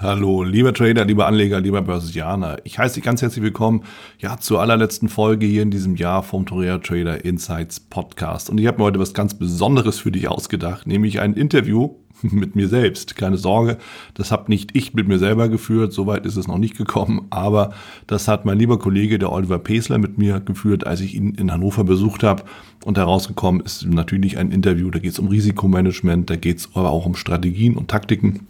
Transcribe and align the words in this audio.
Hallo, 0.00 0.44
lieber 0.44 0.72
Trader, 0.72 1.04
lieber 1.04 1.26
Anleger, 1.26 1.60
lieber 1.60 1.82
Börsianer. 1.82 2.58
Ich 2.62 2.78
heiße 2.78 2.94
dich 2.94 3.02
ganz 3.02 3.20
herzlich 3.20 3.42
willkommen 3.42 3.82
ja, 4.20 4.38
zur 4.38 4.60
allerletzten 4.60 5.08
Folge 5.08 5.44
hier 5.44 5.62
in 5.62 5.72
diesem 5.72 5.96
Jahr 5.96 6.22
vom 6.22 6.46
Torrea 6.46 6.78
Trader 6.78 7.24
Insights 7.24 7.80
Podcast. 7.80 8.48
Und 8.48 8.58
ich 8.58 8.68
habe 8.68 8.78
mir 8.78 8.84
heute 8.84 9.00
was 9.00 9.12
ganz 9.12 9.34
Besonderes 9.34 9.98
für 9.98 10.12
dich 10.12 10.28
ausgedacht, 10.28 10.86
nämlich 10.86 11.18
ein 11.18 11.34
Interview 11.34 11.96
mit 12.22 12.54
mir 12.54 12.68
selbst. 12.68 13.16
Keine 13.16 13.38
Sorge, 13.38 13.76
das 14.14 14.30
habe 14.30 14.52
nicht 14.52 14.70
ich 14.76 14.94
mit 14.94 15.08
mir 15.08 15.18
selber 15.18 15.48
geführt, 15.48 15.92
soweit 15.92 16.26
ist 16.26 16.36
es 16.36 16.46
noch 16.46 16.58
nicht 16.58 16.78
gekommen, 16.78 17.26
aber 17.30 17.74
das 18.06 18.28
hat 18.28 18.44
mein 18.44 18.56
lieber 18.56 18.78
Kollege, 18.78 19.18
der 19.18 19.32
Oliver 19.32 19.58
Pesler, 19.58 19.98
mit 19.98 20.16
mir 20.16 20.38
geführt, 20.38 20.86
als 20.86 21.00
ich 21.00 21.16
ihn 21.16 21.34
in 21.34 21.50
Hannover 21.50 21.82
besucht 21.82 22.22
habe. 22.22 22.44
Und 22.84 22.98
herausgekommen 22.98 23.62
ist 23.62 23.84
natürlich 23.84 24.38
ein 24.38 24.52
Interview, 24.52 24.90
da 24.92 25.00
geht 25.00 25.10
es 25.10 25.18
um 25.18 25.26
Risikomanagement, 25.26 26.30
da 26.30 26.36
geht 26.36 26.58
es 26.58 26.68
aber 26.74 26.90
auch 26.90 27.04
um 27.04 27.16
Strategien 27.16 27.76
und 27.76 27.88
Taktiken 27.88 28.46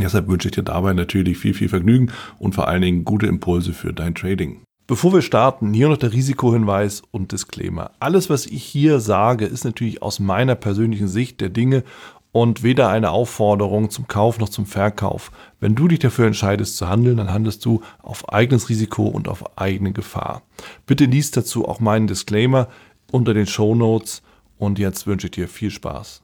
deshalb 0.00 0.28
wünsche 0.28 0.48
ich 0.48 0.54
dir 0.54 0.62
dabei 0.62 0.92
natürlich 0.92 1.38
viel, 1.38 1.54
viel 1.54 1.68
Vergnügen 1.68 2.10
und 2.38 2.54
vor 2.54 2.68
allen 2.68 2.82
Dingen 2.82 3.04
gute 3.04 3.26
Impulse 3.26 3.72
für 3.72 3.92
dein 3.92 4.14
Trading. 4.14 4.62
Bevor 4.86 5.12
wir 5.12 5.22
starten, 5.22 5.72
hier 5.72 5.88
noch 5.88 5.96
der 5.96 6.12
Risikohinweis 6.12 7.02
und 7.12 7.32
Disclaimer. 7.32 7.92
Alles, 8.00 8.28
was 8.28 8.46
ich 8.46 8.64
hier 8.64 9.00
sage, 9.00 9.46
ist 9.46 9.64
natürlich 9.64 10.02
aus 10.02 10.18
meiner 10.18 10.54
persönlichen 10.54 11.08
Sicht 11.08 11.40
der 11.40 11.50
Dinge 11.50 11.84
und 12.32 12.62
weder 12.62 12.88
eine 12.88 13.10
Aufforderung 13.10 13.90
zum 13.90 14.08
Kauf 14.08 14.38
noch 14.38 14.48
zum 14.48 14.66
Verkauf. 14.66 15.30
Wenn 15.60 15.74
du 15.74 15.86
dich 15.86 16.00
dafür 16.00 16.26
entscheidest 16.26 16.76
zu 16.76 16.88
handeln, 16.88 17.18
dann 17.18 17.32
handelst 17.32 17.64
du 17.64 17.82
auf 18.02 18.28
eigenes 18.30 18.68
Risiko 18.68 19.06
und 19.06 19.28
auf 19.28 19.56
eigene 19.56 19.92
Gefahr. 19.92 20.42
Bitte 20.86 21.04
liest 21.04 21.36
dazu 21.36 21.68
auch 21.68 21.78
meinen 21.78 22.06
Disclaimer 22.06 22.68
unter 23.10 23.34
den 23.34 23.46
Show 23.46 23.74
Notes 23.74 24.22
und 24.58 24.78
jetzt 24.78 25.06
wünsche 25.06 25.28
ich 25.28 25.32
dir 25.32 25.48
viel 25.48 25.70
Spaß. 25.70 26.22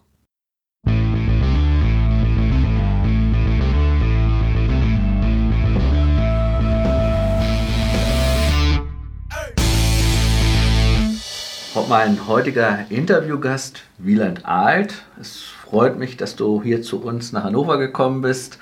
Mein 11.89 12.29
heutiger 12.29 12.85
Interviewgast, 12.91 13.81
Wieland 13.97 14.45
Alt. 14.45 15.05
Es 15.19 15.39
freut 15.39 15.99
mich, 15.99 16.19
dass 16.19 16.37
du 16.37 16.63
hier 16.63 16.83
zu 16.83 17.01
uns 17.03 17.33
nach 17.33 17.45
Hannover 17.45 17.79
gekommen 17.79 18.21
bist 18.21 18.59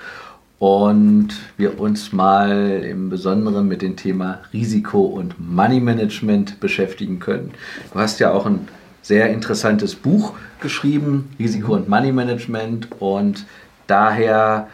und 0.59 1.29
wir 1.57 1.77
uns 1.77 2.13
mal 2.13 2.85
im 2.85 3.09
Besonderen 3.09 3.67
mit 3.67 3.81
dem 3.81 3.97
Thema 3.97 4.39
Risiko 4.53 5.01
und 5.01 5.35
Money 5.39 5.81
Management 5.81 6.61
beschäftigen 6.61 7.19
können. 7.19 7.51
Du 7.91 7.99
hast 7.99 8.21
ja 8.21 8.31
auch 8.31 8.45
ein 8.45 8.69
sehr 9.01 9.29
interessantes 9.29 9.95
Buch 9.95 10.33
geschrieben, 10.61 11.29
Risiko 11.37 11.73
und 11.73 11.89
Money 11.89 12.13
Management 12.13 12.87
und 13.01 13.45
daher 13.87 14.69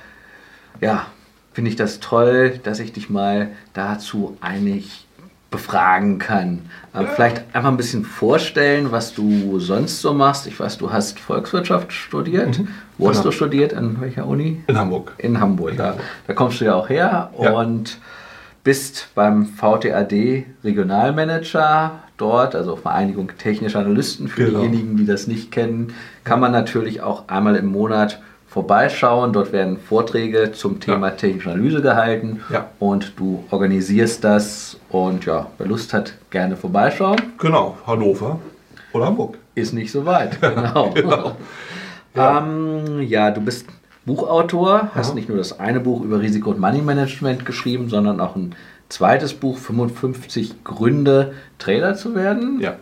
ja, 0.80 1.08
finde 1.54 1.72
ich 1.72 1.76
das 1.76 2.00
toll, 2.00 2.60
dass 2.62 2.80
ich 2.80 2.94
dich 2.94 3.10
mal 3.10 3.50
dazu 3.74 4.38
einig 4.42 5.08
befragen 5.54 6.18
kann. 6.18 6.64
Ja. 6.96 7.06
Vielleicht 7.06 7.44
einfach 7.54 7.70
ein 7.70 7.78
bisschen 7.78 8.06
vorstellen, 8.06 8.92
was 8.92 9.14
du 9.14 9.60
sonst 9.60 10.02
so 10.02 10.12
machst. 10.12 10.48
Ich 10.48 10.60
weiß, 10.60 10.80
du 10.80 10.92
hast 10.92 11.20
Volkswirtschaft 11.20 11.94
studiert. 11.94 12.58
Mhm. 12.58 12.70
Wo 12.98 13.06
genau. 13.06 13.16
hast 13.16 13.24
du 13.24 13.32
studiert? 13.32 13.76
An 13.76 14.02
welcher 14.02 14.26
Uni? 14.26 14.64
In 14.66 14.78
Hamburg. 14.78 15.14
In 15.20 15.40
Hamburg, 15.40 15.72
In 15.72 15.78
da, 15.78 15.86
Hamburg. 15.90 16.06
da 16.26 16.34
kommst 16.34 16.60
du 16.60 16.66
ja 16.66 16.74
auch 16.74 16.90
her 16.90 17.30
ja. 17.40 17.52
und 17.52 18.00
bist 18.64 19.10
beim 19.14 19.46
VTAD 19.46 20.46
Regionalmanager 20.64 22.00
dort, 22.18 22.56
also 22.56 22.76
Vereinigung 22.76 23.30
Technischer 23.38 23.80
Analysten. 23.80 24.28
Für 24.28 24.46
genau. 24.46 24.60
diejenigen, 24.62 24.98
die 24.98 25.06
das 25.06 25.28
nicht 25.28 25.52
kennen, 25.52 25.94
kann 26.24 26.40
man 26.40 26.52
natürlich 26.52 27.02
auch 27.02 27.28
einmal 27.28 27.56
im 27.58 27.68
Monat 27.68 28.22
vorbeischauen. 28.54 29.34
Dort 29.34 29.52
werden 29.52 29.78
Vorträge 29.78 30.52
zum 30.52 30.80
Thema 30.80 31.08
ja. 31.08 31.16
technische 31.16 31.50
Analyse 31.50 31.82
gehalten 31.82 32.42
ja. 32.52 32.70
und 32.80 33.14
du 33.20 33.44
organisierst 33.50 34.24
das 34.24 34.78
und 34.90 35.26
ja, 35.26 35.48
wer 35.58 35.68
Lust 35.68 35.92
hat, 35.94 36.14
gerne 36.30 36.56
vorbeischauen. 36.56 37.20
Genau, 37.40 37.78
Hannover 37.88 38.40
oder 38.94 39.06
Hamburg. 39.08 39.40
Ist 39.56 39.74
nicht 39.74 39.92
so 39.92 40.06
weit, 40.06 40.40
genau. 40.42 40.92
genau. 40.92 41.36
Ja. 42.16 42.38
Ähm, 42.40 43.02
ja, 43.02 43.32
du 43.32 43.42
bist 43.42 43.66
Buchautor, 44.06 44.90
hast 44.94 45.08
Aha. 45.08 45.16
nicht 45.16 45.30
nur 45.30 45.38
das 45.40 45.60
eine 45.60 45.80
Buch 45.80 46.04
über 46.04 46.22
Risiko- 46.22 46.52
und 46.52 46.60
Money-Management 46.60 47.46
geschrieben, 47.46 47.90
sondern 47.90 48.20
auch 48.20 48.36
ein 48.36 48.54
zweites 48.90 49.34
Buch, 49.34 49.58
55 49.58 50.64
Gründe, 50.64 51.34
Trader 51.58 51.96
zu 51.96 52.14
werden. 52.14 52.60
Ja. 52.60 52.76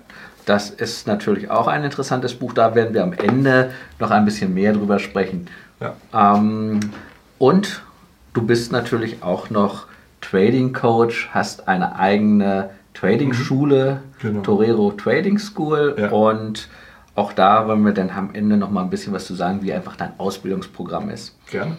Das 0.52 0.70
ist 0.70 1.08
natürlich 1.08 1.50
auch 1.50 1.68
ein 1.68 1.86
interessantes 1.86 2.36
Buch. 2.36 2.52
Da 2.52 2.76
werden 2.76 2.94
wir 2.94 3.04
am 3.04 3.14
Ende 3.14 3.72
noch 4.00 4.12
ein 4.12 4.26
bisschen 4.26 4.54
mehr 4.54 4.74
drüber 4.74 5.00
sprechen. 5.00 5.48
Ja. 5.80 5.96
Ähm, 6.14 6.82
und 7.38 7.82
du 8.34 8.42
bist 8.42 8.70
natürlich 8.74 9.24
auch 9.24 9.50
noch 9.50 9.88
Trading 10.20 10.74
Coach, 10.74 11.30
hast 11.32 11.70
eine 11.70 11.98
eigene 11.98 12.70
Trading-Schule, 12.96 14.02
mhm. 14.04 14.20
genau. 14.20 14.42
Torero 14.42 14.92
Trading 14.92 15.40
School. 15.40 15.96
Ja. 15.98 16.10
Und 16.10 16.68
auch 17.16 17.32
da 17.32 17.66
wollen 17.70 17.86
wir 17.86 17.94
dann 17.94 18.10
am 18.10 18.32
Ende 18.34 18.58
noch 18.58 18.72
mal 18.72 18.84
ein 18.84 18.90
bisschen 18.90 19.14
was 19.14 19.28
zu 19.28 19.36
sagen, 19.36 19.60
wie 19.62 19.72
einfach 19.72 19.96
dein 19.96 20.12
Ausbildungsprogramm 20.18 21.12
ist. 21.12 21.34
Gerne. 21.50 21.78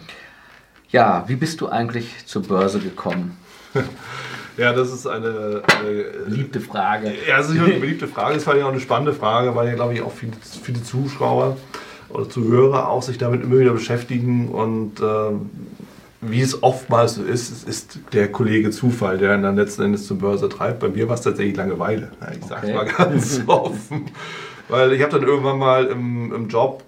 Ja, 0.89 1.25
wie 1.27 1.35
bist 1.35 1.61
du 1.61 1.69
eigentlich 1.69 2.25
zur 2.25 2.41
Börse 2.41 2.79
gekommen? 2.79 3.37
Ja, 4.57 4.73
das 4.73 4.91
ist 4.91 5.07
eine, 5.07 5.63
eine 5.65 6.03
beliebte 6.25 6.59
Frage. 6.59 7.11
Ja, 7.27 7.37
das 7.37 7.49
ist 7.49 7.59
eine 7.59 7.73
beliebte 7.73 8.07
Frage. 8.07 8.35
Das 8.35 8.45
war 8.45 8.55
ja 8.55 8.65
auch 8.65 8.71
eine 8.71 8.79
spannende 8.79 9.13
Frage, 9.13 9.55
weil 9.55 9.67
ja, 9.67 9.73
glaube 9.73 9.93
ich, 9.93 10.01
auch 10.01 10.11
viele, 10.11 10.33
viele 10.63 10.83
Zuschauer 10.83 11.57
oder 12.09 12.29
Zuhörer 12.29 12.89
auch 12.89 13.01
sich 13.01 13.17
damit 13.17 13.43
immer 13.43 13.59
wieder 13.59 13.71
beschäftigen. 13.71 14.49
Und 14.49 14.99
äh, 14.99 15.31
wie 16.21 16.41
es 16.41 16.61
oftmals 16.61 17.15
so 17.15 17.23
ist, 17.23 17.67
ist 17.67 17.99
der 18.13 18.31
Kollege 18.31 18.69
Zufall, 18.69 19.17
der 19.17 19.35
ihn 19.35 19.41
dann 19.41 19.55
letzten 19.55 19.83
Endes 19.83 20.05
zur 20.05 20.19
Börse 20.19 20.49
treibt. 20.49 20.79
Bei 20.79 20.89
mir 20.89 21.07
war 21.07 21.15
es 21.15 21.21
tatsächlich 21.21 21.57
Langeweile. 21.57 22.11
Ich 22.39 22.45
sage 22.45 22.67
es 22.67 22.73
mal 22.73 22.85
ganz 22.85 23.41
offen. 23.47 24.11
Weil 24.69 24.93
ich 24.93 25.01
habe 25.01 25.11
dann 25.11 25.27
irgendwann 25.27 25.57
mal 25.57 25.85
im, 25.85 26.33
im 26.33 26.47
Job 26.47 26.83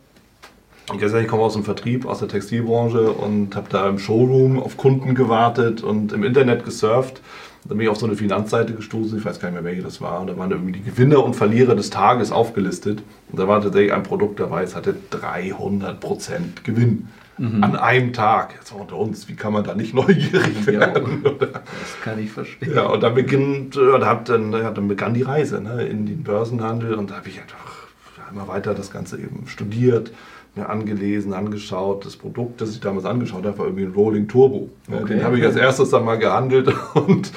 ich 0.94 1.28
komme 1.28 1.42
aus 1.42 1.54
dem 1.54 1.64
Vertrieb, 1.64 2.06
aus 2.06 2.20
der 2.20 2.28
Textilbranche 2.28 3.10
und 3.10 3.56
habe 3.56 3.68
da 3.70 3.90
im 3.90 3.98
Showroom 3.98 4.60
auf 4.60 4.78
Kunden 4.78 5.16
gewartet 5.16 5.82
und 5.82 6.14
im 6.14 6.24
Internet 6.24 6.64
gesurft 6.64 7.22
dann 7.68 7.78
bin 7.78 7.86
ich 7.86 7.90
auf 7.92 7.98
so 7.98 8.06
eine 8.06 8.16
Finanzseite 8.16 8.74
gestoßen, 8.74 9.18
ich 9.18 9.26
weiß 9.26 9.40
gar 9.40 9.50
nicht 9.50 9.62
mehr, 9.62 9.64
welche 9.64 9.82
das 9.82 10.00
war. 10.00 10.22
Und 10.22 10.28
da 10.28 10.38
waren 10.38 10.52
irgendwie 10.52 10.74
die 10.74 10.84
Gewinner 10.84 11.24
und 11.24 11.36
Verlierer 11.36 11.76
des 11.76 11.90
Tages 11.90 12.32
aufgelistet. 12.32 13.02
Und 13.32 13.40
da 13.40 13.48
war 13.48 13.60
tatsächlich 13.60 13.92
ein 13.92 14.04
Produkt 14.04 14.40
dabei, 14.40 14.64
es 14.64 14.76
hatte 14.76 14.96
300% 15.12 16.64
Gewinn. 16.64 17.08
Mhm. 17.38 17.64
An 17.64 17.76
einem 17.76 18.14
Tag. 18.14 18.54
Jetzt 18.54 18.72
mal 18.72 18.82
unter 18.82 18.98
uns, 18.98 19.28
wie 19.28 19.36
kann 19.36 19.52
man 19.52 19.64
da 19.64 19.74
nicht 19.74 19.94
neugierig 19.94 20.68
werden? 20.68 21.22
Ja, 21.24 21.32
das 21.32 22.02
kann 22.04 22.20
ich 22.20 22.32
verstehen. 22.32 22.74
Ja, 22.76 22.86
und 22.86 23.02
dann, 23.02 23.16
beginnt, 23.16 23.76
äh, 23.76 24.00
da 24.00 24.16
dann, 24.16 24.54
ja, 24.54 24.72
dann 24.72 24.88
begann 24.88 25.14
die 25.16 25.24
Reise 25.24 25.60
ne, 25.60 25.86
in 25.86 26.06
den 26.06 26.24
Börsenhandel 26.24 26.94
und 26.94 27.10
da 27.10 27.16
habe 27.16 27.30
ich 27.30 27.42
einfach 27.42 27.88
immer 28.32 28.48
weiter 28.48 28.74
das 28.74 28.92
Ganze 28.92 29.18
eben 29.18 29.48
studiert 29.48 30.12
mir 30.56 30.70
angelesen, 30.70 31.34
angeschaut. 31.34 32.06
Das 32.06 32.16
Produkt, 32.16 32.62
das 32.62 32.72
ich 32.72 32.80
damals 32.80 33.06
angeschaut 33.06 33.46
habe, 33.46 33.58
war 33.58 33.66
irgendwie 33.66 33.86
ein 33.86 33.94
Rolling 33.94 34.28
Turbo. 34.28 34.70
Okay. 34.90 35.16
Den 35.16 35.24
habe 35.24 35.38
ich 35.38 35.46
als 35.46 35.56
erstes 35.56 35.90
dann 35.90 36.06
mal 36.06 36.18
gehandelt 36.18 36.74
und 36.94 37.32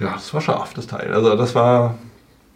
ja, 0.00 0.12
das 0.12 0.32
war 0.32 0.40
scharf, 0.40 0.74
das 0.74 0.86
Teil. 0.86 1.12
Also 1.12 1.34
das 1.34 1.54
war, 1.54 1.98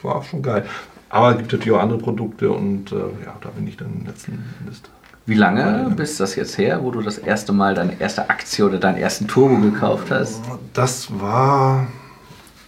war 0.02 0.22
schon 0.22 0.42
geil. 0.42 0.64
Aber 1.08 1.32
es 1.32 1.38
gibt 1.38 1.52
natürlich 1.52 1.76
auch 1.76 1.82
andere 1.82 1.98
Produkte 1.98 2.50
und 2.50 2.92
äh, 2.92 2.96
ja, 2.96 3.36
da 3.40 3.50
bin 3.50 3.66
ich 3.66 3.76
dann 3.76 4.04
letzten 4.06 4.42
Endes. 4.60 4.82
Wie 5.24 5.34
lange 5.34 5.92
bist 5.96 6.18
das 6.18 6.34
jetzt 6.34 6.58
her, 6.58 6.82
wo 6.82 6.90
du 6.90 7.00
das 7.00 7.18
erste 7.18 7.52
Mal 7.52 7.74
deine 7.74 8.00
erste 8.00 8.28
Aktie 8.28 8.64
oder 8.64 8.78
deinen 8.78 8.96
ersten 8.96 9.28
Turbo 9.28 9.56
gekauft 9.58 10.10
hast? 10.10 10.40
Das 10.72 11.08
war 11.20 11.86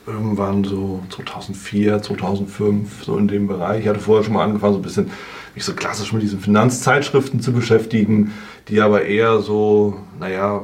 irgendwann 0.07 0.63
so 0.63 1.03
2004, 1.11 2.03
2005, 2.03 3.05
so 3.05 3.19
in 3.19 3.27
dem 3.27 3.49
Bereich. 3.49 3.83
Ich 3.83 3.89
hatte 3.89 3.99
vorher 3.99 4.25
schon 4.25 4.35
mal 4.35 4.45
angefangen, 4.45 4.75
so 4.75 4.79
ein 4.79 4.83
bisschen 4.83 5.11
mich 5.55 5.65
so 5.65 5.75
klassisch 5.75 6.13
mit 6.13 6.23
diesen 6.23 6.41
Finanzzeitschriften 6.41 7.41
zu 7.41 7.53
beschäftigen, 7.53 8.33
die 8.69 8.81
aber 8.81 9.05
eher 9.05 9.41
so, 9.41 9.99
naja, 10.19 10.63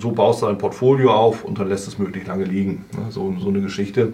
so 0.00 0.10
baust 0.10 0.42
du 0.42 0.46
ein 0.46 0.58
Portfolio 0.58 1.12
auf 1.12 1.44
und 1.44 1.58
dann 1.58 1.68
lässt 1.68 1.86
es 1.86 1.98
möglichst 1.98 2.28
lange 2.28 2.44
liegen. 2.44 2.84
Ne? 2.92 3.10
So, 3.10 3.34
so 3.38 3.48
eine 3.48 3.60
Geschichte. 3.60 4.12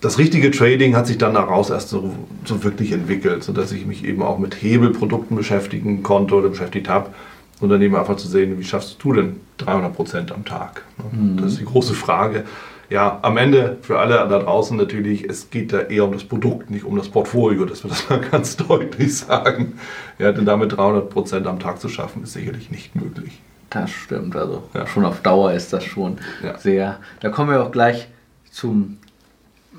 Das 0.00 0.18
richtige 0.18 0.50
Trading 0.50 0.94
hat 0.94 1.06
sich 1.06 1.16
dann 1.16 1.34
daraus 1.34 1.70
erst 1.70 1.88
so, 1.88 2.14
so 2.44 2.62
wirklich 2.62 2.92
entwickelt, 2.92 3.42
sodass 3.42 3.72
ich 3.72 3.86
mich 3.86 4.04
eben 4.04 4.22
auch 4.22 4.38
mit 4.38 4.62
Hebelprodukten 4.62 5.36
beschäftigen 5.36 6.02
konnte 6.02 6.34
oder 6.34 6.50
beschäftigt 6.50 6.88
habe. 6.88 7.10
Und 7.58 7.70
dann 7.70 7.80
eben 7.80 7.96
einfach 7.96 8.16
zu 8.16 8.28
sehen, 8.28 8.58
wie 8.58 8.64
schaffst 8.64 8.98
du 9.02 9.14
denn 9.14 9.40
300 9.56 9.94
Prozent 9.94 10.32
am 10.32 10.44
Tag? 10.44 10.84
Ne? 10.98 11.18
Mhm. 11.18 11.36
Das 11.38 11.52
ist 11.52 11.60
die 11.60 11.64
große 11.64 11.94
Frage 11.94 12.44
ja, 12.88 13.18
am 13.22 13.36
Ende 13.36 13.78
für 13.82 13.98
alle 13.98 14.14
da 14.14 14.38
draußen 14.38 14.76
natürlich, 14.76 15.28
es 15.28 15.50
geht 15.50 15.72
da 15.72 15.80
eher 15.80 16.04
um 16.04 16.12
das 16.12 16.24
Produkt, 16.24 16.70
nicht 16.70 16.84
um 16.84 16.96
das 16.96 17.08
Portfolio, 17.08 17.64
dass 17.64 17.84
wir 17.84 17.90
das 17.90 18.08
mal 18.08 18.20
ganz 18.30 18.56
deutlich 18.56 19.16
sagen. 19.16 19.78
Ja, 20.18 20.32
denn 20.32 20.44
damit 20.44 20.76
300 20.76 21.10
Prozent 21.10 21.46
am 21.46 21.58
Tag 21.58 21.80
zu 21.80 21.88
schaffen, 21.88 22.22
ist 22.22 22.32
sicherlich 22.32 22.70
nicht 22.70 22.94
möglich. 22.94 23.40
Das 23.70 23.90
stimmt, 23.90 24.36
also 24.36 24.62
ja. 24.74 24.86
schon 24.86 25.04
auf 25.04 25.20
Dauer 25.20 25.52
ist 25.52 25.72
das 25.72 25.84
schon 25.84 26.18
ja. 26.42 26.56
sehr. 26.58 26.98
Da 27.20 27.30
kommen 27.30 27.50
wir 27.50 27.62
auch 27.62 27.72
gleich 27.72 28.08
zum 28.50 28.98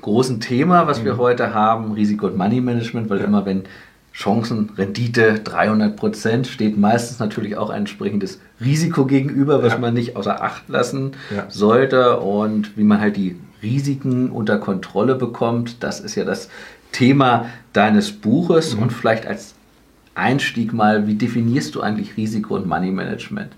großen 0.02 0.40
Thema, 0.40 0.86
was 0.86 1.00
mhm. 1.00 1.06
wir 1.06 1.16
heute 1.16 1.54
haben, 1.54 1.92
Risiko- 1.92 2.26
und 2.26 2.36
Money 2.36 2.60
Management, 2.60 3.08
weil 3.08 3.20
ja. 3.20 3.24
immer 3.24 3.46
wenn 3.46 3.64
Chancenrendite 4.18 5.42
300 5.44 5.94
Prozent 5.94 6.48
steht 6.48 6.76
meistens 6.76 7.20
natürlich 7.20 7.56
auch 7.56 7.70
ein 7.70 7.82
entsprechendes 7.82 8.40
Risiko 8.60 9.06
gegenüber, 9.06 9.62
was 9.62 9.74
ja. 9.74 9.78
man 9.78 9.94
nicht 9.94 10.16
außer 10.16 10.42
Acht 10.42 10.68
lassen 10.68 11.12
ja. 11.32 11.46
sollte 11.48 12.18
und 12.18 12.76
wie 12.76 12.82
man 12.82 13.00
halt 13.00 13.16
die 13.16 13.36
Risiken 13.62 14.30
unter 14.30 14.58
Kontrolle 14.58 15.14
bekommt. 15.14 15.84
Das 15.84 16.00
ist 16.00 16.16
ja 16.16 16.24
das 16.24 16.48
Thema 16.90 17.46
deines 17.72 18.10
Buches 18.10 18.74
mhm. 18.74 18.82
und 18.82 18.92
vielleicht 18.92 19.24
als 19.24 19.54
Einstieg 20.16 20.72
mal, 20.72 21.06
wie 21.06 21.14
definierst 21.14 21.76
du 21.76 21.80
eigentlich 21.80 22.16
Risiko 22.16 22.56
und 22.56 22.66
Money 22.66 22.90
Management? 22.90 23.52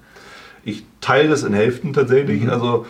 Ich 0.62 0.84
teile 1.00 1.30
das 1.30 1.42
in 1.42 1.54
Hälften 1.54 1.94
tatsächlich. 1.94 2.42
Mhm. 2.42 2.50
Also 2.50 2.84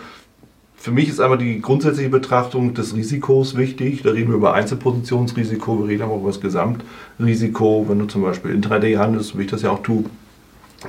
für 0.81 0.89
mich 0.91 1.09
ist 1.09 1.19
einmal 1.19 1.37
die 1.37 1.61
grundsätzliche 1.61 2.09
Betrachtung 2.09 2.73
des 2.73 2.95
Risikos 2.95 3.55
wichtig. 3.55 4.01
Da 4.01 4.09
reden 4.09 4.29
wir 4.29 4.37
über 4.37 4.55
Einzelpositionsrisiko, 4.55 5.77
wir 5.77 5.87
reden 5.87 6.01
aber 6.01 6.15
über 6.15 6.29
das 6.29 6.41
Gesamtrisiko. 6.41 7.85
Wenn 7.87 7.99
du 7.99 8.05
zum 8.05 8.23
Beispiel 8.23 8.49
Intraday 8.49 8.95
handelst, 8.95 9.37
wie 9.37 9.43
ich 9.43 9.51
das 9.51 9.61
ja 9.61 9.69
auch 9.69 9.83
tue, 9.83 10.05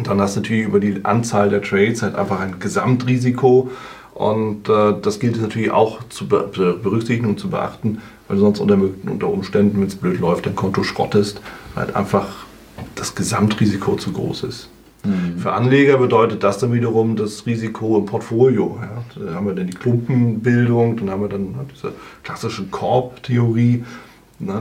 dann 0.03 0.19
hast 0.19 0.37
du 0.37 0.41
natürlich 0.41 0.65
über 0.65 0.81
die 0.81 1.05
Anzahl 1.05 1.51
der 1.51 1.61
Trades 1.61 2.01
halt 2.01 2.15
einfach 2.15 2.41
ein 2.41 2.59
Gesamtrisiko. 2.59 3.71
Und 4.15 4.67
äh, 4.71 4.95
das 5.03 5.21
gilt 5.21 5.37
es 5.37 5.43
natürlich 5.43 5.71
auch 5.71 6.03
zu 6.09 6.27
be 6.27 6.49
berücksichtigen 6.83 7.29
und 7.29 7.39
zu 7.39 7.51
beachten, 7.51 7.99
weil 8.29 8.37
du 8.39 8.43
sonst 8.45 8.61
unter, 8.61 8.79
unter 8.79 9.29
Umständen, 9.29 9.79
wenn 9.79 9.89
es 9.89 9.97
blöd 9.97 10.21
läuft, 10.21 10.47
dein 10.47 10.57
Konto 10.57 10.85
schrottest, 10.85 11.43
halt 11.77 11.95
einfach 11.95 12.47
das 12.95 13.15
Gesamtrisiko 13.15 13.97
zu 13.97 14.13
groß 14.13 14.45
ist. 14.45 14.71
Mhm. 15.05 15.39
Für 15.39 15.53
Anleger 15.53 15.99
bedeutet 15.99 16.43
das 16.43 16.59
dann 16.59 16.73
wiederum 16.73 17.17
das 17.17 17.45
Risiko 17.47 17.99
im 17.99 18.07
Portfolio. 18.07 18.79
Ja. 18.81 19.25
Da 19.25 19.35
haben 19.35 19.47
wir 19.47 19.55
dann 19.55 19.67
die 19.67 19.77
Klumpenbildung, 19.77 20.97
dann 20.97 21.11
haben 21.11 21.23
wir 21.23 21.29
dann 21.29 21.55
diese 21.75 21.93
klassische 22.23 22.65
Korb-Theorie. 22.67 23.85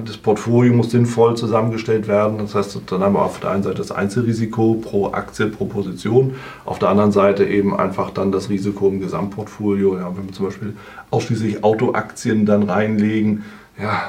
Das 0.06 0.18
Portfolio 0.18 0.74
muss 0.74 0.92
sinnvoll 0.92 1.36
zusammengestellt 1.36 2.08
werden. 2.08 2.38
Das 2.38 2.54
heißt, 2.54 2.80
dann 2.86 3.02
haben 3.02 3.16
wir 3.16 3.24
auf 3.24 3.40
der 3.40 3.50
einen 3.50 3.64
Seite 3.64 3.78
das 3.78 3.92
Einzelrisiko 3.92 4.76
pro 4.76 5.12
Aktie, 5.12 5.48
pro 5.48 5.66
Position, 5.66 6.36
auf 6.66 6.78
der 6.78 6.90
anderen 6.90 7.12
Seite 7.12 7.46
eben 7.46 7.76
einfach 7.76 8.12
dann 8.12 8.32
das 8.32 8.50
Risiko 8.50 8.90
im 8.90 9.00
Gesamtportfolio. 9.00 9.98
Ja, 9.98 10.16
wenn 10.16 10.28
wir 10.28 10.34
zum 10.34 10.46
Beispiel 10.46 10.76
ausschließlich 11.10 11.64
Autoaktien 11.64 12.46
dann 12.46 12.64
reinlegen, 12.64 13.44
ja, 13.82 14.04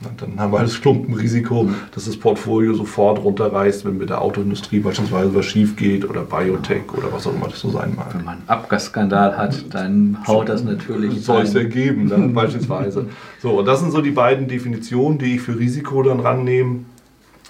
dann 0.00 0.38
haben 0.38 0.52
wir 0.52 0.60
das 0.60 0.80
Klumpenrisiko, 0.80 1.70
dass 1.92 2.04
das 2.04 2.16
Portfolio 2.16 2.72
sofort 2.74 3.18
runterreißt, 3.18 3.84
wenn 3.84 3.98
mit 3.98 4.10
der 4.10 4.22
Autoindustrie 4.22 4.78
beispielsweise 4.78 5.34
was 5.34 5.46
schief 5.46 5.76
geht 5.76 6.08
oder 6.08 6.22
Biotech 6.22 6.92
oder 6.96 7.12
was 7.12 7.26
auch 7.26 7.34
immer 7.34 7.48
das 7.48 7.58
so 7.58 7.70
sein 7.70 7.94
mag. 7.96 8.14
Wenn 8.14 8.24
man 8.24 8.38
einen 8.38 8.48
Abgasskandal 8.48 9.36
hat, 9.36 9.74
dann 9.74 10.18
haut 10.26 10.48
das 10.48 10.62
natürlich. 10.62 11.24
Soll 11.24 11.42
es 11.42 11.54
ergeben, 11.54 12.06
ne? 12.06 12.28
beispielsweise. 12.32 13.06
So, 13.40 13.58
und 13.58 13.66
das 13.66 13.80
sind 13.80 13.90
so 13.90 14.00
die 14.00 14.12
beiden 14.12 14.46
Definitionen, 14.46 15.18
die 15.18 15.34
ich 15.36 15.40
für 15.40 15.58
Risiko 15.58 16.02
dann 16.02 16.20
rannehme. 16.20 16.80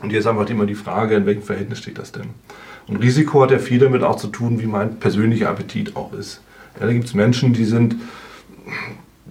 Und 0.00 0.12
jetzt 0.12 0.26
einfach 0.26 0.48
immer 0.48 0.64
die 0.64 0.76
Frage, 0.76 1.16
in 1.16 1.26
welchem 1.26 1.42
Verhältnis 1.42 1.80
steht 1.80 1.98
das 1.98 2.12
denn? 2.12 2.28
Und 2.86 2.96
Risiko 2.96 3.42
hat 3.42 3.50
ja 3.50 3.58
viel 3.58 3.78
damit 3.78 4.02
auch 4.02 4.16
zu 4.16 4.28
tun, 4.28 4.60
wie 4.60 4.66
mein 4.66 4.96
persönlicher 4.96 5.50
Appetit 5.50 5.96
auch 5.96 6.12
ist. 6.14 6.40
Ja, 6.80 6.86
da 6.86 6.92
gibt 6.92 7.04
es 7.04 7.14
Menschen, 7.14 7.52
die 7.52 7.64
sind 7.64 7.96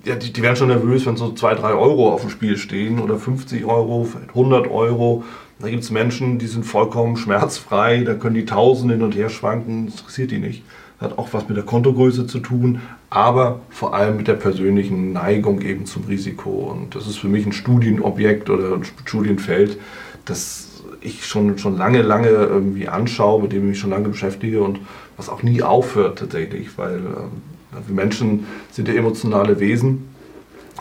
ja, 0.08 0.16
die, 0.16 0.32
die, 0.32 0.42
werden 0.42 0.56
schon 0.56 0.70
nervös, 0.70 1.06
wenn 1.06 1.18
so 1.18 1.34
2, 1.34 1.56
3 1.56 1.74
Euro 1.74 2.14
auf 2.14 2.22
dem 2.22 2.30
Spiel 2.30 2.58
stehen 2.58 3.00
oder 3.00 3.18
50 3.18 3.66
Euro, 3.66 4.08
100 4.30 4.70
Euro. 4.70 5.24
Da 5.60 5.70
gibt 5.70 5.84
es 5.84 5.92
Menschen, 5.92 6.40
die 6.40 6.48
sind 6.48 6.66
vollkommen 6.66 7.18
schmerzfrei, 7.18 8.04
da 8.04 8.14
können 8.14 8.36
die 8.36 8.46
Tausende 8.46 8.94
hin 8.94 9.04
und 9.04 9.16
her 9.16 9.30
schwanken, 9.30 9.88
das 9.88 9.96
interessiert 9.96 10.32
die 10.32 10.38
nicht. 10.38 10.64
Hat 11.00 11.18
auch 11.18 11.30
was 11.34 11.48
mit 11.48 11.58
der 11.58 11.66
Kontogröße 11.66 12.26
zu 12.26 12.40
tun, 12.40 12.82
aber 13.10 13.60
vor 13.70 13.94
allem 13.94 14.18
mit 14.18 14.28
der 14.28 14.34
persönlichen 14.36 15.14
Neigung 15.14 15.62
eben 15.62 15.86
zum 15.86 16.06
Risiko. 16.06 16.50
Und 16.50 16.96
das 16.96 17.08
ist 17.08 17.18
für 17.18 17.28
mich 17.28 17.46
ein 17.46 17.52
Studienobjekt 17.52 18.50
oder 18.50 18.76
ein 18.76 18.84
Studienfeld, 18.84 19.78
das 20.26 20.68
ich 21.02 21.26
schon, 21.26 21.58
schon 21.58 21.78
lange, 21.78 22.02
lange 22.02 22.30
irgendwie 22.30 22.88
anschaue, 22.88 23.44
mit 23.44 23.52
dem 23.52 23.64
ich 23.64 23.70
mich 23.70 23.80
schon 23.80 23.92
lange 23.92 24.10
beschäftige 24.10 24.64
und 24.64 24.80
was 25.18 25.30
auch 25.30 25.44
nie 25.44 25.62
aufhört 25.62 26.20
tatsächlich, 26.20 26.78
weil 26.78 26.98
ähm, 26.98 27.57
wir 27.72 27.96
Menschen 27.96 28.46
sind 28.72 28.88
ja 28.88 28.94
emotionale 28.94 29.60
Wesen 29.60 30.08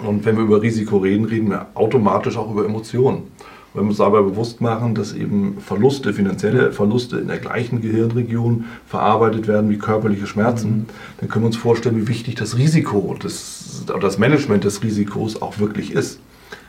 und 0.05 0.25
wenn 0.25 0.37
wir 0.37 0.45
über 0.45 0.63
Risiko 0.63 0.99
reden, 0.99 1.25
reden 1.25 1.51
wir 1.51 1.67
automatisch 1.75 2.37
auch 2.37 2.51
über 2.51 2.65
Emotionen. 2.65 3.25
wenn 3.75 3.85
wir 3.85 3.91
uns 3.91 4.01
aber 4.01 4.23
bewusst 4.23 4.63
machen, 4.63 4.95
dass 4.95 5.13
eben 5.13 5.59
Verluste, 5.61 6.15
finanzielle 6.15 6.73
Verluste 6.73 7.19
in 7.19 7.29
der 7.29 7.39
gleichen 7.39 7.83
Gehirnregion 7.83 8.65
verarbeitet 8.87 9.49
werden 9.49 9.69
wie 9.69 9.77
körperliche 9.77 10.27
Schmerzen, 10.27 10.71
mhm. 10.71 10.87
dann 11.21 11.29
können 11.29 11.45
wir 11.45 11.49
uns 11.49 11.57
vorstellen, 11.57 11.97
wie 11.97 12.09
wichtig 12.09 12.37
das 12.37 12.57
Risiko, 12.57 13.15
das, 13.21 13.85
das 14.01 14.19
Management 14.19 14.65
des 14.65 14.83
Risikos 14.83 15.43
auch 15.43 15.59
wirklich 15.59 15.93
ist. 15.93 16.21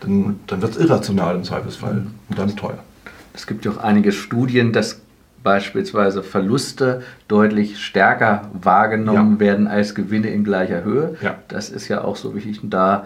Dann, 0.01 0.39
dann 0.47 0.61
wird 0.61 0.73
es 0.73 0.77
irrational 0.77 1.35
im 1.35 1.43
Zweifelsfall 1.43 2.07
und 2.29 2.37
dann 2.37 2.55
teuer. 2.55 2.83
Es 3.33 3.47
gibt 3.47 3.65
ja 3.65 3.71
auch 3.71 3.77
einige 3.77 4.11
Studien, 4.11 4.73
dass 4.73 4.99
beispielsweise 5.47 6.23
Verluste 6.23 7.03
deutlich 7.29 7.79
stärker 7.79 8.51
wahrgenommen 8.51 9.35
ja. 9.35 9.39
werden 9.39 9.67
als 9.67 9.95
Gewinne 9.95 10.27
in 10.27 10.43
gleicher 10.43 10.83
Höhe. 10.83 11.15
Ja. 11.21 11.35
Das 11.47 11.69
ist 11.69 11.87
ja 11.87 12.03
auch 12.03 12.17
so 12.17 12.35
wichtig. 12.35 12.61
Und 12.61 12.71
da 12.71 13.05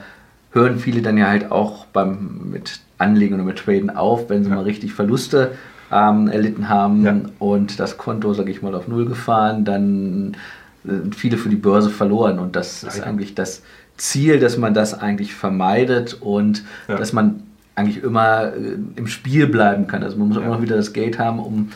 hören 0.49 0.79
viele 0.79 1.03
dann 1.03 1.19
ja 1.19 1.27
halt 1.27 1.51
auch 1.51 1.85
beim, 1.85 2.49
mit 2.51 2.79
Anlegen 2.97 3.35
oder 3.35 3.43
mit 3.43 3.59
Traden 3.59 3.91
auf, 3.91 4.31
wenn 4.31 4.43
sie 4.43 4.49
ja. 4.49 4.55
mal 4.55 4.63
richtig 4.63 4.91
Verluste 4.91 5.51
ähm, 5.91 6.29
erlitten 6.29 6.67
haben 6.67 7.29
und 7.37 7.79
das 7.79 7.99
Konto, 7.99 8.33
sage 8.33 8.49
ich 8.49 8.63
mal, 8.63 8.73
auf 8.73 8.87
Null 8.87 9.05
gefahren, 9.05 9.63
dann 9.63 10.35
sind 10.83 11.13
viele 11.13 11.37
für 11.37 11.49
die 11.49 11.55
Börse 11.57 11.91
verloren. 11.91 12.39
Und 12.39 12.55
das 12.55 12.83
ist 12.83 13.03
eigentlich 13.03 13.35
das 13.35 13.61
Ziel, 13.97 14.39
dass 14.39 14.57
man 14.57 14.73
das 14.73 14.99
eigentlich 14.99 15.35
vermeidet 15.35 16.17
und 16.19 16.63
dass 16.87 17.13
man 17.13 17.43
eigentlich 17.75 18.03
immer 18.03 18.53
äh, 18.53 18.77
im 18.95 19.05
Spiel 19.05 19.45
bleiben 19.45 19.85
kann. 19.85 20.01
Also 20.01 20.17
man 20.17 20.29
muss 20.29 20.37
ja. 20.37 20.43
immer 20.43 20.55
noch 20.55 20.63
wieder 20.63 20.75
das 20.75 20.91
Geld 20.91 21.19
haben, 21.19 21.37
um 21.37 21.69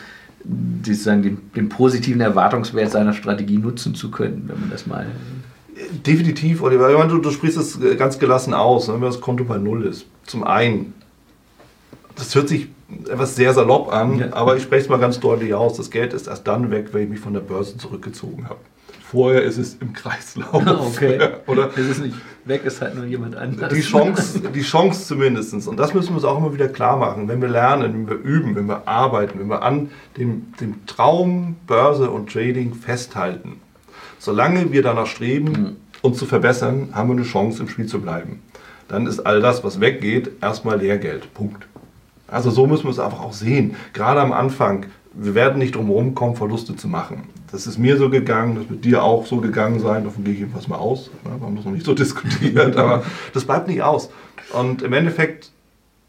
sozusagen 0.84 1.22
den, 1.22 1.38
den 1.54 1.68
positiven 1.68 2.20
Erwartungswert 2.20 2.92
seiner 2.92 3.12
Strategie 3.12 3.58
nutzen 3.58 3.94
zu 3.94 4.10
können, 4.10 4.44
wenn 4.46 4.60
man 4.60 4.70
das 4.70 4.86
mal 4.86 5.06
Definitiv, 6.06 6.62
Oliver. 6.62 7.06
Du, 7.06 7.18
du 7.18 7.30
sprichst 7.30 7.58
es 7.58 7.78
ganz 7.98 8.18
gelassen 8.18 8.54
aus, 8.54 8.88
ne, 8.88 8.94
wenn 8.94 9.02
das 9.02 9.20
Konto 9.20 9.44
bei 9.44 9.58
Null 9.58 9.84
ist. 9.84 10.06
Zum 10.24 10.42
einen, 10.42 10.94
das 12.14 12.34
hört 12.34 12.48
sich 12.48 12.68
etwas 13.10 13.36
sehr 13.36 13.52
salopp 13.52 13.92
an, 13.92 14.18
ja. 14.18 14.32
aber 14.32 14.56
ich 14.56 14.62
spreche 14.62 14.84
es 14.84 14.88
mal 14.88 14.98
ganz 14.98 15.20
deutlich 15.20 15.52
aus. 15.52 15.76
Das 15.76 15.90
Geld 15.90 16.14
ist 16.14 16.28
erst 16.28 16.46
dann 16.46 16.70
weg, 16.70 16.88
wenn 16.92 17.02
ich 17.02 17.08
mich 17.10 17.20
von 17.20 17.34
der 17.34 17.40
Börse 17.40 17.76
zurückgezogen 17.76 18.48
habe. 18.48 18.60
Vorher 19.10 19.42
ist 19.42 19.56
es 19.56 19.76
im 19.80 19.92
Kreislauf. 19.92 20.66
Okay. 20.94 21.20
Oder 21.46 21.70
es 21.76 21.86
ist 21.86 22.02
nicht 22.02 22.16
weg, 22.44 22.64
ist 22.64 22.80
halt 22.80 22.96
nur 22.96 23.04
jemand 23.04 23.36
anderes. 23.36 23.72
Die 23.72 23.80
Chance, 23.80 24.40
die 24.40 24.62
Chance 24.62 25.06
zumindest. 25.06 25.54
Und 25.68 25.78
das 25.78 25.94
müssen 25.94 26.08
wir 26.08 26.16
uns 26.16 26.24
auch 26.24 26.38
immer 26.38 26.52
wieder 26.52 26.68
klar 26.68 26.96
machen. 26.96 27.28
Wenn 27.28 27.40
wir 27.40 27.48
lernen, 27.48 27.94
wenn 27.94 28.08
wir 28.08 28.16
üben, 28.16 28.56
wenn 28.56 28.66
wir 28.66 28.88
arbeiten, 28.88 29.38
wenn 29.38 29.46
wir 29.46 29.62
an 29.62 29.90
dem, 30.16 30.52
dem 30.60 30.86
Traum 30.86 31.54
Börse 31.68 32.10
und 32.10 32.32
Trading 32.32 32.74
festhalten, 32.74 33.60
solange 34.18 34.72
wir 34.72 34.82
danach 34.82 35.06
streben, 35.06 35.52
mhm. 35.52 35.76
uns 36.02 36.18
zu 36.18 36.26
verbessern, 36.26 36.88
haben 36.92 37.08
wir 37.08 37.16
eine 37.16 37.24
Chance, 37.24 37.62
im 37.62 37.68
Spiel 37.68 37.86
zu 37.86 38.00
bleiben. 38.00 38.40
Dann 38.88 39.06
ist 39.06 39.20
all 39.20 39.40
das, 39.40 39.62
was 39.62 39.80
weggeht, 39.80 40.32
erstmal 40.42 40.80
Lehrgeld. 40.80 41.32
Punkt. 41.32 41.68
Also 42.26 42.50
so 42.50 42.66
müssen 42.66 42.84
wir 42.84 42.90
es 42.90 42.98
einfach 42.98 43.20
auch 43.20 43.32
sehen. 43.32 43.76
Gerade 43.92 44.20
am 44.20 44.32
Anfang, 44.32 44.86
wir 45.12 45.36
werden 45.36 45.58
nicht 45.58 45.76
drum 45.76 45.86
herum 45.86 46.16
kommen, 46.16 46.34
Verluste 46.34 46.74
zu 46.74 46.88
machen. 46.88 47.35
Das 47.56 47.66
ist 47.66 47.78
mir 47.78 47.96
so 47.96 48.10
gegangen, 48.10 48.56
das 48.56 48.68
wird 48.68 48.84
dir 48.84 49.02
auch 49.02 49.24
so 49.24 49.38
gegangen 49.38 49.80
sein, 49.80 50.04
davon 50.04 50.24
gehe 50.24 50.34
ich 50.34 50.40
jedenfalls 50.40 50.68
mal 50.68 50.76
aus. 50.76 51.10
Wir 51.24 51.32
haben 51.32 51.56
das 51.56 51.64
noch 51.64 51.72
nicht 51.72 51.86
so 51.86 51.94
diskutiert, 52.04 52.76
aber 52.76 53.02
das 53.32 53.46
bleibt 53.46 53.66
nicht 53.66 53.80
aus. 53.80 54.10
Und 54.52 54.82
im 54.82 54.92
Endeffekt, 54.92 55.52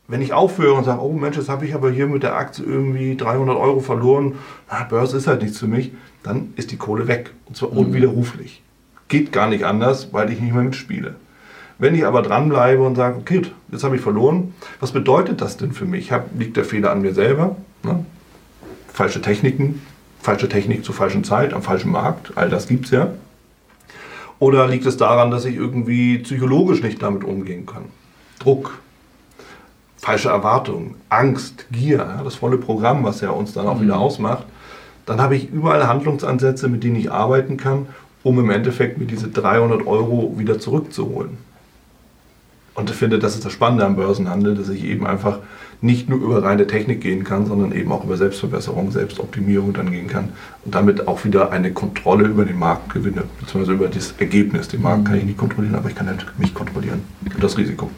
wenn 0.09 0.21
ich 0.21 0.33
aufhöre 0.33 0.73
und 0.73 0.83
sage, 0.83 1.01
oh 1.01 1.13
Mensch, 1.13 1.37
jetzt 1.37 1.47
habe 1.47 1.65
ich 1.65 1.73
aber 1.73 1.89
hier 1.89 2.07
mit 2.07 2.23
der 2.23 2.35
Aktie 2.35 2.65
irgendwie 2.65 3.15
300 3.15 3.55
Euro 3.55 3.79
verloren, 3.79 4.35
na, 4.69 4.83
Börse 4.83 5.15
ist 5.15 5.27
halt 5.27 5.41
nichts 5.41 5.57
für 5.57 5.67
mich, 5.67 5.93
dann 6.21 6.51
ist 6.57 6.71
die 6.71 6.77
Kohle 6.77 7.07
weg. 7.07 7.31
Und 7.45 7.55
zwar 7.55 7.71
mhm. 7.71 7.77
unwiderruflich. 7.77 8.61
Geht 9.07 9.31
gar 9.31 9.47
nicht 9.47 9.63
anders, 9.63 10.11
weil 10.11 10.29
ich 10.29 10.41
nicht 10.41 10.53
mehr 10.53 10.63
mitspiele. 10.63 11.15
Wenn 11.79 11.95
ich 11.95 12.05
aber 12.05 12.23
dranbleibe 12.23 12.83
und 12.83 12.95
sage, 12.95 13.19
okay, 13.19 13.43
jetzt 13.71 13.85
habe 13.85 13.95
ich 13.95 14.01
verloren, 14.01 14.53
was 14.81 14.91
bedeutet 14.91 15.39
das 15.39 15.55
denn 15.55 15.71
für 15.71 15.85
mich? 15.85 16.11
Hab, 16.11 16.27
liegt 16.37 16.57
der 16.57 16.65
Fehler 16.65 16.91
an 16.91 17.01
mir 17.01 17.13
selber? 17.13 17.55
Ne? 17.83 18.03
falsche 18.97 19.21
Techniken, 19.21 19.79
falsche 20.21 20.49
Technik 20.49 20.83
zur 20.83 20.95
falschen 20.95 21.23
Zeit, 21.23 21.53
am 21.53 21.61
falschen 21.61 21.91
Markt, 21.91 22.33
all 22.35 22.49
das 22.49 22.67
gibt 22.67 22.85
es 22.85 22.91
ja. 22.91 23.09
Oder 24.39 24.67
liegt 24.67 24.85
es 24.85 24.97
daran, 24.97 25.31
dass 25.31 25.45
ich 25.45 25.55
irgendwie 25.55 26.19
psychologisch 26.19 26.83
nicht 26.83 27.01
damit 27.01 27.23
umgehen 27.23 27.65
kann? 27.65 27.85
Druck, 28.39 28.79
falsche 29.97 30.29
Erwartungen, 30.29 30.95
Angst, 31.09 31.65
Gier, 31.71 31.97
ja, 31.97 32.21
das 32.23 32.35
volle 32.35 32.57
Programm, 32.57 33.03
was 33.03 33.21
ja 33.21 33.31
uns 33.31 33.53
dann 33.53 33.67
auch 33.67 33.77
mhm. 33.77 33.83
wieder 33.83 33.97
ausmacht. 33.97 34.45
Dann 35.05 35.21
habe 35.21 35.35
ich 35.35 35.49
überall 35.49 35.87
Handlungsansätze, 35.87 36.67
mit 36.67 36.83
denen 36.83 36.97
ich 36.97 37.11
arbeiten 37.11 37.57
kann, 37.57 37.87
um 38.23 38.39
im 38.39 38.49
Endeffekt 38.49 38.97
mir 38.97 39.05
diese 39.05 39.29
300 39.29 39.87
Euro 39.87 40.33
wieder 40.37 40.59
zurückzuholen. 40.59 41.37
Und 42.75 42.91
ich 42.91 42.95
finde, 42.95 43.17
das 43.17 43.33
ist 43.33 43.43
das 43.43 43.53
Spannende 43.53 43.85
am 43.85 43.95
Börsenhandel, 43.95 44.53
dass 44.53 44.69
ich 44.69 44.83
eben 44.83 45.07
einfach 45.07 45.39
nicht 45.81 46.09
nur 46.09 46.19
über 46.19 46.43
reine 46.43 46.65
Technik 46.65 47.01
gehen 47.01 47.23
kann, 47.23 47.45
sondern 47.45 47.71
eben 47.71 47.91
auch 47.91 48.03
über 48.03 48.17
Selbstverbesserung, 48.17 48.91
Selbstoptimierung 48.91 49.73
dann 49.73 49.91
gehen 49.91 50.07
kann 50.07 50.29
und 50.65 50.73
damit 50.73 51.07
auch 51.07 51.23
wieder 51.23 51.51
eine 51.51 51.71
Kontrolle 51.71 52.27
über 52.27 52.45
den 52.45 52.57
Markt 52.57 52.93
gewinne, 52.93 53.23
beziehungsweise 53.39 53.73
über 53.73 53.87
das 53.87 54.15
Ergebnis. 54.17 54.67
Den 54.67 54.81
Markt 54.81 55.05
kann 55.05 55.17
ich 55.17 55.23
nicht 55.23 55.37
kontrollieren, 55.37 55.75
aber 55.75 55.89
ich 55.89 55.95
kann 55.95 56.07
halt 56.07 56.25
mich 56.39 56.53
kontrollieren 56.53 57.01
und 57.23 57.43
das 57.43 57.57
Risiko. 57.57 57.91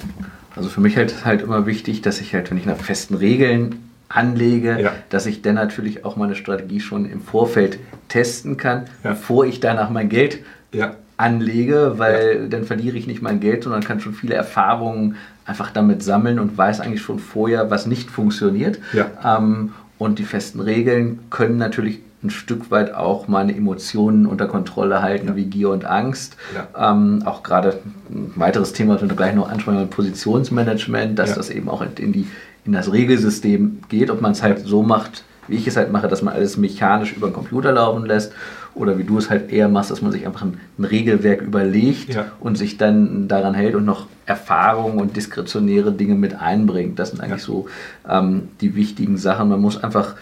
Also 0.55 0.69
für 0.69 0.81
mich 0.81 0.97
halt 0.97 1.11
ist 1.11 1.25
halt 1.25 1.41
immer 1.41 1.65
wichtig, 1.65 2.01
dass 2.01 2.19
ich 2.19 2.33
halt, 2.33 2.51
wenn 2.51 2.57
ich 2.57 2.65
nach 2.65 2.77
festen 2.77 3.15
Regeln 3.15 3.75
anlege, 4.09 4.81
ja. 4.81 4.91
dass 5.09 5.25
ich 5.25 5.41
dann 5.41 5.55
natürlich 5.55 6.03
auch 6.03 6.17
meine 6.17 6.35
Strategie 6.35 6.79
schon 6.79 7.09
im 7.09 7.21
Vorfeld 7.21 7.79
testen 8.09 8.57
kann, 8.57 8.85
ja. 9.03 9.11
bevor 9.11 9.45
ich 9.45 9.59
danach 9.59 9.89
mein 9.89 10.09
Geld 10.09 10.39
ja. 10.73 10.95
anlege, 11.15 11.93
weil 11.97 12.49
dann 12.49 12.65
verliere 12.65 12.97
ich 12.97 13.07
nicht 13.07 13.21
mein 13.21 13.39
Geld, 13.39 13.63
sondern 13.63 13.83
kann 13.83 13.99
schon 13.99 14.13
viele 14.13 14.33
Erfahrungen 14.33 15.15
einfach 15.49 15.71
damit 15.71 16.03
sammeln 16.03 16.39
und 16.39 16.57
weiß 16.57 16.79
eigentlich 16.79 17.01
schon 17.01 17.19
vorher, 17.19 17.69
was 17.71 17.85
nicht 17.85 18.09
funktioniert. 18.09 18.79
Ähm, 19.25 19.73
und 19.97 20.19
die 20.19 20.23
festen 20.23 20.61
Regeln 20.61 21.19
können 21.29 21.57
natürlich 21.57 21.99
ein 22.23 22.29
Stück 22.29 22.69
weit 22.69 22.93
auch 22.93 23.27
meine 23.27 23.55
Emotionen 23.55 24.25
unter 24.25 24.47
Kontrolle 24.47 25.01
halten, 25.01 25.29
ja. 25.29 25.35
wie 25.35 25.45
Gier 25.45 25.69
und 25.69 25.85
Angst. 25.85 26.35
Ja. 26.53 26.91
Ähm, 26.91 27.23
auch 27.25 27.43
gerade 27.43 27.79
ein 28.09 28.33
weiteres 28.35 28.73
Thema, 28.73 28.93
das 28.95 29.09
wir 29.09 29.15
gleich 29.15 29.35
noch 29.35 29.49
ansprechen, 29.49 29.89
Positionsmanagement, 29.89 31.17
dass 31.17 31.31
ja. 31.31 31.35
das 31.35 31.49
eben 31.49 31.69
auch 31.69 31.81
in, 31.81 32.11
die, 32.11 32.27
in 32.65 32.73
das 32.73 32.91
Regelsystem 32.91 33.79
geht, 33.89 34.09
ob 34.09 34.21
man 34.21 34.33
es 34.33 34.43
halt 34.43 34.65
so 34.65 34.83
macht, 34.83 35.23
wie 35.47 35.55
ich 35.55 35.67
es 35.67 35.77
halt 35.77 35.91
mache, 35.91 36.07
dass 36.07 36.21
man 36.21 36.33
alles 36.33 36.57
mechanisch 36.57 37.13
über 37.13 37.27
den 37.27 37.33
Computer 37.33 37.71
laufen 37.71 38.05
lässt 38.05 38.33
oder 38.75 38.97
wie 38.97 39.03
du 39.03 39.17
es 39.17 39.29
halt 39.29 39.51
eher 39.51 39.67
machst, 39.67 39.91
dass 39.91 40.01
man 40.01 40.11
sich 40.11 40.25
einfach 40.25 40.43
ein, 40.43 40.59
ein 40.77 40.83
Regelwerk 40.83 41.41
überlegt 41.41 42.17
und 42.39 42.57
sich 42.57 42.77
dann 42.77 43.27
daran 43.27 43.53
hält 43.53 43.75
und 43.75 43.85
noch 43.85 44.07
Erfahrungen 44.25 44.99
und 44.99 45.15
diskretionäre 45.15 45.91
Dinge 45.91 46.15
mit 46.15 46.39
einbringt. 46.39 46.99
Das 46.99 47.09
sind 47.09 47.21
eigentlich 47.21 47.43
so 47.43 47.67
ähm, 48.07 48.49
die 48.61 48.75
wichtigen 48.75 49.17
Sachen. 49.17 49.49
Man 49.49 49.59
muss 49.59 49.83
einfach 49.83 50.15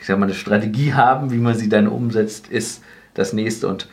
ich 0.00 0.06
sag 0.06 0.18
mal, 0.18 0.26
eine 0.26 0.34
Strategie 0.34 0.94
haben, 0.94 1.30
wie 1.30 1.38
man 1.38 1.54
sie 1.54 1.68
dann 1.68 1.88
umsetzt, 1.88 2.48
ist 2.48 2.82
das 3.14 3.32
nächste. 3.32 3.68
Und 3.68 3.88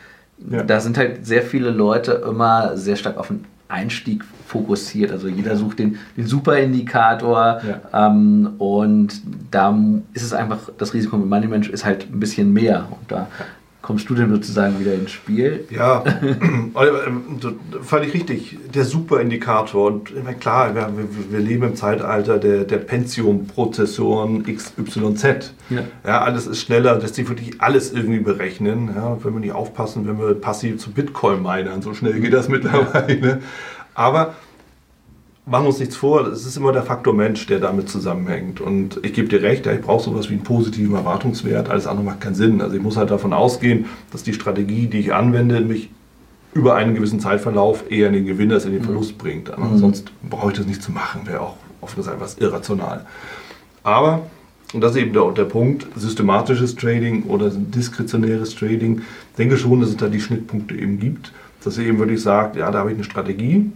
ja. 0.50 0.62
da 0.62 0.80
sind 0.80 0.98
halt 0.98 1.26
sehr 1.26 1.42
viele 1.42 1.70
Leute 1.70 2.22
immer 2.28 2.76
sehr 2.76 2.96
stark 2.96 3.16
auf 3.16 3.28
den 3.28 3.44
Einstieg 3.68 4.24
fokussiert. 4.46 5.10
Also 5.10 5.26
jeder 5.26 5.56
sucht 5.56 5.80
den, 5.80 5.98
den 6.16 6.26
Superindikator 6.26 7.60
ja. 7.66 8.08
ähm, 8.08 8.52
und 8.58 9.20
da 9.50 9.76
ist 10.12 10.22
es 10.22 10.32
einfach, 10.32 10.70
das 10.78 10.94
Risiko 10.94 11.16
mit 11.16 11.28
Money 11.28 11.48
Management 11.48 11.74
ist 11.74 11.84
halt 11.84 12.08
ein 12.12 12.20
bisschen 12.20 12.52
mehr. 12.52 12.86
Und 12.90 13.10
da 13.10 13.26
kommst 13.86 14.10
du 14.10 14.14
denn 14.16 14.30
sozusagen 14.30 14.80
wieder 14.80 14.94
ins 14.94 15.12
Spiel? 15.12 15.64
Ja, 15.70 16.02
ähm, 16.22 16.74
völlig 17.82 18.14
richtig. 18.14 18.58
Der 18.74 18.84
Superindikator. 18.84 19.86
Und 19.86 20.10
ich 20.10 20.24
meine, 20.24 20.36
klar, 20.36 20.74
wir, 20.74 20.90
wir, 21.30 21.38
leben 21.38 21.62
im 21.62 21.76
Zeitalter 21.76 22.38
der, 22.38 22.64
der 22.64 22.78
Pentium-Prozessoren 22.78 24.42
XYZ. 24.42 25.52
Ja. 25.70 25.82
ja, 26.04 26.20
alles 26.20 26.48
ist 26.48 26.62
schneller, 26.62 26.98
lässt 26.98 27.14
sich 27.14 27.28
wirklich 27.28 27.60
alles 27.60 27.92
irgendwie 27.92 28.18
berechnen. 28.18 28.90
Ja, 28.92 29.18
wenn 29.22 29.34
wir 29.34 29.40
nicht 29.40 29.52
aufpassen, 29.52 30.08
wenn 30.08 30.18
wir 30.18 30.34
passiv 30.34 30.78
zu 30.78 30.90
Bitcoin 30.90 31.40
meinen, 31.40 31.80
so 31.80 31.94
schnell 31.94 32.20
geht 32.20 32.32
das 32.32 32.48
mittlerweile. 32.48 33.40
Aber 33.94 34.34
machen 35.46 35.64
wir 35.64 35.68
uns 35.68 35.78
nichts 35.78 35.96
vor, 35.96 36.26
es 36.26 36.44
ist 36.44 36.56
immer 36.56 36.72
der 36.72 36.82
Faktor 36.82 37.14
Mensch, 37.14 37.46
der 37.46 37.60
damit 37.60 37.88
zusammenhängt. 37.88 38.60
Und 38.60 38.98
ich 39.04 39.14
gebe 39.14 39.28
dir 39.28 39.42
recht, 39.42 39.66
ich 39.66 39.80
brauche 39.80 40.02
sowas 40.02 40.28
wie 40.28 40.34
einen 40.34 40.42
positiven 40.42 40.96
Erwartungswert, 40.96 41.70
alles 41.70 41.86
andere 41.86 42.04
macht 42.04 42.20
keinen 42.20 42.34
Sinn. 42.34 42.60
Also 42.60 42.74
ich 42.76 42.82
muss 42.82 42.96
halt 42.96 43.10
davon 43.10 43.32
ausgehen, 43.32 43.86
dass 44.10 44.24
die 44.24 44.34
Strategie, 44.34 44.88
die 44.88 44.98
ich 44.98 45.14
anwende, 45.14 45.60
mich 45.60 45.88
über 46.52 46.74
einen 46.74 46.94
gewissen 46.94 47.20
Zeitverlauf 47.20 47.84
eher 47.90 48.08
in 48.08 48.14
den 48.14 48.26
Gewinn 48.26 48.50
als 48.50 48.64
in 48.64 48.72
den 48.72 48.82
Verlust 48.82 49.12
mhm. 49.12 49.18
bringt. 49.18 49.58
Mhm. 49.58 49.78
Sonst 49.78 50.10
brauche 50.28 50.50
ich 50.50 50.56
das 50.56 50.66
nicht 50.66 50.82
zu 50.82 50.90
machen, 50.90 51.22
wäre 51.26 51.40
auch 51.40 51.56
oft 51.80 51.94
gesagt 51.94 52.20
was 52.20 52.38
irrational. 52.38 53.06
Aber, 53.84 54.26
und 54.74 54.80
das 54.80 54.92
ist 54.92 54.98
eben 54.98 55.12
der, 55.12 55.30
der 55.30 55.44
Punkt, 55.44 55.86
systematisches 55.94 56.74
Trading 56.74 57.24
oder 57.24 57.50
diskretionäres 57.50 58.56
Trading, 58.56 58.98
ich 59.30 59.36
denke 59.36 59.56
schon, 59.58 59.80
dass 59.80 59.90
es 59.90 59.96
da 59.96 60.08
die 60.08 60.20
Schnittpunkte 60.20 60.74
eben 60.74 60.98
gibt, 60.98 61.30
dass 61.62 61.78
ihr 61.78 61.86
eben 61.86 61.98
wirklich 61.98 62.22
sagt, 62.22 62.56
ja, 62.56 62.68
da 62.72 62.80
habe 62.80 62.90
ich 62.90 62.96
eine 62.96 63.04
Strategie, 63.04 63.70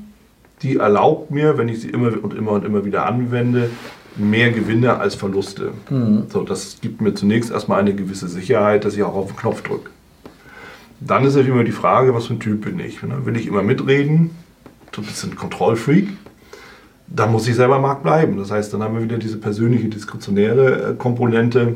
die 0.63 0.77
erlaubt 0.77 1.31
mir, 1.31 1.59
wenn 1.59 1.69
ich 1.69 1.81
sie 1.81 1.89
immer 1.89 2.13
und 2.23 2.35
immer 2.35 2.53
und 2.53 2.65
immer 2.65 2.85
wieder 2.85 3.07
anwende, 3.07 3.71
mehr 4.17 4.51
Gewinne 4.51 4.99
als 4.99 5.15
Verluste. 5.15 5.73
Mhm. 5.89 6.25
So, 6.29 6.43
das 6.43 6.79
gibt 6.81 7.01
mir 7.01 7.15
zunächst 7.15 7.51
erstmal 7.51 7.81
eine 7.81 7.95
gewisse 7.95 8.29
Sicherheit, 8.29 8.85
dass 8.85 8.95
ich 8.95 9.03
auch 9.03 9.15
auf 9.15 9.29
den 9.29 9.37
Knopf 9.37 9.63
drücke. 9.63 9.91
Dann 11.01 11.25
ist 11.25 11.35
natürlich 11.35 11.55
immer 11.55 11.65
die 11.65 11.73
Frage, 11.73 12.15
was 12.15 12.27
für 12.27 12.35
ein 12.35 12.41
Typ 12.41 12.63
bin 12.63 12.79
ich. 12.79 13.03
Ne? 13.03 13.25
Will 13.25 13.37
ich 13.37 13.47
immer 13.47 13.63
mitreden, 13.63 14.31
so 14.95 15.01
ein 15.01 15.07
bisschen 15.07 15.35
Kontrollfreak, 15.35 16.09
dann 17.07 17.33
muss 17.33 17.49
ich 17.49 17.55
selber 17.55 17.79
Markt 17.79 18.03
bleiben. 18.03 18.37
Das 18.37 18.51
heißt, 18.51 18.73
dann 18.75 18.83
haben 18.83 18.95
wir 18.95 19.03
wieder 19.03 19.19
diese 19.19 19.39
persönliche 19.39 19.89
diskretionäre 19.89 20.91
äh, 20.91 20.95
Komponente. 20.95 21.75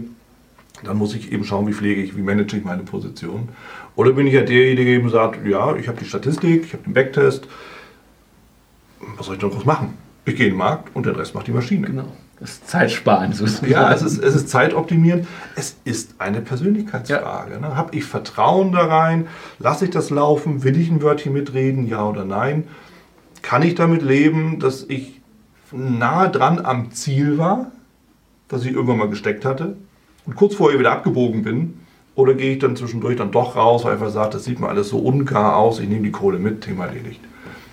Dann 0.82 0.98
muss 0.98 1.14
ich 1.14 1.32
eben 1.32 1.44
schauen, 1.44 1.66
wie 1.66 1.72
pflege 1.72 2.02
ich, 2.02 2.16
wie 2.16 2.22
manage 2.22 2.56
ich 2.56 2.64
meine 2.64 2.82
Position. 2.82 3.48
Oder 3.96 4.12
bin 4.12 4.26
ich 4.26 4.34
ja 4.34 4.42
derjenige, 4.42 4.84
der 4.84 4.94
eben 4.94 5.08
sagt, 5.08 5.46
ja, 5.46 5.74
ich 5.76 5.88
habe 5.88 5.98
die 5.98 6.04
Statistik, 6.04 6.64
ich 6.66 6.72
habe 6.74 6.82
den 6.84 6.92
Backtest, 6.92 7.48
was 9.16 9.26
soll 9.26 9.36
ich 9.36 9.40
denn 9.40 9.50
groß 9.50 9.64
machen? 9.64 9.94
Ich 10.26 10.36
gehe 10.36 10.46
in 10.46 10.52
den 10.52 10.58
Markt 10.58 10.94
und 10.94 11.06
der 11.06 11.16
Rest 11.16 11.34
macht 11.34 11.46
die 11.46 11.52
Maschine. 11.52 11.86
Genau. 11.86 12.06
Das 12.40 12.50
ist 12.50 12.68
Zeitsparen 12.68 13.32
sozusagen. 13.32 13.70
Ja, 13.70 13.92
es 13.92 14.02
ist, 14.02 14.18
es 14.18 14.34
ist 14.34 14.48
zeitoptimierend. 14.48 15.26
Es 15.54 15.76
ist 15.84 16.14
eine 16.18 16.40
Persönlichkeitsfrage. 16.40 17.52
Ja. 17.54 17.60
Ne? 17.60 17.76
Habe 17.76 17.94
ich 17.94 18.04
Vertrauen 18.04 18.72
da 18.72 18.86
rein? 18.86 19.28
Lasse 19.58 19.84
ich 19.84 19.90
das 19.90 20.10
laufen? 20.10 20.64
Will 20.64 20.78
ich 20.78 20.90
ein 20.90 21.02
Wörtchen 21.02 21.32
mitreden? 21.32 21.86
Ja 21.86 22.06
oder 22.08 22.24
nein? 22.24 22.64
Kann 23.42 23.62
ich 23.62 23.74
damit 23.74 24.02
leben, 24.02 24.58
dass 24.58 24.84
ich 24.88 25.20
nahe 25.70 26.30
dran 26.30 26.64
am 26.64 26.92
Ziel 26.92 27.38
war, 27.38 27.70
das 28.48 28.64
ich 28.64 28.72
irgendwann 28.72 28.98
mal 28.98 29.10
gesteckt 29.10 29.44
hatte 29.44 29.76
und 30.26 30.34
kurz 30.34 30.54
vorher 30.54 30.78
wieder 30.78 30.92
abgebogen 30.92 31.42
bin? 31.42 31.80
Oder 32.16 32.34
gehe 32.34 32.52
ich 32.52 32.58
dann 32.60 32.76
zwischendurch 32.76 33.16
dann 33.16 33.32
doch 33.32 33.56
raus, 33.56 33.84
weil 33.84 33.94
einfach 33.94 34.10
sagt, 34.10 34.34
das 34.34 34.44
sieht 34.44 34.60
mir 34.60 34.68
alles 34.68 34.88
so 34.88 34.98
unklar 34.98 35.56
aus, 35.56 35.80
ich 35.80 35.88
nehme 35.88 36.02
die 36.02 36.12
Kohle 36.12 36.38
mit, 36.38 36.60
Thema 36.60 36.86
erledigt. 36.86 37.20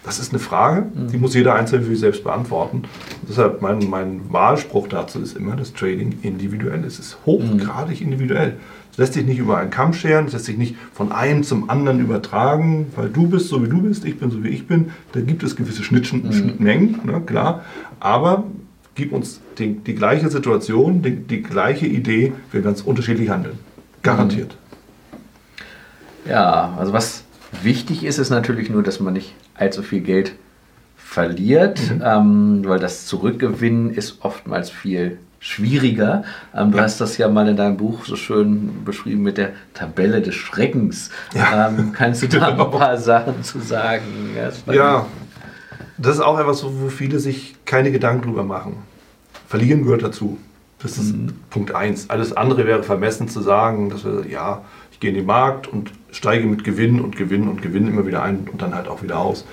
Das 0.03 0.17
ist 0.17 0.31
eine 0.31 0.39
Frage, 0.39 0.87
die 0.95 1.17
muss 1.17 1.35
jeder 1.35 1.53
Einzelne 1.53 1.83
für 1.83 1.91
sich 1.91 1.99
selbst 1.99 2.23
beantworten. 2.23 2.77
Und 2.77 3.29
deshalb 3.29 3.61
mein, 3.61 3.87
mein 3.87 4.21
Wahlspruch 4.33 4.87
dazu 4.87 5.19
ist 5.19 5.37
immer, 5.37 5.55
dass 5.55 5.73
Trading 5.73 6.17
individuell 6.23 6.83
ist. 6.83 6.97
Es 6.97 7.07
ist 7.07 7.17
hochgradig 7.27 8.01
individuell. 8.01 8.57
Es 8.91 8.97
lässt 8.97 9.13
sich 9.13 9.25
nicht 9.25 9.37
über 9.37 9.57
einen 9.57 9.69
Kamm 9.69 9.93
scheren, 9.93 10.25
es 10.25 10.33
lässt 10.33 10.45
sich 10.45 10.57
nicht 10.57 10.75
von 10.91 11.11
einem 11.11 11.43
zum 11.43 11.69
anderen 11.69 11.99
übertragen, 11.99 12.87
weil 12.95 13.09
du 13.09 13.27
bist 13.27 13.47
so 13.47 13.63
wie 13.63 13.69
du 13.69 13.81
bist, 13.81 14.03
ich 14.03 14.19
bin 14.19 14.31
so 14.31 14.43
wie 14.43 14.49
ich 14.49 14.67
bin. 14.67 14.91
Da 15.11 15.21
gibt 15.21 15.43
es 15.43 15.55
gewisse 15.55 15.83
Schnittchen, 15.83 16.23
mhm. 16.23 16.33
Schnittmengen, 16.33 16.99
ne, 17.05 17.21
klar. 17.21 17.63
Aber 17.99 18.43
gib 18.95 19.13
uns 19.13 19.39
die, 19.59 19.75
die 19.75 19.95
gleiche 19.95 20.29
Situation, 20.29 21.03
die, 21.03 21.15
die, 21.15 21.43
gleiche 21.43 21.85
Idee, 21.85 22.33
wir 22.51 22.61
ganz 22.61 22.81
unterschiedlich 22.81 23.29
handeln. 23.29 23.59
Garantiert. 24.01 24.57
Ja, 26.25 26.75
also 26.77 26.91
was 26.91 27.23
wichtig 27.61 28.03
ist, 28.03 28.17
ist 28.17 28.29
natürlich 28.29 28.69
nur, 28.69 28.83
dass 28.83 28.99
man 28.99 29.13
nicht 29.13 29.35
allzu 29.55 29.83
viel 29.83 30.01
Geld 30.01 30.33
verliert, 30.97 31.79
mhm. 31.91 32.03
ähm, 32.05 32.61
weil 32.65 32.79
das 32.79 33.05
Zurückgewinnen 33.05 33.93
ist 33.93 34.19
oftmals 34.21 34.69
viel 34.69 35.17
schwieriger. 35.39 36.23
Ähm, 36.55 36.71
du 36.71 36.77
ja. 36.77 36.83
hast 36.83 37.01
das 37.01 37.17
ja 37.17 37.27
mal 37.27 37.49
in 37.49 37.57
deinem 37.57 37.75
Buch 37.75 38.05
so 38.05 38.15
schön 38.15 38.85
beschrieben 38.85 39.23
mit 39.23 39.37
der 39.37 39.51
Tabelle 39.73 40.21
des 40.21 40.35
Schreckens. 40.35 41.09
Ja. 41.33 41.67
Ähm, 41.67 41.91
kannst 41.93 42.21
du 42.23 42.27
da 42.27 42.51
genau. 42.51 42.65
ein 42.71 42.71
paar 42.71 42.97
Sachen 42.97 43.43
zu 43.43 43.59
sagen? 43.59 44.03
Ja, 44.67 44.73
ja, 44.73 45.05
das 45.97 46.15
ist 46.15 46.21
auch 46.21 46.39
etwas, 46.39 46.63
wo 46.63 46.89
viele 46.89 47.19
sich 47.19 47.55
keine 47.65 47.91
Gedanken 47.91 48.23
drüber 48.23 48.43
machen. 48.43 48.77
Verlieren 49.47 49.83
gehört 49.83 50.03
dazu. 50.03 50.37
Das 50.81 50.97
ist 50.97 51.15
mhm. 51.15 51.33
Punkt 51.49 51.73
1. 51.73 52.09
Alles 52.09 52.35
andere 52.35 52.65
wäre 52.65 52.83
vermessen 52.83 53.27
zu 53.27 53.41
sagen, 53.41 53.89
dass 53.89 54.03
wir, 54.03 54.25
ja, 54.29 54.63
ich 54.91 54.99
gehe 54.99 55.11
in 55.11 55.15
den 55.15 55.25
Markt 55.25 55.67
und 55.67 55.91
steige 56.11 56.47
mit 56.47 56.63
Gewinn 56.63 56.99
und 56.99 57.15
Gewinn 57.15 57.47
und 57.47 57.61
Gewinn 57.61 57.87
immer 57.87 58.05
wieder 58.05 58.23
ein 58.23 58.47
und 58.51 58.61
dann 58.61 58.75
halt 58.75 58.87
auch 58.87 59.03
wieder 59.03 59.19
aus. 59.19 59.45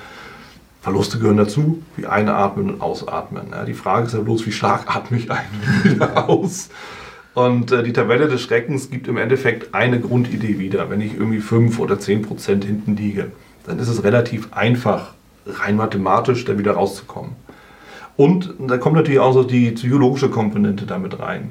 Verluste 0.81 1.19
gehören 1.19 1.37
dazu, 1.37 1.83
wie 1.97 2.07
einatmen 2.07 2.71
und 2.71 2.81
ausatmen. 2.81 3.49
Ja, 3.51 3.65
die 3.65 3.75
Frage 3.75 4.07
ist 4.07 4.15
ja 4.15 4.21
bloß, 4.21 4.47
wie 4.47 4.53
stark 4.53 4.85
atme 4.95 5.19
ich 5.19 5.31
ein 5.31 5.47
und 5.85 5.93
wieder 5.93 6.29
aus. 6.29 6.71
Und 7.35 7.73
äh, 7.73 7.83
die 7.83 7.93
Tabelle 7.93 8.29
des 8.29 8.41
Schreckens 8.41 8.91
gibt 8.91 9.07
im 9.07 9.17
Endeffekt 9.17 9.75
eine 9.75 10.01
Grundidee 10.01 10.59
wieder. 10.59 10.91
Wenn 10.91 11.01
ich 11.01 11.15
irgendwie 11.15 11.41
5 11.41 11.79
oder 11.79 11.99
10 11.99 12.23
Prozent 12.23 12.65
hinten 12.65 12.97
liege, 12.97 13.31
dann 13.67 13.79
ist 13.79 13.89
es 13.89 14.03
relativ 14.03 14.53
einfach, 14.53 15.13
rein 15.47 15.77
mathematisch 15.77 16.45
da 16.45 16.59
wieder 16.59 16.73
rauszukommen. 16.73 17.33
Und 18.19 18.53
da 18.59 18.79
kommt 18.79 18.97
natürlich 18.97 19.21
auch 19.21 19.33
so 19.33 19.45
die 19.45 19.71
psychologische 19.71 20.29
Komponente 20.29 20.87
damit 20.87 21.21
rein. 21.21 21.51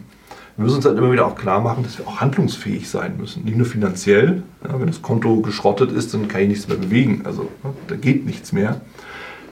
Wir 0.57 0.65
müssen 0.65 0.75
uns 0.75 0.85
halt 0.85 0.97
immer 0.97 1.13
wieder 1.13 1.25
auch 1.25 1.35
klar 1.35 1.61
machen, 1.61 1.83
dass 1.83 1.97
wir 1.97 2.05
auch 2.05 2.19
handlungsfähig 2.19 2.89
sein 2.89 3.15
müssen. 3.17 3.45
Nicht 3.45 3.55
nur 3.55 3.65
finanziell. 3.65 4.43
Ja, 4.67 4.77
wenn 4.77 4.87
das 4.87 5.01
Konto 5.01 5.37
geschrottet 5.37 5.93
ist, 5.93 6.13
dann 6.13 6.27
kann 6.27 6.41
ich 6.41 6.49
nichts 6.49 6.67
mehr 6.67 6.75
bewegen. 6.75 7.21
Also 7.23 7.43
ja, 7.63 7.69
da 7.87 7.95
geht 7.95 8.25
nichts 8.25 8.51
mehr. 8.51 8.81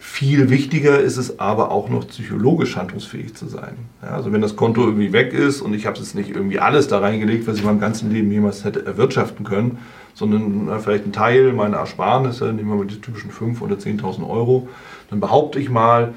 Viel 0.01 0.50
wichtiger 0.50 1.00
ist 1.00 1.15
es 1.15 1.39
aber 1.39 1.72
auch 1.72 1.88
noch 1.88 2.05
psychologisch 2.05 2.75
handlungsfähig 2.75 3.34
zu 3.34 3.48
sein. 3.48 3.77
Ja, 4.01 4.10
also 4.10 4.34
wenn 4.34 4.41
das 4.41 4.57
Konto 4.57 4.81
irgendwie 4.81 5.13
weg 5.13 5.31
ist 5.31 5.62
und 5.62 5.74
ich 5.74 5.86
habe 5.86 5.98
es 5.98 6.15
nicht 6.15 6.31
irgendwie 6.31 6.60
alles 6.60 6.89
da 6.89 7.00
reingelegt, 7.00 7.48
was 7.48 7.55
ich 7.55 7.63
meinem 7.63 7.79
ganzen 7.79 8.12
Leben 8.12 8.29
jemals 8.29 8.65
hätte 8.65 8.86
erwirtschaften 8.86 9.45
können, 9.45 9.77
sondern 10.15 10.65
na, 10.65 10.79
vielleicht 10.79 11.05
ein 11.05 11.13
Teil 11.13 11.53
meiner 11.53 11.77
Ersparnisse, 11.77 12.51
nehmen 12.51 12.67
wir 12.67 12.75
mal 12.75 12.88
die 12.88 13.00
typischen 13.00 13.31
5.000 13.31 13.62
oder 13.62 13.75
10.000 13.75 14.29
Euro, 14.29 14.67
dann 15.10 15.22
behaupte 15.22 15.60
ich 15.60 15.69
mal, 15.69 16.13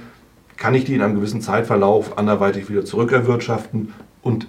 kann 0.58 0.74
ich 0.74 0.84
die 0.84 0.94
in 0.94 1.02
einem 1.02 1.14
gewissen 1.14 1.40
Zeitverlauf 1.40 2.18
anderweitig 2.18 2.68
wieder 2.68 2.84
zurückerwirtschaften 2.84 3.94
und 4.22 4.46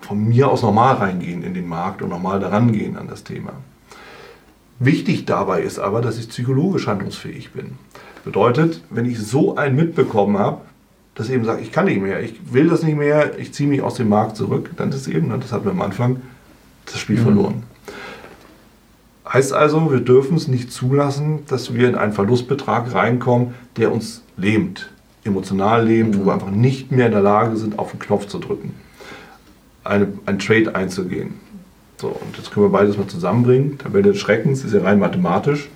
von 0.00 0.28
mir 0.28 0.48
aus 0.48 0.62
normal 0.62 0.96
reingehen 0.96 1.42
in 1.42 1.54
den 1.54 1.68
Markt 1.68 2.02
und 2.02 2.08
normal 2.08 2.40
daran 2.40 2.72
gehen 2.72 2.96
an 2.96 3.08
das 3.08 3.24
Thema. 3.24 3.52
Wichtig 4.78 5.24
dabei 5.24 5.62
ist 5.62 5.78
aber, 5.78 6.00
dass 6.00 6.18
ich 6.18 6.28
psychologisch 6.28 6.86
handlungsfähig 6.86 7.52
bin. 7.52 7.72
Bedeutet, 8.24 8.82
wenn 8.90 9.04
ich 9.04 9.18
so 9.18 9.56
einen 9.56 9.76
mitbekommen 9.76 10.38
habe, 10.38 10.62
dass 11.14 11.28
ich 11.28 11.34
eben 11.34 11.44
sage, 11.44 11.62
ich 11.62 11.70
kann 11.70 11.84
nicht 11.84 12.02
mehr, 12.02 12.22
ich 12.22 12.52
will 12.52 12.68
das 12.68 12.82
nicht 12.82 12.96
mehr, 12.96 13.38
ich 13.38 13.54
ziehe 13.54 13.68
mich 13.68 13.82
aus 13.82 13.94
dem 13.94 14.08
Markt 14.08 14.36
zurück, 14.36 14.70
dann 14.76 14.90
ist 14.90 15.06
eben, 15.06 15.28
das 15.40 15.52
hatten 15.52 15.64
wir 15.64 15.72
am 15.72 15.82
Anfang, 15.82 16.20
das 16.86 16.98
Spiel 16.98 17.18
mhm. 17.18 17.22
verloren. 17.22 17.62
Heißt 19.30 19.52
also, 19.52 19.90
wir 19.90 20.00
dürfen 20.00 20.36
es 20.36 20.48
nicht 20.48 20.72
zulassen, 20.72 21.40
dass 21.46 21.72
wir 21.72 21.88
in 21.88 21.94
einen 21.94 22.12
Verlustbetrag 22.12 22.92
reinkommen, 22.94 23.54
der 23.76 23.92
uns 23.92 24.22
lähmt, 24.36 24.90
emotional 25.24 25.86
lähmt, 25.86 26.14
mhm. 26.14 26.20
wo 26.20 26.26
wir 26.26 26.34
einfach 26.34 26.50
nicht 26.50 26.92
mehr 26.92 27.06
in 27.06 27.12
der 27.12 27.22
Lage 27.22 27.56
sind, 27.56 27.78
auf 27.78 27.90
den 27.90 28.00
Knopf 28.00 28.26
zu 28.26 28.38
drücken, 28.38 28.74
eine, 29.82 30.08
einen 30.26 30.38
Trade 30.38 30.74
einzugehen. 30.74 31.34
So, 31.96 32.08
und 32.08 32.36
jetzt 32.36 32.50
können 32.50 32.66
wir 32.66 32.70
beides 32.70 32.98
mal 32.98 33.06
zusammenbringen. 33.06 33.78
Tabelle 33.78 34.12
des 34.12 34.18
Schreckens 34.18 34.64
ist 34.64 34.74
ja 34.74 34.82
rein 34.82 34.98
mathematisch. 34.98 35.68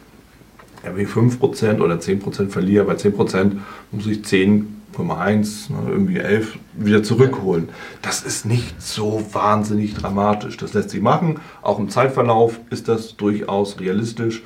Ja, 0.85 0.95
wenn 0.95 1.05
ich 1.05 1.11
5% 1.11 1.81
oder 1.81 1.97
10% 1.97 2.49
verliere, 2.49 2.85
bei 2.85 2.95
10% 2.95 3.53
muss 3.93 4.07
ich 4.07 4.25
10 4.25 4.79
1,1, 4.99 5.73
ne, 5.73 5.91
irgendwie 5.91 6.19
11 6.19 6.59
wieder 6.75 7.03
zurückholen. 7.03 7.69
Das 8.03 8.23
ist 8.23 8.47
nicht 8.47 8.81
so 8.81 9.25
wahnsinnig 9.33 9.95
dramatisch. 9.95 10.57
Das 10.57 10.75
lässt 10.75 10.91
sich 10.91 11.01
machen. 11.01 11.41
Auch 11.63 11.79
im 11.79 11.89
Zeitverlauf 11.89 12.59
ist 12.71 12.89
das 12.89 13.17
durchaus 13.17 13.81
realistisch. 13.81 14.43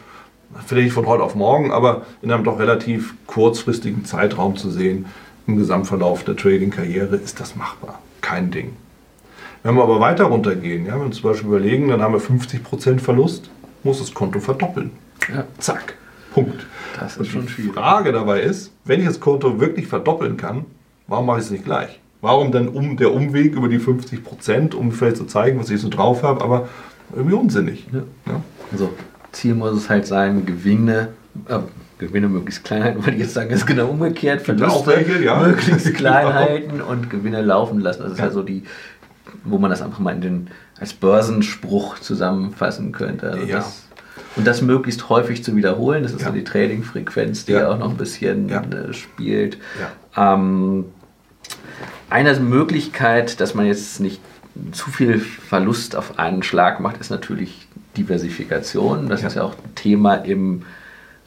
Vielleicht 0.67 0.87
nicht 0.87 0.95
von 0.95 1.07
heute 1.07 1.23
auf 1.23 1.35
morgen, 1.35 1.73
aber 1.73 2.03
in 2.21 2.31
einem 2.31 2.45
doch 2.45 2.59
relativ 2.59 3.15
kurzfristigen 3.27 4.05
Zeitraum 4.05 4.57
zu 4.57 4.71
sehen, 4.71 5.07
im 5.47 5.57
Gesamtverlauf 5.57 6.25
der 6.25 6.37
Trading-Karriere 6.37 7.17
ist 7.17 7.41
das 7.41 7.57
machbar. 7.57 7.99
Kein 8.21 8.51
Ding. 8.51 8.73
Wenn 9.63 9.77
wir 9.77 9.83
aber 9.83 10.01
weiter 10.01 10.25
runtergehen, 10.25 10.87
ja, 10.87 10.95
wenn 10.95 11.07
wir 11.07 11.11
zum 11.13 11.31
Beispiel 11.31 11.49
überlegen, 11.49 11.89
dann 11.89 12.03
haben 12.03 12.15
wir 12.15 12.21
50% 12.21 13.01
Verlust, 13.01 13.51
muss 13.83 13.99
das 13.99 14.13
Konto 14.13 14.41
verdoppeln. 14.41 14.91
Ja. 15.33 15.45
Zack. 15.59 15.95
Punkt. 16.33 16.67
Das 16.99 17.17
ist 17.17 17.29
schon 17.29 17.49
schwierig. 17.49 17.73
Die 17.73 17.79
Frage 17.79 18.13
dabei 18.13 18.41
ist, 18.41 18.73
wenn 18.85 19.01
ich 19.01 19.07
das 19.07 19.21
Konto 19.21 19.61
wirklich 19.61 19.87
verdoppeln 19.87 20.37
kann, 20.37 20.65
warum 21.07 21.27
mache 21.27 21.39
ich 21.39 21.45
es 21.45 21.51
nicht 21.51 21.65
gleich? 21.65 22.01
Warum 22.21 22.53
dann 22.53 22.69
um 22.69 22.97
der 22.97 23.13
Umweg 23.13 23.55
über 23.55 23.69
die 23.69 23.79
50 23.79 24.25
Prozent, 24.25 24.75
um 24.75 24.93
vielleicht 24.93 25.17
zu 25.17 25.27
zeigen, 25.27 25.59
was 25.59 25.71
ich 25.71 25.81
so 25.81 25.89
drauf 25.89 26.23
habe, 26.23 26.43
aber 26.43 26.69
irgendwie 27.15 27.35
unsinnig. 27.35 27.87
Ja. 27.93 28.03
Ja. 28.27 28.43
Also 28.71 28.91
Ziel 29.33 29.55
muss 29.55 29.77
es 29.77 29.89
halt 29.89 30.07
sein, 30.07 30.47
Gewinne, 30.47 31.09
äh, 31.49 31.59
Gewinne 31.99 32.29
möglichst 32.29 32.65
klein 32.65 32.85
halten, 32.85 33.05
würde 33.05 33.13
ich 33.13 33.23
jetzt 33.23 33.35
sagen, 33.35 33.51
ist 33.51 33.67
genau 33.67 33.89
umgekehrt. 33.89 34.43
Verluste 34.43 35.05
ja. 35.23 35.41
möglichst 35.41 35.95
klein 35.95 36.27
genau. 36.27 36.35
halten 36.35 36.81
und 36.81 37.11
Gewinne 37.11 37.43
laufen 37.43 37.81
lassen. 37.81 38.03
Das 38.03 38.13
ist 38.13 38.19
ja. 38.19 38.25
halt 38.25 38.35
so 38.35 38.43
die, 38.43 38.65
wo 39.45 39.59
man 39.59 39.71
das 39.71 39.83
einfach 39.83 39.99
mal 39.99 40.15
in 40.15 40.21
den, 40.21 40.51
als 40.79 40.93
Börsenspruch 40.93 41.99
zusammenfassen 41.99 42.93
könnte. 42.93 43.31
Also 43.31 43.47
ja. 43.47 43.57
Das, 43.57 43.85
und 44.37 44.47
das 44.47 44.63
möglichst 44.63 45.09
häufig 45.09 45.45
zu 45.45 45.57
wiederholen, 45.57 46.03
das 46.03 46.13
ist 46.13 46.23
ja, 46.23 46.29
so 46.29 46.35
die 46.35 46.45
Trading-Frequenz, 46.45 47.45
die 47.45 47.53
ja. 47.53 47.69
auch 47.69 47.79
noch 47.79 47.91
ein 47.91 47.97
bisschen 47.97 48.51
äh, 48.51 48.93
spielt. 48.93 49.59
Ähm, 50.17 50.87
eine 52.11 52.39
Möglichkeit, 52.41 53.41
dass 53.41 53.55
man 53.55 53.67
jetzt 53.67 54.01
nicht 54.01 54.21
zu 54.73 54.91
viel 54.91 55.19
Verlust 55.19 55.97
auf 55.97 56.19
einen 56.19 56.43
Schlag 56.43 56.81
macht, 56.81 56.99
ist 56.99 57.11
natürlich 57.11 57.69
Diversifikation. 57.97 59.09
Das 59.09 59.23
ist 59.23 59.37
ja 59.37 59.43
auch 59.43 59.53
ein 59.53 59.75
Thema 59.75 60.15
im 60.17 60.63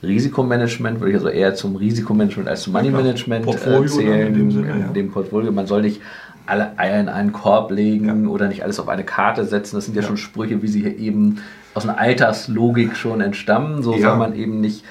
Risikomanagement, 0.04 1.00
würde 1.00 1.12
ich 1.12 1.18
also 1.18 1.30
eher 1.30 1.56
zum 1.56 1.76
Risikomanagement 1.76 2.48
als 2.48 2.62
zum 2.62 2.74
Money-Management 2.74 3.48
äh, 3.48 3.86
zählen. 3.88 4.28
In 4.28 4.34
dem, 4.34 4.52
Sinne, 4.52 4.72
in 4.88 4.94
dem 4.94 5.12
Portfolio. 5.12 5.52
Man 5.52 5.68
soll 5.68 5.82
nicht 5.82 6.02
alle 6.46 6.78
Eier 6.78 7.00
in 7.00 7.10
einen 7.10 7.34
Korb 7.34 7.72
legen 7.72 8.24
ja. 8.24 8.30
oder 8.30 8.48
nicht 8.48 8.64
alles 8.64 8.80
auf 8.80 8.88
eine 8.88 9.04
Karte 9.04 9.46
setzen. 9.46 9.76
Das 9.76 9.86
sind 9.86 9.96
ja, 9.96 10.02
ja, 10.02 10.08
schon 10.08 10.18
Sprüche, 10.18 10.62
wie 10.62 10.68
sie 10.68 10.82
hier 10.82 10.98
eben 10.98 11.40
aus 11.74 11.84
einer 11.84 11.98
Alterslogik 11.98 12.96
schon 12.96 13.22
entstammen. 13.22 13.84
So 13.84 13.94
ja. 13.96 14.10
soll 14.10 14.18
man 14.18 14.36
eben 14.36 14.62
nicht 14.62 14.84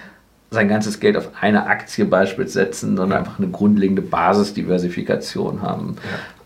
sein 0.50 0.68
ganzes 0.68 1.00
Geld 1.00 1.16
auf 1.16 1.30
eine 1.40 1.66
Aktie 1.66 2.04
beispielsweise 2.04 2.66
setzen, 2.66 2.96
sondern 2.96 3.18
einfach 3.18 3.38
eine 3.38 3.48
grundlegende 3.48 4.02
Basisdiversifikation 4.02 5.62
haben. 5.62 5.96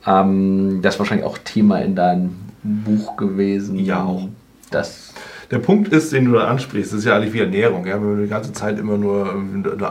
Ähm, 0.06 0.80
das 0.82 0.94
ist 0.94 0.98
wahrscheinlich 0.98 1.26
auch 1.26 1.38
Thema 1.38 1.78
in 1.80 1.94
deinem 1.94 2.36
Buch 2.62 3.16
gewesen. 3.16 3.78
Ja, 3.78 4.04
auch. 4.04 4.28
Das 4.70 5.07
der 5.50 5.58
Punkt 5.58 5.92
ist, 5.92 6.12
den 6.12 6.26
du 6.26 6.32
da 6.32 6.48
ansprichst, 6.48 6.92
ist 6.92 7.04
ja 7.04 7.16
eigentlich 7.16 7.32
wie 7.32 7.40
Ernährung. 7.40 7.86
Ja? 7.86 7.94
Wenn 7.94 8.16
du 8.16 8.22
die 8.22 8.28
ganze 8.28 8.52
Zeit 8.52 8.78
immer 8.78 8.98
nur, 8.98 9.34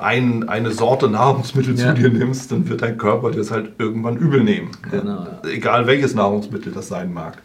ein, 0.04 0.48
eine 0.48 0.72
Sorte 0.72 1.10
Nahrungsmittel 1.10 1.78
ja. 1.78 1.88
zu 1.88 2.02
dir 2.02 2.10
nimmst, 2.10 2.52
dann 2.52 2.70
wird 2.70 2.84
dein 2.84 2.98
Körper 2.98 3.32
dir 3.32 3.40
das 3.40 3.50
halt 3.50 3.72
irgendwann 3.80 4.18
übel 4.18 4.44
nehmen. 4.44 4.70
Genau, 4.92 5.24
ja. 5.24 5.42
Egal 5.50 5.88
welches 5.88 6.14
Nahrungsmittel 6.14 6.72
das 6.72 6.88
sein 6.88 7.12
mag. 7.12 7.42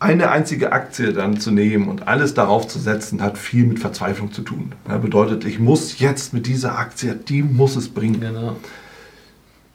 Eine 0.00 0.30
einzige 0.32 0.72
Aktie 0.72 1.12
dann 1.12 1.38
zu 1.38 1.52
nehmen 1.52 1.86
und 1.86 2.08
alles 2.08 2.34
darauf 2.34 2.66
zu 2.66 2.80
setzen, 2.80 3.22
hat 3.22 3.38
viel 3.38 3.64
mit 3.64 3.78
Verzweiflung 3.78 4.32
zu 4.32 4.42
tun. 4.42 4.72
Ja, 4.88 4.98
bedeutet, 4.98 5.44
ich 5.44 5.60
muss 5.60 6.00
jetzt 6.00 6.34
mit 6.34 6.48
dieser 6.48 6.76
Aktie, 6.76 7.14
die 7.14 7.44
muss 7.44 7.76
es 7.76 7.88
bringen. 7.88 8.20
Genau. 8.20 8.56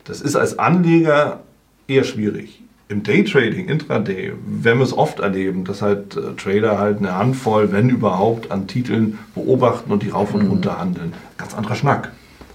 Das 0.03 0.19
ist 0.19 0.35
als 0.35 0.59
Anleger 0.59 1.43
eher 1.87 2.03
schwierig 2.03 2.61
im 2.89 3.03
Daytrading, 3.03 3.67
Intraday, 3.67 4.33
werden 4.45 4.79
wir 4.79 4.85
es 4.85 4.93
oft 4.93 5.19
erleben, 5.19 5.65
dass 5.65 5.81
halt 5.81 6.15
äh, 6.15 6.33
Trader 6.37 6.79
halt 6.79 6.99
eine 6.99 7.15
Handvoll, 7.15 7.71
wenn 7.71 7.89
überhaupt, 7.89 8.51
an 8.51 8.67
Titeln 8.67 9.19
beobachten 9.35 9.91
und 9.91 10.03
die 10.03 10.09
rauf 10.09 10.33
und 10.33 10.43
mhm. 10.43 10.49
runter 10.51 10.79
handeln. 10.79 11.13
Ganz 11.37 11.53
anderer 11.53 11.75
Schnack. 11.75 12.11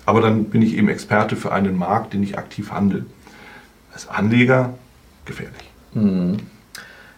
Aber 0.07 0.21
dann 0.21 0.45
bin 0.45 0.63
ich 0.63 0.77
eben 0.77 0.89
Experte 0.89 1.37
für 1.37 1.53
einen 1.53 1.77
Markt, 1.77 2.15
den 2.15 2.23
ich 2.23 2.39
aktiv 2.39 2.73
handle. 2.73 3.05
Als 3.93 4.09
Anleger 4.09 4.75
gefährlich. 5.27 5.71
Mhm. 5.93 6.39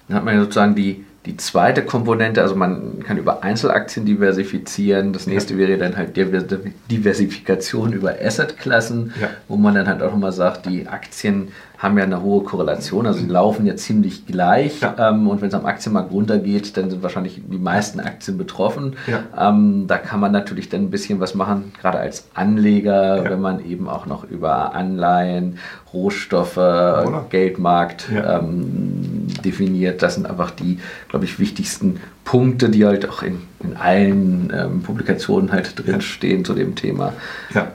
Dann 0.08 0.16
hat 0.16 0.24
man 0.24 0.34
ja 0.34 0.40
sozusagen 0.40 0.74
die, 0.74 1.04
die 1.24 1.36
zweite 1.36 1.84
Komponente, 1.84 2.42
also 2.42 2.56
man 2.56 3.00
kann 3.00 3.16
über 3.16 3.44
Einzelaktien 3.44 4.04
diversifizieren. 4.04 5.12
Das 5.12 5.26
nächste 5.26 5.54
ja. 5.54 5.60
wäre 5.60 5.78
dann 5.78 5.96
halt 5.96 6.16
Diversifikation 6.16 7.92
über 7.92 8.16
Assetklassen, 8.20 9.14
ja. 9.20 9.30
wo 9.48 9.56
man 9.56 9.74
dann 9.74 9.86
halt 9.86 10.02
auch 10.02 10.10
nochmal 10.10 10.32
sagt, 10.32 10.66
die 10.66 10.88
Aktien 10.88 11.48
haben 11.84 11.98
ja 11.98 12.04
eine 12.04 12.22
hohe 12.22 12.42
Korrelation, 12.42 13.06
also 13.06 13.20
sie 13.20 13.26
laufen 13.26 13.66
ja 13.66 13.76
ziemlich 13.76 14.26
gleich. 14.26 14.80
Ja. 14.80 15.10
Ähm, 15.10 15.28
und 15.28 15.42
wenn 15.42 15.48
es 15.48 15.54
am 15.54 15.66
Aktienmarkt 15.66 16.10
runtergeht, 16.10 16.76
dann 16.78 16.88
sind 16.88 17.02
wahrscheinlich 17.02 17.42
die 17.46 17.58
meisten 17.58 18.00
Aktien 18.00 18.38
betroffen. 18.38 18.96
Ähm, 19.38 19.84
da 19.86 19.98
kann 19.98 20.18
man 20.18 20.32
natürlich 20.32 20.70
dann 20.70 20.84
ein 20.84 20.90
bisschen 20.90 21.20
was 21.20 21.34
machen, 21.34 21.72
gerade 21.78 21.98
als 21.98 22.28
Anleger, 22.32 23.24
wenn 23.24 23.40
man 23.40 23.64
eben 23.64 23.88
auch 23.88 24.06
noch 24.06 24.24
über 24.24 24.74
Anleihen, 24.74 25.58
Rohstoffe, 25.92 26.56
Oder? 26.56 27.26
Geldmarkt 27.28 28.08
ähm, 28.10 29.26
definiert. 29.44 30.02
Das 30.02 30.14
sind 30.14 30.26
einfach 30.26 30.50
die, 30.50 30.78
glaube 31.10 31.26
ich, 31.26 31.38
wichtigsten 31.38 32.00
Punkte, 32.24 32.70
die 32.70 32.86
halt 32.86 33.06
auch 33.08 33.22
in, 33.22 33.42
in 33.62 33.76
allen 33.76 34.50
ähm, 34.56 34.82
Publikationen 34.82 35.52
halt 35.52 35.78
drinstehen 35.78 36.38
ja. 36.38 36.44
zu 36.44 36.54
dem 36.54 36.74
Thema. 36.74 37.12
Ja. 37.52 37.68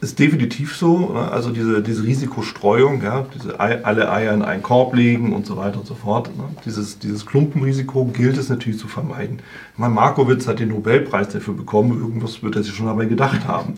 Ist, 0.00 0.18
definitiv 0.18 0.76
so. 0.76 1.12
Ne? 1.12 1.30
Also 1.30 1.50
diese, 1.50 1.82
diese 1.82 2.02
Risikostreuung, 2.02 3.02
ja, 3.02 3.26
diese 3.34 3.60
Ei, 3.60 3.84
alle 3.84 4.10
Eier 4.10 4.32
in 4.32 4.42
einen 4.42 4.62
Korb 4.62 4.94
legen 4.94 5.34
und 5.34 5.46
so 5.46 5.56
weiter 5.56 5.80
und 5.80 5.86
so 5.86 5.94
fort. 5.94 6.34
Ne? 6.36 6.44
Dieses, 6.64 6.98
dieses 6.98 7.26
Klumpenrisiko 7.26 8.06
gilt 8.06 8.38
es 8.38 8.48
natürlich 8.48 8.78
zu 8.78 8.88
vermeiden. 8.88 9.40
Ich 9.72 9.78
meine, 9.78 9.94
Markowitz 9.94 10.46
hat 10.46 10.58
den 10.58 10.68
Nobelpreis 10.68 11.28
dafür 11.28 11.54
bekommen. 11.54 11.98
Irgendwas 12.00 12.42
wird 12.42 12.56
er 12.56 12.62
sich 12.62 12.74
schon 12.74 12.86
dabei 12.86 13.04
gedacht 13.04 13.46
haben. 13.46 13.74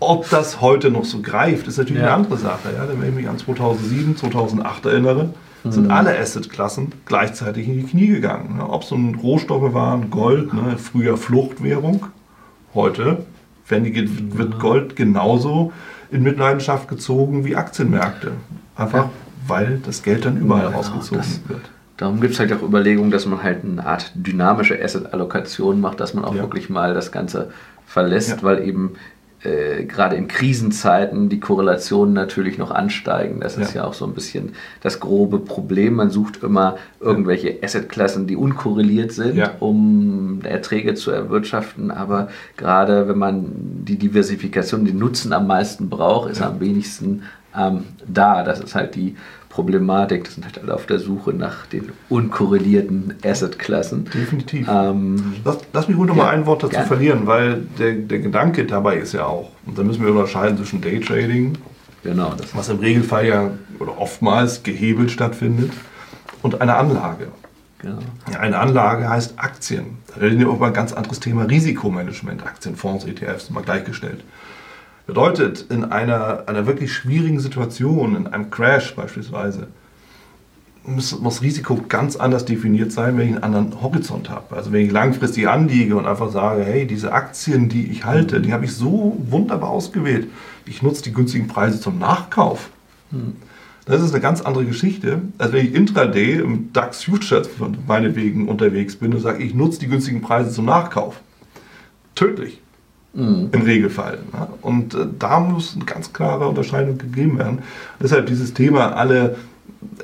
Ob 0.00 0.28
das 0.30 0.60
heute 0.60 0.90
noch 0.90 1.04
so 1.04 1.22
greift, 1.22 1.68
ist 1.68 1.78
natürlich 1.78 2.02
ja. 2.02 2.08
eine 2.08 2.16
andere 2.16 2.38
Sache. 2.38 2.72
Ja? 2.74 2.86
Wenn 2.88 3.08
ich 3.08 3.14
mich 3.14 3.28
an 3.28 3.38
2007, 3.38 4.16
2008 4.16 4.86
erinnere, 4.86 5.34
sind 5.64 5.84
mhm. 5.84 5.90
alle 5.92 6.18
Assetklassen 6.18 6.92
gleichzeitig 7.04 7.68
in 7.68 7.76
die 7.76 7.84
Knie 7.84 8.08
gegangen. 8.08 8.56
Ne? 8.56 8.68
Ob 8.68 8.82
es 8.82 8.90
nun 8.90 9.14
Rohstoffe 9.14 9.74
waren, 9.74 10.10
Gold, 10.10 10.52
ne? 10.52 10.76
früher 10.76 11.16
Fluchtwährung, 11.16 12.06
heute 12.74 13.24
wird 13.80 14.58
Gold 14.58 14.96
genauso 14.96 15.72
in 16.10 16.22
Mitleidenschaft 16.22 16.88
gezogen 16.88 17.44
wie 17.44 17.56
Aktienmärkte. 17.56 18.32
Einfach 18.76 19.04
ja. 19.04 19.10
weil 19.46 19.80
das 19.84 20.02
Geld 20.02 20.24
dann 20.24 20.36
überall 20.36 20.70
ja, 20.70 20.76
rausgezogen 20.76 21.18
das, 21.18 21.48
wird. 21.48 21.70
Darum 21.96 22.20
gibt 22.20 22.34
es 22.34 22.40
halt 22.40 22.52
auch 22.52 22.62
Überlegungen, 22.62 23.10
dass 23.10 23.26
man 23.26 23.42
halt 23.42 23.64
eine 23.64 23.84
Art 23.84 24.12
dynamische 24.14 24.82
Asset-Allokation 24.82 25.80
macht, 25.80 26.00
dass 26.00 26.14
man 26.14 26.24
auch 26.24 26.34
ja. 26.34 26.42
wirklich 26.42 26.68
mal 26.68 26.94
das 26.94 27.12
Ganze 27.12 27.50
verlässt, 27.86 28.42
weil 28.42 28.66
eben 28.66 28.94
äh, 29.44 29.84
gerade 29.84 30.16
in 30.16 30.28
Krisenzeiten 30.28 31.28
die 31.28 31.40
Korrelationen 31.40 32.14
natürlich 32.14 32.58
noch 32.58 32.70
ansteigen. 32.70 33.40
Das 33.40 33.56
ja. 33.56 33.62
ist 33.62 33.74
ja 33.74 33.84
auch 33.84 33.94
so 33.94 34.04
ein 34.06 34.14
bisschen 34.14 34.52
das 34.80 35.00
grobe 35.00 35.40
Problem. 35.40 35.94
Man 35.94 36.10
sucht 36.10 36.42
immer 36.42 36.76
irgendwelche 37.00 37.58
Assetklassen, 37.62 38.26
die 38.26 38.36
unkorreliert 38.36 39.12
sind, 39.12 39.36
ja. 39.36 39.52
um 39.58 40.40
Erträge 40.44 40.94
zu 40.94 41.10
erwirtschaften. 41.10 41.90
Aber 41.90 42.28
gerade 42.56 43.08
wenn 43.08 43.18
man 43.18 43.52
die 43.84 43.96
Diversifikation, 43.96 44.84
den 44.84 44.98
Nutzen 44.98 45.32
am 45.32 45.46
meisten 45.46 45.88
braucht, 45.88 46.30
ist 46.30 46.40
ja. 46.40 46.48
am 46.48 46.60
wenigsten 46.60 47.22
ähm, 47.56 47.84
da. 48.06 48.44
Das 48.44 48.60
ist 48.60 48.74
halt 48.74 48.94
die 48.94 49.16
Problematik. 49.52 50.24
Das 50.24 50.34
sind 50.34 50.44
halt 50.46 50.58
alle 50.58 50.74
auf 50.74 50.86
der 50.86 50.98
Suche 50.98 51.32
nach 51.34 51.66
den 51.66 51.92
unkorrelierten 52.08 53.14
Assetklassen. 53.22 54.06
Definitiv. 54.06 54.66
Ähm, 54.68 55.34
lass, 55.44 55.58
lass, 55.74 55.88
mich 55.88 55.96
ruhig 55.96 56.08
noch 56.08 56.16
ja, 56.16 56.24
mal 56.24 56.30
ein 56.30 56.46
Wort 56.46 56.62
dazu 56.62 56.72
gerne. 56.72 56.86
verlieren, 56.86 57.26
weil 57.26 57.62
der, 57.78 57.92
der 57.92 58.20
Gedanke 58.20 58.64
dabei 58.64 58.96
ist 58.96 59.12
ja 59.12 59.26
auch, 59.26 59.50
und 59.66 59.78
da 59.78 59.82
müssen 59.82 60.02
wir 60.02 60.10
unterscheiden 60.10 60.56
zwischen 60.56 60.80
Daytrading, 60.80 61.58
genau, 62.02 62.34
was 62.54 62.70
im 62.70 62.78
Regelfall 62.78 63.26
ja 63.26 63.50
oder 63.78 63.98
oftmals 63.98 64.62
gehebelt 64.62 65.10
stattfindet, 65.10 65.72
und 66.40 66.60
einer 66.60 66.78
Anlage. 66.78 67.28
Genau. 67.78 67.98
Eine 68.38 68.58
Anlage 68.58 69.08
heißt 69.08 69.34
Aktien. 69.36 69.98
Da 70.08 70.20
reden 70.20 70.38
wir 70.38 70.46
über 70.46 70.66
ein 70.66 70.72
ganz 70.72 70.92
anderes 70.92 71.20
Thema 71.20 71.44
Risikomanagement. 71.44 72.44
Aktienfonds, 72.46 73.04
ETFs, 73.04 73.50
mal 73.50 73.62
gleichgestellt. 73.62 74.24
Bedeutet, 75.06 75.66
in 75.68 75.84
einer, 75.84 76.44
einer 76.46 76.66
wirklich 76.66 76.92
schwierigen 76.92 77.40
Situation, 77.40 78.16
in 78.16 78.26
einem 78.26 78.50
Crash 78.50 78.94
beispielsweise, 78.94 79.66
muss, 80.84 81.18
muss 81.20 81.42
Risiko 81.42 81.80
ganz 81.88 82.16
anders 82.16 82.44
definiert 82.44 82.92
sein, 82.92 83.16
wenn 83.16 83.28
ich 83.28 83.34
einen 83.34 83.44
anderen 83.44 83.82
Horizont 83.82 84.30
habe. 84.30 84.56
Also 84.56 84.72
wenn 84.72 84.84
ich 84.84 84.92
langfristig 84.92 85.48
anliege 85.48 85.96
und 85.96 86.06
einfach 86.06 86.30
sage, 86.30 86.64
hey, 86.64 86.86
diese 86.86 87.12
Aktien, 87.12 87.68
die 87.68 87.90
ich 87.90 88.04
halte, 88.04 88.40
die 88.40 88.52
habe 88.52 88.64
ich 88.64 88.72
so 88.72 89.16
wunderbar 89.28 89.70
ausgewählt. 89.70 90.28
Ich 90.66 90.82
nutze 90.82 91.02
die 91.02 91.12
günstigen 91.12 91.48
Preise 91.48 91.80
zum 91.80 91.98
Nachkauf. 91.98 92.70
Das 93.84 94.00
ist 94.00 94.12
eine 94.12 94.20
ganz 94.20 94.40
andere 94.40 94.64
Geschichte, 94.64 95.20
als 95.38 95.52
wenn 95.52 95.66
ich 95.66 95.74
intraday 95.74 96.38
im 96.38 96.72
DAX 96.72 97.04
Futures 97.04 97.48
meinetwegen 97.86 98.48
unterwegs 98.48 98.96
bin 98.96 99.12
und 99.12 99.20
sage, 99.20 99.42
ich 99.42 99.54
nutze 99.54 99.80
die 99.80 99.88
günstigen 99.88 100.22
Preise 100.22 100.50
zum 100.50 100.66
Nachkauf. 100.66 101.20
Tödlich. 102.14 102.61
Mhm. 103.14 103.50
Im 103.52 103.62
Regelfall. 103.62 104.18
Und 104.62 104.94
äh, 104.94 105.06
da 105.18 105.38
muss 105.38 105.74
eine 105.74 105.84
ganz 105.84 106.12
klare 106.12 106.48
Unterscheidung 106.48 106.96
gegeben 106.96 107.38
werden. 107.38 107.58
Deshalb 108.00 108.26
dieses 108.26 108.54
Thema, 108.54 108.96
alle 108.96 109.36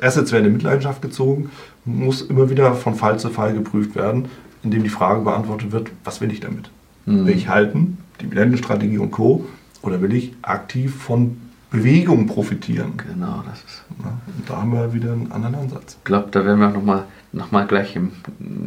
Assets 0.02 0.30
werden 0.32 0.46
in 0.46 0.52
Mitleidenschaft 0.52 1.00
gezogen, 1.00 1.50
muss 1.86 2.20
immer 2.20 2.50
wieder 2.50 2.74
von 2.74 2.94
Fall 2.94 3.18
zu 3.18 3.30
Fall 3.30 3.54
geprüft 3.54 3.94
werden, 3.94 4.26
indem 4.62 4.82
die 4.82 4.90
Frage 4.90 5.22
beantwortet 5.22 5.72
wird, 5.72 5.90
was 6.04 6.20
will 6.20 6.30
ich 6.30 6.40
damit? 6.40 6.70
Mhm. 7.06 7.26
Will 7.26 7.34
ich 7.34 7.48
halten, 7.48 7.98
Dividendenstrategie 8.20 8.98
und 8.98 9.10
Co. 9.10 9.46
oder 9.80 10.02
will 10.02 10.12
ich 10.12 10.34
aktiv 10.42 10.94
von 10.94 11.38
Bewegung 11.70 12.26
profitieren? 12.26 12.94
Genau, 12.96 13.42
das 13.48 13.58
ist. 13.58 13.82
Ja, 14.02 14.18
und 14.26 14.48
da 14.48 14.56
haben 14.56 14.72
wir 14.72 14.92
wieder 14.94 15.12
einen 15.12 15.30
anderen 15.30 15.54
Ansatz. 15.54 15.96
Ich 15.98 16.04
glaube, 16.04 16.28
da 16.30 16.44
werden 16.44 16.60
wir 16.60 16.70
nochmal 16.70 17.04
noch 17.30 17.52
mal 17.52 17.66
gleich 17.66 17.94
im 17.94 18.10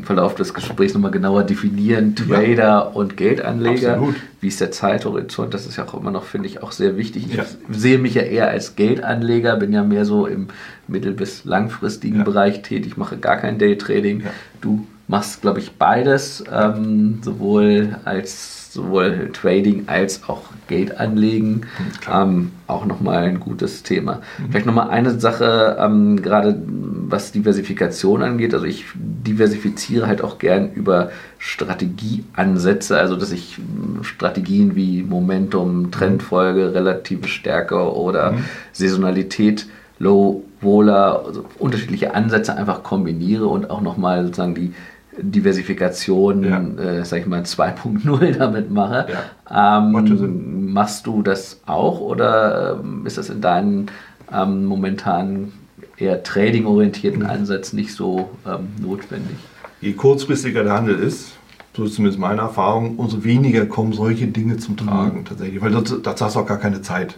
Verlauf 0.04 0.36
des 0.36 0.54
Gesprächs 0.54 0.94
nochmal 0.94 1.10
genauer 1.10 1.44
definieren, 1.44 2.16
Trader 2.16 2.58
ja. 2.58 2.80
und 2.80 3.18
Geldanleger. 3.18 3.94
Absolut. 3.94 4.16
Wie 4.40 4.48
ist 4.48 4.62
der 4.62 4.70
Zeithorizont? 4.72 5.54
Das 5.54 5.66
ist 5.66 5.78
ja 5.78 5.86
auch 5.88 5.96
immer 5.96 6.12
noch, 6.12 6.26
finde 6.26 6.48
ich, 6.48 6.62
auch 6.62 6.72
sehr 6.72 6.96
wichtig. 6.96 7.28
Ich 7.30 7.36
ja. 7.36 7.46
sehe 7.72 7.98
mich 7.98 8.14
ja 8.14 8.22
eher 8.22 8.50
als 8.50 8.76
Geldanleger, 8.76 9.56
bin 9.56 9.74
ja 9.74 9.84
mehr 9.84 10.06
so 10.06 10.28
im 10.28 10.48
mittel- 10.88 11.14
bis 11.14 11.44
langfristigen. 11.44 12.24
Bereich 12.24 12.62
tätig, 12.62 12.98
mache 12.98 13.18
gar 13.18 13.38
kein 13.38 13.58
Daytrading. 13.58 14.24
Du 14.62 14.86
machst, 15.08 15.42
glaube 15.42 15.60
ich, 15.60 15.72
beides, 15.72 16.44
ähm, 16.52 17.20
sowohl 17.24 17.96
als 18.06 18.61
sowohl 18.72 19.32
Trading 19.34 19.84
als 19.88 20.30
auch 20.30 20.44
Geld 20.68 20.98
anlegen. 20.98 21.64
Ähm, 22.10 22.52
auch 22.68 22.86
nochmal 22.86 23.26
ein 23.26 23.42
gutes 23.42 23.84
Thema. 23.84 24.22
Mhm. 24.38 24.50
Vielleicht 24.50 24.66
nochmal 24.66 24.90
eine 24.90 25.20
Sache, 25.20 25.78
ähm, 25.78 26.22
gerade 26.22 26.62
was 26.66 27.34
Diversifikation 27.34 28.24
angeht. 28.24 28.54
Also 28.54 28.66
ich 28.66 28.86
diversifiziere 28.96 30.08
halt 30.08 30.24
auch 30.24 30.40
gern 30.40 30.72
über 30.72 31.12
Strategieansätze, 31.38 32.98
also 32.98 33.18
dass 33.18 33.34
ich 33.34 33.58
hm, 33.58 34.06
Strategien 34.06 34.74
wie 34.74 35.04
Momentum, 35.04 35.92
Trendfolge, 35.92 36.74
relative 36.74 37.28
Stärke 37.28 37.94
oder 37.94 38.32
mhm. 38.32 38.46
Saisonalität, 38.72 39.68
Low 40.00 40.46
Wohler, 40.62 41.24
also 41.26 41.44
unterschiedliche 41.60 42.14
Ansätze 42.16 42.56
einfach 42.56 42.84
kombiniere 42.84 43.48
und 43.48 43.70
auch 43.70 43.82
nochmal 43.82 44.24
sozusagen 44.24 44.56
die 44.56 44.74
Diversifikation, 45.22 46.44
ja. 46.44 46.60
äh, 46.84 47.06
sag 47.06 47.22
ich 47.22 47.28
mal, 47.28 47.42
2.0 47.42 48.32
damit 48.38 48.72
mache. 48.72 49.08
Ja. 49.50 49.78
Ähm, 49.80 50.72
machst 50.74 51.06
du 51.08 51.22
das 51.22 51.62
auch 51.66 52.00
oder 52.00 52.80
ähm, 52.84 53.06
ist 53.06 53.18
das 53.18 53.30
in 53.30 53.42
deinen 53.42 53.88
ähm, 54.34 54.66
momentanen 54.66 55.54
eher 55.98 56.24
trading-orientierten 56.24 57.24
Ansätzen 57.26 57.78
nicht 57.78 57.94
so 57.94 58.30
ähm, 58.46 58.70
notwendig? 58.82 59.38
Je 59.82 59.94
kurzfristiger 59.94 60.64
der 60.64 60.74
Handel 60.74 61.00
ist, 61.00 61.34
so 61.76 61.86
ist 61.86 61.96
zumindest 61.96 62.20
meine 62.20 62.42
Erfahrung, 62.42 62.98
umso 62.98 63.24
weniger 63.24 63.66
kommen 63.66 63.94
solche 63.94 64.28
Dinge 64.28 64.58
zum 64.58 64.78
Tragen 64.78 65.20
mhm. 65.20 65.26
tatsächlich, 65.26 65.62
weil 65.62 65.72
dazu, 65.72 65.98
dazu 65.98 66.26
hast 66.26 66.36
du 66.36 66.40
auch 66.42 66.46
gar 66.46 66.60
keine 66.60 66.82
Zeit. 66.82 67.18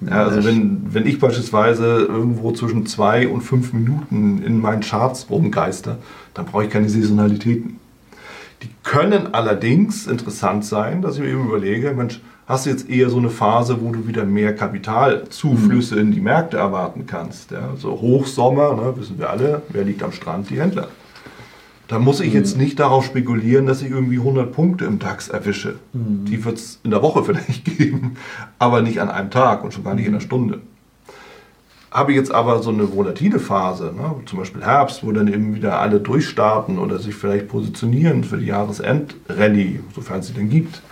Ja, 0.00 0.24
also 0.24 0.44
wenn, 0.44 0.92
wenn 0.92 1.06
ich 1.06 1.18
beispielsweise 1.20 2.00
irgendwo 2.00 2.52
zwischen 2.52 2.84
zwei 2.86 3.28
und 3.28 3.42
fünf 3.42 3.72
Minuten 3.72 4.42
in 4.42 4.60
meinen 4.60 4.80
Charts 4.80 5.30
rumgeister, 5.30 5.98
dann 6.34 6.46
brauche 6.46 6.64
ich 6.64 6.70
keine 6.70 6.88
Saisonalitäten. 6.88 7.78
Die 8.62 8.70
können 8.82 9.34
allerdings 9.34 10.06
interessant 10.06 10.64
sein, 10.64 11.02
dass 11.02 11.16
ich 11.16 11.22
mir 11.22 11.30
eben 11.30 11.46
überlege, 11.46 11.92
Mensch, 11.92 12.20
hast 12.46 12.66
du 12.66 12.70
jetzt 12.70 12.88
eher 12.88 13.10
so 13.10 13.18
eine 13.18 13.30
Phase, 13.30 13.80
wo 13.80 13.92
du 13.92 14.06
wieder 14.06 14.24
mehr 14.24 14.54
Kapitalzuflüsse 14.54 15.96
mhm. 15.96 16.00
in 16.00 16.12
die 16.12 16.20
Märkte 16.20 16.56
erwarten 16.56 17.06
kannst. 17.06 17.50
Ja, 17.50 17.74
so 17.76 17.92
Hochsommer, 17.92 18.74
ne, 18.74 18.94
wissen 18.96 19.18
wir 19.18 19.30
alle, 19.30 19.62
wer 19.70 19.84
liegt 19.84 20.02
am 20.02 20.12
Strand? 20.12 20.50
Die 20.50 20.60
Händler. 20.60 20.88
Da 21.88 21.98
muss 21.98 22.20
ich 22.20 22.32
jetzt 22.32 22.56
mhm. 22.56 22.62
nicht 22.62 22.80
darauf 22.80 23.04
spekulieren, 23.04 23.66
dass 23.66 23.82
ich 23.82 23.90
irgendwie 23.90 24.18
100 24.18 24.52
Punkte 24.52 24.86
im 24.86 24.98
DAX 24.98 25.28
erwische. 25.28 25.76
Mhm. 25.92 26.24
Die 26.24 26.44
wird 26.44 26.56
es 26.56 26.80
in 26.82 26.90
der 26.90 27.02
Woche 27.02 27.24
vielleicht 27.24 27.64
geben, 27.64 28.16
aber 28.58 28.82
nicht 28.82 29.00
an 29.00 29.10
einem 29.10 29.30
Tag 29.30 29.64
und 29.64 29.74
schon 29.74 29.84
gar 29.84 29.94
nicht 29.94 30.06
in 30.06 30.12
einer 30.12 30.22
mhm. 30.22 30.26
Stunde. 30.26 30.60
Habe 31.94 32.12
ich 32.12 32.18
jetzt 32.18 32.34
aber 32.34 32.62
so 32.62 32.70
eine 32.70 32.92
volatile 32.92 33.38
Phase, 33.38 33.94
ne, 33.96 34.14
zum 34.26 34.40
Beispiel 34.40 34.62
Herbst, 34.62 35.02
wo 35.06 35.12
dann 35.12 35.28
eben 35.28 35.54
wieder 35.54 35.80
alle 35.80 36.00
durchstarten 36.00 36.78
oder 36.78 36.98
sich 36.98 37.14
vielleicht 37.14 37.48
positionieren 37.48 38.24
für 38.24 38.36
die 38.36 38.46
Jahresendrallye, 38.46 39.80
sofern 39.94 40.20
es 40.20 40.26
sie 40.26 40.34
denn 40.34 40.50
gibt, 40.50 40.82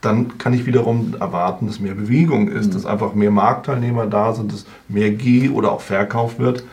dann 0.00 0.38
kann 0.38 0.54
ich 0.54 0.64
wiederum 0.64 1.14
erwarten, 1.18 1.66
dass 1.66 1.80
mehr 1.80 1.94
Bewegung 1.94 2.48
ist, 2.48 2.68
mhm. 2.68 2.72
dass 2.72 2.86
einfach 2.86 3.14
mehr 3.14 3.30
Marktteilnehmer 3.30 4.06
da 4.06 4.32
sind, 4.32 4.52
dass 4.52 4.64
mehr 4.88 5.10
Geh- 5.10 5.50
oder 5.50 5.72
auch 5.72 5.82
verkauft 5.82 6.38
wird 6.38 6.64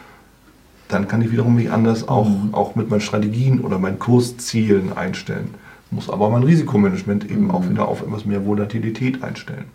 dann 0.93 1.07
kann 1.07 1.21
ich 1.21 1.31
wiederum 1.31 1.55
mich 1.55 1.71
anders 1.71 2.07
auch, 2.07 2.27
mhm. 2.27 2.53
auch 2.53 2.75
mit 2.75 2.89
meinen 2.89 3.01
Strategien 3.01 3.61
oder 3.61 3.79
meinen 3.79 3.99
Kurszielen 3.99 4.93
einstellen. 4.95 5.55
Muss 5.91 6.09
aber 6.09 6.29
mein 6.29 6.43
Risikomanagement 6.43 7.29
eben 7.29 7.45
mhm. 7.45 7.51
auch 7.51 7.69
wieder 7.69 7.87
auf 7.87 8.01
etwas 8.01 8.25
mehr 8.25 8.45
Volatilität 8.45 9.23
einstellen. 9.23 9.65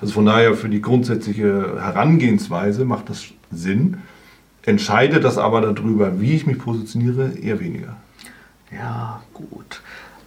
Also 0.00 0.12
von 0.14 0.26
daher 0.26 0.54
für 0.54 0.68
die 0.68 0.82
grundsätzliche 0.82 1.80
Herangehensweise 1.80 2.84
macht 2.84 3.08
das 3.10 3.24
Sinn. 3.50 3.98
Entscheide 4.62 5.20
das 5.20 5.38
aber 5.38 5.60
darüber, 5.60 6.20
wie 6.20 6.34
ich 6.34 6.46
mich 6.46 6.58
positioniere, 6.58 7.32
eher 7.40 7.60
weniger. 7.60 7.96
Ja, 8.72 9.22
gut. 9.32 9.80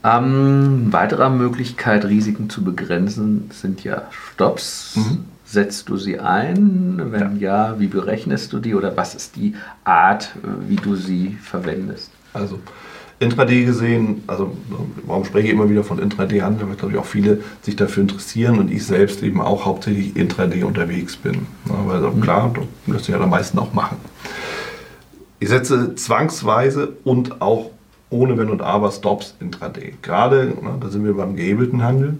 Ähm, 0.04 0.88
weitere 0.92 1.30
Möglichkeit, 1.30 2.06
Risiken 2.06 2.50
zu 2.50 2.64
begrenzen, 2.64 3.50
sind 3.52 3.84
ja 3.84 4.04
Stops. 4.12 4.96
Mhm. 4.96 5.26
Setzt 5.44 5.90
du 5.90 5.98
sie 5.98 6.20
ein? 6.20 7.02
Wenn 7.12 7.40
ja. 7.40 7.72
ja, 7.72 7.80
wie 7.80 7.88
berechnest 7.88 8.54
du 8.54 8.60
die 8.60 8.76
oder 8.76 8.96
was 8.96 9.16
ist 9.16 9.36
die 9.36 9.56
Art, 9.84 10.32
wie 10.68 10.76
du 10.76 10.96
sie 10.96 11.38
verwendest? 11.42 12.12
Also 12.34 12.60
Intraday 13.20 13.66
gesehen, 13.66 14.24
also 14.28 14.56
warum 15.06 15.26
spreche 15.26 15.48
ich 15.48 15.54
immer 15.54 15.70
wieder 15.70 15.84
von 15.84 16.00
Intraday-Handel, 16.00 16.70
weil 16.70 16.76
glaube 16.76 16.94
ich 16.94 17.00
auch 17.00 17.06
viele 17.06 17.42
sich 17.62 17.76
dafür 17.76 18.02
interessieren 18.02 18.60
und 18.60 18.72
ich 18.72 18.86
selbst 18.86 19.22
eben 19.24 19.42
auch 19.42 19.66
hauptsächlich 19.66 20.16
Intraday 20.16 20.64
unterwegs 20.64 21.18
bin. 21.18 21.48
Ja, 21.68 21.76
weil 21.86 22.00
mhm. 22.00 22.22
klar, 22.22 22.52
das 22.54 22.66
lässt 22.88 23.06
sich 23.06 23.16
ja 23.16 23.20
am 23.20 23.30
meisten 23.30 23.60
auch 23.60 23.74
machen. 23.74 23.98
Ich 25.42 25.50
setze 25.50 25.96
zwangsweise 25.96 26.94
und 27.04 27.42
auch 27.42 27.72
ohne 28.10 28.38
Wenn 28.38 28.50
und 28.50 28.62
Aber 28.62 28.92
Stops 28.92 29.36
Intraday. 29.40 29.94
Gerade, 30.02 30.54
da 30.80 30.90
sind 30.90 31.04
wir 31.04 31.14
beim 31.14 31.36
gehebelten 31.36 31.84
Handel, 31.84 32.18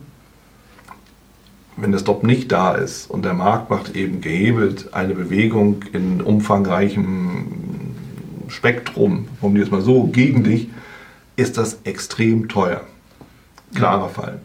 wenn 1.78 1.92
der 1.92 2.00
Stop 2.00 2.24
nicht 2.24 2.52
da 2.52 2.74
ist 2.74 3.10
und 3.10 3.24
der 3.24 3.34
Markt 3.34 3.70
macht 3.70 3.96
eben 3.96 4.20
gehebelt 4.20 4.94
eine 4.94 5.16
Bewegung 5.16 5.84
in 5.94 6.22
umfangreichem 6.22 7.48
Spektrum, 8.50 9.28
um 9.42 9.56
wir 9.56 9.64
es 9.64 9.72
mal 9.72 9.82
so, 9.82 10.08
gegen 10.08 10.44
dich, 10.44 10.70
ist 11.40 11.58
das 11.58 11.80
extrem 11.86 12.50
teuer. 12.50 12.82
Klarer 13.74 14.04
ja. 14.04 14.08
Fall. 14.10 14.40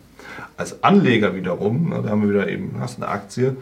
Als 0.56 0.84
Anleger 0.84 1.34
wiederum, 1.34 1.90
da 1.90 2.08
haben 2.08 2.22
wir 2.22 2.30
wieder 2.30 2.48
eben, 2.48 2.76
hast 2.78 2.98
eine 2.98 3.08
Aktie, 3.08 3.56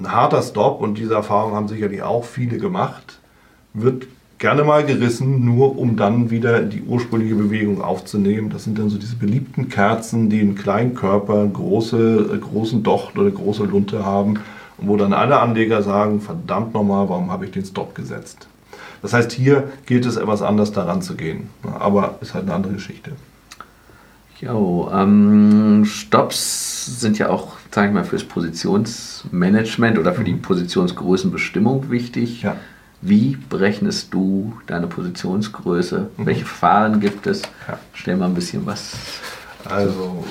ein 0.00 0.10
harter 0.10 0.42
Stop 0.42 0.80
und 0.80 0.96
diese 0.96 1.14
Erfahrung 1.14 1.54
haben 1.54 1.68
sicherlich 1.68 2.02
auch 2.02 2.24
viele 2.24 2.58
gemacht, 2.58 3.18
wird 3.74 4.06
gerne 4.38 4.64
mal 4.64 4.84
gerissen, 4.84 5.44
nur 5.44 5.78
um 5.78 5.96
dann 5.96 6.30
wieder 6.30 6.62
die 6.62 6.82
ursprüngliche 6.82 7.34
Bewegung 7.34 7.82
aufzunehmen. 7.82 8.50
Das 8.50 8.64
sind 8.64 8.78
dann 8.78 8.88
so 8.88 8.98
diese 8.98 9.16
beliebten 9.16 9.68
Kerzen, 9.68 10.30
die 10.30 10.40
einen 10.40 10.54
kleinen 10.54 10.94
Körper, 10.94 11.46
große, 11.46 12.30
äh, 12.34 12.38
großen 12.38 12.82
Docht 12.82 13.18
oder 13.18 13.30
große 13.30 13.64
Lunte 13.64 14.04
haben 14.04 14.40
und 14.78 14.88
wo 14.88 14.96
dann 14.96 15.12
alle 15.12 15.38
Anleger 15.38 15.82
sagen, 15.82 16.20
verdammt 16.20 16.72
nochmal, 16.72 17.08
warum 17.08 17.30
habe 17.30 17.44
ich 17.44 17.50
den 17.50 17.64
Stop 17.64 17.94
gesetzt? 17.94 18.46
Das 19.06 19.12
heißt, 19.12 19.30
hier 19.30 19.68
gilt 19.86 20.04
es 20.04 20.16
etwas 20.16 20.42
anders 20.42 20.72
daran 20.72 21.00
zu 21.00 21.14
gehen. 21.14 21.48
Aber 21.78 22.18
ist 22.22 22.34
halt 22.34 22.42
eine 22.42 22.54
andere 22.54 22.72
Geschichte. 22.72 23.12
Jo, 24.40 24.90
ähm, 24.92 25.84
Stops 25.84 27.00
sind 27.00 27.16
ja 27.16 27.28
auch, 27.28 27.52
sage 27.70 27.86
ich 27.86 27.94
mal, 27.94 28.02
fürs 28.02 28.24
Positionsmanagement 28.24 29.96
oder 29.96 30.12
für 30.12 30.24
die 30.24 30.32
mhm. 30.32 30.42
Positionsgrößenbestimmung 30.42 31.88
wichtig. 31.88 32.42
Ja. 32.42 32.56
Wie 33.00 33.38
berechnest 33.48 34.12
du 34.12 34.54
deine 34.66 34.88
Positionsgröße? 34.88 36.10
Mhm. 36.16 36.26
Welche 36.26 36.44
Verfahren 36.44 36.98
gibt 36.98 37.28
es? 37.28 37.42
Ja. 37.68 37.78
Stell 37.92 38.16
mal 38.16 38.26
ein 38.26 38.34
bisschen 38.34 38.66
was. 38.66 38.96
Also, 39.66 40.24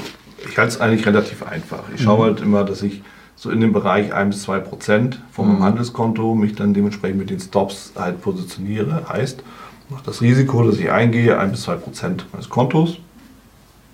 ich 0.50 0.58
halte 0.58 0.74
es 0.74 0.82
eigentlich 0.82 1.06
relativ 1.06 1.44
einfach. 1.44 1.84
Ich 1.96 2.04
schaue 2.04 2.18
mhm. 2.18 2.24
halt 2.24 2.42
immer, 2.42 2.66
dass 2.66 2.84
ich 2.84 3.04
so 3.36 3.50
in 3.50 3.60
dem 3.60 3.74
Bereich 3.74 4.14
1 4.14 4.36
bis 4.36 4.44
2 4.44 4.60
Prozent 4.60 5.22
von 5.32 5.48
meinem 5.48 5.58
mhm. 5.58 5.64
Handelskonto 5.64 6.36
mich 6.36 6.56
dann 6.56 6.74
dementsprechend 6.74 7.20
mit 7.20 7.30
den 7.30 7.40
Stops 7.40 7.92
halt 7.96 8.22
positioniere. 8.22 9.08
Heißt, 9.10 9.44
das 10.06 10.22
Risiko, 10.22 10.64
das 10.64 10.80
ich 10.80 10.90
eingehe, 10.92 11.38
1 11.38 11.52
bis 11.52 11.62
2 11.64 11.76
Prozent 11.76 12.26
meines 12.32 12.50
Kontos. 12.50 12.98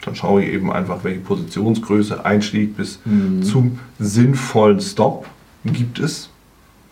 Dann 0.03 0.15
schaue 0.15 0.43
ich 0.43 0.53
eben 0.53 0.71
einfach, 0.71 1.03
welche 1.03 1.19
Positionsgröße, 1.19 2.25
Einstieg 2.25 2.75
bis 2.77 2.99
mhm. 3.05 3.43
zum 3.43 3.79
sinnvollen 3.99 4.79
Stop 4.79 5.27
gibt 5.63 5.99
es. 5.99 6.29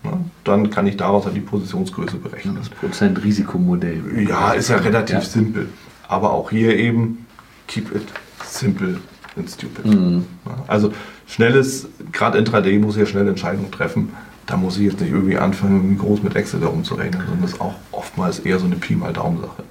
Ja, 0.04 0.18
dann 0.44 0.70
kann 0.70 0.86
ich 0.86 0.96
daraus 0.96 1.26
halt 1.26 1.36
die 1.36 1.40
Positionsgröße 1.40 2.16
berechnen. 2.16 2.56
Das 2.56 2.68
Prozent-Risikomodell. 2.68 4.26
Ja, 4.28 4.52
ist 4.52 4.68
ja 4.68 4.76
relativ 4.76 5.16
ja. 5.16 5.20
simpel. 5.22 5.68
Aber 6.08 6.32
auch 6.32 6.50
hier 6.50 6.76
eben, 6.76 7.26
keep 7.66 7.94
it 7.94 8.06
simple 8.44 8.98
and 9.36 9.50
stupid. 9.50 9.84
Mhm. 9.84 10.24
Also 10.66 10.92
schnelles, 11.30 11.88
gerade 12.12 12.38
Intraday 12.38 12.78
muss 12.78 12.96
ich 12.96 13.00
ja 13.00 13.06
schnell 13.06 13.28
Entscheidungen 13.28 13.70
treffen. 13.70 14.10
Da 14.46 14.56
muss 14.56 14.76
ich 14.78 14.84
jetzt 14.84 15.00
nicht 15.00 15.12
irgendwie 15.12 15.38
anfangen, 15.38 15.96
groß 15.96 16.22
mit 16.22 16.34
Excel 16.34 16.60
darum 16.60 16.82
zu 16.82 16.94
rechnen, 16.94 17.22
sondern 17.22 17.42
das 17.42 17.52
ist 17.52 17.60
auch 17.60 17.74
oftmals 17.92 18.40
eher 18.40 18.58
so 18.58 18.66
eine 18.66 18.76
Pi 18.76 18.96
mal 18.96 19.12
Daumen-Sache. 19.12 19.62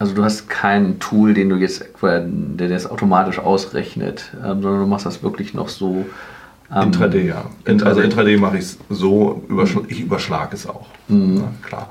Also 0.00 0.12
du 0.14 0.24
hast 0.24 0.50
kein 0.50 0.98
Tool, 0.98 1.34
den 1.34 1.48
du 1.48 1.56
jetzt, 1.56 1.84
der 2.02 2.68
das 2.68 2.90
automatisch 2.90 3.38
ausrechnet, 3.38 4.32
ähm, 4.36 4.60
sondern 4.60 4.80
du 4.80 4.86
machst 4.86 5.06
das 5.06 5.22
wirklich 5.22 5.54
noch 5.54 5.68
so. 5.68 6.04
Ähm, 6.74 6.82
Intraday, 6.82 7.28
ja. 7.28 7.44
Intraday. 7.64 7.88
Also 7.88 8.00
Intraday 8.00 8.36
mache 8.36 8.58
ich 8.58 8.64
es 8.64 8.78
so, 8.90 9.44
überschl 9.48 9.82
mhm. 9.82 9.86
ich 9.88 10.00
überschlage 10.00 10.56
es 10.56 10.66
auch. 10.66 10.86
Mhm. 11.06 11.36
Ja, 11.36 11.52
klar. 11.62 11.90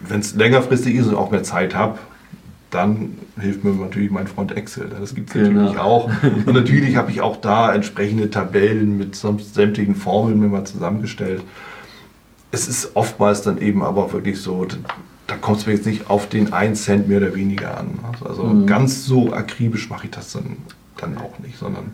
Wenn 0.00 0.20
es 0.20 0.34
längerfristig 0.34 0.94
ist 0.96 1.08
und 1.08 1.14
auch 1.14 1.30
mehr 1.30 1.42
Zeit 1.42 1.74
habe, 1.74 1.98
dann 2.72 3.18
hilft 3.38 3.64
mir 3.64 3.72
natürlich 3.72 4.10
mein 4.10 4.26
Freund 4.26 4.56
Excel. 4.56 4.90
Das 4.98 5.14
gibt 5.14 5.28
es 5.28 5.34
genau. 5.34 5.60
natürlich 5.60 5.78
auch. 5.78 6.10
Und 6.46 6.54
natürlich 6.54 6.96
habe 6.96 7.10
ich 7.10 7.20
auch 7.20 7.36
da 7.36 7.72
entsprechende 7.74 8.30
Tabellen 8.30 8.96
mit 8.96 9.14
sämtlichen 9.14 9.94
Formeln 9.94 10.40
mir 10.40 10.48
mal 10.48 10.64
zusammengestellt. 10.64 11.42
Es 12.50 12.68
ist 12.68 12.96
oftmals 12.96 13.42
dann 13.42 13.58
eben 13.58 13.82
aber 13.82 14.12
wirklich 14.12 14.40
so, 14.40 14.66
da 15.26 15.36
kommt 15.36 15.58
es 15.58 15.66
mir 15.66 15.74
jetzt 15.74 15.86
nicht 15.86 16.08
auf 16.08 16.28
den 16.28 16.52
1 16.52 16.82
Cent 16.82 17.08
mehr 17.08 17.18
oder 17.18 17.34
weniger 17.34 17.78
an. 17.78 17.98
Also 18.26 18.44
mhm. 18.44 18.66
ganz 18.66 19.04
so 19.04 19.32
akribisch 19.34 19.90
mache 19.90 20.06
ich 20.06 20.10
das 20.10 20.32
dann, 20.32 20.56
dann 20.96 21.18
auch 21.18 21.38
nicht, 21.40 21.58
sondern 21.58 21.92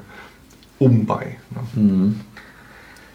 um 0.78 1.06
bei. 1.06 1.36
Ne? 1.50 1.82
Mhm. 1.82 2.20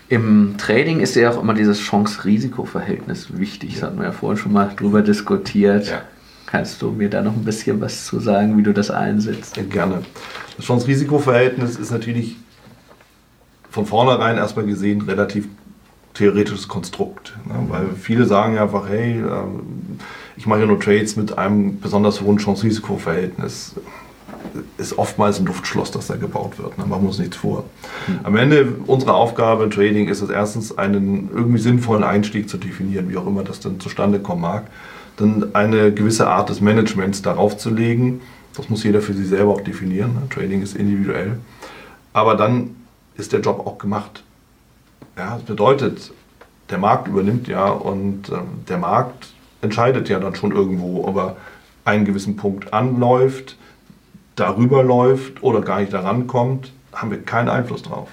Im 0.10 0.56
Trading 0.58 1.00
ist 1.00 1.16
ja 1.16 1.32
auch 1.32 1.42
immer 1.42 1.54
dieses 1.54 1.80
Chance-Risiko-Verhältnis 1.80 3.38
wichtig. 3.38 3.76
Das 3.76 3.84
hatten 3.84 3.98
wir 3.98 4.06
ja 4.06 4.12
vorhin 4.12 4.38
schon 4.38 4.52
mal 4.52 4.72
drüber 4.76 5.02
diskutiert. 5.02 5.88
Ja. 5.88 6.02
Kannst 6.54 6.84
du 6.84 6.92
mir 6.92 7.10
da 7.10 7.24
noch 7.24 7.34
ein 7.34 7.44
bisschen 7.44 7.82
was 7.82 8.06
zu 8.06 8.20
sagen, 8.20 8.56
wie 8.60 8.62
du 8.62 8.74
das 8.74 8.92
einsetzt? 8.92 9.60
Gerne. 9.72 10.04
Das 10.56 10.66
Chance-Risiko-Verhältnis 10.66 11.78
ist 11.78 11.90
natürlich 11.90 12.36
von 13.72 13.88
vornherein 13.88 14.38
erstmal 14.38 14.68
gesehen 14.68 15.02
relativ 15.02 15.48
theoretisches 16.14 16.68
Konstrukt. 16.68 17.36
Ne? 17.46 17.56
Weil 17.70 17.88
viele 18.00 18.26
sagen 18.26 18.54
ja 18.54 18.62
einfach, 18.62 18.88
hey, 18.88 19.14
ähm, 19.14 19.98
ich 20.38 20.46
mache 20.46 20.60
ja 20.60 20.66
nur 20.68 20.80
Trades 20.80 21.16
mit 21.16 21.36
einem 21.40 21.80
besonders 21.80 22.22
hohen 22.22 22.38
Chance-Risiko-Verhältnis. 22.38 23.74
Ist 24.78 24.96
oftmals 25.00 25.40
ein 25.40 25.48
Luftschloss, 25.48 25.90
das 25.90 26.06
da 26.06 26.18
gebaut 26.18 26.60
wird. 26.60 26.78
Ne? 26.78 26.86
Machen 26.86 27.02
wir 27.02 27.08
uns 27.08 27.18
nichts 27.18 27.38
vor. 27.38 27.64
Mhm. 28.06 28.20
Am 28.22 28.38
Ende 28.38 28.76
unserer 28.86 29.16
Aufgabe 29.16 29.64
im 29.64 29.72
Trading 29.72 30.08
ist 30.08 30.22
es 30.22 30.30
erstens, 30.30 30.78
einen 30.78 31.32
irgendwie 31.34 31.58
sinnvollen 31.58 32.04
Einstieg 32.04 32.48
zu 32.48 32.58
definieren, 32.58 33.10
wie 33.10 33.18
auch 33.18 33.26
immer 33.26 33.44
das 33.44 33.60
dann 33.60 33.80
zustande 33.80 34.20
kommen 34.20 34.42
mag 34.42 34.68
dann 35.18 35.54
eine 35.54 35.92
gewisse 35.94 36.28
Art 36.28 36.50
des 36.50 36.62
Managements 36.62 37.22
darauf 37.22 37.58
zu 37.58 37.70
legen. 37.70 38.22
Das 38.56 38.70
muss 38.70 38.84
jeder 38.84 39.02
für 39.02 39.14
sich 39.14 39.28
selber 39.28 39.54
auch 39.54 39.62
definieren. 39.62 40.14
Ne? 40.14 40.22
Trading 40.30 40.62
ist 40.62 40.76
individuell. 40.76 41.40
Aber 42.14 42.36
dann 42.36 42.76
ist 43.16 43.34
der 43.34 43.42
Job 43.42 43.66
auch 43.66 43.78
gemacht. 43.78 44.24
Ja, 45.18 45.36
das 45.36 45.44
bedeutet, 45.44 46.12
der 46.70 46.78
Markt 46.78 47.08
übernimmt 47.08 47.48
ja 47.48 47.68
und 47.70 48.30
äh, 48.30 48.38
der 48.68 48.78
Markt 48.78 49.30
entscheidet 49.62 50.10
ja 50.10 50.20
dann 50.20 50.36
schon 50.36 50.52
irgendwo, 50.52 51.06
ob 51.06 51.18
er 51.18 51.38
einen 51.86 52.06
gewissen 52.06 52.36
Punkt 52.36 52.74
anläuft, 52.74 53.58
darüber 54.36 54.84
läuft 54.84 55.44
oder 55.44 55.62
gar 55.62 55.80
nicht 55.80 55.94
daran 55.94 56.28
kommt, 56.28 56.72
haben 56.94 57.12
wir 57.12 57.22
keinen 57.22 57.50
Einfluss 57.50 57.84
drauf. 57.84 58.10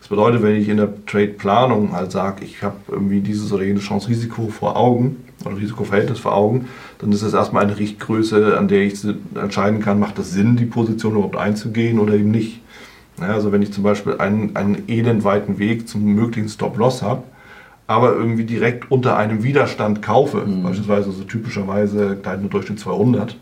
Das 0.00 0.08
bedeutet, 0.08 0.42
wenn 0.42 0.56
ich 0.56 0.68
in 0.68 0.78
der 0.78 1.06
Trade-Planung 1.06 1.92
halt 1.92 2.12
sage, 2.12 2.44
ich 2.44 2.62
habe 2.62 2.76
irgendwie 2.88 3.20
dieses 3.20 3.52
oder 3.52 3.64
jenes 3.64 3.84
Chance-Risiko 3.84 4.48
vor 4.48 4.76
Augen, 4.76 5.24
oder 5.46 5.56
Risikoverhältnis 5.56 6.18
vor 6.18 6.34
Augen, 6.34 6.68
dann 6.98 7.12
ist 7.12 7.22
das 7.22 7.34
erstmal 7.34 7.64
eine 7.64 7.78
Richtgröße, 7.78 8.56
an 8.58 8.68
der 8.68 8.82
ich 8.82 8.94
entscheiden 9.34 9.80
kann, 9.80 9.98
macht 9.98 10.18
es 10.18 10.32
Sinn, 10.32 10.56
die 10.56 10.66
Position 10.66 11.14
überhaupt 11.14 11.36
einzugehen 11.36 11.98
oder 11.98 12.14
eben 12.14 12.30
nicht. 12.30 12.60
Ja, 13.20 13.28
also 13.28 13.52
wenn 13.52 13.62
ich 13.62 13.72
zum 13.72 13.84
Beispiel 13.84 14.16
einen, 14.18 14.56
einen 14.56 14.88
elendweiten 14.88 15.58
Weg 15.58 15.88
zum 15.88 16.04
möglichen 16.04 16.48
Stop-Loss 16.48 17.02
habe, 17.02 17.22
aber 17.86 18.12
irgendwie 18.14 18.44
direkt 18.44 18.90
unter 18.90 19.16
einem 19.16 19.42
Widerstand 19.42 20.02
kaufe, 20.02 20.44
mhm. 20.46 20.62
beispielsweise 20.62 21.12
so 21.12 21.24
typischerweise 21.24 22.16
Gleitende 22.16 22.48
Durchschnitt 22.48 22.80
200, 22.80 23.36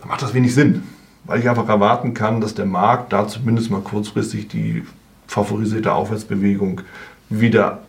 dann 0.00 0.08
macht 0.08 0.22
das 0.22 0.34
wenig 0.34 0.54
Sinn, 0.54 0.82
weil 1.24 1.40
ich 1.40 1.48
einfach 1.48 1.68
erwarten 1.68 2.12
kann, 2.12 2.40
dass 2.40 2.54
der 2.54 2.66
Markt 2.66 3.12
da 3.12 3.28
zumindest 3.28 3.70
mal 3.70 3.80
kurzfristig 3.80 4.48
die 4.48 4.82
favorisierte 5.26 5.92
Aufwärtsbewegung 5.92 6.80
wieder 7.28 7.82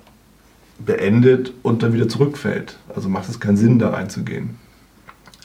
beendet 0.79 1.53
und 1.61 1.83
dann 1.83 1.93
wieder 1.93 2.09
zurückfällt. 2.09 2.77
Also 2.95 3.09
macht 3.09 3.29
es 3.29 3.39
keinen 3.39 3.57
Sinn, 3.57 3.79
da 3.79 3.89
reinzugehen. 3.89 4.57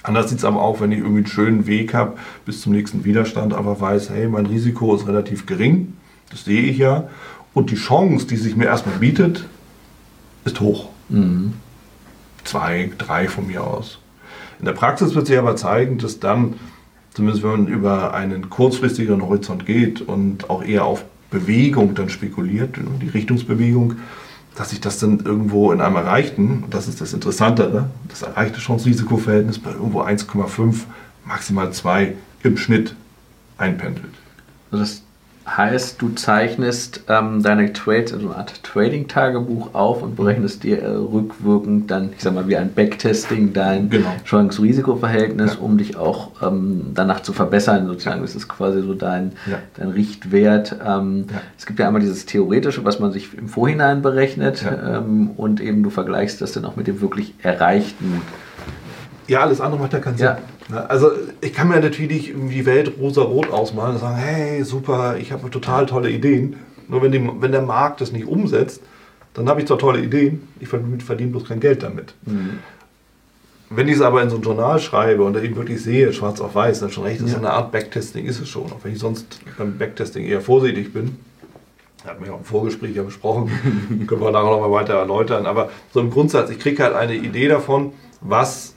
Anders 0.03 0.31
sieht 0.31 0.38
es 0.38 0.45
aber 0.45 0.62
auch, 0.62 0.81
wenn 0.81 0.93
ich 0.93 0.99
irgendwie 0.99 1.19
einen 1.19 1.27
schönen 1.27 1.67
Weg 1.67 1.93
habe 1.93 2.17
bis 2.47 2.62
zum 2.62 2.73
nächsten 2.73 3.05
Widerstand, 3.05 3.53
aber 3.53 3.81
weiß, 3.81 4.11
hey, 4.11 4.29
mein 4.29 4.47
Risiko 4.47 4.95
ist 4.95 5.07
relativ 5.07 5.47
gering, 5.47 5.95
das 6.31 6.45
sehe 6.45 6.62
ich 6.62 6.79
ja, 6.79 7.09
und 7.53 7.71
die 7.71 7.77
Chance, 7.77 8.27
die 8.27 8.37
sich 8.37 8.57
mir 8.57 8.67
erstmal 8.67 8.99
bietet, 8.99 9.47
ist 10.45 10.61
hoch. 10.61 10.88
Mhm. 11.09 11.55
Zwei, 12.45 12.91
drei 12.97 13.29
von 13.29 13.47
mir 13.47 13.64
aus. 13.64 13.99
In 14.59 14.64
der 14.64 14.73
Praxis 14.73 15.14
wird 15.14 15.27
sich 15.27 15.38
aber 15.38 15.57
zeigen, 15.57 15.99
dass 15.99 16.21
dann, 16.21 16.55
zumindest 17.12 17.43
wenn 17.43 17.51
man 17.51 17.67
über 17.67 18.14
einen 18.14 18.49
kurzfristigeren 18.49 19.23
Horizont 19.23 19.67
geht 19.67 20.01
und 20.01 20.49
auch 20.49 20.62
eher 20.62 20.85
auf 20.85 21.05
Bewegung 21.31 21.95
dann 21.95 22.09
spekuliert, 22.09 22.77
die 23.03 23.09
Richtungsbewegung, 23.09 23.97
dass 24.59 24.73
ich 24.73 24.81
das 24.81 24.99
dann 24.99 25.21
irgendwo 25.21 25.71
in 25.71 25.81
einem 25.81 25.94
erreichten, 25.94 26.64
und 26.64 26.75
das 26.75 26.88
ist 26.88 27.01
das 27.01 27.12
Interessantere, 27.12 27.88
das 28.09 28.23
erreichte 28.23 28.59
Chance-Risiko-Verhältnis 28.59 29.61
bei 29.61 29.71
irgendwo 29.71 30.03
1,5, 30.03 30.81
maximal 31.25 31.73
2 31.73 32.14
im 32.42 32.57
Schnitt 32.57 32.97
einpendelt. 33.57 34.12
Also 34.73 34.83
das 34.83 35.03
Heißt, 35.56 36.00
du 36.02 36.11
zeichnest 36.11 37.02
ähm, 37.08 37.42
deine 37.42 37.72
Trades, 37.72 38.12
also 38.12 38.26
eine 38.28 38.37
Art 38.37 38.62
Trading-Tagebuch 38.62 39.74
auf 39.74 40.02
und 40.02 40.14
berechnest 40.14 40.62
dir 40.62 40.82
äh, 40.82 40.88
rückwirkend 40.88 41.90
dann, 41.90 42.11
ich 42.16 42.22
sag 42.22 42.34
mal, 42.34 42.46
wie 42.48 42.56
ein 42.56 42.72
Backtesting 42.74 43.52
dein 43.52 43.88
genau. 43.88 44.11
Chance-Risiko-Verhältnis, 44.24 45.54
ja. 45.54 45.61
um 45.61 45.78
dich 45.78 45.96
auch 45.96 46.30
ähm, 46.42 46.92
danach 46.94 47.20
zu 47.20 47.32
verbessern, 47.32 47.87
sozusagen. 47.87 48.20
Das 48.20 48.34
ist 48.34 48.48
quasi 48.48 48.82
so 48.82 48.94
dein, 48.94 49.32
ja. 49.50 49.58
dein 49.76 49.88
Richtwert. 49.88 50.76
Ähm. 50.87 51.26
Es 51.56 51.66
gibt 51.66 51.78
ja 51.78 51.87
einmal 51.87 52.00
dieses 52.00 52.26
Theoretische, 52.26 52.84
was 52.84 53.00
man 53.00 53.12
sich 53.12 53.37
im 53.37 53.48
Vorhinein 53.48 54.02
berechnet 54.02 54.64
ähm, 54.64 55.30
und 55.37 55.61
eben 55.61 55.82
du 55.82 55.90
vergleichst 55.90 56.40
das 56.40 56.52
dann 56.52 56.64
auch 56.64 56.76
mit 56.76 56.87
dem 56.87 57.00
wirklich 57.00 57.34
Erreichten. 57.42 58.22
Ja, 59.26 59.40
alles 59.40 59.61
andere 59.61 59.80
macht 59.80 59.92
ja 59.92 59.98
keinen 59.98 60.16
Sinn. 60.16 60.28
Also 60.70 61.11
ich 61.40 61.52
kann 61.52 61.68
mir 61.68 61.81
natürlich 61.81 62.35
die 62.35 62.66
Welt 62.66 62.92
rosa-rot 63.00 63.50
ausmalen 63.50 63.94
und 63.94 64.00
sagen, 64.00 64.16
hey, 64.16 64.62
super, 64.64 65.16
ich 65.16 65.33
habe 65.33 65.50
total 65.50 65.87
tolle 65.87 66.11
Ideen. 66.11 66.57
Nur 66.88 67.02
wenn, 67.02 67.12
die, 67.12 67.31
wenn 67.40 67.52
der 67.52 67.62
Markt 67.62 68.00
das 68.00 68.12
nicht 68.12 68.26
umsetzt, 68.26 68.83
dann 69.35 69.48
habe 69.48 69.61
ich 69.61 69.66
zwar 69.66 69.78
tolle 69.78 70.00
Ideen, 70.00 70.48
ich 70.59 70.68
verdiene 70.68 71.31
bloß 71.31 71.44
kein 71.44 71.61
Geld 71.61 71.83
damit. 71.83 72.14
Mhm. 72.26 72.59
Wenn 73.70 73.87
ich 73.87 73.96
es 73.96 74.00
aber 74.00 74.22
in 74.22 74.31
so 74.31 74.37
ein 74.37 74.42
Journal 74.42 74.81
schreibe 74.81 75.22
und 75.24 75.37
eben 75.37 75.54
wirklich 75.57 75.83
sehe, 75.83 76.12
schwarz 76.12 76.40
auf 76.40 76.54
weiß, 76.54 76.81
dann 76.81 76.90
schon 76.90 77.04
recht, 77.04 77.20
das 77.20 77.31
ja. 77.31 77.37
ist 77.37 77.44
eine 77.44 77.52
Art 77.52 77.70
Backtesting, 77.70 78.24
ist 78.24 78.40
es 78.40 78.48
schon. 78.48 78.64
Auch 78.64 78.83
wenn 78.83 78.92
ich 78.92 78.98
sonst 78.98 79.40
beim 79.59 79.76
Backtesting 79.76 80.24
eher 80.24 80.40
vorsichtig 80.40 80.92
bin. 80.92 81.16
Hat 82.07 82.20
mich 82.20 82.31
auch 82.31 82.38
im 82.38 82.44
Vorgespräch 82.44 82.96
ja 82.96 83.02
besprochen, 83.02 83.50
können 84.07 84.20
wir 84.22 84.31
nachher 84.31 84.50
nochmal 84.50 84.70
weiter 84.70 84.94
erläutern. 84.94 85.44
Aber 85.44 85.70
so 85.92 86.00
im 86.00 86.11
Grundsatz, 86.11 86.48
ich 86.48 86.59
kriege 86.59 86.83
halt 86.83 86.94
eine 86.94 87.14
Idee 87.14 87.48
davon, 87.48 87.92
was 88.22 88.74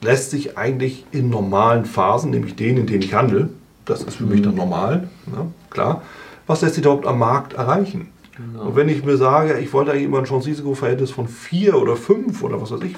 lässt 0.00 0.30
sich 0.30 0.58
eigentlich 0.58 1.04
in 1.10 1.30
normalen 1.30 1.84
Phasen, 1.84 2.30
nämlich 2.30 2.56
denen, 2.56 2.78
in 2.78 2.86
denen 2.86 3.02
ich 3.02 3.14
handle, 3.14 3.50
das 3.84 4.02
ist 4.02 4.16
für 4.16 4.24
mhm. 4.24 4.30
mich 4.30 4.42
dann 4.42 4.54
normal, 4.54 5.08
ne, 5.26 5.52
klar, 5.70 6.02
was 6.46 6.62
lässt 6.62 6.74
sich 6.74 6.84
überhaupt 6.84 7.06
am 7.06 7.18
Markt 7.18 7.54
erreichen? 7.54 8.08
Genau. 8.36 8.66
Und 8.66 8.76
wenn 8.76 8.88
ich 8.88 9.04
mir 9.04 9.16
sage, 9.16 9.58
ich 9.58 9.72
wollte 9.72 9.92
eigentlich 9.92 10.04
immer 10.04 10.18
ein 10.18 10.24
Chance-Risiko-Verhältnis 10.24 11.10
von 11.10 11.26
4 11.26 11.76
oder 11.76 11.96
5 11.96 12.42
oder 12.42 12.60
was 12.60 12.70
weiß 12.70 12.82
ich 12.82 12.96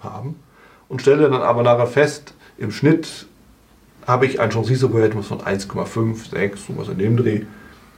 haben 0.00 0.36
und 0.88 1.02
stelle 1.02 1.28
dann 1.28 1.42
aber 1.42 1.62
nachher 1.62 1.86
fest, 1.86 2.34
im 2.56 2.70
Schnitt 2.70 3.26
habe 4.06 4.24
ich 4.24 4.40
ein 4.40 4.50
Chance-Risiko-Verhältnis 4.50 5.26
von 5.26 5.40
1,5, 5.40 6.30
6, 6.30 6.66
sowas 6.66 6.88
in 6.88 6.98
dem 6.98 7.16
Dreh, 7.18 7.42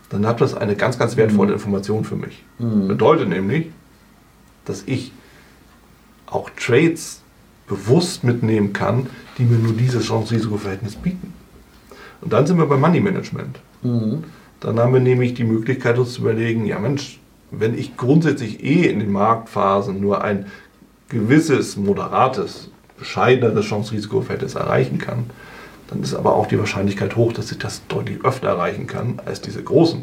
dann 0.09 0.27
hat 0.27 0.41
das 0.41 0.55
eine 0.55 0.75
ganz, 0.75 0.99
ganz 0.99 1.17
wertvolle 1.17 1.51
mhm. 1.51 1.55
Information 1.55 2.05
für 2.05 2.17
mich. 2.17 2.43
Mhm. 2.59 2.89
Bedeutet 2.89 3.29
nämlich, 3.29 3.71
dass 4.65 4.83
ich 4.87 5.13
auch 6.27 6.51
Trades 6.51 7.23
bewusst 7.71 8.25
mitnehmen 8.25 8.73
kann, 8.73 9.07
die 9.39 9.45
mir 9.45 9.57
nur 9.57 9.73
dieses 9.73 10.05
Chance-Risiko-Verhältnis 10.05 10.97
bieten. 10.97 11.33
Und 12.21 12.33
dann 12.33 12.45
sind 12.47 12.59
wir 12.59 12.67
beim 12.67 12.81
Money 12.81 13.01
Management. 13.01 13.61
Mhm. 13.83 14.25
Dann 14.59 14.79
haben 14.79 14.93
wir 14.93 15.01
nämlich 15.01 15.35
die 15.35 15.45
Möglichkeit, 15.45 15.97
uns 15.97 16.15
zu 16.15 16.23
überlegen, 16.23 16.67
ja 16.67 16.81
Mensch, 16.81 17.21
wenn 17.53 17.79
ich 17.79 17.97
grundsätzlich 17.97 18.63
eh 18.65 18.87
in 18.87 18.99
den 18.99 19.13
Marktphasen 19.13 20.01
nur 20.01 20.23
ein 20.23 20.47
gewisses, 21.09 21.77
moderates, 21.77 22.71
bescheideneres 22.99 23.65
Chance-Risiko-Verhältnis 23.67 24.57
erreichen 24.57 24.99
kann, 24.99 25.31
dann 25.89 26.03
ist 26.03 26.15
aber 26.15 26.35
auch 26.35 26.47
die 26.47 26.59
Wahrscheinlichkeit 26.59 27.15
hoch, 27.15 27.33
dass 27.33 27.53
ich 27.53 27.59
das 27.59 27.87
deutlich 27.87 28.25
öfter 28.25 28.49
erreichen 28.49 28.89
kann 28.89 29.21
als 29.25 29.41
diese 29.41 29.63
großen. 29.63 30.03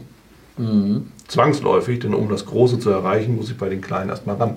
Mhm. 0.58 1.08
Zwangsläufig, 1.27 1.99
denn 1.99 2.13
um 2.13 2.30
das 2.30 2.45
Große 2.45 2.80
zu 2.80 2.89
erreichen, 2.89 3.36
muss 3.36 3.51
ich 3.51 3.58
bei 3.58 3.67
den 3.67 3.82
Kleinen 3.82 4.10
erstmal 4.10 4.38
ran. 4.38 4.56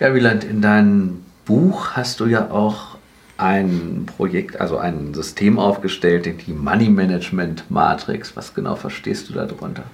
Ja, 0.00 0.14
Wieland, 0.14 0.44
in 0.44 0.60
deinem 0.62 1.25
Buch 1.46 1.92
hast 1.92 2.20
du 2.20 2.26
ja 2.26 2.50
auch 2.50 2.98
ein 3.38 4.06
Projekt, 4.16 4.60
also 4.60 4.78
ein 4.78 5.14
System 5.14 5.58
aufgestellt, 5.58 6.28
die 6.46 6.52
Money 6.52 6.88
Management 6.88 7.70
Matrix. 7.70 8.36
Was 8.36 8.54
genau 8.54 8.76
verstehst 8.76 9.28
du 9.28 9.34
darunter? 9.34 9.84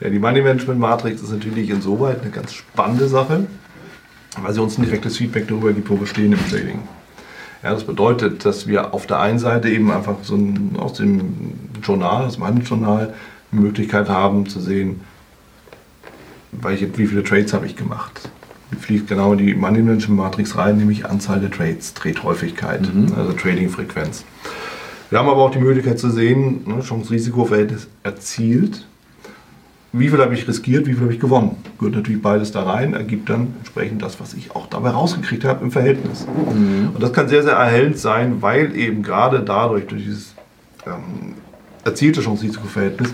Ja, 0.00 0.08
die 0.08 0.18
Money 0.18 0.40
Management 0.40 0.80
Matrix 0.80 1.22
ist 1.22 1.30
natürlich 1.30 1.70
insoweit 1.70 2.22
eine 2.22 2.30
ganz 2.30 2.52
spannende 2.52 3.08
Sache, 3.08 3.46
weil 4.40 4.52
sie 4.52 4.62
uns 4.62 4.78
ein 4.78 4.84
direktes 4.84 5.18
Feedback 5.18 5.46
darüber 5.48 5.72
gibt, 5.72 5.88
wo 5.90 6.00
wir 6.00 6.06
stehen 6.06 6.32
im 6.32 6.50
Trading. 6.50 6.80
Ja, 7.62 7.72
das 7.72 7.84
bedeutet, 7.84 8.44
dass 8.44 8.66
wir 8.66 8.92
auf 8.92 9.06
der 9.06 9.20
einen 9.20 9.38
Seite 9.38 9.68
eben 9.68 9.90
einfach 9.92 10.16
so 10.22 10.34
ein, 10.34 10.76
aus 10.78 10.94
dem 10.94 11.52
Journal, 11.82 12.24
aus 12.24 12.38
meinem 12.38 12.62
Journal, 12.62 13.14
eine 13.52 13.60
Möglichkeit 13.60 14.08
haben 14.08 14.48
zu 14.48 14.60
sehen, 14.60 15.02
welche, 16.52 16.96
wie 16.98 17.06
viele 17.06 17.22
Trades 17.22 17.52
habe 17.52 17.66
ich 17.66 17.76
gemacht. 17.76 18.30
Fließt 18.78 19.08
genau 19.08 19.32
in 19.32 19.38
die 19.38 19.54
Money 19.54 19.82
Management 19.82 20.20
Matrix 20.20 20.56
rein, 20.56 20.78
nämlich 20.78 21.06
Anzahl 21.06 21.40
der 21.40 21.50
Trades, 21.50 21.94
Trade-Häufigkeit, 21.94 22.82
mhm. 22.92 23.12
also 23.16 23.32
Trading-Frequenz. 23.32 24.24
Wir 25.10 25.18
haben 25.18 25.28
aber 25.28 25.42
auch 25.42 25.50
die 25.50 25.58
Möglichkeit 25.58 25.98
zu 25.98 26.10
sehen, 26.10 26.62
ne, 26.66 26.80
Chance-Risiko-Verhältnis 26.80 27.88
erzielt 28.02 28.86
wie 29.94 30.08
viel 30.08 30.18
habe 30.20 30.34
ich 30.34 30.48
riskiert, 30.48 30.86
wie 30.86 30.94
viel 30.94 31.02
habe 31.02 31.12
ich 31.12 31.20
gewonnen. 31.20 31.56
Gehört 31.78 31.96
natürlich 31.96 32.22
beides 32.22 32.50
da 32.50 32.62
rein, 32.62 32.94
ergibt 32.94 33.28
dann 33.28 33.48
entsprechend 33.58 34.00
das, 34.00 34.20
was 34.20 34.32
ich 34.32 34.56
auch 34.56 34.66
dabei 34.66 34.90
rausgekriegt 34.90 35.44
habe 35.44 35.62
im 35.62 35.70
Verhältnis. 35.70 36.26
Mhm. 36.26 36.90
Und 36.94 37.02
das 37.02 37.12
kann 37.12 37.28
sehr, 37.28 37.42
sehr 37.42 37.52
erhellend 37.52 37.98
sein, 37.98 38.40
weil 38.40 38.74
eben 38.74 39.02
gerade 39.02 39.40
dadurch, 39.40 39.86
durch 39.86 40.02
dieses 40.02 40.34
ähm, 40.86 41.34
erzielte 41.84 42.22
Chance-Risiko-Verhältnis, 42.22 43.12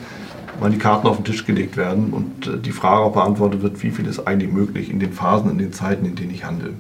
mal 0.61 0.71
die 0.71 0.79
Karten 0.79 1.07
auf 1.07 1.17
den 1.17 1.25
Tisch 1.25 1.45
gelegt 1.45 1.77
werden 1.77 2.13
und 2.13 2.47
äh, 2.47 2.59
die 2.59 2.73
Frage 2.73 3.03
auch 3.03 3.13
beantwortet 3.13 3.63
wird, 3.63 3.83
wie 3.83 3.91
viel 3.91 4.07
ist 4.07 4.27
eigentlich 4.27 4.53
möglich 4.53 4.91
in 4.91 5.01
den 5.01 5.13
Phasen, 5.13 5.51
in 5.51 5.59
den 5.59 5.73
Zeiten, 5.73 6.05
in 6.05 6.15
denen 6.15 6.31
ich 6.31 6.45
handle. 6.45 6.75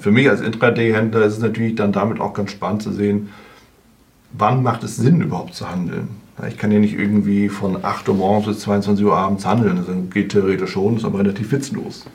Für 0.00 0.10
mich 0.10 0.30
als 0.30 0.40
Intraday-Händler 0.40 1.26
ist 1.26 1.34
es 1.34 1.40
natürlich 1.40 1.74
dann 1.74 1.92
damit 1.92 2.18
auch 2.18 2.32
ganz 2.32 2.50
spannend 2.50 2.82
zu 2.82 2.90
sehen, 2.90 3.28
wann 4.32 4.62
macht 4.62 4.82
es 4.82 4.96
Sinn 4.96 5.20
überhaupt 5.20 5.54
zu 5.54 5.70
handeln. 5.70 6.08
Ich 6.48 6.58
kann 6.58 6.72
ja 6.72 6.78
nicht 6.78 6.98
irgendwie 6.98 7.48
von 7.48 7.84
8 7.84 8.08
Uhr 8.08 8.14
morgens 8.16 8.46
bis 8.46 8.60
22 8.60 9.04
Uhr 9.04 9.16
abends 9.16 9.46
handeln. 9.46 9.76
Das 9.76 9.86
geht 10.12 10.32
theoretisch 10.32 10.72
schon, 10.72 10.96
ist 10.96 11.04
aber 11.04 11.20
relativ 11.20 11.52
witzlos. 11.52 12.06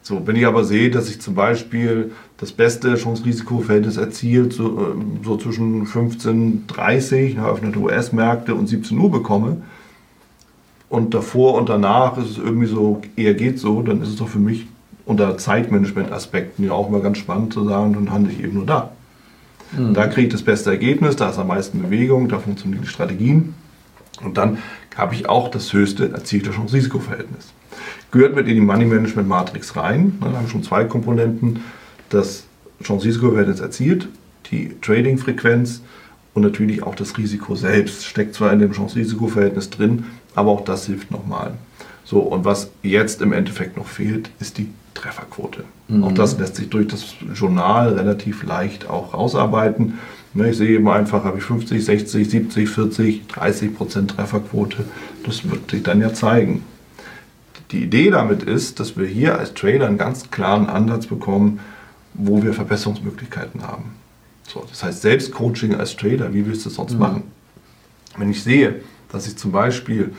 So, 0.00 0.26
wenn 0.26 0.36
ich 0.36 0.46
aber 0.46 0.64
sehe, 0.64 0.90
dass 0.90 1.08
ich 1.08 1.20
zum 1.20 1.34
Beispiel 1.34 2.12
das 2.38 2.50
beste 2.50 2.94
Chance-Risiko-Verhältnis 2.94 3.98
erzielt, 3.98 4.52
so, 4.52 4.94
ähm, 4.94 5.18
so 5.22 5.36
zwischen 5.36 5.86
15.30 5.86 7.36
Uhr, 7.36 7.44
eröffnete 7.44 7.78
US-Märkte 7.78 8.54
und 8.54 8.66
17 8.66 8.98
Uhr 8.98 9.10
bekomme, 9.10 9.58
und 10.92 11.14
davor 11.14 11.54
und 11.54 11.70
danach 11.70 12.18
ist 12.18 12.32
es 12.32 12.36
irgendwie 12.36 12.66
so, 12.66 13.00
eher 13.16 13.32
geht 13.32 13.58
so, 13.58 13.80
dann 13.80 14.02
ist 14.02 14.10
es 14.10 14.16
doch 14.16 14.28
für 14.28 14.38
mich 14.38 14.66
unter 15.06 15.38
Zeitmanagement-Aspekten 15.38 16.66
ja 16.66 16.72
auch 16.72 16.90
mal 16.90 17.00
ganz 17.00 17.16
spannend 17.16 17.54
zu 17.54 17.64
sagen, 17.64 17.94
dann 17.94 18.10
handle 18.10 18.30
ich 18.30 18.44
eben 18.44 18.52
nur 18.52 18.66
da. 18.66 18.92
Mhm. 19.74 19.94
Da 19.94 20.06
kriege 20.06 20.26
ich 20.26 20.32
das 20.34 20.42
beste 20.42 20.68
Ergebnis, 20.68 21.16
da 21.16 21.30
ist 21.30 21.38
am 21.38 21.46
meisten 21.46 21.80
Bewegung, 21.80 22.28
da 22.28 22.38
funktionieren 22.38 22.82
die 22.82 22.88
Strategien. 22.88 23.54
Und 24.22 24.36
dann 24.36 24.58
habe 24.94 25.14
ich 25.14 25.30
auch 25.30 25.48
das 25.48 25.72
höchste 25.72 26.12
erzielte 26.12 26.50
Chance-Risiko-Verhältnis. 26.50 27.54
Gehört 28.10 28.36
mit 28.36 28.46
in 28.46 28.56
die 28.56 28.60
Money 28.60 28.84
Management 28.84 29.26
Matrix 29.26 29.74
rein. 29.74 30.18
Da 30.20 30.26
haben 30.26 30.44
wir 30.44 30.50
schon 30.50 30.62
zwei 30.62 30.84
Komponenten. 30.84 31.60
Das 32.10 32.44
Chance-Risiko-Verhältnis 32.84 33.60
erzielt, 33.60 34.08
die 34.50 34.76
Trading-Frequenz 34.82 35.80
und 36.34 36.42
natürlich 36.42 36.82
auch 36.82 36.94
das 36.94 37.16
Risiko 37.16 37.54
selbst. 37.54 38.04
Steckt 38.04 38.34
zwar 38.34 38.52
in 38.52 38.58
dem 38.58 38.72
Chance-Risiko-Verhältnis 38.72 39.70
drin, 39.70 40.04
aber 40.34 40.50
auch 40.50 40.64
das 40.64 40.86
hilft 40.86 41.10
nochmal. 41.10 41.54
So, 42.04 42.20
und 42.20 42.44
was 42.44 42.70
jetzt 42.82 43.22
im 43.22 43.32
Endeffekt 43.32 43.76
noch 43.76 43.86
fehlt, 43.86 44.30
ist 44.40 44.58
die 44.58 44.68
Trefferquote. 44.94 45.64
Mhm. 45.88 46.04
Auch 46.04 46.12
das 46.12 46.38
lässt 46.38 46.56
sich 46.56 46.68
durch 46.68 46.88
das 46.88 47.14
Journal 47.34 47.94
relativ 47.94 48.42
leicht 48.42 48.88
auch 48.88 49.14
rausarbeiten. 49.14 49.98
Ne, 50.34 50.50
ich 50.50 50.56
sehe 50.56 50.76
eben 50.76 50.88
einfach, 50.88 51.24
habe 51.24 51.38
ich 51.38 51.44
50, 51.44 51.84
60, 51.84 52.28
70, 52.28 52.68
40, 52.68 53.26
30 53.28 53.76
Prozent 53.76 54.10
Trefferquote. 54.12 54.84
Das 55.24 55.48
wird 55.50 55.70
sich 55.70 55.82
dann 55.82 56.00
ja 56.00 56.12
zeigen. 56.14 56.64
Die 57.70 57.84
Idee 57.84 58.10
damit 58.10 58.42
ist, 58.42 58.80
dass 58.80 58.96
wir 58.96 59.06
hier 59.06 59.38
als 59.38 59.54
Trader 59.54 59.86
einen 59.86 59.98
ganz 59.98 60.30
klaren 60.30 60.68
Ansatz 60.68 61.06
bekommen, 61.06 61.60
wo 62.14 62.42
wir 62.42 62.52
Verbesserungsmöglichkeiten 62.52 63.62
haben. 63.62 63.96
So, 64.46 64.64
das 64.68 64.82
heißt, 64.82 65.02
Selbstcoaching 65.02 65.74
als 65.74 65.96
Trader, 65.96 66.34
wie 66.34 66.44
willst 66.44 66.64
du 66.64 66.68
es 66.68 66.74
sonst 66.74 66.94
mhm. 66.94 66.98
machen? 66.98 67.22
Wenn 68.18 68.30
ich 68.30 68.42
sehe, 68.42 68.82
dass 69.12 69.26
ich 69.26 69.36
zum 69.36 69.52
Beispiel 69.52 70.12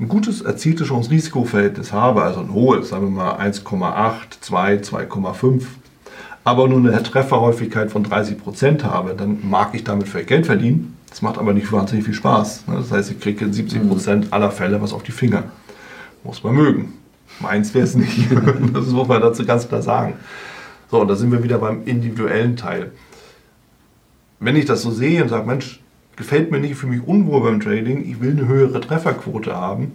ein 0.00 0.08
gutes 0.08 0.40
erzieltes 0.40 0.88
Chance-Risiko-Verhältnis 0.88 1.92
habe, 1.92 2.22
also 2.22 2.40
ein 2.40 2.52
hohes, 2.52 2.90
sagen 2.90 3.04
wir 3.04 3.10
mal 3.10 3.38
1,8, 3.38 4.40
2, 4.40 4.76
2,5, 4.76 5.62
aber 6.44 6.68
nur 6.68 6.78
eine 6.78 7.02
Trefferhäufigkeit 7.02 7.90
von 7.90 8.04
30 8.04 8.38
Prozent 8.38 8.84
habe, 8.84 9.14
dann 9.14 9.38
mag 9.48 9.74
ich 9.74 9.84
damit 9.84 10.08
vielleicht 10.08 10.28
Geld 10.28 10.46
verdienen. 10.46 10.96
Das 11.10 11.20
macht 11.20 11.38
aber 11.38 11.52
nicht 11.52 11.70
wahnsinnig 11.72 12.04
viel 12.04 12.14
Spaß. 12.14 12.68
Ne? 12.68 12.76
Das 12.76 12.90
heißt, 12.92 13.10
ich 13.10 13.20
kriege 13.20 13.44
in 13.44 13.52
70 13.52 13.88
Prozent 13.88 14.32
aller 14.32 14.50
Fälle 14.50 14.80
was 14.80 14.92
auf 14.92 15.02
die 15.02 15.12
Finger. 15.12 15.44
Muss 16.24 16.42
man 16.42 16.54
mögen. 16.54 16.94
Meins 17.40 17.74
wäre 17.74 17.84
es 17.84 17.94
nicht. 17.94 18.30
Das 18.72 18.86
muss 18.86 19.08
man 19.08 19.20
dazu 19.20 19.44
ganz 19.44 19.68
klar 19.68 19.82
sagen. 19.82 20.14
So, 20.90 21.00
und 21.00 21.08
da 21.08 21.16
sind 21.16 21.32
wir 21.32 21.42
wieder 21.42 21.58
beim 21.58 21.84
individuellen 21.84 22.56
Teil. 22.56 22.92
Wenn 24.40 24.56
ich 24.56 24.64
das 24.64 24.82
so 24.82 24.90
sehe 24.90 25.22
und 25.22 25.28
sage, 25.28 25.46
Mensch, 25.46 25.80
gefällt 26.18 26.50
mir 26.50 26.58
nicht, 26.60 26.74
für 26.74 26.88
mich 26.88 27.06
unwohl 27.06 27.42
beim 27.42 27.60
Trading, 27.60 28.04
ich 28.04 28.20
will 28.20 28.32
eine 28.32 28.48
höhere 28.48 28.80
Trefferquote 28.80 29.54
haben, 29.54 29.92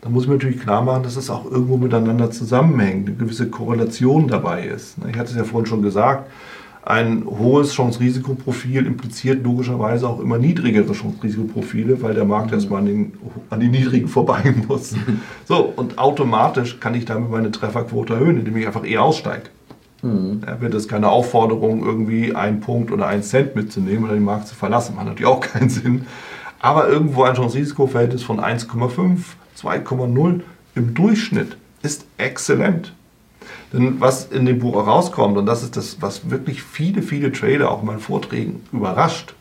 dann 0.00 0.12
muss 0.12 0.24
ich 0.24 0.28
mir 0.28 0.36
natürlich 0.36 0.60
klar 0.60 0.82
machen, 0.82 1.02
dass 1.02 1.16
es 1.16 1.30
auch 1.30 1.44
irgendwo 1.44 1.76
miteinander 1.76 2.30
zusammenhängt, 2.30 3.08
eine 3.08 3.16
gewisse 3.16 3.50
Korrelation 3.50 4.26
dabei 4.26 4.64
ist. 4.66 4.96
Ich 5.08 5.16
hatte 5.16 5.30
es 5.30 5.36
ja 5.36 5.44
vorhin 5.44 5.66
schon 5.66 5.82
gesagt, 5.82 6.30
ein 6.82 7.24
hohes 7.26 7.72
Chance-Risikoprofil 7.72 8.86
impliziert 8.86 9.42
logischerweise 9.42 10.08
auch 10.08 10.20
immer 10.20 10.38
niedrigere 10.38 10.92
Chance-Risikoprofile, 10.92 12.00
weil 12.00 12.14
der 12.14 12.24
Markt 12.24 12.52
erstmal 12.52 12.80
an 12.80 12.86
den, 12.86 13.12
an 13.50 13.60
die 13.60 13.68
niedrigen 13.68 14.08
vorbei 14.08 14.54
muss. 14.68 14.94
So, 15.46 15.72
und 15.76 15.98
automatisch 15.98 16.80
kann 16.80 16.94
ich 16.94 17.04
damit 17.04 17.30
meine 17.30 17.50
Trefferquote 17.50 18.14
erhöhen, 18.14 18.38
indem 18.38 18.56
ich 18.56 18.66
einfach 18.66 18.84
eher 18.84 19.02
aussteige. 19.02 19.50
Mhm. 20.02 20.42
Da 20.44 20.60
wird 20.60 20.74
es 20.74 20.88
keine 20.88 21.08
Aufforderung, 21.08 21.84
irgendwie 21.84 22.34
einen 22.34 22.60
Punkt 22.60 22.90
oder 22.90 23.06
einen 23.06 23.22
Cent 23.22 23.56
mitzunehmen 23.56 24.04
oder 24.04 24.14
den 24.14 24.24
Markt 24.24 24.48
zu 24.48 24.54
verlassen. 24.54 24.94
Macht 24.96 25.06
natürlich 25.06 25.30
auch 25.30 25.40
keinen 25.52 25.70
Sinn. 25.70 26.06
Aber 26.60 26.88
irgendwo 26.88 27.22
ein 27.24 27.34
Chance-Risiko-Verhältnis 27.34 28.22
von 28.22 28.40
1,5, 28.40 29.18
2,0 29.58 30.40
im 30.74 30.94
Durchschnitt 30.94 31.56
ist 31.82 32.06
exzellent. 32.18 32.92
Denn 33.72 34.00
was 34.00 34.26
in 34.26 34.46
dem 34.46 34.58
Buch 34.58 34.74
herauskommt, 34.74 35.36
und 35.36 35.46
das 35.46 35.62
ist 35.62 35.76
das, 35.76 36.00
was 36.00 36.30
wirklich 36.30 36.62
viele, 36.62 37.02
viele 37.02 37.32
Trader 37.32 37.70
auch 37.70 37.80
in 37.80 37.86
meinen 37.86 38.00
Vorträgen 38.00 38.62
überrascht, 38.72 39.34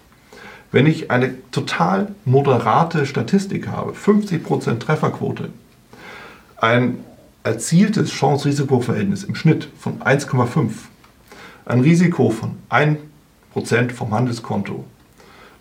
wenn 0.72 0.88
ich 0.88 1.10
eine 1.10 1.36
total 1.52 2.14
moderate 2.26 3.06
Statistik 3.06 3.68
habe, 3.68 3.94
50% 3.94 4.80
Trefferquote, 4.80 5.50
ein 6.58 6.98
erzieltes 7.46 8.12
Chance-Risiko-Verhältnis 8.12 9.24
im 9.24 9.36
Schnitt 9.36 9.70
von 9.80 10.02
1,5, 10.02 10.72
ein 11.66 11.80
Risiko 11.80 12.32
von 12.32 12.58
1% 12.72 13.92
vom 13.92 14.12
Handelskonto 14.12 14.84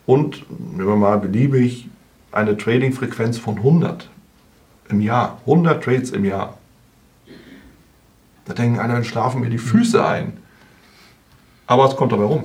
und, 0.07 0.47
nehmen 0.51 0.89
wir 0.89 0.97
mal 0.97 1.19
beliebig, 1.19 1.89
eine 2.33 2.57
Trading-Frequenz 2.57 3.37
von 3.37 3.59
100 3.59 4.09
im 4.89 5.03
Jahr, 5.03 5.39
100 5.41 5.85
Trades 5.85 6.11
im 6.11 6.25
Jahr. 6.25 6.59
Da 8.47 8.55
denken 8.55 8.77
dann 8.77 9.05
schlafen 9.05 9.43
mir 9.43 9.51
die 9.51 9.59
Füße 9.59 10.05
ein. 10.05 10.39
Aber 11.67 11.87
es 11.87 11.97
kommt 11.97 12.13
dabei 12.13 12.25
rum. 12.25 12.45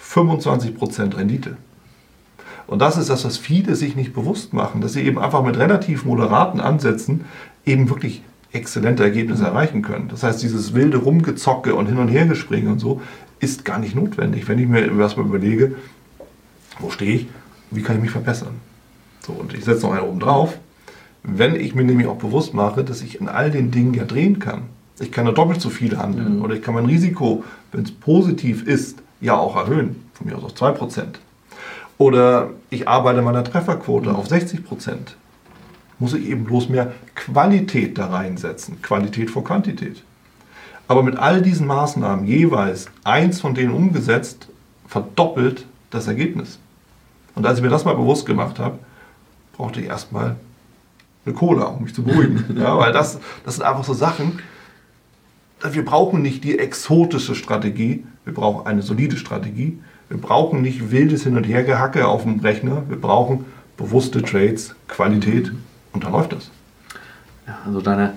25% 0.00 1.16
Rendite. 1.16 1.56
Und 2.66 2.80
das 2.80 2.96
ist 2.96 3.08
das, 3.08 3.24
was 3.24 3.38
viele 3.38 3.74
sich 3.76 3.96
nicht 3.96 4.12
bewusst 4.12 4.52
machen, 4.52 4.80
dass 4.80 4.94
sie 4.94 5.02
eben 5.02 5.18
einfach 5.18 5.42
mit 5.42 5.56
relativ 5.56 6.04
moderaten 6.04 6.60
Ansätzen 6.60 7.24
eben 7.64 7.88
wirklich 7.88 8.22
exzellente 8.52 9.02
Ergebnisse 9.02 9.44
erreichen 9.44 9.82
können. 9.82 10.08
Das 10.08 10.22
heißt, 10.22 10.42
dieses 10.42 10.74
wilde 10.74 10.98
Rumgezocke 10.98 11.74
und 11.74 11.86
Hin- 11.86 11.98
und 11.98 12.08
Hergespringe 12.08 12.70
und 12.70 12.78
so 12.78 13.00
ist 13.40 13.64
gar 13.64 13.78
nicht 13.78 13.94
notwendig, 13.94 14.46
wenn 14.48 14.58
ich 14.58 14.68
mir 14.68 14.98
erstmal 14.98 15.26
überlege, 15.26 15.74
wo 16.78 16.90
stehe 16.90 17.14
ich, 17.14 17.26
wie 17.70 17.82
kann 17.82 17.96
ich 17.96 18.02
mich 18.02 18.10
verbessern. 18.10 18.54
So, 19.26 19.32
und 19.32 19.54
ich 19.54 19.64
setze 19.64 19.86
noch 19.86 19.92
einen 19.92 20.06
oben 20.06 20.20
drauf. 20.20 20.58
Wenn 21.22 21.54
ich 21.54 21.74
mir 21.74 21.84
nämlich 21.84 22.06
auch 22.08 22.16
bewusst 22.16 22.52
mache, 22.54 22.84
dass 22.84 23.02
ich 23.02 23.20
in 23.20 23.28
all 23.28 23.50
den 23.50 23.70
Dingen 23.70 23.94
ja 23.94 24.04
drehen 24.04 24.38
kann. 24.38 24.64
Ich 25.00 25.12
kann 25.12 25.26
ja 25.26 25.32
doppelt 25.32 25.60
so 25.60 25.70
viel 25.70 25.96
handeln 25.96 26.38
mhm. 26.38 26.42
oder 26.42 26.54
ich 26.54 26.62
kann 26.62 26.74
mein 26.74 26.86
Risiko, 26.86 27.44
wenn 27.70 27.84
es 27.84 27.92
positiv 27.92 28.66
ist, 28.66 28.98
ja 29.20 29.36
auch 29.36 29.56
erhöhen. 29.56 29.96
Von 30.14 30.26
mir 30.26 30.36
aus 30.36 30.44
auf 30.44 30.54
2%. 30.54 31.04
Oder 31.98 32.50
ich 32.70 32.88
arbeite 32.88 33.22
meiner 33.22 33.44
Trefferquote 33.44 34.10
mhm. 34.10 34.16
auf 34.16 34.26
60% 34.28 34.58
muss 36.02 36.14
ich 36.14 36.26
eben 36.28 36.44
bloß 36.44 36.68
mehr 36.68 36.92
Qualität 37.14 37.96
da 37.96 38.06
reinsetzen. 38.06 38.82
Qualität 38.82 39.30
vor 39.30 39.44
Quantität. 39.44 40.02
Aber 40.88 41.02
mit 41.02 41.16
all 41.16 41.40
diesen 41.40 41.66
Maßnahmen 41.66 42.26
jeweils 42.26 42.86
eins 43.04 43.40
von 43.40 43.54
denen 43.54 43.72
umgesetzt, 43.72 44.48
verdoppelt 44.88 45.64
das 45.90 46.08
Ergebnis. 46.08 46.58
Und 47.36 47.46
als 47.46 47.58
ich 47.58 47.64
mir 47.64 47.70
das 47.70 47.84
mal 47.84 47.94
bewusst 47.94 48.26
gemacht 48.26 48.58
habe, 48.58 48.78
brauchte 49.52 49.80
ich 49.80 49.86
erstmal 49.86 50.36
eine 51.24 51.34
Cola, 51.34 51.66
um 51.66 51.84
mich 51.84 51.94
zu 51.94 52.02
beruhigen. 52.02 52.44
ja, 52.58 52.76
weil 52.76 52.92
das, 52.92 53.20
das 53.44 53.54
sind 53.54 53.64
einfach 53.64 53.84
so 53.84 53.94
Sachen, 53.94 54.40
wir 55.70 55.84
brauchen 55.84 56.20
nicht 56.20 56.42
die 56.42 56.58
exotische 56.58 57.36
Strategie, 57.36 58.04
wir 58.24 58.34
brauchen 58.34 58.66
eine 58.66 58.82
solide 58.82 59.16
Strategie. 59.16 59.78
Wir 60.08 60.20
brauchen 60.20 60.60
nicht 60.60 60.90
wildes 60.90 61.22
Hin- 61.22 61.38
und 61.38 61.44
Hergehacke 61.44 62.06
auf 62.06 62.24
dem 62.24 62.40
Rechner, 62.40 62.82
wir 62.88 63.00
brauchen 63.00 63.46
bewusste 63.78 64.20
Trades, 64.20 64.74
Qualität 64.86 65.52
und 65.92 66.04
dann 66.04 66.12
läuft 66.12 66.32
das. 66.32 66.50
Ja, 67.46 67.58
also 67.66 67.80
deine 67.80 68.14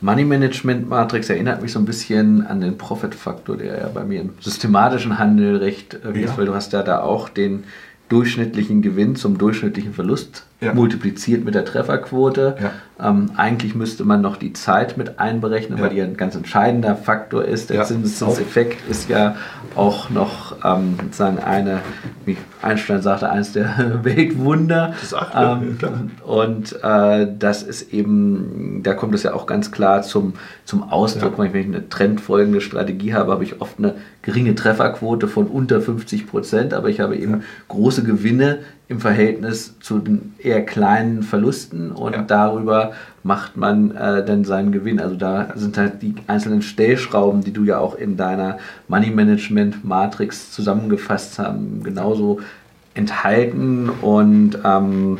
Money 0.00 0.24
Management 0.24 0.88
Matrix 0.88 1.30
erinnert 1.30 1.62
mich 1.62 1.72
so 1.72 1.78
ein 1.78 1.84
bisschen 1.84 2.44
an 2.46 2.60
den 2.60 2.76
Profit-Faktor, 2.76 3.56
der 3.56 3.78
ja 3.78 3.88
bei 3.88 4.04
mir 4.04 4.20
im 4.20 4.30
systematischen 4.40 5.18
Handel 5.18 5.56
recht 5.56 5.94
äh, 5.94 6.18
ja. 6.18 6.26
ist, 6.26 6.36
weil 6.36 6.46
du 6.46 6.54
hast 6.54 6.72
ja 6.72 6.82
da 6.82 7.00
auch 7.02 7.28
den 7.28 7.64
durchschnittlichen 8.08 8.82
Gewinn 8.82 9.16
zum 9.16 9.38
durchschnittlichen 9.38 9.94
Verlust 9.94 10.44
ja. 10.60 10.74
multipliziert 10.74 11.44
mit 11.44 11.54
der 11.54 11.64
Trefferquote. 11.64 12.56
Ja. 12.60 12.72
Ähm, 13.02 13.32
eigentlich 13.36 13.74
müsste 13.74 14.04
man 14.04 14.20
noch 14.20 14.36
die 14.36 14.52
Zeit 14.52 14.96
mit 14.96 15.18
einberechnen, 15.18 15.78
ja. 15.78 15.84
weil 15.84 15.90
die 15.90 16.00
ein 16.00 16.16
ganz 16.16 16.36
entscheidender 16.36 16.94
Faktor 16.94 17.44
ist. 17.44 17.70
Der 17.70 17.84
Zinseszinseffekt 17.84 18.88
ist 18.88 19.08
ja 19.08 19.34
auch 19.74 20.10
noch 20.10 20.56
ähm, 20.64 20.96
sozusagen 21.02 21.38
eine, 21.38 21.80
wie 22.24 22.36
Einstein 22.60 23.02
sagte, 23.02 23.30
eines 23.30 23.52
der 23.52 24.00
Weltwunder. 24.04 24.94
Das 25.00 25.14
ähm, 25.34 25.78
und 26.24 26.78
äh, 26.82 27.26
das 27.38 27.62
ist 27.62 27.92
eben, 27.92 28.82
da 28.82 28.94
kommt 28.94 29.14
es 29.14 29.24
ja 29.24 29.34
auch 29.34 29.46
ganz 29.46 29.72
klar 29.72 30.02
zum, 30.02 30.34
zum 30.64 30.84
Ausdruck. 30.84 31.38
Wenn 31.38 31.54
ich 31.54 31.66
eine 31.66 31.88
trendfolgende 31.88 32.60
Strategie 32.60 33.14
habe, 33.14 33.32
habe 33.32 33.42
ich 33.42 33.60
oft 33.60 33.78
eine 33.78 33.94
geringe 34.22 34.54
Trefferquote 34.54 35.26
von 35.26 35.48
unter 35.48 35.80
50 35.80 36.28
Prozent, 36.28 36.74
aber 36.74 36.88
ich 36.88 37.00
habe 37.00 37.16
eben 37.16 37.42
große 37.68 38.04
Gewinne 38.04 38.60
im 38.88 39.00
Verhältnis 39.00 39.78
zu 39.80 39.98
den 39.98 40.34
eher 40.38 40.64
kleinen 40.64 41.22
Verlusten 41.22 41.92
und 41.92 42.14
ja. 42.14 42.22
darüber 42.22 42.92
macht 43.22 43.56
man 43.56 43.96
äh, 43.96 44.24
dann 44.24 44.44
seinen 44.44 44.72
Gewinn. 44.72 45.00
Also 45.00 45.16
da 45.16 45.48
sind 45.54 45.78
halt 45.78 46.02
die 46.02 46.14
einzelnen 46.26 46.62
Stellschrauben, 46.62 47.42
die 47.42 47.52
du 47.52 47.64
ja 47.64 47.78
auch 47.78 47.94
in 47.94 48.16
deiner 48.16 48.58
Money 48.88 49.10
Management 49.10 49.84
Matrix 49.84 50.50
zusammengefasst 50.52 51.38
haben, 51.38 51.82
genauso 51.82 52.40
enthalten 52.94 53.88
und 53.88 54.58
ähm, 54.64 55.18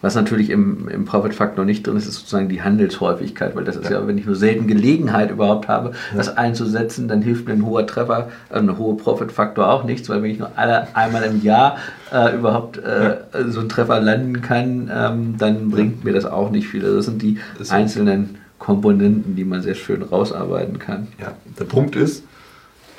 was 0.00 0.14
natürlich 0.14 0.50
im, 0.50 0.88
im 0.88 1.04
Profit 1.04 1.34
Factor 1.34 1.64
nicht 1.64 1.86
drin 1.86 1.96
ist, 1.96 2.06
ist 2.06 2.14
sozusagen 2.14 2.48
die 2.48 2.62
Handelshäufigkeit, 2.62 3.56
weil 3.56 3.64
das 3.64 3.76
ist 3.76 3.90
ja, 3.90 4.00
ja 4.00 4.06
wenn 4.06 4.16
ich 4.18 4.26
nur 4.26 4.36
selten 4.36 4.66
Gelegenheit 4.66 5.30
überhaupt 5.30 5.68
habe, 5.68 5.90
ja. 5.90 6.16
das 6.16 6.36
einzusetzen, 6.36 7.08
dann 7.08 7.22
hilft 7.22 7.46
mir 7.46 7.54
ein 7.54 7.64
hoher 7.64 7.86
Treffer, 7.86 8.28
äh, 8.50 8.58
ein 8.58 8.78
hoher 8.78 8.96
Profit 8.96 9.32
Factor 9.32 9.68
auch 9.68 9.84
nichts, 9.84 10.08
weil 10.08 10.22
wenn 10.22 10.30
ich 10.30 10.38
nur 10.38 10.52
alle, 10.56 10.94
einmal 10.94 11.24
im 11.24 11.42
Jahr 11.42 11.78
äh, 12.12 12.34
überhaupt 12.36 12.78
äh, 12.78 13.04
ja. 13.04 13.48
so 13.48 13.60
einen 13.60 13.68
Treffer 13.68 14.00
landen 14.00 14.40
kann, 14.40 14.90
ähm, 14.92 15.34
dann 15.38 15.70
bringt 15.70 16.04
mir 16.04 16.12
das 16.12 16.26
auch 16.26 16.50
nicht 16.50 16.68
viel. 16.68 16.84
Also 16.84 16.96
das 16.96 17.06
sind 17.06 17.22
die 17.22 17.38
das 17.58 17.70
einzelnen 17.70 18.36
Komponenten, 18.58 19.36
die 19.36 19.44
man 19.44 19.62
sehr 19.62 19.74
schön 19.74 20.02
rausarbeiten 20.02 20.78
kann. 20.78 21.08
Ja, 21.20 21.32
der 21.58 21.64
Punkt 21.64 21.96
ist, 21.96 22.24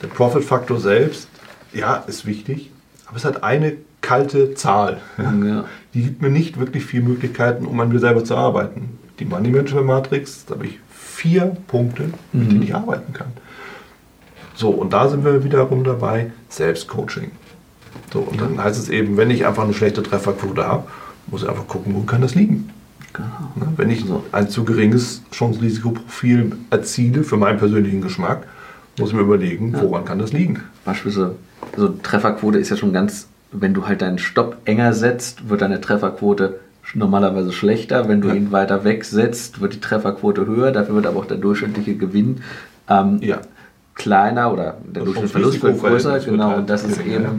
der 0.01 0.07
Profit 0.07 0.43
Factor 0.43 0.79
selbst, 0.79 1.27
ja, 1.73 2.03
ist 2.07 2.25
wichtig, 2.25 2.71
aber 3.09 3.17
es 3.17 3.25
hat 3.25 3.43
eine 3.43 3.73
kalte 4.01 4.53
Zahl. 4.53 5.01
Ja. 5.17 5.65
Die 5.93 6.03
gibt 6.03 6.21
mir 6.21 6.29
nicht 6.29 6.59
wirklich 6.59 6.85
viele 6.85 7.03
Möglichkeiten, 7.03 7.65
um 7.65 7.79
an 7.79 7.89
mir 7.89 7.99
selber 7.99 8.23
zu 8.23 8.35
arbeiten. 8.35 8.99
Die 9.19 9.25
Money 9.25 9.49
Management 9.49 9.87
Matrix, 9.87 10.45
da 10.45 10.53
habe 10.55 10.67
ich 10.67 10.79
vier 10.91 11.57
Punkte, 11.67 12.11
mit 12.31 12.45
mhm. 12.45 12.49
denen 12.49 12.63
ich 12.63 12.75
arbeiten 12.75 13.11
kann. 13.11 13.33
So, 14.53 14.69
und 14.69 14.93
da 14.93 15.09
sind 15.09 15.25
wir 15.25 15.43
wiederum 15.43 15.83
dabei, 15.83 16.31
Selbstcoaching. 16.49 17.31
So, 18.13 18.19
und 18.19 18.39
ja. 18.39 18.43
dann 18.43 18.63
heißt 18.63 18.79
es 18.79 18.89
eben, 18.89 19.17
wenn 19.17 19.31
ich 19.31 19.45
einfach 19.45 19.63
eine 19.63 19.73
schlechte 19.73 20.03
Trefferquote 20.03 20.65
habe, 20.65 20.87
muss 21.27 21.43
ich 21.43 21.49
einfach 21.49 21.67
gucken, 21.67 21.95
wo 21.95 22.01
kann 22.01 22.21
das 22.21 22.35
liegen. 22.35 22.69
Genau. 23.13 23.73
Wenn 23.75 23.89
ich 23.89 24.05
ein 24.31 24.49
zu 24.49 24.63
geringes 24.63 25.23
Chance-Risikoprofil 25.31 26.51
erziele 26.69 27.23
für 27.23 27.37
meinen 27.37 27.57
persönlichen 27.57 28.01
Geschmack, 28.01 28.45
muss 28.99 29.09
ich 29.09 29.15
mir 29.15 29.21
überlegen, 29.21 29.73
woran 29.73 30.05
kann 30.05 30.19
das 30.19 30.31
liegen. 30.31 30.61
Beispielsweise, 30.85 31.35
also 31.73 31.89
Trefferquote 32.01 32.59
ist 32.59 32.69
ja 32.69 32.77
schon 32.77 32.93
ganz 32.93 33.27
wenn 33.51 33.73
du 33.73 33.87
halt 33.87 34.01
deinen 34.01 34.19
Stopp 34.19 34.57
enger 34.65 34.93
setzt, 34.93 35.49
wird 35.49 35.61
deine 35.61 35.81
Trefferquote 35.81 36.59
normalerweise 36.93 37.51
schlechter. 37.51 38.07
Wenn 38.07 38.21
du 38.21 38.29
ja. 38.29 38.35
ihn 38.35 38.51
weiter 38.51 38.83
wegsetzt, 38.83 39.61
wird 39.61 39.73
die 39.73 39.79
Trefferquote 39.79 40.45
höher. 40.45 40.71
Dafür 40.71 40.95
wird 40.95 41.07
aber 41.07 41.19
auch 41.19 41.25
der 41.25 41.37
durchschnittliche 41.37 41.95
Gewinn 41.95 42.41
ähm, 42.89 43.19
ja. 43.21 43.39
kleiner 43.95 44.51
oder 44.51 44.77
der 44.83 45.03
durchschnittliche 45.03 45.27
Verlust 45.27 45.63
wird 45.63 45.79
größer. 45.79 46.19
Genau, 46.19 46.49
halt 46.49 46.57
und 46.59 46.69
das 46.69 46.83
ist 46.83 46.99
eben, 47.05 47.23
ja. 47.23 47.31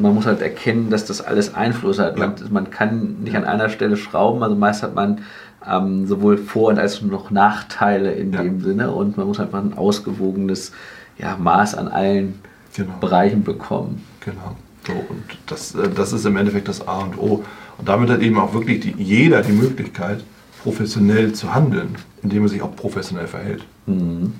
man 0.00 0.14
muss 0.14 0.26
halt 0.26 0.40
erkennen, 0.40 0.90
dass 0.90 1.04
das 1.04 1.20
alles 1.20 1.54
Einfluss 1.54 1.98
hat. 1.98 2.16
Man, 2.16 2.34
man, 2.50 2.70
kann 2.70 3.22
nicht 3.22 3.36
an 3.36 3.44
einer 3.44 3.68
Stelle 3.68 3.96
schrauben, 3.96 4.42
also 4.42 4.54
meist 4.54 4.82
hat 4.82 4.94
man 4.94 5.22
ähm, 5.68 6.06
sowohl 6.06 6.38
Vor- 6.38 6.76
als 6.76 6.98
auch 6.98 7.02
noch 7.02 7.30
Nachteile 7.30 8.12
in 8.12 8.32
dem 8.32 8.60
Sinne 8.60 8.92
und 8.92 9.16
man 9.16 9.26
muss 9.26 9.40
einfach 9.40 9.62
ein 9.62 9.76
ausgewogenes 9.76 10.72
ja, 11.18 11.36
Maß 11.36 11.74
an 11.74 11.88
allen 11.88 12.40
genau. 12.74 12.92
Bereichen 13.00 13.42
bekommen. 13.42 14.04
Genau. 14.20 14.56
So, 14.86 14.92
und 14.92 15.24
das, 15.46 15.74
äh, 15.74 15.88
das 15.88 16.12
ist 16.12 16.24
im 16.24 16.36
Endeffekt 16.36 16.68
das 16.68 16.86
A 16.86 16.98
und 17.00 17.18
O. 17.18 17.44
Und 17.78 17.88
damit 17.88 18.10
hat 18.10 18.20
eben 18.20 18.38
auch 18.38 18.54
wirklich 18.54 18.80
die, 18.80 18.94
jeder 18.98 19.42
die 19.42 19.52
Möglichkeit, 19.52 20.24
professionell 20.62 21.32
zu 21.32 21.54
handeln, 21.54 21.96
indem 22.22 22.42
er 22.42 22.48
sich 22.48 22.62
auch 22.62 22.74
professionell 22.76 23.26
verhält. 23.26 23.64
Mhm. 23.86 24.34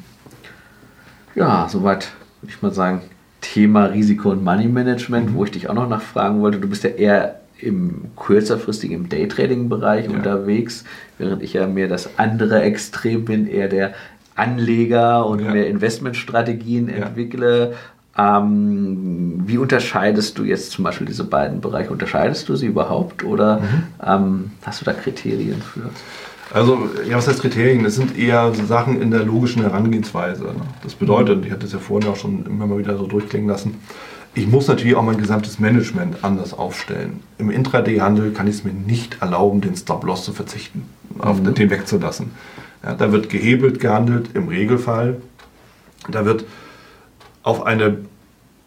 Ja, 1.34 1.66
soweit 1.70 2.10
würde 2.40 2.54
ich 2.54 2.62
mal 2.62 2.72
sagen, 2.72 3.02
Thema 3.40 3.86
Risiko- 3.86 4.30
und 4.30 4.44
Money-Management, 4.44 5.30
mhm. 5.30 5.34
wo 5.34 5.44
ich 5.44 5.50
dich 5.50 5.68
auch 5.68 5.74
noch 5.74 5.88
nachfragen 5.88 6.40
wollte. 6.40 6.58
Du 6.58 6.68
bist 6.68 6.84
ja 6.84 6.90
eher 6.90 7.40
im 7.58 8.06
kürzerfristigen, 8.16 8.96
im 8.96 9.08
Daytrading-Bereich 9.08 10.06
ja. 10.06 10.12
unterwegs, 10.12 10.84
während 11.18 11.42
ich 11.42 11.54
ja 11.54 11.66
mehr 11.66 11.88
das 11.88 12.18
andere 12.18 12.62
Extrem 12.62 13.24
bin, 13.24 13.46
eher 13.46 13.68
der 13.68 13.94
Anleger 14.34 15.26
und 15.26 15.40
ja. 15.40 15.52
mehr 15.52 15.68
Investmentstrategien 15.68 16.88
ja. 16.88 16.96
entwickle. 16.96 17.74
Ähm, 18.20 19.42
wie 19.46 19.58
unterscheidest 19.58 20.38
du 20.38 20.44
jetzt 20.44 20.72
zum 20.72 20.84
Beispiel 20.84 21.06
diese 21.06 21.24
beiden 21.24 21.60
Bereiche? 21.60 21.90
Unterscheidest 21.90 22.48
du 22.48 22.56
sie 22.56 22.66
überhaupt 22.66 23.24
oder 23.24 23.60
mhm. 23.60 23.82
ähm, 24.04 24.50
hast 24.62 24.80
du 24.80 24.84
da 24.84 24.92
Kriterien 24.92 25.62
für? 25.62 25.90
Also, 26.52 26.88
ja, 27.08 27.16
was 27.16 27.28
heißt 27.28 27.40
Kriterien? 27.40 27.84
Das 27.84 27.94
sind 27.94 28.18
eher 28.18 28.52
Sachen 28.66 29.00
in 29.00 29.10
der 29.10 29.24
logischen 29.24 29.62
Herangehensweise. 29.62 30.44
Ne? 30.44 30.62
Das 30.82 30.94
bedeutet, 30.94 31.38
mhm. 31.38 31.46
ich 31.46 31.52
hatte 31.52 31.66
es 31.66 31.72
ja 31.72 31.78
vorhin 31.78 32.08
auch 32.08 32.16
schon 32.16 32.44
immer 32.46 32.66
mal 32.66 32.78
wieder 32.78 32.96
so 32.96 33.06
durchklingen 33.06 33.48
lassen, 33.48 33.76
ich 34.32 34.46
muss 34.46 34.68
natürlich 34.68 34.94
auch 34.94 35.02
mein 35.02 35.18
gesamtes 35.18 35.58
Management 35.58 36.22
anders 36.22 36.56
aufstellen. 36.56 37.20
Im 37.38 37.50
Intraday-Handel 37.50 38.32
kann 38.32 38.46
ich 38.46 38.56
es 38.56 38.64
mir 38.64 38.72
nicht 38.72 39.20
erlauben, 39.20 39.60
den 39.60 39.74
Stop-Loss 39.74 40.24
zu 40.24 40.32
verzichten, 40.32 40.84
auf 41.18 41.40
mhm. 41.40 41.54
den 41.54 41.70
wegzulassen. 41.70 42.30
Ja, 42.84 42.94
da 42.94 43.10
wird 43.10 43.28
gehebelt 43.28 43.80
gehandelt, 43.80 44.30
im 44.34 44.46
Regelfall. 44.46 45.20
Da 46.08 46.24
wird 46.24 46.44
auf 47.42 47.66
eine 47.66 47.98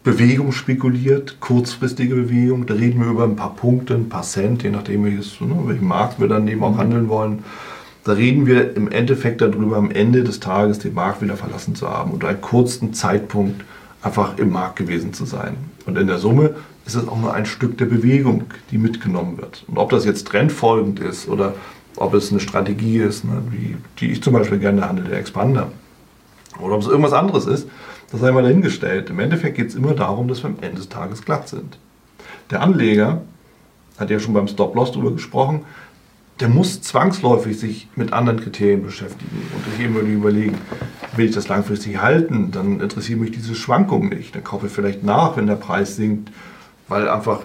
Bewegung 0.04 0.52
spekuliert, 0.52 1.40
kurzfristige 1.40 2.14
Bewegung. 2.14 2.66
Da 2.66 2.74
reden 2.74 3.00
wir 3.00 3.10
über 3.10 3.24
ein 3.24 3.36
paar 3.36 3.56
Punkte, 3.56 3.94
ein 3.94 4.10
paar 4.10 4.22
Cent, 4.22 4.62
je 4.62 4.70
nachdem, 4.70 5.04
welches, 5.04 5.40
ne, 5.40 5.56
welchen 5.64 5.88
Markt 5.88 6.20
wir 6.20 6.28
dann 6.28 6.46
eben 6.46 6.62
auch 6.62 6.74
mhm. 6.74 6.78
handeln 6.78 7.08
wollen. 7.08 7.42
Da 8.04 8.12
reden 8.12 8.44
wir 8.44 8.76
im 8.76 8.90
Endeffekt 8.90 9.40
darüber, 9.40 9.78
am 9.78 9.90
Ende 9.90 10.22
des 10.22 10.40
Tages 10.40 10.78
den 10.78 10.92
Markt 10.92 11.22
wieder 11.22 11.38
verlassen 11.38 11.74
zu 11.74 11.88
haben 11.88 12.10
und 12.10 12.22
einen 12.22 12.42
kurzen 12.42 12.92
Zeitpunkt 12.92 13.64
einfach 14.02 14.36
im 14.36 14.50
Markt 14.50 14.76
gewesen 14.76 15.14
zu 15.14 15.24
sein. 15.24 15.56
Und 15.86 15.96
in 15.96 16.06
der 16.06 16.18
Summe 16.18 16.54
ist 16.84 16.96
es 16.96 17.08
auch 17.08 17.18
nur 17.18 17.32
ein 17.32 17.46
Stück 17.46 17.78
der 17.78 17.86
Bewegung, 17.86 18.44
die 18.70 18.76
mitgenommen 18.76 19.38
wird. 19.38 19.64
Und 19.68 19.78
ob 19.78 19.88
das 19.88 20.04
jetzt 20.04 20.26
trendfolgend 20.26 21.00
ist 21.00 21.28
oder 21.28 21.54
ob 21.96 22.12
es 22.12 22.30
eine 22.30 22.40
Strategie 22.40 22.98
ist, 22.98 23.24
ne, 23.24 23.42
wie, 23.50 23.76
die 23.98 24.12
ich 24.12 24.22
zum 24.22 24.34
Beispiel 24.34 24.58
gerne 24.58 24.86
handle, 24.86 25.08
der 25.08 25.18
Expander, 25.18 25.72
oder 26.60 26.74
ob 26.74 26.82
es 26.82 26.88
irgendwas 26.88 27.14
anderes 27.14 27.46
ist, 27.46 27.68
das 28.10 28.20
sei 28.20 28.30
mal 28.32 28.42
dahingestellt. 28.42 29.10
Im 29.10 29.18
Endeffekt 29.18 29.56
geht 29.56 29.68
es 29.68 29.74
immer 29.74 29.94
darum, 29.94 30.28
dass 30.28 30.42
wir 30.42 30.50
am 30.50 30.56
Ende 30.60 30.76
des 30.76 30.88
Tages 30.88 31.24
glatt 31.24 31.48
sind. 31.48 31.78
Der 32.50 32.62
Anleger, 32.62 33.22
hat 33.98 34.10
ja 34.10 34.18
schon 34.18 34.34
beim 34.34 34.48
Stop-Loss 34.48 34.92
darüber 34.92 35.12
gesprochen, 35.12 35.62
der 36.40 36.48
muss 36.48 36.82
zwangsläufig 36.82 37.58
sich 37.58 37.88
mit 37.94 38.12
anderen 38.12 38.40
Kriterien 38.40 38.82
beschäftigen 38.82 39.42
und 39.54 39.64
sich 39.72 39.84
eben 39.84 39.96
überlegen, 39.96 40.58
will 41.16 41.26
ich 41.26 41.34
das 41.34 41.46
langfristig 41.46 42.02
halten, 42.02 42.50
dann 42.50 42.80
interessiert 42.80 43.20
mich 43.20 43.30
diese 43.30 43.54
Schwankung 43.54 44.08
nicht. 44.08 44.34
Dann 44.34 44.42
kaufe 44.42 44.66
ich 44.66 44.72
vielleicht 44.72 45.04
nach, 45.04 45.36
wenn 45.36 45.46
der 45.46 45.54
Preis 45.54 45.94
sinkt, 45.94 46.32
weil 46.88 47.08
einfach 47.08 47.42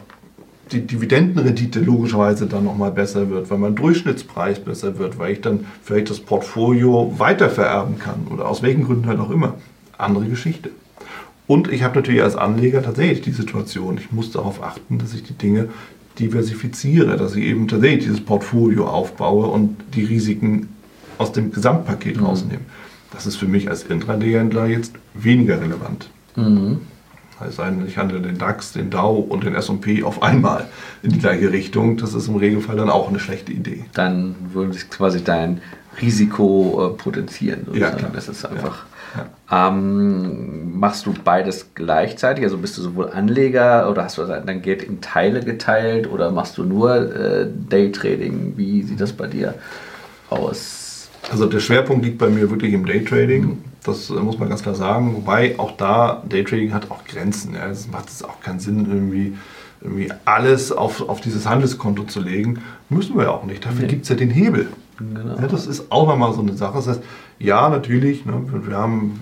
die 0.72 0.86
Dividendenrendite 0.86 1.80
logischerweise 1.80 2.47
dann 2.47 2.64
nochmal 2.64 2.91
besser 2.91 3.30
wird, 3.30 3.49
weil 3.51 3.60
mein 3.60 3.76
Durchschnittspreis 3.76 4.60
besser 4.60 4.97
wird, 4.97 5.20
weil 5.20 5.34
ich 5.34 5.41
dann 5.41 5.66
vielleicht 5.84 6.10
das 6.10 6.20
Portfolio 6.20 7.14
weitervererben 7.18 7.99
kann 7.99 8.28
oder 8.32 8.47
aus 8.47 8.64
welchen 8.64 8.86
Gründen 8.86 9.07
halt 9.07 9.20
auch 9.20 9.32
immer 9.32 9.55
andere 10.00 10.26
Geschichte. 10.26 10.72
Und 11.47 11.72
ich 11.72 11.84
habe 11.84 11.95
natürlich 11.95 12.22
als 12.22 12.36
Anleger 12.36 12.84
tatsächlich 12.84 13.22
die 13.22 13.32
Situation, 13.32 13.97
ich 13.97 14.12
muss 14.12 14.32
darauf 14.32 14.62
achten, 14.62 15.00
dass 15.00 15.14
ich 15.14 15.24
die 15.24 15.34
Dinge 15.34 15.70
diversifiziere, 16.20 17.18
dass 17.18 17.36
ich 17.36 17.45
eben 17.45 17.68
tatsächlich 17.68 18.04
dieses 18.04 18.22
Portfolio 18.22 18.88
aufbaue 18.88 19.47
und 19.47 19.78
die 19.95 20.04
Risiken 20.04 20.70
aus 21.18 21.32
dem 21.32 21.52
Gesamtpaket 21.52 22.18
mhm. 22.18 22.26
rausnehme. 22.26 22.62
Das 23.12 23.26
ist 23.26 23.38
für 23.38 23.47
mich 23.47 23.70
als 23.70 23.84
Intraday-Händler 23.84 24.68
jetzt 24.68 24.93
weniger 25.14 25.60
relevant. 25.60 26.10
Mhm. 26.36 26.82
Sei 27.50 27.70
denn, 27.70 27.88
ich 27.88 27.97
handle 27.97 28.20
den 28.20 28.38
DAX, 28.38 28.74
den 28.74 28.89
Dow 28.89 29.18
und 29.18 29.45
den 29.45 29.56
S&P 29.56 30.04
auf 30.04 30.22
einmal 30.22 30.68
in 31.04 31.12
die 31.12 31.20
gleiche 31.20 31.52
Richtung. 31.52 31.95
Das 31.95 32.14
ist 32.14 32.28
im 32.28 32.36
Regelfall 32.36 32.76
dann 32.76 32.89
auch 32.89 33.08
eine 33.08 33.20
schlechte 33.20 33.54
Idee. 33.54 33.86
Dann 33.93 34.36
würde 34.54 34.74
sich 34.74 34.89
quasi 34.89 35.24
dein 35.24 35.62
Risiko 36.02 36.93
äh, 36.93 36.97
potenzieren. 36.97 37.66
Ja, 37.74 37.91
klar. 37.91 38.12
Das 38.14 38.28
ist 38.28 38.45
einfach. 38.45 38.86
Ja. 39.16 39.70
Ähm, 39.70 40.80
machst 40.80 41.05
du 41.05 41.14
beides 41.24 41.74
gleichzeitig? 41.74 42.43
Also 42.43 42.57
bist 42.57 42.78
du 42.78 42.82
sowohl 42.82 43.10
Anleger 43.10 43.89
oder 43.89 44.03
hast 44.03 44.18
du 44.18 44.26
dein 44.26 44.62
Geld 44.62 44.84
in 44.84 45.01
Teile 45.01 45.41
geteilt 45.41 46.12
oder 46.12 46.32
machst 46.32 46.57
du 46.57 46.64
nur 46.64 47.16
äh, 47.16 47.47
Daytrading? 47.70 48.53
Wie 48.55 48.84
sieht 48.84 49.01
das 49.01 49.14
bei 49.14 49.28
dir 49.28 49.55
aus? 50.30 51.10
Also 51.32 51.45
der 51.45 51.60
Schwerpunkt 51.60 52.05
liegt 52.05 52.18
bei 52.18 52.30
mir 52.30 52.49
wirklich 52.49 52.74
im 52.74 52.86
Daytrading. 52.86 53.41
Mhm. 53.41 53.57
Das 53.84 54.10
äh, 54.10 54.14
muss 54.14 54.38
man 54.38 54.49
ganz 54.49 54.64
klar 54.64 54.76
sagen. 54.76 55.16
Wobei 55.16 55.57
auch 55.57 55.76
da, 55.78 56.24
Daytrading 56.28 56.74
hat 56.74 56.91
auch 56.91 57.05
Grenzen. 57.05 57.55
Ja. 57.55 57.68
Es 57.68 57.89
macht 57.89 58.10
es 58.10 58.24
auch 58.24 58.39
keinen 58.41 58.60
Sinn, 58.60 58.86
irgendwie, 58.89 59.38
irgendwie 59.82 60.12
alles 60.26 60.72
auf, 60.72 61.07
auf 61.07 61.22
dieses 61.22 61.47
Handelskonto 61.47 62.03
zu 62.03 62.20
legen. 62.20 62.62
Müssen 62.89 63.16
wir 63.16 63.24
ja 63.26 63.32
auch 63.32 63.45
nicht. 63.45 63.66
Dafür 63.66 63.82
nee. 63.82 63.88
gibt 63.88 64.03
es 64.03 64.10
ja 64.10 64.16
den 64.16 64.30
Hebel. 64.30 64.68
Genau. 64.97 65.38
Ja, 65.39 65.47
das 65.47 65.66
ist 65.66 65.91
auch 65.91 66.07
nochmal 66.07 66.34
so 66.34 66.41
eine 66.41 66.53
Sache. 66.53 66.76
Das 66.76 66.88
heißt, 66.88 67.01
ja, 67.40 67.70
natürlich, 67.70 68.26
ne, 68.26 68.44
wir 68.68 68.78
haben, 68.78 69.20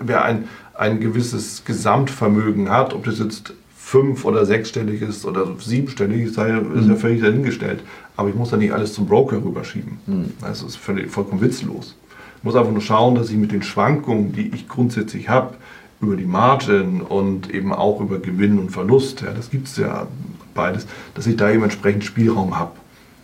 wer 0.00 0.24
ein, 0.24 0.48
ein 0.74 1.00
gewisses 1.00 1.64
Gesamtvermögen 1.64 2.70
hat, 2.70 2.94
ob 2.94 3.04
das 3.04 3.18
jetzt 3.18 3.54
fünf- 3.76 4.24
oder 4.24 4.44
sechsstellig 4.44 5.02
ist 5.02 5.24
oder 5.24 5.46
siebenstellig, 5.58 6.22
ist, 6.22 6.36
ja, 6.36 6.46
ist 6.46 6.86
ja 6.86 6.94
mhm. 6.94 6.96
völlig 6.96 7.22
dahingestellt. 7.22 7.82
Aber 8.16 8.28
ich 8.28 8.34
muss 8.34 8.50
da 8.50 8.56
nicht 8.56 8.72
alles 8.72 8.94
zum 8.94 9.06
Broker 9.06 9.36
rüberschieben. 9.36 9.98
Mhm. 10.06 10.32
Das 10.40 10.62
ist 10.62 10.76
völlig, 10.76 11.10
vollkommen 11.10 11.40
witzlos. 11.40 11.96
Ich 12.38 12.44
muss 12.44 12.56
einfach 12.56 12.72
nur 12.72 12.82
schauen, 12.82 13.14
dass 13.14 13.30
ich 13.30 13.36
mit 13.36 13.52
den 13.52 13.62
Schwankungen, 13.62 14.32
die 14.32 14.48
ich 14.54 14.68
grundsätzlich 14.68 15.28
habe, 15.28 15.54
über 16.00 16.16
die 16.16 16.26
Margin 16.26 17.00
und 17.00 17.52
eben 17.52 17.72
auch 17.72 18.00
über 18.00 18.18
Gewinn 18.18 18.58
und 18.58 18.70
Verlust, 18.70 19.22
ja, 19.22 19.30
das 19.32 19.50
gibt 19.50 19.68
es 19.68 19.76
ja 19.76 20.06
beides, 20.54 20.86
dass 21.14 21.26
ich 21.26 21.36
da 21.36 21.50
eben 21.50 21.62
entsprechend 21.62 22.04
Spielraum 22.04 22.58
habe. 22.58 22.72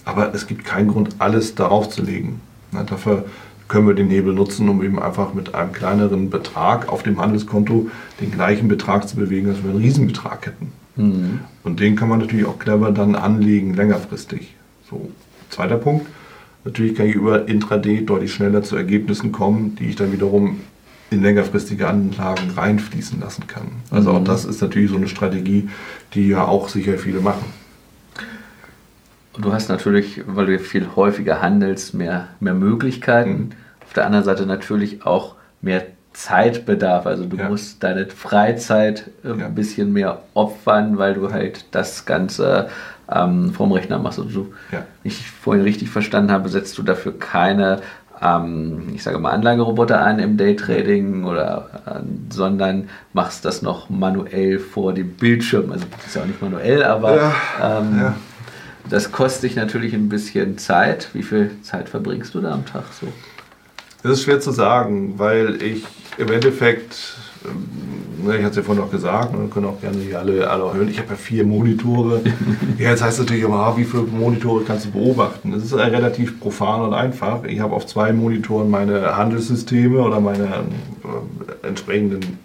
Aber 0.05 0.35
es 0.35 0.47
gibt 0.47 0.65
keinen 0.65 0.89
Grund, 0.89 1.17
alles 1.19 1.55
darauf 1.55 1.91
zu 1.91 2.03
legen. 2.03 2.41
Na, 2.73 2.85
dafür 2.85 3.27
können 3.71 3.87
wir 3.87 3.95
den 3.95 4.11
Hebel 4.11 4.35
nutzen, 4.35 4.69
um 4.69 4.83
eben 4.83 4.99
einfach 4.99 5.33
mit 5.33 5.55
einem 5.55 5.73
kleineren 5.73 6.29
Betrag 6.29 6.89
auf 6.89 7.05
dem 7.05 7.21
Handelskonto 7.21 7.89
den 8.21 8.33
gleichen 8.33 8.67
Betrag 8.67 9.09
zu 9.09 9.17
bewegen, 9.17 9.49
als 9.49 9.63
wir 9.63 9.71
einen 9.71 9.79
Riesenbetrag 9.79 10.47
hätten. 10.47 10.73
Mhm. 10.97 11.41
Und 11.63 11.79
den 11.79 11.95
kann 11.95 12.09
man 12.09 12.19
natürlich 12.19 12.47
auch 12.47 12.59
clever 12.59 12.91
dann 12.91 13.15
anlegen, 13.15 13.75
längerfristig. 13.75 14.57
So, 14.91 15.11
zweiter 15.51 15.77
Punkt. 15.77 16.07
Natürlich 16.65 16.97
kann 16.97 17.07
ich 17.07 17.15
über 17.15 17.49
Intraday 17.49 18.05
deutlich 18.05 18.35
schneller 18.35 18.63
zu 18.65 18.77
Ergebnissen 18.77 19.31
kommen, 19.31 19.77
die 19.77 19.87
ich 19.87 19.97
dann 19.97 20.13
wiederum 20.13 20.61
in 21.13 21.23
längerfristige 21.23 21.87
Anlagen 21.87 22.51
reinfließen 22.51 23.21
lassen 23.21 23.47
kann. 23.47 23.69
Also 23.91 24.11
auch 24.11 24.21
mhm. 24.21 24.25
das 24.25 24.45
ist 24.45 24.61
natürlich 24.61 24.91
so 24.91 24.97
eine 24.97 25.09
Strategie, 25.09 25.69
die 26.15 26.29
ja 26.29 26.45
auch 26.45 26.69
sicher 26.69 26.99
viele 26.99 27.21
machen. 27.21 27.45
Du 29.39 29.53
hast 29.53 29.69
natürlich, 29.69 30.23
weil 30.27 30.47
du 30.47 30.59
viel 30.59 30.89
häufiger 30.97 31.41
handelst, 31.41 31.95
mehr, 31.95 32.29
mehr 32.41 32.55
Möglichkeiten. 32.55 33.31
Mhm. 33.31 33.51
Auf 33.85 33.93
der 33.93 34.07
anderen 34.07 34.25
Seite 34.25 34.47
natürlich 34.47 35.07
auch 35.07 35.37
mehr 35.63 35.83
Zeitbedarf. 36.13 37.07
Also 37.07 37.25
du 37.25 37.37
ja. 37.37 37.49
musst 37.49 37.83
deine 37.83 38.07
Freizeit 38.07 39.11
äh, 39.25 39.29
ja. 39.29 39.47
ein 39.47 39.55
bisschen 39.55 39.93
mehr 39.93 40.23
opfern, 40.35 40.99
weil 40.99 41.15
du 41.15 41.33
halt 41.33 41.67
das 41.71 42.05
Ganze 42.07 42.69
ähm, 43.11 43.53
vom 43.53 43.73
Rechner 43.73 43.99
machst. 43.99 44.19
Und 44.19 44.35
du, 44.35 44.53
ja. 44.73 44.85
ich 45.05 45.31
vorhin 45.31 45.63
richtig 45.65 45.91
verstanden 45.91 46.33
habe, 46.33 46.49
setzt 46.49 46.77
du 46.79 46.83
dafür 46.83 47.17
keine, 47.17 47.81
ähm, 48.21 48.91
ich 48.95 49.05
sage 49.05 49.19
mal, 49.21 49.31
Anlageroboter 49.31 50.03
ein 50.05 50.19
im 50.19 50.37
Daytrading 50.37 51.25
oder 51.25 51.69
äh, 51.87 52.01
sondern 52.31 52.89
machst 53.13 53.45
das 53.45 53.63
noch 53.63 53.89
manuell 53.89 54.59
vor 54.59 54.93
dem 54.93 55.11
Bildschirm. 55.13 55.71
Also 55.71 55.87
das 55.97 56.07
ist 56.07 56.17
ja 56.17 56.23
auch 56.23 56.27
nicht 56.27 56.43
manuell, 56.43 56.83
aber 56.83 57.33
ähm, 57.63 58.15
das 58.89 59.13
kostet 59.13 59.45
dich 59.45 59.57
natürlich 59.57 59.95
ein 59.95 60.09
bisschen 60.09 60.59
Zeit. 60.59 61.11
Wie 61.13 61.23
viel 61.23 61.51
Zeit 61.63 61.89
verbringst 61.89 62.35
du 62.35 62.41
da 62.41 62.53
am 62.53 62.65
Tag 62.67 62.85
so? 62.99 63.07
Das 64.03 64.13
ist 64.13 64.23
schwer 64.23 64.41
zu 64.41 64.51
sagen, 64.51 65.15
weil 65.19 65.63
ich 65.63 65.85
im 66.17 66.33
Endeffekt, 66.33 67.17
ähm, 67.45 68.27
ne, 68.27 68.37
ich 68.37 68.43
hatte 68.43 68.51
es 68.51 68.57
ja 68.57 68.63
vorhin 68.63 68.83
noch 68.83 68.91
gesagt, 68.91 69.33
wir 69.33 69.49
können 69.49 69.67
auch 69.67 69.81
gerne 69.81 69.99
hier 69.99 70.19
alle, 70.19 70.49
alle 70.49 70.73
hören, 70.73 70.89
ich 70.89 70.99
habe 70.99 71.11
ja 71.11 71.17
vier 71.17 71.45
Monitore. 71.45 72.23
ja, 72.79 72.91
jetzt 72.91 73.03
heißt 73.03 73.19
es 73.19 73.25
natürlich 73.25 73.43
immer, 73.43 73.57
ah, 73.57 73.77
wie 73.77 73.85
viele 73.85 74.05
Monitore 74.05 74.65
kannst 74.65 74.87
du 74.87 74.91
beobachten? 74.93 75.53
Das 75.53 75.63
ist 75.63 75.75
relativ 75.75 76.41
profan 76.41 76.81
und 76.81 76.95
einfach. 76.95 77.45
Ich 77.45 77.61
habe 77.61 77.75
auf 77.75 77.87
zwei 77.87 78.13
Monitoren 78.13 78.71
meine 78.71 79.17
Handelssysteme 79.17 80.01
oder 80.01 80.21
meine 80.21 80.45
äh, 80.45 81.67
entsprechenden 81.67 82.39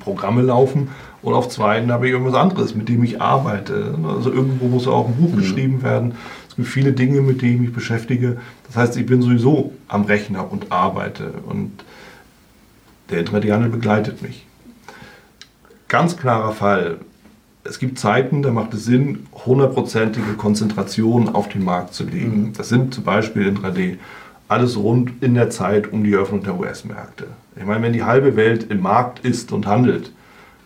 Programme 0.00 0.42
laufen 0.42 0.88
und 1.22 1.34
auf 1.34 1.48
zweiten 1.48 1.92
habe 1.92 2.06
ich 2.06 2.12
irgendwas 2.12 2.34
anderes, 2.34 2.74
mit 2.74 2.88
dem 2.88 3.04
ich 3.04 3.20
arbeite. 3.20 3.94
Also 4.06 4.32
irgendwo 4.32 4.66
muss 4.66 4.88
auch 4.88 5.08
ein 5.08 5.14
Buch 5.14 5.32
mhm. 5.32 5.36
geschrieben 5.36 5.82
werden. 5.82 6.14
Es 6.48 6.56
gibt 6.56 6.68
viele 6.68 6.92
Dinge, 6.92 7.20
mit 7.20 7.42
denen 7.42 7.54
ich 7.54 7.60
mich 7.60 7.72
beschäftige. 7.72 8.38
Das 8.66 8.76
heißt, 8.76 8.96
ich 8.96 9.06
bin 9.06 9.22
sowieso 9.22 9.72
am 9.88 10.04
Rechner 10.04 10.50
und 10.50 10.72
arbeite 10.72 11.34
und 11.46 11.84
der 13.10 13.20
Internethandel 13.20 13.70
begleitet 13.70 14.22
mich. 14.22 14.46
Ganz 15.88 16.16
klarer 16.16 16.52
Fall. 16.52 16.98
Es 17.62 17.78
gibt 17.78 17.98
Zeiten, 17.98 18.42
da 18.42 18.50
macht 18.50 18.74
es 18.74 18.84
Sinn, 18.84 19.26
hundertprozentige 19.44 20.34
Konzentration 20.34 21.28
auf 21.28 21.48
den 21.48 21.64
Markt 21.64 21.94
zu 21.94 22.04
legen. 22.04 22.48
Mhm. 22.48 22.52
Das 22.54 22.68
sind 22.68 22.94
zum 22.94 23.04
Beispiel 23.04 23.46
in 23.46 23.58
3D 23.58 23.98
alles 24.48 24.76
rund 24.76 25.22
in 25.22 25.34
der 25.34 25.50
Zeit 25.50 25.92
um 25.92 26.04
die 26.04 26.14
Öffnung 26.14 26.42
der 26.42 26.58
US-Märkte. 26.58 27.26
Ich 27.56 27.64
meine, 27.64 27.82
wenn 27.82 27.92
die 27.92 28.04
halbe 28.04 28.36
Welt 28.36 28.70
im 28.70 28.80
Markt 28.80 29.24
ist 29.24 29.52
und 29.52 29.66
handelt, 29.66 30.12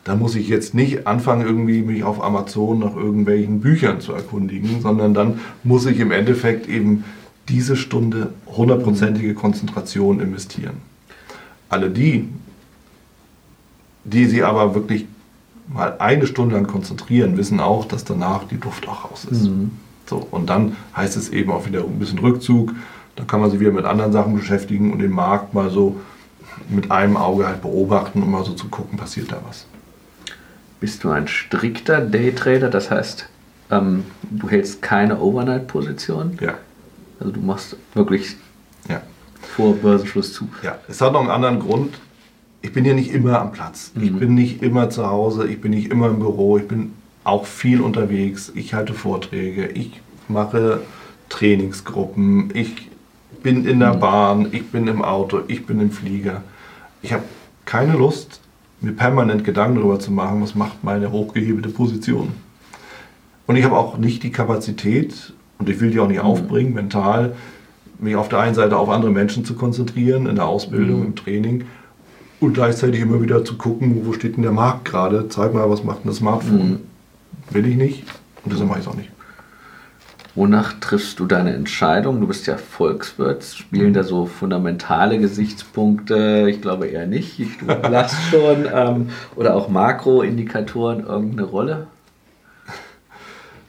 dann 0.05 0.19
muss 0.19 0.35
ich 0.35 0.49
jetzt 0.49 0.75
nicht 0.75 1.07
anfangen, 1.07 1.47
irgendwie 1.47 1.83
mich 1.83 2.05
auf 2.05 2.23
Amazon 2.23 2.79
nach 2.81 2.97
irgendwelchen 2.97 3.61
Büchern 3.61 4.01
zu 4.01 4.13
erkundigen, 4.13 4.81
sondern 4.81 5.15
dann 5.15 5.41
muss 5.63 5.87
ich 5.87 6.01
im 6.01 6.11
Endeffekt 6.11 6.69
eben 6.69 7.05
diese 7.49 7.77
Stunde 7.77 8.33
hundertprozentige 8.47 9.35
Konzentration 9.35 10.21
investieren. 10.21 10.79
Alle 11.69 11.91
die, 11.91 12.29
die 14.05 14.27
sie 14.27 14.43
aber 14.43 14.75
wirklich 14.75 15.07
mal 15.69 15.97
eine 15.99 16.27
Stunde 16.27 16.55
lang 16.55 16.67
konzentrieren, 16.67 17.37
wissen 17.37 17.61
auch, 17.61 17.85
dass 17.85 18.05
danach 18.05 18.45
die 18.45 18.57
Luft 18.57 18.89
auch 18.89 19.11
raus 19.11 19.27
ist. 19.31 19.45
Mhm. 19.45 19.73
So, 20.07 20.27
und 20.31 20.51
dann 20.51 20.77
heißt 20.97 21.17
es 21.17 21.29
eben 21.29 21.51
auch 21.53 21.67
wieder 21.67 21.85
ein 21.85 21.99
bisschen 21.99 22.19
Rückzug. 22.19 22.75
Dann 23.21 23.27
kann 23.27 23.43
man 23.43 23.51
sich 23.51 23.61
wieder 23.61 23.71
mit 23.71 23.85
anderen 23.85 24.13
Sachen 24.13 24.35
beschäftigen 24.35 24.95
und 24.95 25.01
den 25.01 25.11
Markt 25.11 25.53
mal 25.53 25.69
so 25.69 26.01
mit 26.71 26.91
einem 26.91 27.19
Auge 27.19 27.47
halt 27.47 27.61
beobachten, 27.61 28.23
um 28.23 28.31
mal 28.31 28.47
so 28.47 28.55
zu 28.55 28.69
gucken, 28.69 28.97
passiert 28.97 29.31
da 29.31 29.43
was. 29.47 29.67
Bist 30.81 31.05
du 31.05 31.11
ein 31.11 31.29
strikter 31.29 32.01
Daytrader? 32.01 32.71
Das 32.71 32.91
heißt, 32.91 33.29
ähm, 33.71 34.05
du 34.31 34.49
hältst 34.49 34.81
keine 34.81 35.21
Overnight-Position? 35.21 36.39
Ja. 36.41 36.55
Also 37.19 37.31
du 37.33 37.41
machst 37.41 37.77
wirklich 37.93 38.37
ja. 38.89 39.03
vor 39.55 39.75
Börsenschluss 39.75 40.33
zu? 40.33 40.49
Ja, 40.63 40.79
es 40.89 41.03
hat 41.03 41.13
noch 41.13 41.21
einen 41.21 41.29
anderen 41.29 41.61
Grund. 41.61 42.01
Ich 42.63 42.73
bin 42.73 42.87
ja 42.87 42.95
nicht 42.95 43.11
immer 43.11 43.39
am 43.39 43.53
Platz. 43.53 43.93
Mhm. 43.95 44.03
Ich 44.03 44.17
bin 44.17 44.35
nicht 44.35 44.63
immer 44.63 44.89
zu 44.89 45.07
Hause. 45.07 45.47
Ich 45.47 45.61
bin 45.61 45.73
nicht 45.73 45.91
immer 45.91 46.09
im 46.09 46.21
Büro. 46.21 46.57
Ich 46.57 46.67
bin 46.67 46.95
auch 47.23 47.45
viel 47.45 47.83
unterwegs. 47.83 48.51
Ich 48.55 48.73
halte 48.73 48.95
Vorträge. 48.95 49.67
Ich 49.67 50.01
mache 50.29 50.81
Trainingsgruppen. 51.29 52.51
Ich 52.55 52.90
bin 53.43 53.65
in 53.65 53.81
der 53.81 53.95
mhm. 53.95 54.01
Bahn. 54.01 54.49
Ich 54.53 54.71
bin 54.71 54.87
im 54.87 55.03
Auto. 55.03 55.41
Ich 55.49 55.67
bin 55.67 55.81
im 55.81 55.91
Flieger. 55.91 56.43
Ich 57.03 57.13
habe 57.13 57.25
keine 57.65 57.93
Lust, 57.93 58.41
mir 58.81 58.93
permanent 58.93 59.45
Gedanken 59.45 59.77
darüber 59.77 59.99
zu 59.99 60.13
machen, 60.13 60.43
was 60.43 60.55
macht 60.55 60.83
meine 60.83 61.13
hochgehebelte 61.13 61.69
Position. 61.69 62.33
Und 63.47 63.57
ich 63.57 63.65
habe 63.65 63.77
auch 63.77 63.99
nicht 63.99 64.23
die 64.23 64.31
Kapazität, 64.31 65.33
und 65.59 65.69
ich 65.69 65.81
will 65.81 65.91
die 65.91 66.01
auch 66.01 66.09
nicht 66.09 66.23
mhm. 66.23 66.29
aufbringen, 66.29 66.75
mental, 66.75 67.35
mich 67.99 68.17
auf 68.17 68.29
der 68.29 68.41
einen 68.41 68.55
Seite 68.55 68.77
auf 68.77 68.89
andere 68.89 69.11
Menschen 69.11 69.45
zu 69.45 69.55
konzentrieren, 69.55 70.27
in 70.27 70.37
der 70.37 70.47
Ausbildung, 70.47 71.01
mhm. 71.01 71.07
im 71.07 71.17
Training, 71.17 71.65
und 72.41 72.55
gleichzeitig 72.55 73.01
immer 73.01 73.21
wieder 73.21 73.45
zu 73.45 73.59
gucken, 73.59 74.03
wo 74.07 74.13
steht 74.15 74.37
denn 74.37 74.43
der 74.43 74.53
Markt 74.53 74.87
gerade, 74.87 75.29
zeig 75.29 75.53
mal, 75.53 75.69
was 75.69 75.85
macht 75.85 76.05
denn 76.05 76.09
das 76.09 76.17
Smartphone. 76.17 76.81
Will 77.51 77.67
ich 77.67 77.77
nicht, 77.77 78.05
und 78.45 78.53
deshalb 78.53 78.69
mache 78.69 78.79
ich 78.81 78.87
es 78.87 78.91
auch 78.91 78.97
nicht. 78.97 79.11
Wonach 80.35 80.75
triffst 80.81 81.19
du 81.19 81.27
deine 81.27 81.55
Entscheidung? 81.55 82.21
Du 82.21 82.29
bist 82.29 82.47
ja 82.47 82.57
Volkswirt. 82.57 83.45
Spielen 83.45 83.93
da 83.93 84.05
so 84.05 84.27
fundamentale 84.27 85.19
Gesichtspunkte? 85.19 86.47
Ich 86.49 86.63
glaube 86.63 86.87
eher 86.87 87.07
nicht. 87.07 87.41
Du 87.61 87.67
lachst 87.67 88.17
schon. 88.31 88.67
Ähm, 88.73 89.09
oder 89.35 89.57
auch 89.57 89.69
Makroindikatoren 89.69 91.05
irgendeine 91.05 91.49
Rolle? 91.49 91.87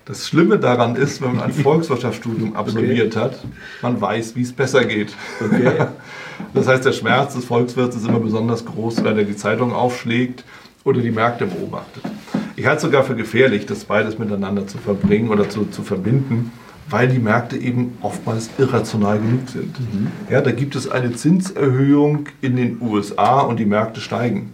Das 0.05 0.27
Schlimme 0.27 0.59
daran 0.59 0.95
ist, 0.95 1.21
wenn 1.21 1.35
man 1.35 1.45
ein 1.45 1.53
Volkswirtschaftsstudium 1.63 2.55
absolviert 2.55 3.15
okay. 3.15 3.25
hat, 3.25 3.39
man 3.81 3.99
weiß, 3.99 4.35
wie 4.35 4.41
es 4.41 4.53
besser 4.53 4.85
geht. 4.85 5.13
Okay. 5.43 5.87
Das 6.55 6.67
heißt, 6.67 6.83
der 6.83 6.91
Schmerz 6.91 7.35
des 7.35 7.45
Volkswirts 7.45 7.95
ist 7.95 8.07
immer 8.07 8.19
besonders 8.19 8.65
groß, 8.65 9.03
wenn 9.03 9.15
er 9.15 9.25
die 9.25 9.35
Zeitung 9.35 9.73
aufschlägt 9.73 10.43
oder 10.83 10.99
die 10.99 11.11
Märkte 11.11 11.45
beobachtet. 11.45 12.01
Ich 12.61 12.67
halte 12.67 12.77
es 12.77 12.83
sogar 12.83 13.03
für 13.03 13.15
gefährlich, 13.15 13.65
das 13.65 13.85
beides 13.85 14.19
miteinander 14.19 14.67
zu 14.67 14.77
verbringen 14.77 15.29
oder 15.29 15.49
zu, 15.49 15.65
zu 15.65 15.81
verbinden, 15.81 16.51
weil 16.91 17.07
die 17.07 17.17
Märkte 17.17 17.57
eben 17.57 17.97
oftmals 18.03 18.51
irrational 18.59 19.17
genug 19.17 19.49
sind. 19.49 19.79
Mhm. 19.79 20.11
Ja, 20.29 20.41
da 20.41 20.51
gibt 20.51 20.75
es 20.75 20.87
eine 20.87 21.11
Zinserhöhung 21.11 22.27
in 22.39 22.57
den 22.57 22.79
USA 22.79 23.39
und 23.39 23.59
die 23.59 23.65
Märkte 23.65 23.99
steigen. 23.99 24.53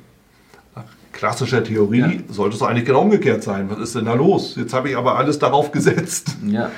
klassischer 1.12 1.66
Theorie 1.66 2.00
ja. 2.00 2.12
sollte 2.30 2.56
es 2.56 2.62
eigentlich 2.64 2.86
genau 2.86 3.02
umgekehrt 3.02 3.44
sein. 3.44 3.70
Was 3.70 3.80
ist 3.80 3.96
denn 3.96 4.06
da 4.06 4.14
los? 4.14 4.56
Jetzt 4.56 4.74
habe 4.74 4.90
ich 4.90 4.96
aber 4.96 5.18
alles 5.18 5.38
darauf 5.38 5.74
gesetzt. 5.74 6.38
Ja. 6.48 6.72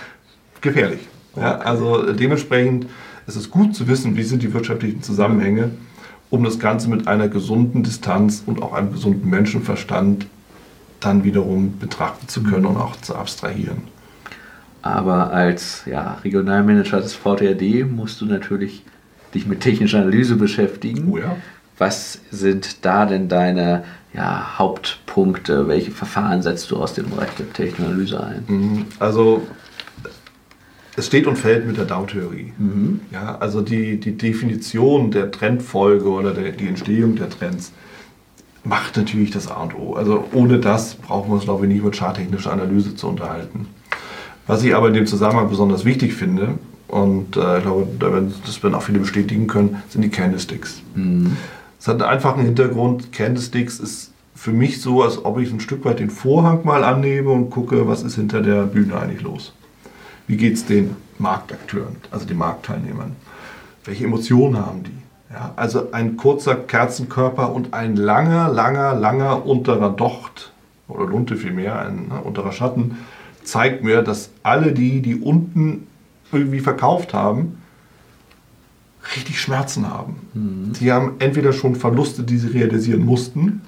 Gefährlich. 0.61 1.01
Okay. 1.35 1.45
Ja, 1.45 1.59
also 1.59 2.11
dementsprechend 2.11 2.87
ist 3.27 3.35
es 3.35 3.51
gut 3.51 3.75
zu 3.75 3.87
wissen, 3.87 4.17
wie 4.17 4.23
sind 4.23 4.41
die 4.41 4.51
wirtschaftlichen 4.51 5.03
Zusammenhänge, 5.03 5.69
um 6.31 6.43
das 6.43 6.57
Ganze 6.57 6.89
mit 6.89 7.07
einer 7.07 7.27
gesunden 7.27 7.83
Distanz 7.83 8.41
und 8.47 8.63
auch 8.63 8.73
einem 8.73 8.93
gesunden 8.93 9.29
Menschenverstand 9.29 10.25
dann 10.99 11.23
wiederum 11.23 11.79
betrachten 11.79 12.27
zu 12.27 12.43
können 12.43 12.65
und 12.65 12.77
auch 12.77 12.95
zu 12.97 13.15
abstrahieren. 13.15 13.83
Aber 14.81 15.31
als 15.31 15.83
ja, 15.85 16.19
Regionalmanager 16.23 17.01
des 17.01 17.13
VTRD 17.13 17.85
musst 17.89 18.21
du 18.21 18.25
natürlich 18.25 18.83
dich 19.33 19.45
mit 19.45 19.61
technischer 19.61 19.99
Analyse 19.99 20.35
beschäftigen. 20.35 21.09
Oh 21.11 21.17
ja. 21.17 21.35
Was 21.77 22.19
sind 22.31 22.85
da 22.85 23.05
denn 23.05 23.29
deine 23.29 23.83
ja, 24.13 24.57
Hauptpunkte? 24.57 25.67
Welche 25.67 25.91
Verfahren 25.91 26.41
setzt 26.41 26.71
du 26.71 26.77
aus 26.77 26.93
dem 26.93 27.09
Bereich 27.09 27.29
der 27.37 27.51
Technikanalyse 27.51 28.23
ein? 28.23 28.43
Mhm. 28.47 28.85
Also 28.99 29.47
es 30.95 31.07
steht 31.07 31.27
und 31.27 31.37
fällt 31.37 31.65
mit 31.65 31.77
der 31.77 31.85
Dow-Theorie. 31.85 32.51
Mhm. 32.57 33.01
Ja, 33.11 33.37
also 33.37 33.61
die, 33.61 33.99
die 33.99 34.17
Definition 34.17 35.11
der 35.11 35.31
Trendfolge 35.31 36.09
oder 36.09 36.33
der, 36.33 36.51
die 36.51 36.67
Entstehung 36.67 37.15
der 37.15 37.29
Trends 37.29 37.71
macht 38.63 38.97
natürlich 38.97 39.31
das 39.31 39.49
A 39.49 39.63
und 39.63 39.75
O. 39.75 39.93
Also 39.93 40.25
ohne 40.33 40.59
das 40.59 40.95
brauchen 40.95 41.29
wir 41.29 41.35
uns, 41.35 41.45
glaube 41.45 41.65
ich, 41.65 41.73
nicht 41.73 41.83
mit 41.83 41.95
charttechnischer 41.95 42.51
Analyse 42.51 42.95
zu 42.95 43.07
unterhalten. 43.07 43.67
Was 44.47 44.63
ich 44.63 44.75
aber 44.75 44.87
in 44.87 44.93
dem 44.93 45.07
Zusammenhang 45.07 45.49
besonders 45.49 45.85
wichtig 45.85 46.13
finde, 46.13 46.57
und 46.87 47.37
äh, 47.37 47.57
ich 47.57 47.63
glaube, 47.63 48.31
das 48.45 48.63
werden 48.63 48.73
auch 48.73 48.81
viele 48.81 48.99
bestätigen 48.99 49.47
können, 49.47 49.81
sind 49.89 50.01
die 50.01 50.09
Candlesticks. 50.09 50.81
Mhm. 50.95 51.37
Es 51.79 51.87
hat 51.87 52.01
einen 52.01 52.11
einfachen 52.11 52.43
Hintergrund. 52.43 53.11
Candlesticks 53.13 53.79
ist 53.79 54.11
für 54.35 54.51
mich 54.51 54.81
so, 54.81 55.03
als 55.03 55.23
ob 55.23 55.39
ich 55.39 55.51
ein 55.51 55.59
Stück 55.59 55.85
weit 55.85 55.99
den 55.99 56.09
Vorhang 56.09 56.65
mal 56.65 56.83
annehme 56.83 57.29
und 57.29 57.51
gucke, 57.51 57.87
was 57.87 58.01
ist 58.01 58.15
hinter 58.15 58.41
der 58.41 58.63
Bühne 58.63 58.97
eigentlich 58.97 59.21
los. 59.21 59.53
Wie 60.27 60.37
geht 60.37 60.55
es 60.55 60.65
den 60.65 60.95
Marktakteuren, 61.19 61.97
also 62.09 62.25
den 62.25 62.37
Marktteilnehmern? 62.37 63.15
Welche 63.85 64.05
Emotionen 64.05 64.57
haben 64.57 64.83
die? 64.83 64.91
Ja, 65.31 65.53
also 65.55 65.91
ein 65.91 66.17
kurzer 66.17 66.55
Kerzenkörper 66.55 67.53
und 67.53 67.73
ein 67.73 67.95
langer, 67.95 68.49
langer, 68.49 68.95
langer 68.95 69.45
unterer 69.45 69.91
Docht 69.91 70.51
oder 70.87 71.05
Lunte 71.05 71.35
vielmehr, 71.35 71.79
ein 71.79 72.07
ne, 72.07 72.21
unterer 72.23 72.51
Schatten, 72.51 72.97
zeigt 73.43 73.83
mir, 73.83 74.01
dass 74.01 74.31
alle 74.41 74.73
die, 74.73 75.01
die 75.01 75.15
unten 75.15 75.87
irgendwie 76.31 76.59
verkauft 76.59 77.13
haben, 77.13 77.59
richtig 79.15 79.39
Schmerzen 79.39 79.87
haben. 79.87 80.15
Mhm. 80.33 80.73
Sie 80.73 80.91
haben 80.91 81.13
entweder 81.19 81.53
schon 81.53 81.75
Verluste, 81.75 82.23
die 82.23 82.37
sie 82.37 82.47
realisieren 82.49 83.05
mussten, 83.05 83.61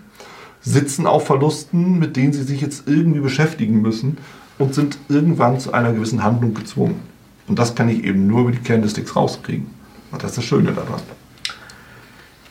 sitzen 0.61 1.05
auf 1.05 1.25
Verlusten, 1.27 1.99
mit 1.99 2.15
denen 2.15 2.33
sie 2.33 2.43
sich 2.43 2.61
jetzt 2.61 2.87
irgendwie 2.87 3.19
beschäftigen 3.19 3.81
müssen 3.81 4.17
und 4.57 4.73
sind 4.75 4.97
irgendwann 5.09 5.59
zu 5.59 5.73
einer 5.73 5.93
gewissen 5.93 6.23
Handlung 6.23 6.53
gezwungen. 6.53 6.99
Und 7.47 7.59
das 7.59 7.75
kann 7.75 7.89
ich 7.89 8.03
eben 8.03 8.27
nur 8.27 8.41
über 8.41 8.51
die 8.51 8.59
Candlesticks 8.59 9.15
rauskriegen. 9.15 9.67
Und 10.11 10.23
das 10.23 10.31
ist 10.31 10.37
das 10.37 10.45
Schöne 10.45 10.71
daran. 10.71 11.01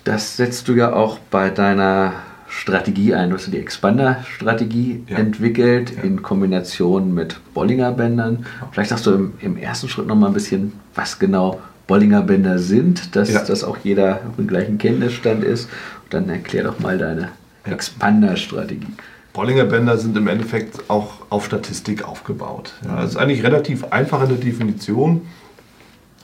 Das 0.04 0.36
setzt 0.36 0.68
du 0.68 0.74
ja 0.74 0.92
auch 0.92 1.18
bei 1.30 1.50
deiner 1.50 2.14
Strategie 2.48 3.14
ein. 3.14 3.30
Du 3.30 3.36
hast 3.36 3.52
die 3.52 3.58
Expander-Strategie 3.58 5.04
ja. 5.08 5.18
entwickelt 5.18 5.92
ja. 5.96 6.02
in 6.02 6.22
Kombination 6.22 7.14
mit 7.14 7.40
Bollinger-Bändern. 7.54 8.44
Vielleicht 8.72 8.90
sagst 8.90 9.06
du 9.06 9.12
im, 9.12 9.32
im 9.40 9.56
ersten 9.56 9.88
Schritt 9.88 10.06
noch 10.06 10.16
mal 10.16 10.28
ein 10.28 10.32
bisschen, 10.32 10.72
was 10.94 11.18
genau 11.18 11.60
Bollinger 11.86 12.22
Bänder 12.22 12.58
sind, 12.60 13.16
dass 13.16 13.32
ja. 13.32 13.42
das 13.42 13.64
auch 13.64 13.78
jeder 13.82 14.20
auf 14.28 14.36
dem 14.36 14.46
gleichen 14.46 14.78
Kenntnisstand 14.78 15.42
ist. 15.42 15.68
Und 16.04 16.14
dann 16.14 16.28
erklär 16.28 16.64
doch 16.64 16.78
mal 16.78 16.98
deine 16.98 17.30
Expander-Strategie. 17.64 18.94
Bollinger 19.32 19.64
Bänder 19.64 19.98
sind 19.98 20.16
im 20.16 20.28
Endeffekt 20.28 20.88
auch 20.88 21.14
auf 21.30 21.46
Statistik 21.46 22.04
aufgebaut. 22.06 22.74
Ja, 22.84 23.02
das 23.02 23.10
ist 23.10 23.16
eigentlich 23.16 23.42
relativ 23.42 23.84
einfach 23.90 24.22
in 24.22 24.28
der 24.28 24.38
Definition. 24.38 25.22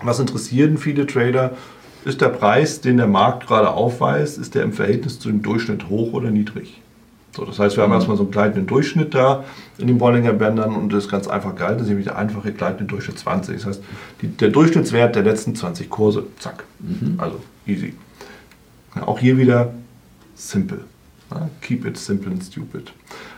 Was 0.02 0.20
interessieren 0.20 0.78
viele 0.78 1.06
Trader? 1.06 1.52
Ist 2.06 2.20
der 2.20 2.28
Preis, 2.28 2.80
den 2.80 2.98
der 2.98 3.08
Markt 3.08 3.48
gerade 3.48 3.68
aufweist, 3.68 4.38
ist 4.38 4.54
der 4.54 4.62
im 4.62 4.72
Verhältnis 4.72 5.18
zu 5.18 5.28
dem 5.28 5.42
Durchschnitt 5.42 5.88
hoch 5.88 6.12
oder 6.12 6.30
niedrig? 6.30 6.80
So, 7.32 7.44
das 7.44 7.58
heißt, 7.58 7.76
wir 7.76 7.82
haben 7.82 7.90
mhm. 7.90 7.96
erstmal 7.96 8.16
so 8.16 8.22
einen 8.22 8.30
gleitenden 8.30 8.68
Durchschnitt 8.68 9.12
da 9.12 9.42
in 9.76 9.88
den 9.88 9.98
Bollinger 9.98 10.32
Bändern 10.32 10.76
und 10.76 10.92
das 10.92 11.06
ist 11.06 11.10
ganz 11.10 11.26
einfach 11.26 11.56
gehalten. 11.56 11.78
Das 11.78 11.82
ist 11.82 11.88
nämlich 11.88 12.06
der 12.06 12.16
einfache 12.16 12.52
gleitende 12.52 12.84
Durchschnitt 12.84 13.18
20. 13.18 13.56
Das 13.56 13.66
heißt, 13.66 13.82
die, 14.22 14.28
der 14.28 14.50
Durchschnittswert 14.50 15.16
der 15.16 15.24
letzten 15.24 15.56
20 15.56 15.90
Kurse, 15.90 16.28
zack. 16.38 16.62
Mhm. 16.78 17.16
Also 17.18 17.40
easy. 17.66 17.94
Ja, 18.94 19.08
auch 19.08 19.18
hier 19.18 19.36
wieder 19.36 19.72
simple. 20.36 20.84
Ja, 21.32 21.50
keep 21.60 21.84
it 21.86 21.98
simple 21.98 22.30
and 22.30 22.44
stupid. 22.44 22.92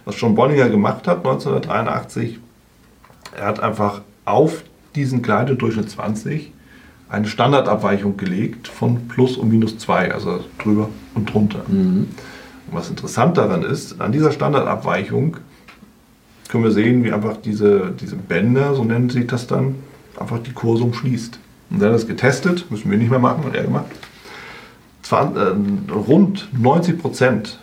Was 0.05 0.21
John 0.21 0.35
Bollinger 0.35 0.69
gemacht 0.69 1.09
hat 1.09 1.25
1983, 1.25 2.39
er 3.35 3.47
hat 3.47 3.61
einfach 3.61 4.03
auf 4.27 4.63
diesen 4.95 5.23
gleitenden 5.23 5.57
Durchschnitt 5.57 5.89
20 5.89 6.53
eine 7.09 7.27
Standardabweichung 7.27 8.17
gelegt 8.17 8.69
von 8.69 9.09
plus 9.09 9.37
und 9.37 9.49
minus 9.49 9.79
2, 9.79 10.13
also 10.13 10.45
drüber 10.59 10.89
und 11.15 11.33
drunter. 11.33 11.63
Mhm. 11.67 12.09
Und 12.67 12.77
was 12.77 12.91
interessant 12.91 13.37
daran 13.37 13.63
ist, 13.63 14.01
an 14.01 14.13
dieser 14.13 14.33
Standardabweichung 14.33 15.39
können 16.49 16.65
wir 16.65 16.71
sehen, 16.71 17.05
wie 17.05 17.13
einfach 17.13 17.37
diese, 17.37 17.93
diese 17.99 18.17
Bänder, 18.17 18.75
so 18.75 18.85
nennen 18.85 19.11
sich 19.11 19.27
das 19.27 19.47
dann, 19.47 19.77
einfach 20.19 20.39
die 20.39 20.53
Kurse 20.53 20.85
umschließt. 20.85 21.39
Und 21.71 21.83
hat 21.83 21.93
das 21.93 22.07
getestet, 22.07 22.71
müssen 22.71 22.91
wir 22.91 22.99
nicht 22.99 23.11
mehr 23.11 23.19
machen, 23.19 23.45
hat 23.45 23.55
er 23.55 23.65
gemacht. 23.65 23.87
Zwar, 25.03 25.35
äh, 25.37 25.55
rund 25.93 26.49
90 26.53 26.99
Prozent, 26.99 27.59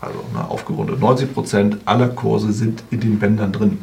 also 0.00 0.18
na, 0.32 0.44
aufgerundet, 0.44 1.00
90 1.00 1.34
Prozent 1.34 1.76
aller 1.84 2.08
Kurse 2.08 2.52
sind 2.52 2.82
in 2.90 3.00
den 3.00 3.18
Bändern 3.18 3.52
drin. 3.52 3.78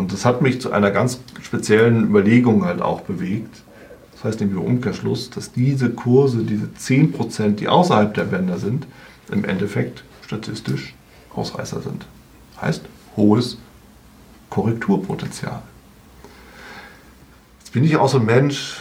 Und 0.00 0.14
das 0.14 0.24
hat 0.24 0.40
mich 0.40 0.62
zu 0.62 0.72
einer 0.72 0.90
ganz 0.90 1.20
speziellen 1.42 2.04
Überlegung 2.04 2.64
halt 2.64 2.80
auch 2.80 3.02
bewegt. 3.02 3.54
Das 4.12 4.24
heißt 4.24 4.40
nämlich 4.40 4.58
im 4.58 4.64
Umkehrschluss, 4.64 5.28
dass 5.28 5.52
diese 5.52 5.90
Kurse, 5.90 6.38
diese 6.38 6.72
10 6.72 7.12
Prozent, 7.12 7.60
die 7.60 7.68
außerhalb 7.68 8.14
der 8.14 8.24
Bänder 8.24 8.56
sind, 8.56 8.86
im 9.30 9.44
Endeffekt 9.44 10.02
statistisch 10.24 10.94
Ausreißer 11.34 11.82
sind. 11.82 12.06
Heißt 12.62 12.80
hohes 13.14 13.58
Korrekturpotenzial. 14.48 15.60
Jetzt 17.58 17.72
bin 17.74 17.84
ich 17.84 17.98
auch 17.98 18.08
so 18.08 18.20
ein 18.20 18.24
Mensch, 18.24 18.80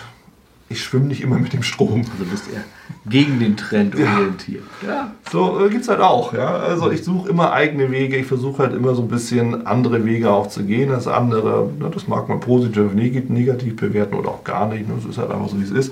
ich 0.70 0.84
schwimme 0.84 1.06
nicht 1.06 1.22
immer 1.22 1.40
mit 1.40 1.52
dem 1.54 1.64
Strom. 1.64 2.02
Also 2.12 2.26
bist 2.30 2.46
eher 2.54 2.64
gegen 3.10 3.40
den 3.40 3.58
Trend 3.58 3.96
orientiert. 3.96 4.64
Ja. 4.86 5.12
So 5.32 5.66
äh, 5.66 5.70
gibt 5.70 5.82
es 5.82 5.90
halt 5.90 6.00
auch. 6.00 6.34
Ja? 6.34 6.58
Also 6.58 6.92
ich 6.92 7.04
suche 7.04 7.30
immer 7.30 7.52
eigene 7.52 7.92
Wege, 7.92 8.18
ich 8.18 8.28
versuche 8.28 8.64
halt 8.64 8.74
immer 8.74 8.94
so 8.94 9.02
ein 9.02 9.08
bisschen 9.08 9.66
andere 9.66 10.06
Wege 10.06 10.32
auch 10.32 10.48
zu 10.48 10.64
gehen 10.64 10.92
als 10.92 11.08
andere. 11.08 11.72
Ne, 11.80 11.90
das 11.92 12.08
mag 12.08 12.30
man 12.30 12.40
positiv, 12.40 12.94
negativ 12.94 13.76
bewerten 13.76 14.14
oder 14.16 14.30
auch 14.30 14.44
gar 14.44 14.68
nicht. 14.68 14.86
Das 14.96 15.06
ist 15.06 15.18
halt 15.18 15.32
einfach 15.32 15.50
so, 15.50 15.60
wie 15.60 15.64
es 15.64 15.72
ist. 15.72 15.92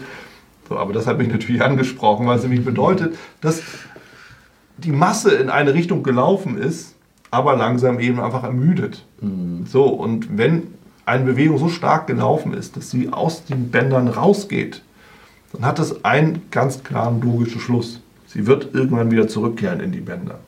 So, 0.70 0.78
aber 0.78 0.94
das 0.94 1.08
hat 1.08 1.18
mich 1.18 1.30
natürlich 1.30 1.62
angesprochen, 1.64 2.28
weil 2.28 2.38
es 2.38 2.44
nämlich 2.44 2.64
bedeutet, 2.64 3.18
dass 3.42 3.64
die 4.78 4.92
Masse 4.92 5.32
in 5.32 5.50
eine 5.50 5.74
Richtung 5.74 6.04
gelaufen 6.04 6.58
ist, 6.58 6.96
aber 7.32 7.56
langsam 7.56 8.00
eben 8.00 8.20
einfach 8.20 8.44
ermüdet. 8.44 9.06
Mhm. 9.22 9.66
So, 9.66 9.86
und 9.86 10.38
wenn 10.38 10.77
eine 11.08 11.24
Bewegung 11.24 11.58
so 11.58 11.70
stark 11.70 12.08
gelaufen 12.08 12.54
ist, 12.54 12.76
dass 12.76 12.92
sie 12.92 13.12
aus 13.12 13.46
den 13.46 13.72
Bändern 13.72 14.10
rausgeht, 14.10 14.82
dann 15.54 15.66
hat 15.66 15.80
das 15.80 16.04
einen 16.04 16.44
ganz 16.52 16.84
klaren 16.84 17.22
logischen 17.22 17.62
Schluss. 17.62 18.02
Sie 18.28 18.46
wird 18.46 18.74
irgendwann 18.74 19.10
wieder 19.10 19.28
zurückkehren 19.28 19.80
in 19.80 19.94
die 19.94 20.02
Bänder. 20.02 20.40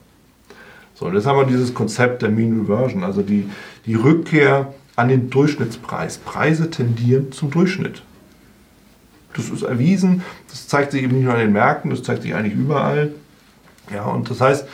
So, 0.94 1.10
jetzt 1.10 1.26
haben 1.26 1.38
wir 1.38 1.46
dieses 1.46 1.72
Konzept 1.72 2.20
der 2.20 2.28
Mean 2.28 2.60
Reversion, 2.60 3.04
also 3.04 3.22
die, 3.22 3.48
die 3.86 3.94
Rückkehr 3.94 4.74
an 4.96 5.08
den 5.08 5.30
Durchschnittspreis. 5.30 6.18
Preise 6.18 6.68
tendieren 6.68 7.32
zum 7.32 7.50
Durchschnitt. 7.50 8.02
Das 9.34 9.48
ist 9.48 9.62
erwiesen, 9.62 10.22
das 10.50 10.68
zeigt 10.68 10.92
sich 10.92 11.02
eben 11.02 11.14
nicht 11.14 11.24
nur 11.24 11.32
an 11.32 11.40
den 11.40 11.52
Märkten, 11.52 11.90
das 11.90 12.02
zeigt 12.02 12.22
sich 12.22 12.34
eigentlich 12.34 12.54
überall. 12.54 13.14
Ja, 13.90 14.04
und 14.04 14.28
das 14.28 14.42
heißt, 14.42 14.68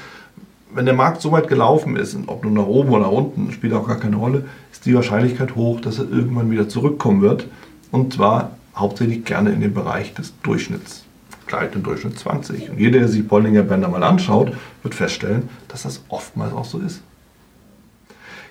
wenn 0.76 0.84
der 0.84 0.94
Markt 0.94 1.22
so 1.22 1.32
weit 1.32 1.48
gelaufen 1.48 1.96
ist, 1.96 2.16
ob 2.26 2.44
nun 2.44 2.52
nach 2.52 2.66
oben 2.66 2.90
oder 2.90 3.04
nach 3.04 3.10
unten, 3.10 3.50
spielt 3.50 3.72
auch 3.72 3.88
gar 3.88 3.98
keine 3.98 4.16
Rolle, 4.16 4.44
ist 4.70 4.84
die 4.84 4.94
Wahrscheinlichkeit 4.94 5.56
hoch, 5.56 5.80
dass 5.80 5.98
er 5.98 6.10
irgendwann 6.10 6.50
wieder 6.50 6.68
zurückkommen 6.68 7.22
wird. 7.22 7.46
Und 7.90 8.12
zwar 8.12 8.52
hauptsächlich 8.76 9.24
gerne 9.24 9.50
in 9.50 9.62
den 9.62 9.72
Bereich 9.72 10.12
des 10.12 10.34
Durchschnitts, 10.42 11.04
gleich 11.46 11.74
im 11.74 11.82
Durchschnitt 11.82 12.18
20. 12.18 12.70
Und 12.70 12.78
jeder, 12.78 12.98
der 12.98 13.08
sich 13.08 13.26
Bollinger 13.26 13.62
Bänder 13.62 13.88
mal 13.88 14.02
anschaut, 14.02 14.52
wird 14.82 14.94
feststellen, 14.94 15.48
dass 15.68 15.84
das 15.84 16.04
oftmals 16.10 16.52
auch 16.52 16.66
so 16.66 16.78
ist. 16.78 17.00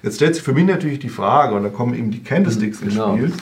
Jetzt 0.01 0.15
stellt 0.15 0.33
sich 0.33 0.43
für 0.43 0.53
mich 0.53 0.65
natürlich 0.65 0.99
die 0.99 1.09
Frage, 1.09 1.55
und 1.55 1.63
da 1.63 1.69
kommen 1.69 1.93
eben 1.93 2.09
die 2.09 2.23
Candlesticks 2.23 2.81
ins 2.81 2.93
genau. 2.93 3.15
Spiel, 3.15 3.33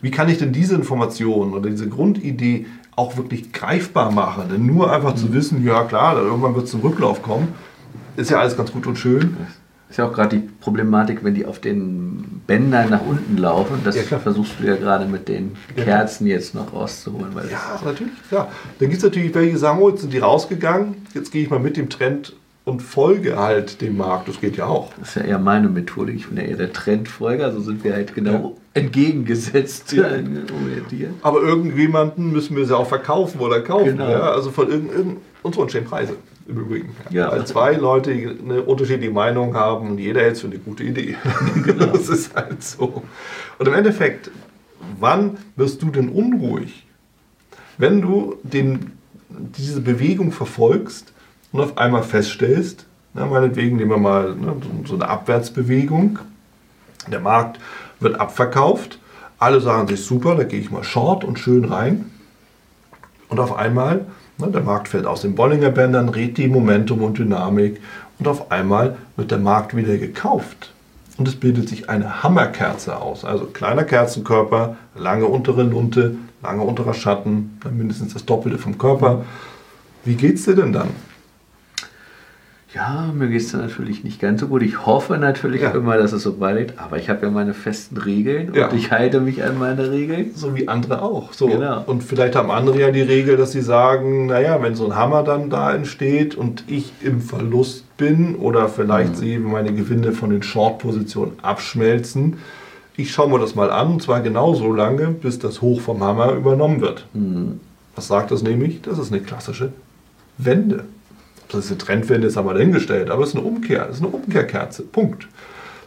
wie 0.00 0.10
kann 0.10 0.28
ich 0.28 0.38
denn 0.38 0.52
diese 0.52 0.74
Information 0.74 1.54
oder 1.54 1.70
diese 1.70 1.88
Grundidee 1.88 2.66
auch 2.96 3.16
wirklich 3.16 3.52
greifbar 3.52 4.10
machen. 4.12 4.44
Denn 4.50 4.66
nur 4.66 4.92
einfach 4.92 5.14
zu 5.14 5.32
wissen, 5.32 5.64
ja 5.64 5.84
klar, 5.84 6.16
irgendwann 6.16 6.54
wird 6.54 6.66
es 6.66 6.70
zum 6.70 6.80
Rücklauf 6.80 7.22
kommen, 7.22 7.48
ist 8.16 8.30
ja 8.30 8.38
alles 8.38 8.56
ganz 8.56 8.72
gut 8.72 8.86
und 8.86 8.96
schön. 8.96 9.36
Ist 9.90 9.98
ja 9.98 10.08
auch 10.08 10.12
gerade 10.12 10.38
die 10.38 10.48
Problematik, 10.60 11.22
wenn 11.22 11.34
die 11.34 11.46
auf 11.46 11.60
den 11.60 12.42
Bändern 12.46 12.90
nach 12.90 13.02
unten 13.06 13.36
laufen. 13.36 13.80
Das 13.84 13.94
Ja, 13.94 14.18
versuchst 14.18 14.54
du 14.58 14.66
ja 14.66 14.76
gerade 14.76 15.06
mit 15.06 15.28
den 15.28 15.52
Kerzen 15.76 16.26
jetzt 16.26 16.54
noch 16.54 16.72
rauszuholen. 16.72 17.32
Ja, 17.50 17.80
natürlich, 17.84 18.12
klar. 18.28 18.48
Dann 18.78 18.88
gibt 18.88 18.98
es 18.98 19.04
natürlich 19.04 19.34
welche, 19.34 19.52
die 19.52 19.58
sagen, 19.58 19.78
oh, 19.80 19.90
jetzt 19.90 20.00
sind 20.00 20.12
die 20.12 20.18
rausgegangen, 20.18 21.06
jetzt 21.14 21.30
gehe 21.30 21.42
ich 21.42 21.50
mal 21.50 21.60
mit 21.60 21.76
dem 21.76 21.90
Trend 21.90 22.34
und 22.64 22.80
folge 22.80 23.36
halt 23.36 23.80
dem 23.82 23.96
Markt. 23.98 24.28
Das 24.28 24.40
geht 24.40 24.56
ja 24.56 24.66
auch. 24.66 24.92
Das 24.98 25.10
ist 25.10 25.14
ja 25.16 25.22
eher 25.22 25.38
meine 25.38 25.68
Methode. 25.68 26.12
Ich 26.12 26.28
bin 26.28 26.38
ja 26.38 26.44
eher 26.44 26.56
der 26.56 26.72
Trendfolger. 26.72 27.52
So 27.52 27.60
sind 27.60 27.84
wir 27.84 27.92
halt 27.92 28.14
genau 28.14 28.56
entgegengesetzt 28.72 29.92
Ja. 29.92 30.04
äh, 30.08 30.24
orientiert. 30.62 31.12
Aber 31.22 31.42
irgendjemanden 31.42 32.32
müssen 32.32 32.56
wir 32.56 32.64
sie 32.66 32.76
auch 32.76 32.88
verkaufen 32.88 33.40
oder 33.40 33.60
kaufen. 33.60 33.84
Genau. 33.98 34.10
Ja? 34.10 34.32
Also 34.32 34.50
von 34.50 34.68
irgendeinem, 34.70 35.18
und 35.42 35.54
so 35.54 35.60
entstehen 35.62 35.84
Preise 35.84 36.16
im 36.48 36.58
Übrigen. 36.58 36.96
Ja. 37.10 37.30
Weil 37.30 37.46
zwei 37.46 37.74
Leute 37.74 38.10
eine 38.10 38.62
unterschiedliche 38.62 39.12
Meinung 39.12 39.54
haben 39.54 39.90
und 39.90 39.98
jeder 39.98 40.20
hält 40.22 40.36
es 40.36 40.40
für 40.40 40.46
eine 40.48 40.58
gute 40.58 40.84
Idee. 40.84 41.16
Genau. 41.62 41.86
Das 41.86 42.08
ist 42.08 42.34
halt 42.34 42.62
so. 42.62 43.02
Und 43.58 43.68
im 43.68 43.74
Endeffekt, 43.74 44.30
wann 44.98 45.36
wirst 45.56 45.82
du 45.82 45.90
denn 45.90 46.08
unruhig? 46.08 46.86
Wenn 47.78 48.00
du 48.02 48.36
den, 48.42 48.92
diese 49.28 49.80
Bewegung 49.80 50.32
verfolgst 50.32 51.13
und 51.54 51.60
auf 51.60 51.78
einmal 51.78 52.02
feststellst, 52.02 52.84
na, 53.14 53.26
meinetwegen 53.26 53.76
nehmen 53.76 53.92
wir 53.92 53.96
mal 53.96 54.34
ne, 54.34 54.56
so- 54.86 54.94
eine 54.94 55.08
Abwärtsbewegung, 55.08 56.18
der 57.06 57.20
Markt 57.20 57.60
wird 58.00 58.18
abverkauft, 58.18 58.98
alle 59.38 59.60
sagen 59.60 59.86
sich 59.86 60.04
super, 60.04 60.34
da 60.34 60.42
gehe 60.42 60.58
ich 60.58 60.72
mal 60.72 60.82
short 60.82 61.22
und 61.22 61.38
schön 61.38 61.64
rein. 61.64 62.10
Und 63.28 63.38
auf 63.38 63.56
einmal, 63.56 64.04
ne, 64.38 64.48
der 64.48 64.62
Markt 64.62 64.88
fällt 64.88 65.06
aus 65.06 65.22
den 65.22 65.36
Bollinger 65.36 65.70
Bändern, 65.70 66.08
rät 66.08 66.38
die 66.38 66.48
Momentum 66.48 67.02
und 67.02 67.18
Dynamik 67.18 67.80
und 68.18 68.26
auf 68.26 68.50
einmal 68.50 68.96
wird 69.16 69.30
der 69.30 69.38
Markt 69.38 69.76
wieder 69.76 69.96
gekauft. 69.96 70.72
Und 71.18 71.28
es 71.28 71.36
bildet 71.36 71.68
sich 71.68 71.88
eine 71.88 72.24
Hammerkerze 72.24 72.96
aus. 73.00 73.24
Also 73.24 73.44
kleiner 73.46 73.84
Kerzenkörper, 73.84 74.76
lange 74.96 75.26
untere 75.26 75.62
Lunte, 75.62 76.16
lange 76.42 76.62
unterer 76.62 76.94
Schatten, 76.94 77.60
dann 77.62 77.78
mindestens 77.78 78.12
das 78.12 78.24
Doppelte 78.24 78.58
vom 78.58 78.76
Körper. 78.76 79.24
Wie 80.04 80.16
geht's 80.16 80.46
dir 80.46 80.56
denn 80.56 80.72
dann? 80.72 80.88
Ja, 82.74 83.12
mir 83.16 83.28
geht 83.28 83.42
es 83.42 83.52
natürlich 83.52 84.02
nicht 84.02 84.20
ganz 84.20 84.40
so 84.40 84.48
gut. 84.48 84.62
Ich 84.62 84.84
hoffe 84.84 85.16
natürlich 85.16 85.62
Ja. 85.62 85.70
immer, 85.70 85.96
dass 85.96 86.12
es 86.12 86.24
so 86.24 86.40
weitergeht. 86.40 86.74
Aber 86.76 86.98
ich 86.98 87.08
habe 87.08 87.24
ja 87.24 87.30
meine 87.30 87.54
festen 87.54 87.96
Regeln 87.96 88.52
Ja. 88.52 88.68
und 88.68 88.76
ich 88.76 88.90
halte 88.90 89.20
mich 89.20 89.44
an 89.44 89.58
meine 89.60 89.92
Regeln. 89.92 90.32
So 90.34 90.56
wie 90.56 90.66
andere 90.66 91.00
auch. 91.02 91.32
So. 91.32 91.46
Genau. 91.46 91.84
Und 91.86 92.02
vielleicht 92.02 92.34
haben 92.34 92.50
andere 92.50 92.80
ja 92.80 92.90
die 92.90 93.02
Regel, 93.02 93.36
dass 93.36 93.52
sie 93.52 93.60
sagen, 93.60 94.26
naja, 94.26 94.60
wenn 94.60 94.74
so 94.74 94.86
ein 94.86 94.96
Hammer 94.96 95.22
dann 95.22 95.50
da 95.50 95.72
entsteht 95.72 96.34
und 96.34 96.64
ich 96.66 96.92
im 97.00 97.20
Verlust 97.20 97.96
bin 97.96 98.34
oder 98.34 98.68
vielleicht 98.68 99.16
sehe, 99.16 99.38
wie 99.38 99.46
meine 99.48 99.72
Gewinne 99.72 100.10
von 100.10 100.30
den 100.30 100.42
Short-Positionen 100.42 101.32
abschmelzen, 101.42 102.38
ich 102.96 103.12
schaue 103.12 103.30
mir 103.30 103.38
das 103.38 103.54
mal 103.54 103.70
an, 103.70 103.92
und 103.92 104.02
zwar 104.02 104.20
genau 104.20 104.54
so 104.54 104.72
lange, 104.72 105.08
bis 105.08 105.38
das 105.38 105.62
Hoch 105.62 105.80
vom 105.80 106.02
Hammer 106.02 106.32
übernommen 106.32 106.80
wird. 106.80 107.06
Was 107.94 108.08
sagt 108.08 108.32
das 108.32 108.42
nämlich? 108.42 108.82
Das 108.82 108.98
ist 108.98 109.12
eine 109.12 109.20
klassische 109.20 109.72
Wende. 110.38 110.84
Das 111.48 111.68
eine 111.68 111.78
Trendwende 111.78 112.26
ist, 112.26 112.36
haben 112.36 112.48
wir 112.48 112.54
dahingestellt, 112.54 113.10
aber 113.10 113.22
es 113.22 113.30
ist 113.30 113.36
eine 113.36 113.44
Umkehr, 113.44 113.86
es 113.88 113.96
ist 113.96 114.02
eine 114.02 114.12
Umkehrkerze. 114.12 114.82
Punkt. 114.82 115.28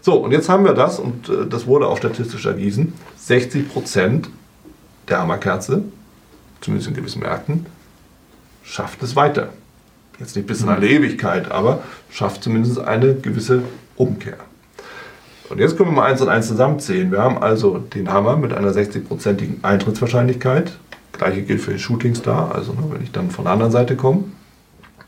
So, 0.01 0.15
und 0.15 0.31
jetzt 0.31 0.47
haben 0.47 0.63
wir 0.63 0.73
das, 0.73 0.99
und 0.99 1.27
äh, 1.29 1.45
das 1.49 1.67
wurde 1.67 1.87
auch 1.87 1.97
statistisch 1.97 2.45
erwiesen, 2.45 2.93
60% 3.27 4.25
der 5.09 5.19
Hammerkerze, 5.19 5.83
zumindest 6.61 6.89
in 6.89 6.95
gewissen 6.95 7.21
Märkten, 7.21 7.65
schafft 8.63 9.01
es 9.03 9.15
weiter. 9.15 9.49
Jetzt 10.19 10.35
nicht 10.35 10.47
bis 10.47 10.61
in 10.61 10.69
alle 10.69 10.87
Ewigkeit, 10.87 11.51
aber 11.51 11.83
schafft 12.09 12.43
zumindest 12.43 12.79
eine 12.79 13.15
gewisse 13.15 13.63
Umkehr. 13.95 14.37
Und 15.49 15.59
jetzt 15.59 15.77
können 15.77 15.89
wir 15.89 15.95
mal 15.95 16.11
eins 16.11 16.21
und 16.21 16.29
eins 16.29 16.47
zusammenzählen. 16.47 17.11
Wir 17.11 17.21
haben 17.21 17.37
also 17.37 17.77
den 17.77 18.11
Hammer 18.11 18.35
mit 18.35 18.53
einer 18.53 18.71
60-prozentigen 18.71 19.63
Eintrittswahrscheinlichkeit. 19.63 20.77
Gleiche 21.13 21.43
gilt 21.43 21.61
für 21.61 21.71
den 21.71 21.79
Shooting 21.79 22.15
Star, 22.15 22.53
also 22.53 22.75
wenn 22.91 23.01
ich 23.01 23.11
dann 23.11 23.31
von 23.31 23.45
der 23.45 23.53
anderen 23.53 23.71
Seite 23.71 23.95
komme. 23.95 24.25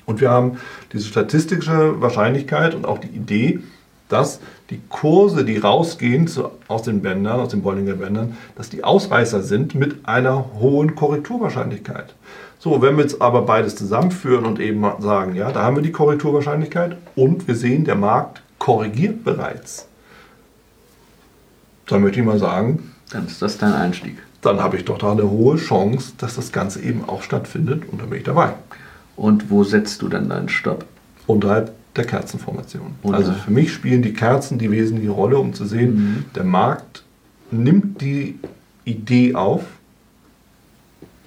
Und 0.10 0.22
wir 0.22 0.32
haben 0.32 0.58
diese 0.92 1.06
statistische 1.08 2.02
Wahrscheinlichkeit 2.02 2.74
und 2.74 2.84
auch 2.88 2.98
die 2.98 3.10
Idee, 3.10 3.60
dass 4.08 4.40
die 4.72 4.82
Kurse, 4.90 5.46
die 5.46 5.60
rausgehen 5.60 6.28
zu, 6.28 6.50
aus 6.68 6.82
den 6.82 7.04
Bändern, 7.04 7.40
aus 7.40 7.50
den 7.50 7.62
Bollinger 7.62 7.94
Bändern, 7.94 8.36
dass 8.56 8.72
die 8.72 8.84
Ausreißer 8.84 9.44
sind 9.44 9.76
mit 9.76 10.08
einer 10.08 10.46
hohen 10.60 10.96
Korrekturwahrscheinlichkeit. 10.96 12.16
So, 12.58 12.82
wenn 12.82 12.98
wir 12.98 13.04
jetzt 13.04 13.22
aber 13.22 13.44
beides 13.44 13.76
zusammenführen 13.76 14.46
und 14.48 14.60
eben 14.60 14.84
sagen, 14.98 15.36
ja, 15.36 15.52
da 15.52 15.62
haben 15.62 15.76
wir 15.76 15.84
die 15.84 15.92
Korrekturwahrscheinlichkeit 15.92 16.98
und 17.16 17.48
wir 17.48 17.54
sehen, 17.54 17.86
der 17.86 17.96
Markt 17.96 18.42
korrigiert 18.58 19.24
bereits, 19.24 19.88
dann 21.86 22.02
möchte 22.02 22.20
ich 22.20 22.26
mal 22.26 22.40
sagen, 22.40 22.94
Dann 23.12 23.28
ist 23.28 23.44
das 23.44 23.60
dein 23.60 23.74
Einstieg. 23.74 24.18
dann 24.42 24.60
habe 24.60 24.76
ich 24.76 24.86
doch 24.86 24.98
da 24.98 25.12
eine 25.12 25.30
hohe 25.30 25.58
Chance, 25.58 26.14
dass 26.18 26.36
das 26.36 26.52
Ganze 26.52 26.82
eben 26.82 27.08
auch 27.08 27.22
stattfindet 27.22 27.84
und 27.92 28.02
dann 28.02 28.10
bin 28.10 28.18
ich 28.18 28.26
dabei. 28.26 28.54
Und 29.20 29.50
wo 29.50 29.64
setzt 29.64 30.02
du 30.02 30.08
dann 30.08 30.30
deinen 30.30 30.50
Stopp? 30.50 30.86
unterhalb 31.30 31.72
der 31.96 32.06
Kerzenformation. 32.06 32.96
Unterhalb. 33.02 33.28
Also 33.28 33.40
für 33.40 33.52
mich 33.52 33.72
spielen 33.72 34.02
die 34.02 34.14
Kerzen 34.14 34.58
die 34.58 34.72
wesentliche 34.72 35.12
Rolle, 35.12 35.38
um 35.38 35.54
zu 35.54 35.66
sehen, 35.66 36.26
der 36.36 36.44
Markt 36.44 37.04
nimmt 37.52 38.02
die 38.02 38.40
Idee 38.84 39.36
auf. 39.36 39.64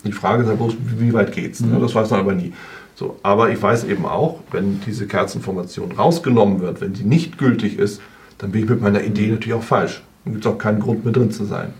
Die 0.05 0.13
Frage 0.13 0.43
ist 0.43 0.49
ja 0.49 0.55
bloß, 0.57 0.75
wie 0.99 1.13
weit 1.13 1.33
geht's? 1.33 1.61
Ne? 1.61 1.79
Das 1.81 1.95
weiß 1.95 2.11
man 2.11 2.21
aber 2.21 2.35
nie. 2.35 2.53
So, 2.97 3.19
aber 3.23 3.51
ich 3.51 3.63
weiß 3.63 3.85
eben 3.85 4.05
auch, 4.05 4.41
wenn 4.51 4.81
diese 4.85 5.07
Kerzenformation 5.07 5.93
rausgenommen 5.93 6.61
wird, 6.61 6.81
wenn 6.81 6.93
die 6.93 7.05
nicht 7.05 7.39
gültig 7.39 7.79
ist, 7.79 8.01
dann 8.39 8.51
bin 8.51 8.65
ich 8.65 8.71
mit 8.71 8.81
meiner 8.81 9.03
Idee 9.05 9.29
natürlich 9.29 9.55
auch 9.55 9.63
falsch. 9.63 10.03
Dann 10.25 10.35
gibt 10.35 10.45
es 10.45 10.51
auch 10.51 10.59
keinen 10.59 10.81
Grund 10.81 11.05
mehr 11.05 11.13
drin 11.13 11.31
zu 11.31 11.45
sein. 11.45 11.73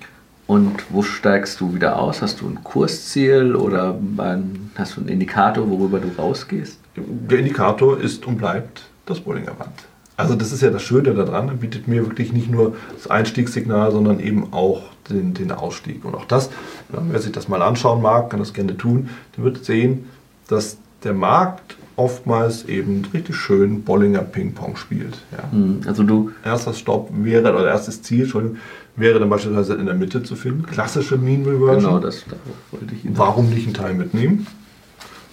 Und 0.53 0.85
wo 0.91 1.03
steigst 1.03 1.63
du 1.63 1.75
wieder 1.75 1.99
aus? 1.99 2.21
Hast 2.21 2.43
du 2.43 2.47
ein 2.47 2.63
Kursziel 2.63 3.57
oder 3.57 3.99
ein, 4.19 4.71
hast 4.75 4.97
du 4.97 5.01
einen 5.01 5.09
Indikator, 5.09 5.71
worüber 5.71 5.99
du 5.99 6.09
rausgehst? 6.21 6.79
Der 6.95 7.39
Indikator 7.39 7.99
ist 7.99 8.27
und 8.27 8.37
bleibt 8.37 8.83
das 9.07 9.21
Bollinger 9.21 9.53
Band. 9.53 9.73
Also 10.19 10.35
das 10.35 10.53
ist 10.53 10.61
ja 10.61 10.69
das 10.69 10.83
Schöne 10.83 11.15
daran, 11.15 11.49
er 11.49 11.55
bietet 11.55 11.89
mir 11.89 12.05
wirklich 12.05 12.35
nicht 12.35 12.51
nur 12.51 12.77
das 12.95 13.07
Einstiegssignal, 13.11 13.93
sondern 13.93 14.21
eben 14.21 14.53
auch 14.53 14.83
den, 15.09 15.33
den 15.33 15.53
Ausstieg. 15.53 16.05
Und 16.05 16.15
auch 16.15 16.27
das, 16.27 16.51
wer 16.91 17.19
sich 17.19 17.33
das 17.33 17.49
mal 17.49 17.63
anschauen 17.63 18.03
mag, 18.03 18.29
kann 18.29 18.39
das 18.39 18.53
gerne 18.53 18.77
tun, 18.77 19.09
der 19.35 19.45
wird 19.45 19.65
sehen, 19.65 20.05
dass 20.49 20.77
der 21.03 21.15
Markt 21.15 21.77
oftmals 21.97 22.65
eben 22.67 23.05
richtig 23.13 23.37
schön 23.37 23.83
Bollinger 23.83 24.21
Ping-Pong 24.21 24.77
spielt. 24.77 25.19
Ja. 25.33 25.51
Hm, 25.51 25.81
Also 25.87 26.03
du, 26.03 26.31
Erster 26.45 26.73
Stopp 26.75 27.11
wäre, 27.13 27.55
oder 27.55 27.69
erstes 27.69 28.03
Ziel, 28.03 28.23
Entschuldigung, 28.23 28.59
wäre 28.97 29.19
dann 29.19 29.31
beispielsweise 29.31 29.75
in 29.75 29.87
der 29.87 29.95
Mitte 29.95 30.23
zu 30.23 30.37
finden. 30.37 30.67
Klassische 30.67 31.17
Mean 31.17 31.45
Reversion. 31.45 31.79
genau 31.79 31.99
das 31.99 32.25
darauf 32.25 32.41
wollte 32.71 32.95
ich 32.95 33.03
hinaus. 33.03 33.19
Warum 33.19 33.51
nicht 33.51 33.67
einen 33.67 33.75
Teil 33.75 33.95
mitnehmen? 33.95 34.47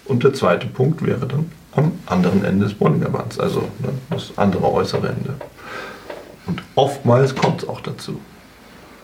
Und 0.05 0.24
der 0.24 0.34
zweite 0.34 0.68
Punkt 0.68 1.05
wäre 1.05 1.28
dann 1.28 1.51
am 1.74 1.91
anderen 2.05 2.43
Ende 2.43 2.66
des 2.66 2.74
Bollinger 2.74 3.10
Bands, 3.10 3.39
also 3.39 3.62
ne, 3.80 3.89
das 4.10 4.32
andere 4.38 4.72
äußere 4.72 5.10
Ende. 5.10 5.36
Und 6.47 6.64
oftmals 6.76 7.36
kommt 7.36 7.62
es 7.62 7.70
auch 7.70 7.82
dazu. 7.82 8.20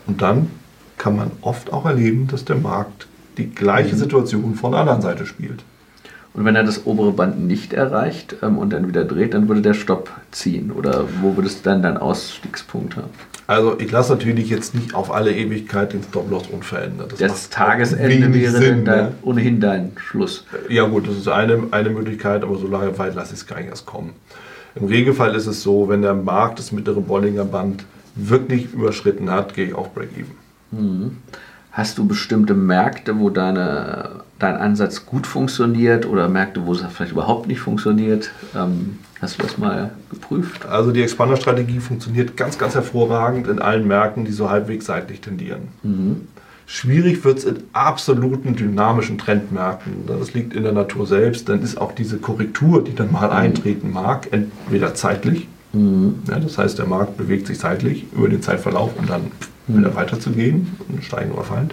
Und 0.07 0.21
dann 0.21 0.49
kann 0.97 1.15
man 1.15 1.31
oft 1.41 1.71
auch 1.71 1.85
erleben, 1.85 2.27
dass 2.27 2.45
der 2.45 2.55
Markt 2.55 3.07
die 3.37 3.49
gleiche 3.49 3.95
Situation 3.95 4.55
von 4.55 4.71
der 4.71 4.81
anderen 4.81 5.01
Seite 5.01 5.25
spielt. 5.25 5.63
Und 6.33 6.43
wenn 6.43 6.55
er 6.55 6.63
das 6.63 6.85
obere 6.85 7.11
Band 7.11 7.45
nicht 7.45 7.73
erreicht 7.73 8.37
ähm, 8.41 8.57
und 8.57 8.73
dann 8.73 8.87
wieder 8.87 9.05
dreht, 9.05 9.33
dann 9.33 9.47
würde 9.47 9.61
der 9.61 9.73
Stopp 9.73 10.11
ziehen. 10.31 10.71
Oder 10.71 11.05
wo 11.21 11.35
würdest 11.37 11.59
du 11.59 11.69
dann 11.69 11.81
deinen 11.81 11.97
Ausstiegspunkt 11.97 12.97
haben? 12.97 13.09
Also 13.47 13.79
ich 13.79 13.91
lasse 13.91 14.13
natürlich 14.13 14.49
jetzt 14.49 14.73
nicht 14.73 14.95
auf 14.95 15.13
alle 15.13 15.31
Ewigkeit 15.35 15.93
den 15.93 16.01
Stop-Loss 16.03 16.47
unverändert. 16.47 17.13
Das 17.19 17.31
macht 17.31 17.51
Tagesende 17.51 18.33
wäre 18.33 18.51
Sinn, 18.51 18.85
dann 18.85 18.85
dein, 18.85 19.05
ne? 19.05 19.11
ohnehin 19.21 19.59
dein 19.59 19.91
Schluss. 19.97 20.45
Ja 20.67 20.85
gut, 20.85 21.07
das 21.07 21.15
ist 21.15 21.27
eine, 21.27 21.67
eine 21.71 21.89
Möglichkeit, 21.89 22.43
aber 22.43 22.57
so 22.57 22.67
lange 22.67 22.97
weit 22.97 23.13
lasse 23.15 23.33
ich 23.33 23.41
es 23.41 23.47
gar 23.47 23.59
nicht 23.59 23.69
erst 23.69 23.85
kommen. 23.85 24.13
Im 24.73 24.85
Regelfall 24.85 25.35
ist 25.35 25.45
es 25.45 25.61
so, 25.63 25.87
wenn 25.89 26.01
der 26.01 26.15
Markt 26.15 26.59
das 26.59 26.71
mittlere 26.71 27.01
Bollinger 27.01 27.45
Band 27.45 27.85
wirklich 28.15 28.73
überschritten 28.73 29.29
hat, 29.29 29.53
gehe 29.53 29.67
ich 29.67 29.73
auf 29.73 29.93
Break-Even. 29.93 31.15
Hast 31.71 31.97
du 31.97 32.07
bestimmte 32.07 32.53
Märkte, 32.53 33.19
wo 33.19 33.29
deine, 33.29 34.23
dein 34.39 34.55
Ansatz 34.55 35.05
gut 35.05 35.27
funktioniert 35.27 36.05
oder 36.05 36.29
Märkte, 36.29 36.65
wo 36.65 36.73
es 36.73 36.81
vielleicht 36.81 37.11
überhaupt 37.11 37.47
nicht 37.47 37.59
funktioniert? 37.59 38.31
Ähm, 38.55 38.99
hast 39.25 39.39
du 39.39 39.43
das 39.43 39.57
mal 39.57 39.91
geprüft? 40.09 40.65
Also 40.67 40.91
die 40.91 41.01
Expander-Strategie 41.01 41.79
funktioniert 41.79 42.37
ganz, 42.37 42.57
ganz 42.57 42.75
hervorragend 42.75 43.47
in 43.47 43.59
allen 43.59 43.87
Märkten, 43.87 44.23
die 44.23 44.31
so 44.31 44.49
halbwegs 44.49 44.85
seitlich 44.85 45.19
tendieren. 45.19 45.69
Schwierig 46.67 47.23
wird 47.23 47.39
es 47.39 47.43
in 47.43 47.57
absoluten 47.73 48.55
dynamischen 48.55 49.17
Trendmärkten. 49.17 50.05
Das 50.07 50.33
liegt 50.33 50.53
in 50.53 50.63
der 50.63 50.71
Natur 50.71 51.07
selbst. 51.07 51.49
Dann 51.49 51.61
ist 51.61 51.79
auch 51.79 51.91
diese 51.91 52.17
Korrektur, 52.17 52.83
die 52.83 52.95
dann 52.95 53.11
mal 53.11 53.31
eintreten 53.31 53.91
mag, 53.91 54.29
entweder 54.31 54.93
zeitlich, 54.93 55.47
ja, 55.73 56.39
das 56.39 56.57
heißt, 56.57 56.77
der 56.77 56.85
Markt 56.85 57.17
bewegt 57.17 57.47
sich 57.47 57.57
seitlich 57.57 58.05
über 58.13 58.29
den 58.29 58.41
Zeitverlauf, 58.41 58.91
um 58.97 59.07
dann 59.07 59.31
wieder 59.67 59.93
weiterzugehen 59.95 60.77
und 60.87 61.03
steigen 61.03 61.31
oder 61.31 61.43
fallen. 61.43 61.71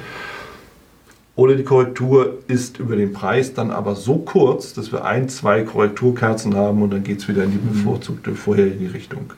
Oder 1.34 1.54
die 1.54 1.64
Korrektur 1.64 2.38
ist 2.46 2.78
über 2.78 2.94
den 2.94 3.14
Preis 3.14 3.54
dann 3.54 3.70
aber 3.70 3.94
so 3.94 4.16
kurz, 4.16 4.74
dass 4.74 4.92
wir 4.92 5.04
ein, 5.04 5.30
zwei 5.30 5.62
Korrekturkerzen 5.62 6.54
haben 6.54 6.82
und 6.82 6.92
dann 6.92 7.04
geht 7.04 7.20
es 7.20 7.28
wieder 7.28 7.44
in 7.44 7.52
die 7.52 7.58
bevorzugte 7.58 8.34
vorherige 8.34 8.92
Richtung. 8.92 9.32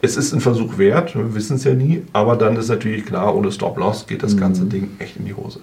es 0.00 0.16
ist 0.16 0.32
ein 0.32 0.40
Versuch 0.40 0.78
wert, 0.78 1.16
wir 1.16 1.34
wissen 1.34 1.56
es 1.56 1.64
ja 1.64 1.74
nie, 1.74 2.04
aber 2.12 2.36
dann 2.36 2.54
ist 2.54 2.68
natürlich 2.68 3.04
klar, 3.04 3.34
ohne 3.34 3.50
Stop-Loss 3.50 4.06
geht 4.06 4.22
das 4.22 4.36
ganze 4.36 4.64
mhm. 4.64 4.68
Ding 4.68 4.90
echt 5.00 5.16
in 5.16 5.24
die 5.24 5.34
Hose. 5.34 5.60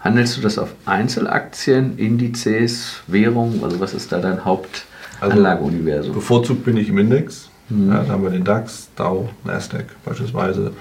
Handelst 0.00 0.36
du 0.36 0.40
das 0.40 0.58
auf 0.58 0.74
Einzelaktien, 0.84 1.96
Indizes, 1.96 3.02
Währungen? 3.06 3.62
Also 3.62 3.78
was 3.78 3.94
ist 3.94 4.10
da 4.10 4.18
dein 4.18 4.44
Hauptanlageuniversum? 4.44 6.10
Also 6.10 6.12
bevorzugt 6.12 6.64
bin 6.64 6.76
ich 6.76 6.88
im 6.88 6.98
Index. 6.98 7.50
Mhm. 7.68 7.90
Ja, 7.90 8.02
da 8.02 8.12
haben 8.12 8.22
wir 8.22 8.30
den 8.30 8.44
DAX, 8.44 8.88
Dow, 8.96 9.28
Nasdaq 9.44 9.86
beispielsweise. 10.04 10.72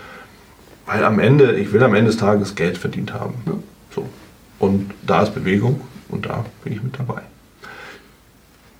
Weil 0.87 1.03
am 1.03 1.19
Ende, 1.19 1.55
ich 1.55 1.73
will 1.73 1.83
am 1.83 1.93
Ende 1.93 2.11
des 2.11 2.19
Tages 2.19 2.55
Geld 2.55 2.77
verdient 2.77 3.13
haben. 3.13 3.35
Ja. 3.45 3.53
So. 3.97 4.07
Und 4.59 4.91
da 5.05 5.23
ist 5.23 5.33
Bewegung 5.33 5.81
und 6.09 6.25
da 6.25 6.45
bin 6.63 6.73
ich 6.73 6.83
mit 6.83 6.97
dabei. 6.97 7.21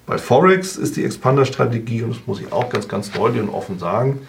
Bei 0.06 0.18
Forex 0.18 0.78
ist 0.78 0.96
die 0.96 1.04
Expander-Strategie, 1.04 2.04
und 2.04 2.16
das 2.16 2.26
muss 2.26 2.40
ich 2.40 2.52
auch 2.54 2.70
ganz, 2.70 2.88
ganz 2.88 3.12
deutlich 3.12 3.42
und 3.42 3.50
offen 3.50 3.78
sagen, 3.78 4.20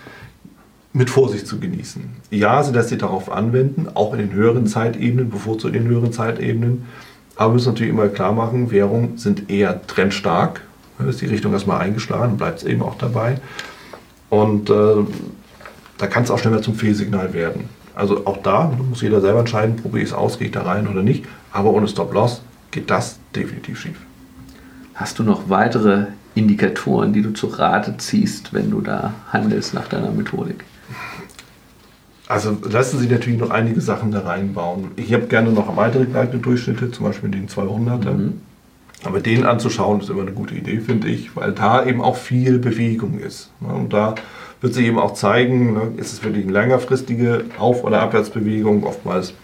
mit 0.92 1.08
Vorsicht 1.08 1.46
zu 1.46 1.60
genießen. 1.60 2.02
Ja, 2.30 2.62
sie 2.64 2.72
lässt 2.72 2.88
sich 2.88 2.98
darauf 2.98 3.30
anwenden, 3.30 3.86
auch 3.94 4.12
in 4.12 4.18
den 4.18 4.32
höheren 4.32 4.66
Zeitebenen, 4.66 5.30
bevorzugt 5.30 5.76
in 5.76 5.84
den 5.84 5.90
höheren 5.90 6.12
Zeitebenen. 6.12 6.86
Aber 7.36 7.50
wir 7.50 7.54
müssen 7.54 7.68
natürlich 7.68 7.92
immer 7.92 8.08
klar 8.08 8.32
machen, 8.32 8.72
Währungen 8.72 9.18
sind 9.18 9.50
eher 9.50 9.86
trendstark. 9.86 10.62
Da 10.98 11.04
ist 11.04 11.20
die 11.20 11.26
Richtung 11.26 11.52
erstmal 11.52 11.80
eingeschlagen, 11.80 12.36
bleibt 12.38 12.58
es 12.58 12.64
eben 12.64 12.82
auch 12.82 12.96
dabei. 12.96 13.40
Und 14.30 14.70
äh, 14.70 14.96
da 15.98 16.06
kann 16.08 16.24
es 16.24 16.30
auch 16.32 16.38
schnell 16.38 16.54
mal 16.54 16.62
zum 16.62 16.74
Fehlsignal 16.74 17.32
werden. 17.34 17.68
Also 17.98 18.26
auch 18.26 18.36
da 18.36 18.70
muss 18.88 19.02
jeder 19.02 19.20
selber 19.20 19.40
entscheiden, 19.40 19.74
probiere 19.74 20.04
ich 20.04 20.10
es 20.10 20.14
aus, 20.14 20.38
gehe 20.38 20.46
ich 20.46 20.52
da 20.52 20.62
rein 20.62 20.86
oder 20.86 21.02
nicht. 21.02 21.24
Aber 21.52 21.70
ohne 21.70 21.88
Stop-Loss 21.88 22.42
geht 22.70 22.90
das 22.90 23.18
definitiv 23.34 23.80
schief. 23.80 23.96
Hast 24.94 25.18
du 25.18 25.24
noch 25.24 25.48
weitere 25.50 26.06
Indikatoren, 26.36 27.12
die 27.12 27.22
du 27.22 27.32
zu 27.32 27.48
Rate 27.48 27.96
ziehst, 27.98 28.54
wenn 28.54 28.70
du 28.70 28.82
da 28.82 29.14
handelst 29.32 29.74
nach 29.74 29.88
deiner 29.88 30.12
Methodik? 30.12 30.62
Also 32.28 32.56
lassen 32.70 33.00
sich 33.00 33.10
natürlich 33.10 33.40
noch 33.40 33.50
einige 33.50 33.80
Sachen 33.80 34.12
da 34.12 34.20
reinbauen. 34.20 34.92
Ich 34.94 35.12
habe 35.12 35.26
gerne 35.26 35.50
noch 35.50 35.76
weitere 35.76 36.04
gleitende 36.04 36.38
Durchschnitte, 36.38 36.92
zum 36.92 37.06
Beispiel 37.06 37.30
den 37.30 37.48
200er. 37.48 38.12
Mhm. 38.12 38.40
Aber 39.02 39.18
den 39.18 39.44
anzuschauen 39.44 40.00
ist 40.00 40.08
immer 40.08 40.22
eine 40.22 40.32
gute 40.32 40.54
Idee, 40.54 40.78
finde 40.78 41.08
ich, 41.08 41.34
weil 41.34 41.50
da 41.50 41.84
eben 41.84 42.00
auch 42.00 42.16
viel 42.16 42.60
Bewegung 42.60 43.18
ist. 43.18 43.50
Und 43.60 43.92
da 43.92 44.14
wird 44.60 44.74
sich 44.74 44.86
eben 44.86 44.98
auch 44.98 45.14
zeigen, 45.14 45.74
ne, 45.74 45.92
ist 45.96 46.12
es 46.12 46.24
wirklich 46.24 46.44
eine 46.44 46.52
längerfristige 46.52 47.44
Auf- 47.58 47.84
oder 47.84 48.00
Abwärtsbewegung. 48.02 48.84
Oftmals 48.84 49.34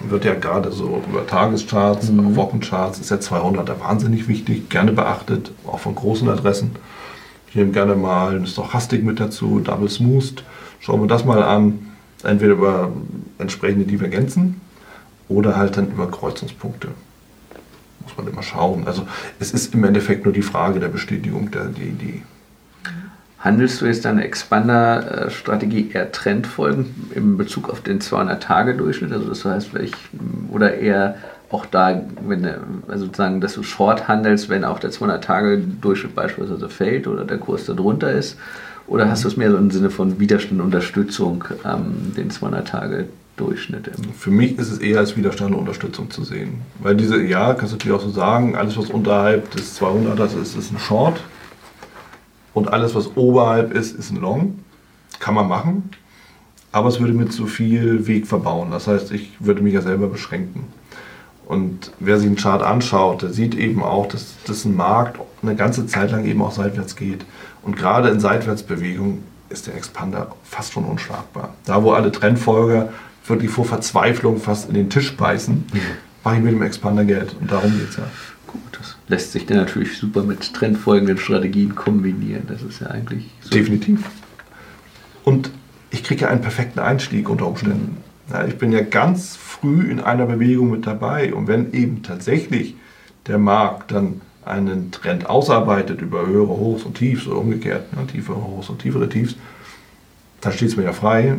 wird 0.00 0.24
ja 0.24 0.34
gerade 0.34 0.72
so 0.72 1.02
über 1.08 1.26
Tagescharts, 1.26 2.10
mhm. 2.10 2.36
Wochencharts, 2.36 2.98
ist 2.98 3.10
ja 3.10 3.16
200er 3.16 3.80
wahnsinnig 3.80 4.28
wichtig, 4.28 4.68
gerne 4.70 4.92
beachtet, 4.92 5.52
auch 5.66 5.80
von 5.80 5.94
großen 5.94 6.28
Adressen. 6.28 6.72
Ich 7.48 7.56
nehme 7.56 7.72
gerne 7.72 7.94
mal 7.94 8.36
ein 8.36 8.46
Stochastik 8.46 9.02
mit 9.02 9.20
dazu, 9.20 9.60
Double 9.60 9.88
Smooth. 9.88 10.44
Schauen 10.80 11.00
wir 11.00 11.08
das 11.08 11.24
mal 11.24 11.42
an 11.42 11.88
entweder 12.24 12.52
über 12.52 12.92
entsprechende 13.38 13.84
Divergenzen 13.84 14.60
oder 15.28 15.56
halt 15.56 15.76
dann 15.76 15.90
über 15.90 16.10
Kreuzungspunkte. 16.10 16.88
Muss 18.02 18.16
man 18.16 18.28
immer 18.28 18.42
schauen. 18.42 18.86
Also 18.86 19.06
es 19.38 19.52
ist 19.52 19.74
im 19.74 19.84
Endeffekt 19.84 20.24
nur 20.24 20.34
die 20.34 20.42
Frage 20.42 20.80
der 20.80 20.88
Bestätigung 20.88 21.50
der, 21.50 21.64
der 21.66 21.84
Idee. 21.84 22.22
Handelst 23.40 23.80
du 23.80 23.86
jetzt 23.86 24.04
deine 24.04 24.24
Expander-Strategie 24.24 25.90
eher 25.92 26.10
trendfolgend 26.10 26.88
in 27.14 27.36
Bezug 27.36 27.70
auf 27.70 27.80
den 27.80 28.00
200-Tage-Durchschnitt? 28.00 29.12
Also 29.12 29.28
das 29.28 29.44
heißt, 29.44 29.70
ich, 29.80 29.92
oder 30.50 30.74
eher 30.74 31.16
auch 31.50 31.64
da, 31.64 32.02
wenn, 32.26 32.44
also 32.88 33.04
sozusagen, 33.04 33.40
dass 33.40 33.54
du 33.54 33.62
Short 33.62 34.08
handelst, 34.08 34.48
wenn 34.48 34.64
auch 34.64 34.80
der 34.80 34.90
200-Tage-Durchschnitt 34.90 36.16
beispielsweise 36.16 36.68
fällt 36.68 37.06
oder 37.06 37.24
der 37.24 37.38
Kurs 37.38 37.64
darunter 37.64 38.10
ist? 38.10 38.36
Oder 38.88 39.08
hast 39.08 39.22
du 39.22 39.28
es 39.28 39.36
mehr 39.36 39.50
so 39.50 39.56
im 39.56 39.70
Sinne 39.70 39.90
von 39.90 40.18
Widerstand 40.18 40.60
und 40.60 40.66
Unterstützung, 40.66 41.44
ähm, 41.64 42.12
den 42.16 42.30
200-Tage-Durchschnitt? 42.30 43.90
Für 44.18 44.30
mich 44.30 44.58
ist 44.58 44.72
es 44.72 44.78
eher 44.78 44.98
als 44.98 45.16
Widerstand 45.16 45.52
und 45.52 45.60
Unterstützung 45.60 46.10
zu 46.10 46.24
sehen. 46.24 46.62
Weil 46.80 46.96
diese, 46.96 47.22
ja, 47.22 47.54
kannst 47.54 47.72
du 47.72 47.76
natürlich 47.76 47.96
auch 47.96 48.04
so 48.04 48.10
sagen, 48.10 48.56
alles 48.56 48.76
was 48.76 48.90
unterhalb 48.90 49.50
des 49.52 49.80
200ers 49.80 50.40
ist, 50.40 50.56
ist 50.56 50.72
ein 50.72 50.78
Short. 50.78 51.20
Und 52.58 52.72
alles 52.72 52.96
was 52.96 53.16
oberhalb 53.16 53.72
ist, 53.72 53.96
ist 53.96 54.10
ein 54.10 54.20
Long. 54.20 54.58
Kann 55.20 55.34
man 55.34 55.46
machen. 55.46 55.90
Aber 56.72 56.88
es 56.88 56.98
würde 56.98 57.12
mir 57.12 57.28
zu 57.28 57.46
viel 57.46 58.08
Weg 58.08 58.26
verbauen. 58.26 58.72
Das 58.72 58.88
heißt, 58.88 59.12
ich 59.12 59.32
würde 59.38 59.62
mich 59.62 59.74
ja 59.74 59.80
selber 59.80 60.08
beschränken. 60.08 60.66
Und 61.46 61.92
wer 62.00 62.18
sich 62.18 62.26
einen 62.26 62.36
Chart 62.36 62.60
anschaut, 62.60 63.22
der 63.22 63.30
sieht 63.30 63.54
eben 63.54 63.82
auch, 63.82 64.06
dass, 64.06 64.34
dass 64.44 64.64
ein 64.64 64.76
Markt 64.76 65.20
eine 65.40 65.54
ganze 65.54 65.86
Zeit 65.86 66.10
lang 66.10 66.26
eben 66.26 66.42
auch 66.42 66.50
seitwärts 66.50 66.96
geht. 66.96 67.24
Und 67.62 67.76
gerade 67.76 68.08
in 68.08 68.18
Seitwärtsbewegung 68.18 69.22
ist 69.48 69.68
der 69.68 69.76
Expander 69.76 70.32
fast 70.42 70.72
schon 70.72 70.84
unschlagbar. 70.84 71.54
Da, 71.64 71.82
wo 71.84 71.92
alle 71.92 72.12
Trendfolger 72.12 72.90
wirklich 73.24 73.50
vor 73.50 73.64
Verzweiflung 73.64 74.38
fast 74.38 74.68
in 74.68 74.74
den 74.74 74.90
Tisch 74.90 75.16
beißen, 75.16 75.54
mhm. 75.72 75.80
mache 76.24 76.36
ich 76.36 76.42
mit 76.42 76.52
dem 76.52 76.62
Expander 76.62 77.04
Geld. 77.04 77.36
Und 77.40 77.50
darum 77.50 77.70
geht 77.70 77.90
es 77.90 77.96
ja. 77.96 78.04
Gut, 78.48 78.60
das 78.78 78.97
lässt 79.08 79.32
sich 79.32 79.46
dann 79.46 79.56
natürlich 79.56 79.96
super 79.98 80.22
mit 80.22 80.52
trendfolgenden 80.54 81.18
Strategien 81.18 81.74
kombinieren. 81.74 82.44
Das 82.46 82.62
ist 82.62 82.80
ja 82.80 82.88
eigentlich. 82.88 83.30
So 83.40 83.50
Definitiv. 83.50 84.00
Und 85.24 85.50
ich 85.90 86.04
kriege 86.04 86.22
ja 86.22 86.28
einen 86.28 86.42
perfekten 86.42 86.78
Einstieg 86.78 87.28
unter 87.28 87.46
Umständen. 87.46 87.96
Ja, 88.30 88.46
ich 88.46 88.58
bin 88.58 88.72
ja 88.72 88.82
ganz 88.82 89.36
früh 89.36 89.90
in 89.90 90.00
einer 90.00 90.26
Bewegung 90.26 90.70
mit 90.70 90.86
dabei. 90.86 91.32
Und 91.32 91.48
wenn 91.48 91.72
eben 91.72 92.02
tatsächlich 92.02 92.76
der 93.26 93.38
Markt 93.38 93.92
dann 93.92 94.20
einen 94.44 94.90
Trend 94.90 95.28
ausarbeitet 95.28 96.00
über 96.02 96.26
höhere 96.26 96.48
Hochs 96.48 96.84
und 96.84 96.94
Tiefs 96.94 97.26
oder 97.26 97.38
umgekehrt, 97.38 97.92
ne, 97.94 98.06
tiefere 98.06 98.42
Hochs 98.42 98.68
und 98.68 98.80
tiefere 98.80 99.08
Tiefs, 99.08 99.36
dann 100.40 100.52
steht 100.52 100.68
es 100.68 100.76
mir 100.76 100.84
ja 100.84 100.92
frei, 100.92 101.36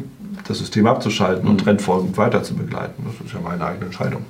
das 0.47 0.59
System 0.59 0.87
abzuschalten 0.87 1.45
mhm. 1.45 1.51
und 1.51 1.61
trendfolgend 1.61 2.17
weiter 2.17 2.43
zu 2.43 2.55
begleiten. 2.55 3.03
Das 3.05 3.25
ist 3.25 3.33
ja 3.33 3.39
meine 3.39 3.63
eigene 3.65 3.85
Entscheidung. 3.85 4.25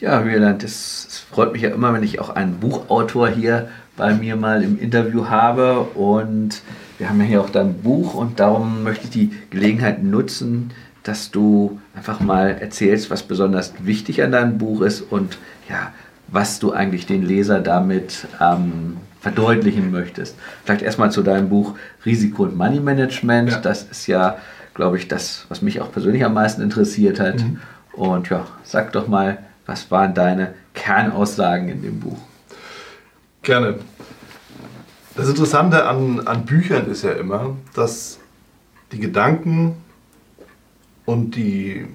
Ja, 0.00 0.24
Wieland, 0.24 0.64
es 0.64 1.26
freut 1.30 1.52
mich 1.52 1.60
ja 1.60 1.68
immer, 1.68 1.92
wenn 1.92 2.02
ich 2.02 2.20
auch 2.20 2.30
einen 2.30 2.54
Buchautor 2.54 3.28
hier 3.28 3.68
bei 3.98 4.14
mir 4.14 4.34
mal 4.34 4.62
im 4.62 4.78
Interview 4.80 5.28
habe. 5.28 5.80
Und 5.80 6.62
wir 6.96 7.10
haben 7.10 7.20
ja 7.20 7.26
hier 7.26 7.40
auch 7.42 7.50
dein 7.50 7.74
Buch 7.82 8.14
und 8.14 8.40
darum 8.40 8.82
möchte 8.82 9.04
ich 9.04 9.10
die 9.10 9.32
Gelegenheit 9.50 10.02
nutzen, 10.02 10.70
dass 11.02 11.30
du 11.30 11.80
einfach 11.94 12.20
mal 12.20 12.48
erzählst, 12.48 13.10
was 13.10 13.22
besonders 13.22 13.74
wichtig 13.84 14.22
an 14.22 14.32
deinem 14.32 14.56
Buch 14.56 14.80
ist 14.80 15.02
und 15.02 15.36
ja, 15.68 15.92
was 16.28 16.60
du 16.60 16.72
eigentlich 16.72 17.04
den 17.04 17.22
Leser 17.22 17.60
damit 17.60 18.26
ähm, 18.40 18.96
verdeutlichen 19.20 19.90
möchtest. 19.90 20.34
Vielleicht 20.64 20.80
erstmal 20.80 21.12
zu 21.12 21.20
deinem 21.20 21.50
Buch 21.50 21.74
Risiko 22.06 22.44
und 22.44 22.56
Money 22.56 22.80
Management. 22.80 23.50
Ja. 23.50 23.58
Das 23.58 23.82
ist 23.82 24.06
ja, 24.06 24.38
glaube 24.72 24.96
ich, 24.96 25.08
das, 25.08 25.44
was 25.50 25.60
mich 25.60 25.82
auch 25.82 25.92
persönlich 25.92 26.24
am 26.24 26.32
meisten 26.32 26.62
interessiert 26.62 27.20
hat. 27.20 27.40
Mhm. 27.40 27.58
Und 27.92 28.30
ja, 28.30 28.46
sag 28.62 28.92
doch 28.92 29.06
mal, 29.06 29.38
was 29.70 29.88
waren 29.92 30.14
deine 30.14 30.54
Kernaussagen 30.74 31.68
in 31.68 31.82
dem 31.82 32.00
Buch? 32.00 32.18
Gerne. 33.42 33.76
Das 35.14 35.28
Interessante 35.28 35.86
an, 35.86 36.26
an 36.26 36.44
Büchern 36.44 36.90
ist 36.90 37.04
ja 37.04 37.12
immer, 37.12 37.56
dass 37.74 38.18
die 38.90 38.98
Gedanken 38.98 39.76
und 41.06 41.36
die 41.36 41.86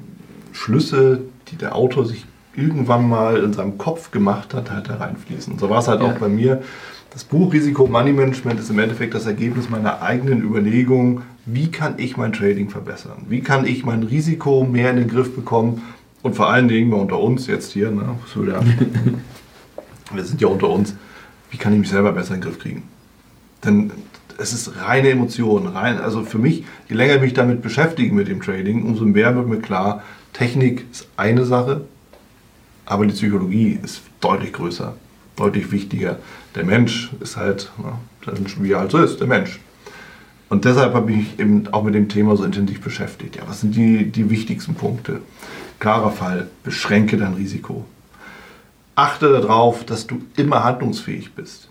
Schlüsse, 0.53 1.21
die 1.49 1.57
der 1.57 1.75
Autor 1.75 2.05
sich 2.05 2.25
irgendwann 2.55 3.09
mal 3.09 3.43
in 3.43 3.51
seinem 3.51 3.77
Kopf 3.77 4.11
gemacht 4.11 4.53
hat, 4.53 4.71
halt 4.71 4.87
da 4.87 4.95
reinfließen. 4.95 5.59
so 5.59 5.69
war 5.69 5.79
es 5.79 5.89
halt 5.89 6.01
ja. 6.01 6.07
auch 6.07 6.13
bei 6.13 6.29
mir. 6.29 6.63
Das 7.11 7.25
Buch 7.25 7.51
Risiko 7.51 7.87
Money 7.87 8.13
Management 8.13 8.59
ist 8.59 8.69
im 8.69 8.79
Endeffekt 8.79 9.13
das 9.13 9.25
Ergebnis 9.25 9.69
meiner 9.69 10.01
eigenen 10.01 10.41
Überlegung, 10.41 11.23
wie 11.45 11.71
kann 11.71 11.95
ich 11.97 12.15
mein 12.15 12.31
Trading 12.31 12.69
verbessern? 12.69 13.25
Wie 13.27 13.41
kann 13.41 13.65
ich 13.65 13.85
mein 13.85 14.03
Risiko 14.03 14.63
mehr 14.63 14.91
in 14.91 14.97
den 14.97 15.09
Griff 15.09 15.35
bekommen? 15.35 15.81
Und 16.25 16.35
vor 16.35 16.49
allen 16.49 16.67
Dingen, 16.67 16.89
mal 16.89 16.97
unter 16.97 17.19
uns 17.19 17.45
jetzt 17.45 17.73
hier, 17.73 17.91
ne, 17.91 18.17
wir 20.11 20.23
sind 20.23 20.41
ja 20.41 20.47
unter 20.47 20.69
uns, 20.71 20.95
wie 21.51 21.57
kann 21.57 21.71
ich 21.71 21.77
mich 21.77 21.89
selber 21.89 22.13
besser 22.13 22.33
in 22.33 22.41
den 22.41 22.49
Griff 22.49 22.57
kriegen? 22.57 22.81
Denn 23.63 23.91
es 24.39 24.51
ist 24.51 24.71
reine 24.81 25.11
Emotion. 25.11 25.67
Rein, 25.67 25.99
also 25.99 26.23
für 26.23 26.39
mich, 26.39 26.65
je 26.89 26.95
länger 26.95 27.17
ich 27.17 27.21
mich 27.21 27.33
damit 27.35 27.61
beschäftige 27.61 28.11
mit 28.11 28.27
dem 28.27 28.41
Trading, 28.41 28.85
umso 28.85 29.05
mehr 29.05 29.35
wird 29.35 29.47
mir 29.47 29.59
klar, 29.59 30.01
Technik 30.33 30.87
ist 30.91 31.07
eine 31.15 31.45
Sache, 31.45 31.81
aber 32.87 33.05
die 33.05 33.13
Psychologie 33.13 33.79
ist 33.83 34.01
deutlich 34.19 34.51
größer, 34.51 34.95
deutlich 35.35 35.71
wichtiger. 35.71 36.17
Der 36.55 36.63
Mensch 36.63 37.11
ist 37.19 37.37
halt, 37.37 37.71
na, 37.77 37.99
wie 38.61 38.71
er 38.71 38.79
halt 38.79 38.89
so 38.89 38.97
ist, 38.97 39.19
der 39.19 39.27
Mensch. 39.27 39.59
Und 40.49 40.65
deshalb 40.65 40.95
habe 40.95 41.11
ich 41.11 41.17
mich 41.17 41.39
eben 41.39 41.67
auch 41.71 41.83
mit 41.83 41.93
dem 41.93 42.09
Thema 42.09 42.35
so 42.35 42.43
intensiv 42.45 42.81
beschäftigt. 42.81 43.35
Ja, 43.35 43.43
was 43.45 43.61
sind 43.61 43.75
die, 43.75 44.11
die 44.11 44.31
wichtigsten 44.31 44.73
Punkte? 44.73 45.21
Klarer 45.79 46.11
Fall, 46.11 46.47
beschränke 46.63 47.17
dein 47.17 47.33
Risiko. 47.33 47.85
Achte 48.95 49.29
darauf, 49.29 49.83
dass 49.83 50.07
du 50.07 50.21
immer 50.37 50.63
handlungsfähig 50.63 51.33
bist. 51.33 51.69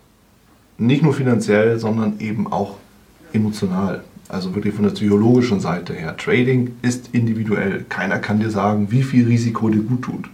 Nicht 0.77 1.03
nur 1.03 1.15
finanziell, 1.15 1.79
sondern 1.79 2.21
eben 2.21 2.53
auch 2.53 2.77
emotional. 3.33 4.05
Also 4.29 4.55
wirklich 4.55 4.75
von 4.75 4.85
der 4.85 4.93
psychologischen 4.93 5.61
Seite 5.61 5.95
her. 5.95 6.17
Trading 6.17 6.77
ist 6.83 7.11
individuell. 7.13 7.85
Keiner 7.89 8.19
kann 8.19 8.41
dir 8.41 8.51
sagen, 8.51 8.91
wie 8.91 9.03
viel 9.03 9.27
Risiko 9.27 9.69
dir 9.69 9.83
gut 9.83 10.03
tut 10.03 10.31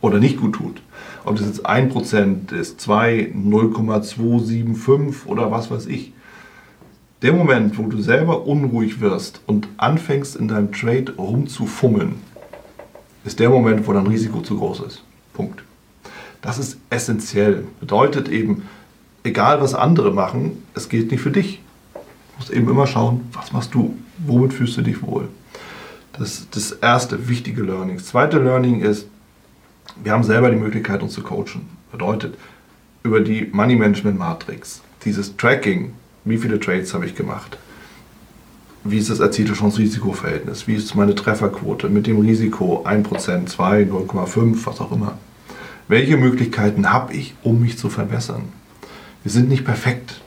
oder 0.00 0.18
nicht 0.18 0.38
gut 0.38 0.54
tut. 0.54 0.82
Ob 1.24 1.36
das 1.36 1.46
jetzt 1.46 1.66
1% 1.66 2.52
ist, 2.52 2.80
2, 2.80 3.32
0,275 3.34 5.26
oder 5.26 5.50
was 5.50 5.70
weiß 5.70 5.86
ich. 5.86 6.12
Der 7.22 7.32
Moment, 7.32 7.78
wo 7.78 7.84
du 7.84 8.02
selber 8.02 8.46
unruhig 8.46 9.00
wirst 9.00 9.40
und 9.46 9.68
anfängst 9.78 10.36
in 10.36 10.48
deinem 10.48 10.72
Trade 10.72 11.14
rumzufummeln, 11.16 12.16
ist 13.24 13.40
der 13.40 13.50
Moment, 13.50 13.86
wo 13.86 13.92
dein 13.92 14.06
Risiko 14.06 14.40
zu 14.40 14.56
groß 14.58 14.80
ist. 14.80 15.02
Punkt. 15.32 15.62
Das 16.42 16.58
ist 16.58 16.78
essentiell. 16.90 17.64
Bedeutet 17.80 18.28
eben, 18.28 18.62
egal 19.22 19.60
was 19.60 19.74
andere 19.74 20.12
machen, 20.12 20.62
es 20.74 20.88
gilt 20.88 21.10
nicht 21.10 21.22
für 21.22 21.30
dich. 21.30 21.60
Du 21.94 22.00
musst 22.38 22.50
eben 22.50 22.68
immer 22.68 22.86
schauen, 22.86 23.28
was 23.32 23.52
machst 23.52 23.74
du? 23.74 23.96
Womit 24.18 24.52
fühlst 24.52 24.76
du 24.76 24.82
dich 24.82 25.02
wohl? 25.02 25.28
Das 26.18 26.34
ist 26.34 26.54
das 26.54 26.72
erste 26.72 27.28
wichtige 27.28 27.62
Learning. 27.62 27.96
Das 27.96 28.06
zweite 28.06 28.38
Learning 28.38 28.80
ist, 28.80 29.06
wir 30.02 30.12
haben 30.12 30.22
selber 30.22 30.50
die 30.50 30.56
Möglichkeit, 30.56 31.02
uns 31.02 31.14
zu 31.14 31.22
coachen. 31.22 31.68
Bedeutet, 31.90 32.36
über 33.02 33.20
die 33.20 33.48
Money 33.52 33.76
Management 33.76 34.18
Matrix, 34.18 34.82
dieses 35.04 35.36
Tracking, 35.36 35.92
wie 36.24 36.38
viele 36.38 36.60
Trades 36.60 36.94
habe 36.94 37.06
ich 37.06 37.14
gemacht, 37.14 37.58
wie 38.84 38.98
ist 38.98 39.08
das 39.08 39.20
erzielte 39.20 39.54
Chance-Risiko-Verhältnis, 39.54 40.68
wie 40.68 40.74
ist 40.74 40.94
meine 40.94 41.14
Trefferquote 41.14 41.88
mit 41.88 42.06
dem 42.06 42.20
Risiko 42.20 42.84
1%, 42.86 43.46
2, 43.46 43.82
0,5, 43.84 44.66
was 44.66 44.80
auch 44.80 44.92
immer. 44.92 45.18
Welche 45.88 46.18
Möglichkeiten 46.18 46.92
habe 46.92 47.14
ich, 47.14 47.34
um 47.42 47.60
mich 47.60 47.78
zu 47.78 47.88
verbessern? 47.88 48.42
Wir 49.22 49.32
sind 49.32 49.48
nicht 49.48 49.64
perfekt. 49.64 50.20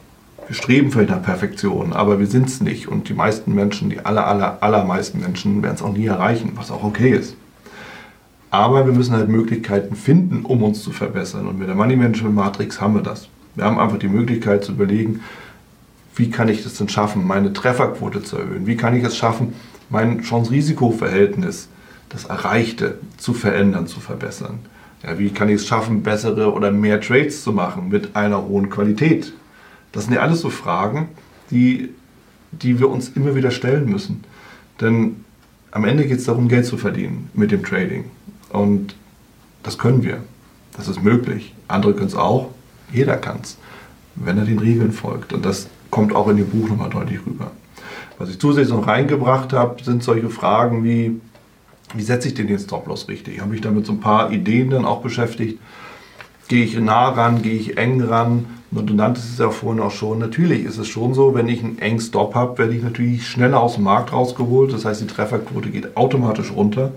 Wir 0.48 0.56
streben 0.56 0.92
vielleicht 0.92 1.12
nach 1.12 1.22
Perfektion, 1.22 1.94
aber 1.94 2.20
wir 2.20 2.26
sind 2.26 2.48
es 2.48 2.62
nicht. 2.62 2.88
Und 2.88 3.10
die 3.10 3.14
meisten 3.14 3.54
Menschen, 3.54 3.92
die 3.92 4.00
aller, 4.00 4.26
aller, 4.26 4.58
allermeisten 4.62 5.20
Menschen 5.20 5.62
werden 5.62 5.76
es 5.76 5.84
auch 5.84 5.94
nie 5.94 6.08
erreichen, 6.08 6.54
was 6.56 6.72
auch 6.72 6.84
okay 6.84 7.12
ist. 7.12 7.36
Aber 8.50 8.86
wir 8.86 8.94
müssen 8.94 9.14
halt 9.14 9.30
Möglichkeiten 9.30 9.96
finden, 9.96 10.46
um 10.46 10.64
uns 10.64 10.82
zu 10.82 10.92
verbessern. 10.92 11.48
Und 11.48 11.60
mit 11.60 11.68
der 11.68 11.76
Money 11.76 11.96
Management 11.96 12.36
Matrix 12.36 12.82
haben 12.82 12.96
wir 12.96 13.04
das. 13.04 13.30
Wir 13.56 13.66
haben 13.66 13.78
einfach 13.78 14.00
die 14.00 14.08
Möglichkeit 14.08 14.64
zu 14.64 14.72
überlegen, 14.72 15.22
wie 16.18 16.30
kann 16.30 16.50
ich 16.50 16.64
das 16.64 16.76
denn 16.76 16.90
schaffen, 16.90 17.26
meine 17.26 17.54
Trefferquote 17.54 18.24
zu 18.24 18.38
erhöhen? 18.38 18.66
Wie 18.66 18.76
kann 18.76 18.96
ich 18.96 19.04
es 19.04 19.16
schaffen, 19.16 19.54
mein 19.90 20.22
Chance-Risiko-Verhältnis, 20.22 21.70
das 22.10 22.26
Erreichte, 22.26 22.98
zu 23.18 23.34
verändern, 23.34 23.88
zu 23.88 24.00
verbessern? 24.00 24.60
Ja, 25.04 25.20
wie 25.20 25.30
kann 25.30 25.50
ich 25.50 25.56
es 25.56 25.68
schaffen, 25.68 26.02
bessere 26.02 26.52
oder 26.52 26.72
mehr 26.72 27.00
Trades 27.00 27.44
zu 27.44 27.52
machen 27.52 27.90
mit 27.90 28.16
einer 28.16 28.44
hohen 28.48 28.70
Qualität? 28.70 29.34
Das 29.92 30.06
sind 30.06 30.14
ja 30.14 30.22
alles 30.22 30.42
so 30.42 30.50
Fragen, 30.50 31.10
die, 31.52 31.90
die 32.52 32.80
wir 32.80 32.90
uns 32.90 33.10
immer 33.10 33.36
wieder 33.36 33.52
stellen 33.52 33.90
müssen. 33.90 34.24
Denn 34.82 35.24
am 35.72 35.86
Ende 35.86 36.06
geht 36.06 36.20
es 36.20 36.26
darum, 36.26 36.48
Geld 36.48 36.66
zu 36.66 36.78
verdienen 36.78 37.30
mit 37.34 37.52
dem 37.52 37.64
Trading. 37.64 38.06
Und 38.50 38.96
das 39.64 39.78
können 39.78 40.04
wir. 40.04 40.24
Das 40.76 40.88
ist 40.88 41.04
möglich. 41.04 41.54
Andere 41.68 41.94
können 41.94 42.08
es 42.08 42.16
auch. 42.16 42.50
Jeder 42.92 43.18
kann 43.18 43.40
es, 43.44 43.58
wenn 44.16 44.38
er 44.38 44.46
den 44.46 44.60
Regeln 44.60 44.92
folgt. 44.92 45.34
Und 45.34 45.46
das 45.46 45.68
kommt 45.98 46.16
auch 46.16 46.28
in 46.28 46.38
dem 46.38 46.48
Buch 46.48 46.70
nochmal 46.70 46.92
deutlich 46.92 47.20
rüber. 47.26 47.50
Was 48.20 48.30
ich 48.30 48.40
zusätzlich 48.40 48.76
noch 48.76 48.86
reingebracht 48.86 49.52
habe, 49.52 49.84
sind 49.84 50.04
solche 50.04 50.30
Fragen 50.30 50.84
wie, 50.84 51.20
wie 51.96 52.04
setze 52.04 52.28
ich 52.28 52.36
denn 52.36 52.46
den 52.46 52.60
Stop-Loss 52.60 53.08
richtig? 53.08 53.34
Ich 53.34 53.42
habe 53.42 53.50
mich 53.50 53.62
damit 53.62 53.88
so 53.88 53.94
ein 53.94 54.00
paar 54.00 54.32
Ideen 54.32 54.70
dann 54.70 54.86
auch 54.86 55.02
beschäftigt. 55.02 55.60
Gehe 56.50 56.64
ich 56.64 56.80
nah 56.80 57.10
ran, 57.10 57.42
gehe 57.42 57.56
ich 57.56 57.80
eng 57.80 58.00
ran? 58.02 58.46
Und 58.70 58.88
du 58.88 58.94
nanntest 58.94 59.32
es 59.32 59.40
ja 59.40 59.50
vorhin 59.50 59.82
auch 59.82 59.90
schon. 59.90 60.20
Natürlich 60.20 60.66
ist 60.66 60.78
es 60.78 60.88
schon 60.88 61.16
so, 61.16 61.34
wenn 61.34 61.48
ich 61.48 61.64
einen 61.64 61.80
engen 61.80 62.00
Stop 62.00 62.36
habe, 62.36 62.60
werde 62.60 62.76
ich 62.76 62.84
natürlich 62.84 63.28
schneller 63.28 63.60
aus 63.60 63.74
dem 63.74 63.86
Markt 63.86 64.14
rausgeholt. 64.14 64.72
Das 64.74 64.86
heißt, 64.86 65.02
die 65.02 65.08
Trefferquote 65.08 65.72
geht 65.72 65.98
automatisch 65.98 66.52
runter. 66.52 66.92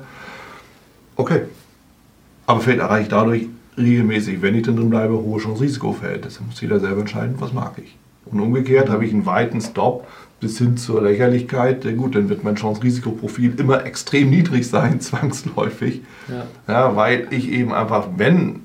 Okay. 1.17 1.45
Aber 2.47 2.61
vielleicht 2.61 2.81
erreiche 2.81 3.05
ich 3.05 3.09
dadurch 3.09 3.47
regelmäßig, 3.79 4.43
wenn 4.43 4.57
ich 4.57 4.65
denn 4.65 4.77
drin 4.77 4.91
bleibe, 4.91 5.15
hohe 5.15 5.41
Chance-Risiko-Verhältnisse. 5.41 6.43
Muss 6.43 6.61
jeder 6.61 6.81
selber 6.81 7.01
entscheiden, 7.01 7.37
was 7.39 7.55
mag 7.55 7.73
ich. 7.79 7.97
Und 8.33 8.41
umgekehrt 8.41 8.91
habe 8.91 9.05
ich 9.05 9.12
einen 9.12 9.26
weiten 9.26 9.61
Stop 9.61 10.07
bis 10.41 10.59
hin 10.59 10.76
zur 10.76 11.03
Lächerlichkeit. 11.03 11.85
Ja 11.85 11.93
gut, 11.93 12.14
dann 12.14 12.28
wird 12.28 12.45
mein 12.45 12.57
Chance-Risikoprofil 12.57 13.59
immer 13.61 13.85
extrem 13.85 14.31
niedrig 14.31 14.66
sein, 14.68 15.01
zwangsläufig. 15.01 16.03
Ja. 16.28 16.47
ja. 16.66 16.97
weil 16.97 17.28
ich 17.31 17.51
eben 17.51 17.72
einfach, 17.72 18.09
wenn, 18.16 18.62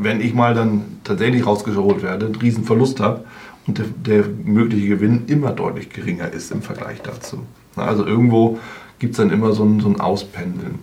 wenn 0.00 0.20
ich 0.20 0.34
mal 0.34 0.54
dann 0.54 0.82
tatsächlich 1.04 1.46
rausgeholt 1.46 2.02
werde, 2.02 2.26
einen 2.26 2.36
riesen 2.36 2.64
Verlust 2.64 3.00
habe 3.00 3.24
und 3.66 3.78
der, 3.78 3.86
der 4.04 4.24
mögliche 4.44 4.88
Gewinn 4.88 5.24
immer 5.26 5.52
deutlich 5.52 5.90
geringer 5.90 6.32
ist 6.32 6.50
im 6.50 6.62
Vergleich 6.62 7.00
dazu. 7.02 7.40
Also 7.76 8.04
irgendwo 8.04 8.58
gibt 8.98 9.12
es 9.12 9.18
dann 9.18 9.30
immer 9.30 9.52
so 9.52 9.64
ein, 9.64 9.80
so 9.80 9.88
ein 9.88 10.00
Auspendeln. 10.00 10.80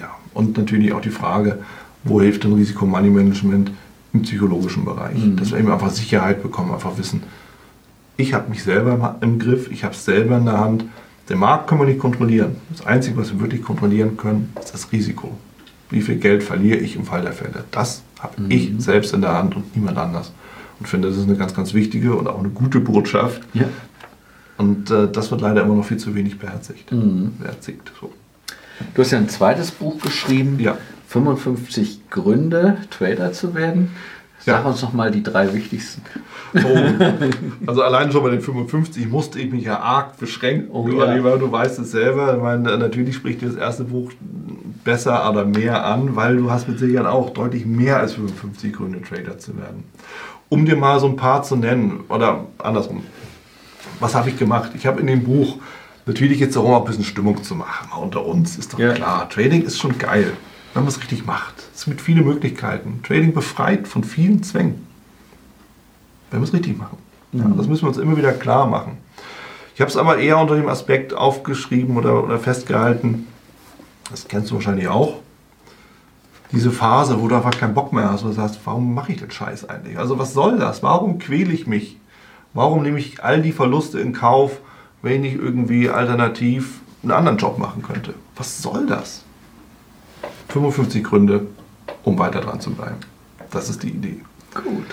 Ja, 0.00 0.10
und 0.32 0.56
natürlich 0.56 0.92
auch 0.92 1.00
die 1.00 1.10
Frage, 1.10 1.58
wo 2.04 2.20
hilft 2.20 2.44
denn 2.44 2.52
Risiko-Money-Management? 2.52 3.72
Im 4.14 4.22
psychologischen 4.22 4.84
Bereich. 4.84 5.18
Mhm. 5.18 5.36
Dass 5.36 5.50
wir 5.50 5.58
eben 5.58 5.70
einfach 5.70 5.90
Sicherheit 5.90 6.42
bekommen, 6.42 6.72
einfach 6.72 6.96
wissen, 6.96 7.22
ich 8.16 8.32
habe 8.32 8.48
mich 8.48 8.62
selber 8.62 9.16
im 9.20 9.38
Griff, 9.38 9.70
ich 9.70 9.84
habe 9.84 9.94
es 9.94 10.04
selber 10.04 10.38
in 10.38 10.44
der 10.44 10.58
Hand. 10.58 10.84
Den 11.28 11.38
Markt 11.38 11.66
können 11.66 11.80
wir 11.80 11.86
nicht 11.86 11.98
kontrollieren. 11.98 12.56
Das 12.70 12.86
Einzige, 12.86 13.16
was 13.16 13.32
wir 13.32 13.40
wirklich 13.40 13.62
kontrollieren 13.62 14.16
können, 14.16 14.52
ist 14.60 14.72
das 14.72 14.92
Risiko. 14.92 15.36
Wie 15.90 16.00
viel 16.00 16.16
Geld 16.16 16.42
verliere 16.42 16.78
ich 16.78 16.96
im 16.96 17.04
Fall 17.04 17.22
der 17.22 17.32
Fälle? 17.32 17.64
Das 17.70 18.02
habe 18.20 18.42
mhm. 18.42 18.50
ich 18.50 18.72
selbst 18.78 19.12
in 19.12 19.20
der 19.20 19.34
Hand 19.34 19.56
und 19.56 19.74
niemand 19.76 19.98
anders. 19.98 20.32
Und 20.78 20.86
finde, 20.86 21.08
das 21.08 21.16
ist 21.16 21.24
eine 21.24 21.36
ganz, 21.36 21.54
ganz 21.54 21.74
wichtige 21.74 22.14
und 22.14 22.28
auch 22.28 22.38
eine 22.38 22.50
gute 22.50 22.80
Botschaft. 22.80 23.42
Ja. 23.52 23.68
Und 24.58 24.90
äh, 24.90 25.10
das 25.10 25.30
wird 25.30 25.40
leider 25.40 25.62
immer 25.62 25.74
noch 25.74 25.84
viel 25.84 25.96
zu 25.96 26.14
wenig 26.14 26.38
beherzigt. 26.38 26.92
Mhm. 26.92 27.32
beherzigt 27.38 27.90
so. 28.00 28.12
Du 28.94 29.02
hast 29.02 29.10
ja 29.10 29.18
ein 29.18 29.28
zweites 29.28 29.70
Buch 29.70 30.00
geschrieben. 30.00 30.58
Ja. 30.60 30.76
55 31.14 32.10
Gründe, 32.10 32.76
Trader 32.90 33.32
zu 33.32 33.54
werden. 33.54 33.94
Sag 34.40 34.64
ja. 34.64 34.68
uns 34.68 34.82
noch 34.82 34.92
mal 34.92 35.12
die 35.12 35.22
drei 35.22 35.54
wichtigsten. 35.54 36.02
Oh. 36.54 37.66
Also 37.66 37.82
allein 37.82 38.10
schon 38.10 38.22
bei 38.24 38.30
den 38.30 38.40
55 38.40 39.08
musste 39.08 39.38
ich 39.38 39.50
mich 39.52 39.64
ja 39.64 39.78
arg 39.78 40.18
beschränken. 40.18 40.70
Oh, 40.72 40.88
ja. 40.88 41.36
Du 41.36 41.50
weißt 41.50 41.78
es 41.78 41.92
selber. 41.92 42.34
Ich 42.34 42.42
meine, 42.42 42.76
natürlich 42.76 43.14
spricht 43.14 43.42
dir 43.42 43.46
das 43.46 43.56
erste 43.56 43.84
Buch 43.84 44.10
besser 44.82 45.30
oder 45.30 45.44
mehr 45.44 45.86
an, 45.86 46.16
weil 46.16 46.36
du 46.36 46.50
hast 46.50 46.68
mit 46.68 46.80
Sicherheit 46.80 47.06
auch 47.06 47.30
deutlich 47.30 47.64
mehr 47.64 48.00
als 48.00 48.14
55 48.14 48.72
Gründe, 48.72 49.00
Trader 49.00 49.38
zu 49.38 49.56
werden. 49.56 49.84
Um 50.48 50.66
dir 50.66 50.76
mal 50.76 50.98
so 50.98 51.06
ein 51.06 51.16
paar 51.16 51.44
zu 51.44 51.54
nennen, 51.54 52.00
oder 52.08 52.46
andersrum, 52.58 53.04
was 54.00 54.16
habe 54.16 54.30
ich 54.30 54.38
gemacht? 54.38 54.72
Ich 54.74 54.86
habe 54.86 55.00
in 55.00 55.06
dem 55.06 55.22
Buch 55.22 55.58
natürlich 56.06 56.40
jetzt 56.40 56.56
auch 56.56 56.68
mal 56.68 56.78
ein 56.78 56.84
bisschen 56.84 57.04
Stimmung 57.04 57.42
zu 57.44 57.54
machen 57.54 57.88
unter 58.02 58.26
uns, 58.26 58.58
ist 58.58 58.72
doch 58.72 58.80
ja. 58.80 58.92
klar. 58.92 59.28
Trading 59.28 59.62
ist 59.62 59.78
schon 59.78 59.96
geil 59.96 60.32
wenn 60.74 60.82
man 60.82 60.88
es 60.88 61.00
richtig 61.00 61.24
macht. 61.24 61.54
Es 61.74 61.84
gibt 61.84 62.00
viele 62.00 62.22
Möglichkeiten. 62.22 63.00
Trading 63.02 63.32
befreit 63.32 63.88
von 63.88 64.04
vielen 64.04 64.42
Zwängen. 64.42 64.86
Wenn 66.30 66.40
wir 66.40 66.44
es 66.44 66.52
richtig 66.52 66.76
machen. 66.76 66.98
Ja, 67.32 67.44
mhm. 67.44 67.56
das 67.56 67.68
müssen 67.68 67.82
wir 67.82 67.88
uns 67.88 67.98
immer 67.98 68.16
wieder 68.16 68.32
klar 68.32 68.66
machen. 68.66 68.98
Ich 69.74 69.80
habe 69.80 69.90
es 69.90 69.96
aber 69.96 70.18
eher 70.18 70.38
unter 70.38 70.56
dem 70.56 70.68
Aspekt 70.68 71.14
aufgeschrieben 71.14 71.96
oder, 71.96 72.22
oder 72.22 72.38
festgehalten, 72.38 73.26
das 74.10 74.28
kennst 74.28 74.50
du 74.50 74.54
wahrscheinlich 74.54 74.88
auch, 74.88 75.20
diese 76.52 76.70
Phase, 76.70 77.20
wo 77.20 77.26
du 77.26 77.34
einfach 77.34 77.58
keinen 77.58 77.74
Bock 77.74 77.92
mehr 77.92 78.10
hast 78.10 78.22
und 78.22 78.32
sagst, 78.32 78.60
warum 78.64 78.94
mache 78.94 79.12
ich 79.12 79.18
den 79.18 79.30
Scheiß 79.30 79.68
eigentlich? 79.68 79.98
Also 79.98 80.18
was 80.18 80.32
soll 80.32 80.58
das? 80.58 80.82
Warum 80.84 81.18
quäle 81.18 81.52
ich 81.52 81.66
mich? 81.66 81.98
Warum 82.52 82.82
nehme 82.82 83.00
ich 83.00 83.24
all 83.24 83.42
die 83.42 83.50
Verluste 83.50 83.98
in 83.98 84.12
Kauf, 84.12 84.60
wenn 85.02 85.24
ich 85.24 85.34
irgendwie 85.34 85.90
alternativ 85.90 86.80
einen 87.02 87.10
anderen 87.10 87.38
Job 87.38 87.58
machen 87.58 87.82
könnte? 87.82 88.14
Was 88.36 88.62
soll 88.62 88.86
das? 88.86 89.23
55 90.54 91.02
Gründe, 91.02 91.48
um 92.04 92.16
weiter 92.16 92.40
dran 92.40 92.60
zu 92.60 92.72
bleiben. 92.72 92.98
Das 93.50 93.68
ist 93.68 93.82
die 93.82 93.88
Idee. 93.88 94.20
Gut. 94.54 94.86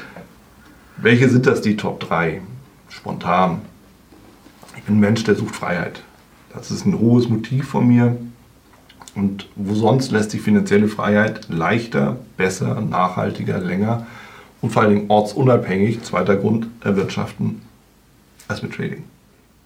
Welche 0.98 1.30
sind 1.30 1.46
das, 1.46 1.62
die 1.62 1.78
Top 1.78 2.00
3? 2.00 2.42
Spontan. 2.90 3.62
Ich 4.76 4.84
bin 4.84 4.96
ein 4.96 5.00
Mensch, 5.00 5.24
der 5.24 5.36
sucht 5.36 5.56
Freiheit. 5.56 6.02
Das 6.52 6.72
ist 6.72 6.88
ein 6.88 6.98
hohes 6.98 7.30
Motiv 7.30 7.68
von 7.70 7.88
mir. 7.88 8.18
Und 9.14 9.50
wo 9.56 9.76
sonst 9.76 10.12
lässt 10.12 10.32
sich 10.32 10.42
finanzielle 10.42 10.88
Freiheit 10.88 11.48
leichter, 11.48 12.18
besser, 12.38 12.82
nachhaltiger, 12.82 13.60
länger 13.60 14.08
und 14.62 14.72
vor 14.72 14.82
allen 14.82 14.96
Dingen 14.96 15.12
ortsunabhängig, 15.12 16.02
zweiter 16.02 16.38
Grund, 16.38 16.68
erwirtschaften 16.84 17.62
als 18.48 18.64
mit 18.64 18.74
Trading. 18.74 19.04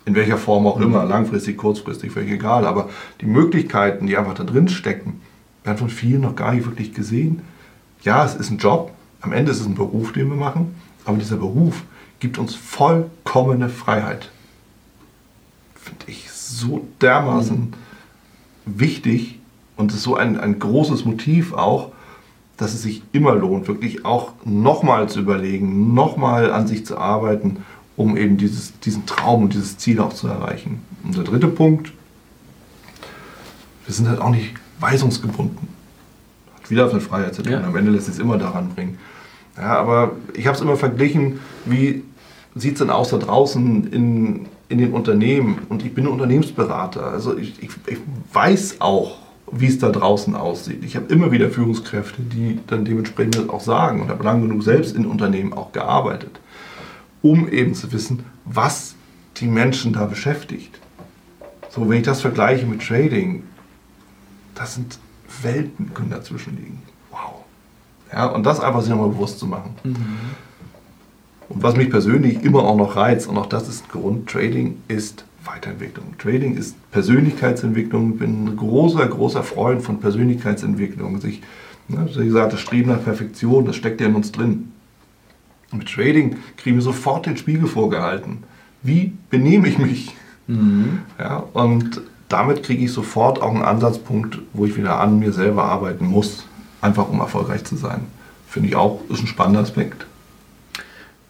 In 0.03 0.15
welcher 0.15 0.37
Form 0.37 0.67
auch 0.67 0.81
immer, 0.81 1.05
langfristig, 1.05 1.55
kurzfristig, 1.55 2.11
völlig 2.11 2.31
egal. 2.31 2.65
Aber 2.65 2.89
die 3.21 3.27
Möglichkeiten, 3.27 4.07
die 4.07 4.17
einfach 4.17 4.33
da 4.33 4.43
drin 4.43 4.67
stecken, 4.67 5.21
werden 5.65 5.77
von 5.77 5.89
vielen 5.89 6.21
noch 6.21 6.35
gar 6.35 6.53
nicht 6.53 6.65
wirklich 6.65 6.93
gesehen. 6.93 7.41
Ja, 8.03 8.23
es 8.23 8.35
ist 8.35 8.51
ein 8.51 8.57
Job, 8.57 8.91
am 9.21 9.33
Ende 9.33 9.51
ist 9.51 9.59
es 9.59 9.65
ein 9.65 9.75
Beruf, 9.75 10.13
den 10.13 10.29
wir 10.29 10.37
machen, 10.37 10.75
aber 11.03 11.17
dieser 11.17 11.37
Beruf 11.37 11.83
gibt 12.19 12.37
uns 12.37 12.55
vollkommene 12.55 13.69
Freiheit. 13.69 14.31
Finde 15.75 16.05
ich 16.07 16.29
so 16.31 16.87
dermaßen 17.01 17.57
mhm. 17.57 18.79
wichtig 18.79 19.39
und 19.75 19.91
ist 19.91 20.03
so 20.03 20.15
ein, 20.15 20.39
ein 20.39 20.59
großes 20.59 21.05
Motiv 21.05 21.53
auch, 21.53 21.91
dass 22.57 22.73
es 22.73 22.83
sich 22.83 23.01
immer 23.11 23.35
lohnt, 23.35 23.67
wirklich 23.67 24.05
auch 24.05 24.33
nochmal 24.45 25.09
zu 25.09 25.19
überlegen, 25.19 25.93
nochmal 25.93 26.51
an 26.51 26.67
sich 26.67 26.85
zu 26.85 26.97
arbeiten, 26.97 27.57
um 27.97 28.15
eben 28.15 28.37
dieses, 28.37 28.79
diesen 28.79 29.05
Traum 29.05 29.43
und 29.43 29.53
dieses 29.53 29.77
Ziel 29.77 29.99
auch 29.99 30.13
zu 30.13 30.27
erreichen. 30.27 30.81
Und 31.03 31.17
der 31.17 31.23
dritte 31.23 31.47
Punkt, 31.47 31.91
wir 33.85 33.93
sind 33.93 34.07
halt 34.07 34.21
auch 34.21 34.29
nicht 34.29 34.53
weisungsgebunden. 34.85 35.67
Hat 36.55 36.69
wieder 36.69 36.91
mit 36.93 37.03
Freiheit 37.03 37.35
zu 37.35 37.41
tun. 37.41 37.53
Ja. 37.53 37.63
Am 37.63 37.75
Ende 37.75 37.91
lässt 37.91 38.07
es 38.07 38.19
immer 38.19 38.37
daran 38.37 38.69
bringen. 38.69 38.97
Ja, 39.57 39.77
aber 39.77 40.11
ich 40.33 40.47
habe 40.47 40.55
es 40.55 40.61
immer 40.61 40.75
verglichen, 40.75 41.39
wie 41.65 42.03
sieht 42.55 42.73
es 42.73 42.79
denn 42.79 42.89
aus 42.89 43.09
da 43.09 43.17
draußen 43.17 43.87
in, 43.87 44.45
in 44.69 44.77
den 44.77 44.93
Unternehmen? 44.93 45.59
Und 45.69 45.85
ich 45.85 45.93
bin 45.93 46.07
Unternehmensberater. 46.07 47.05
Also 47.05 47.37
ich, 47.37 47.61
ich, 47.63 47.69
ich 47.87 47.97
weiß 48.33 48.81
auch, 48.81 49.17
wie 49.51 49.67
es 49.67 49.79
da 49.79 49.89
draußen 49.89 50.35
aussieht. 50.35 50.83
Ich 50.83 50.95
habe 50.95 51.11
immer 51.13 51.31
wieder 51.31 51.49
Führungskräfte, 51.49 52.21
die 52.21 52.59
dann 52.67 52.83
dementsprechend 52.83 53.49
auch 53.49 53.61
sagen 53.61 54.01
und 54.01 54.09
habe 54.09 54.23
lang 54.23 54.41
genug 54.41 54.63
selbst 54.63 54.95
in 54.95 55.05
Unternehmen 55.05 55.53
auch 55.53 55.71
gearbeitet, 55.71 56.39
um 57.21 57.47
eben 57.49 57.75
zu 57.75 57.91
wissen, 57.93 58.23
was 58.43 58.95
die 59.37 59.47
Menschen 59.47 59.93
da 59.93 60.05
beschäftigt. 60.05 60.79
So, 61.69 61.87
wenn 61.89 61.97
ich 61.97 62.05
das 62.05 62.21
vergleiche 62.21 62.65
mit 62.65 62.81
Trading, 62.81 63.43
das 64.55 64.75
sind 64.75 64.97
Welten 65.41 65.93
können 65.93 66.09
dazwischen 66.09 66.55
liegen. 66.55 66.81
Wow. 67.11 67.43
Ja, 68.11 68.27
und 68.27 68.45
das 68.45 68.59
einfach 68.59 68.81
sich 68.81 68.89
nochmal 68.89 69.09
bewusst 69.09 69.39
zu 69.39 69.47
machen. 69.47 69.75
Mhm. 69.83 69.95
Und 71.49 71.61
was 71.63 71.75
mich 71.75 71.89
persönlich 71.89 72.43
immer 72.43 72.63
auch 72.63 72.77
noch 72.77 72.95
reizt, 72.95 73.27
und 73.27 73.37
auch 73.37 73.45
das 73.45 73.69
ist 73.69 73.89
Grund, 73.89 74.29
Trading 74.29 74.77
ist 74.87 75.25
Weiterentwicklung. 75.43 76.15
Trading 76.17 76.57
ist 76.57 76.75
Persönlichkeitsentwicklung. 76.91 78.13
Ich 78.13 78.19
bin 78.19 78.45
ein 78.45 78.57
großer, 78.57 79.05
großer 79.07 79.43
Freund 79.43 79.83
von 79.83 79.99
Persönlichkeitsentwicklung. 79.99 81.21
Sich, 81.21 81.41
ne, 81.87 82.07
wie 82.15 82.25
gesagt, 82.25 82.53
das 82.53 82.61
Streben 82.61 82.89
nach 82.91 83.03
Perfektion, 83.03 83.65
das 83.65 83.75
steckt 83.75 84.01
ja 84.01 84.07
in 84.07 84.15
uns 84.15 84.31
drin. 84.31 84.71
Und 85.71 85.79
mit 85.79 85.87
Trading 85.89 86.37
kriegen 86.57 86.77
wir 86.77 86.81
sofort 86.81 87.25
den 87.27 87.37
Spiegel 87.37 87.67
vorgehalten. 87.67 88.39
Wie 88.81 89.13
benehme 89.29 89.67
ich 89.67 89.77
mich? 89.77 90.15
Mhm. 90.47 90.99
Ja, 91.19 91.43
und 91.53 92.01
damit 92.35 92.63
kriege 92.63 92.83
ich 92.83 92.91
sofort 92.91 93.41
auch 93.41 93.53
einen 93.53 93.63
Ansatzpunkt, 93.63 94.39
wo 94.51 94.65
ich 94.65 94.75
wieder 94.75 94.99
an 94.99 95.19
mir 95.19 95.31
selber 95.31 95.63
arbeiten 95.63 96.05
muss, 96.05 96.43
einfach 96.81 97.07
um 97.07 97.21
erfolgreich 97.21 97.63
zu 97.63 97.77
sein. 97.77 98.01
Finde 98.45 98.67
ich 98.67 98.75
auch, 98.75 98.99
ist 99.09 99.21
ein 99.21 99.27
spannender 99.27 99.61
Aspekt. 99.61 100.05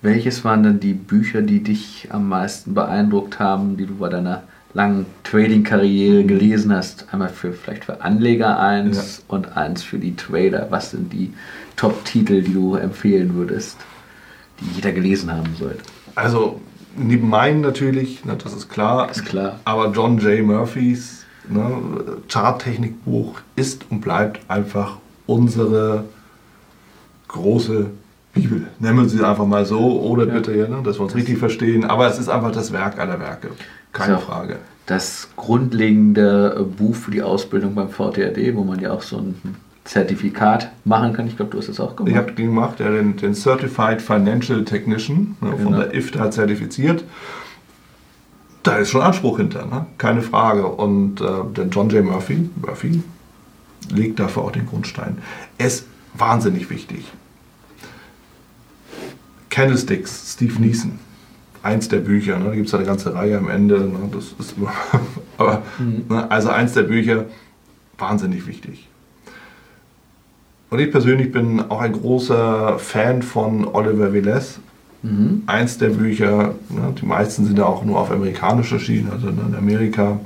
Welches 0.01 0.43
waren 0.43 0.63
denn 0.63 0.79
die 0.79 0.93
Bücher, 0.93 1.43
die 1.43 1.61
dich 1.61 2.07
am 2.09 2.27
meisten 2.27 2.73
beeindruckt 2.73 3.37
haben, 3.37 3.77
die 3.77 3.85
du 3.85 3.97
bei 3.97 4.09
deiner 4.09 4.43
langen 4.73 5.05
Trading-Karriere 5.23 6.23
gelesen 6.23 6.73
hast? 6.73 7.05
Einmal 7.11 7.29
für 7.29 7.53
vielleicht 7.53 7.85
für 7.85 8.01
Anleger 8.01 8.59
eins 8.59 9.17
ja. 9.17 9.23
und 9.27 9.55
eins 9.55 9.83
für 9.83 9.99
die 9.99 10.15
Trader. 10.15 10.67
Was 10.71 10.89
sind 10.89 11.13
die 11.13 11.33
Top-Titel, 11.75 12.41
die 12.41 12.53
du 12.53 12.75
empfehlen 12.75 13.35
würdest, 13.35 13.77
die 14.59 14.75
jeder 14.75 14.91
gelesen 14.91 15.31
haben 15.31 15.55
sollte? 15.55 15.83
Also 16.15 16.61
neben 16.97 17.29
meinen 17.29 17.61
natürlich, 17.61 18.25
ne, 18.25 18.37
das 18.41 18.53
ist 18.53 18.69
klar. 18.69 19.09
Ist 19.09 19.25
klar. 19.25 19.59
Aber 19.65 19.91
John 19.91 20.17
J. 20.17 20.43
Murphys 20.45 21.25
ne, 21.49 21.81
Charttechnikbuch 22.27 23.39
ist 23.55 23.85
und 23.89 24.01
bleibt 24.01 24.39
einfach 24.49 24.97
unsere 25.25 26.05
große 27.27 27.87
Bibel. 28.33 28.67
Nennen 28.79 28.97
wir 28.97 29.09
sie 29.09 29.23
einfach 29.23 29.45
mal 29.45 29.65
so, 29.65 30.01
oder 30.01 30.27
ja. 30.27 30.33
bitte, 30.33 30.55
ja, 30.55 30.67
ne, 30.67 30.81
dass 30.83 30.99
wir 30.99 31.03
uns 31.03 31.15
richtig 31.15 31.37
verstehen. 31.37 31.85
Aber 31.85 32.07
es 32.07 32.19
ist 32.19 32.29
einfach 32.29 32.51
das 32.51 32.71
Werk 32.71 32.99
aller 32.99 33.19
Werke. 33.19 33.49
Keine 33.91 34.19
Frage. 34.19 34.57
Das 34.85 35.29
grundlegende 35.35 36.67
Buch 36.77 36.95
für 36.95 37.11
die 37.11 37.23
Ausbildung 37.23 37.73
beim 37.73 37.89
VTRD, 37.89 38.55
wo 38.55 38.63
man 38.63 38.79
ja 38.79 38.91
auch 38.91 39.01
so 39.01 39.17
ein 39.17 39.55
Zertifikat 39.85 40.71
machen 40.83 41.13
kann. 41.13 41.27
Ich 41.27 41.37
glaube, 41.37 41.51
du 41.51 41.59
hast 41.59 41.69
das 41.69 41.79
auch 41.79 41.95
gemacht. 41.95 42.11
Ich 42.11 42.17
habe 42.17 42.33
gemacht, 42.33 42.79
ja, 42.79 42.89
den, 42.89 43.15
den, 43.17 43.35
Certified 43.35 44.01
Financial 44.01 44.65
Technician 44.65 45.37
ne, 45.41 45.51
genau. 45.51 45.57
von 45.57 45.73
der 45.73 45.93
IFTA 45.93 46.31
zertifiziert. 46.31 47.03
Da 48.63 48.77
ist 48.77 48.89
schon 48.89 49.01
Anspruch 49.01 49.37
hinter, 49.37 49.67
ne? 49.67 49.85
keine 49.99 50.23
Frage. 50.23 50.65
Und 50.65 51.21
äh, 51.21 51.25
der 51.55 51.67
John 51.67 51.89
J. 51.89 52.03
Murphy, 52.03 52.49
Murphy 52.55 53.03
legt 53.91 54.19
dafür 54.19 54.43
auch 54.43 54.51
den 54.51 54.65
Grundstein. 54.65 55.19
Er 55.59 55.67
ist 55.67 55.85
wahnsinnig 56.15 56.71
wichtig. 56.71 57.11
Candlesticks, 59.51 60.33
Steve 60.33 60.59
Neeson. 60.59 60.99
Eins 61.61 61.87
der 61.89 61.99
Bücher, 61.99 62.39
ne? 62.39 62.45
da 62.45 62.55
gibt 62.55 62.67
es 62.67 62.73
eine 62.73 62.85
ganze 62.85 63.13
Reihe 63.13 63.37
am 63.37 63.49
Ende. 63.49 63.81
Ne? 63.81 64.09
Das 64.11 64.33
ist 64.39 64.55
aber, 65.37 65.61
mhm. 65.77 66.05
ne? 66.09 66.29
Also 66.31 66.49
eins 66.49 66.73
der 66.73 66.83
Bücher, 66.83 67.25
wahnsinnig 67.99 68.47
wichtig. 68.47 68.87
Und 70.69 70.79
ich 70.79 70.91
persönlich 70.91 71.31
bin 71.31 71.61
auch 71.69 71.81
ein 71.81 71.93
großer 71.93 72.79
Fan 72.79 73.21
von 73.21 73.67
Oliver 73.67 74.13
Velez. 74.13 74.59
Mhm. 75.03 75.43
Eins 75.45 75.77
der 75.77 75.89
Bücher, 75.89 76.55
ne, 76.69 76.93
die 76.99 77.05
meisten 77.05 77.45
sind 77.45 77.57
ja 77.57 77.65
auch 77.65 77.85
nur 77.85 77.99
auf 77.99 78.11
amerikanisch 78.11 78.71
erschienen, 78.71 79.11
also 79.11 79.29
in 79.29 79.55
Amerika. 79.55 80.19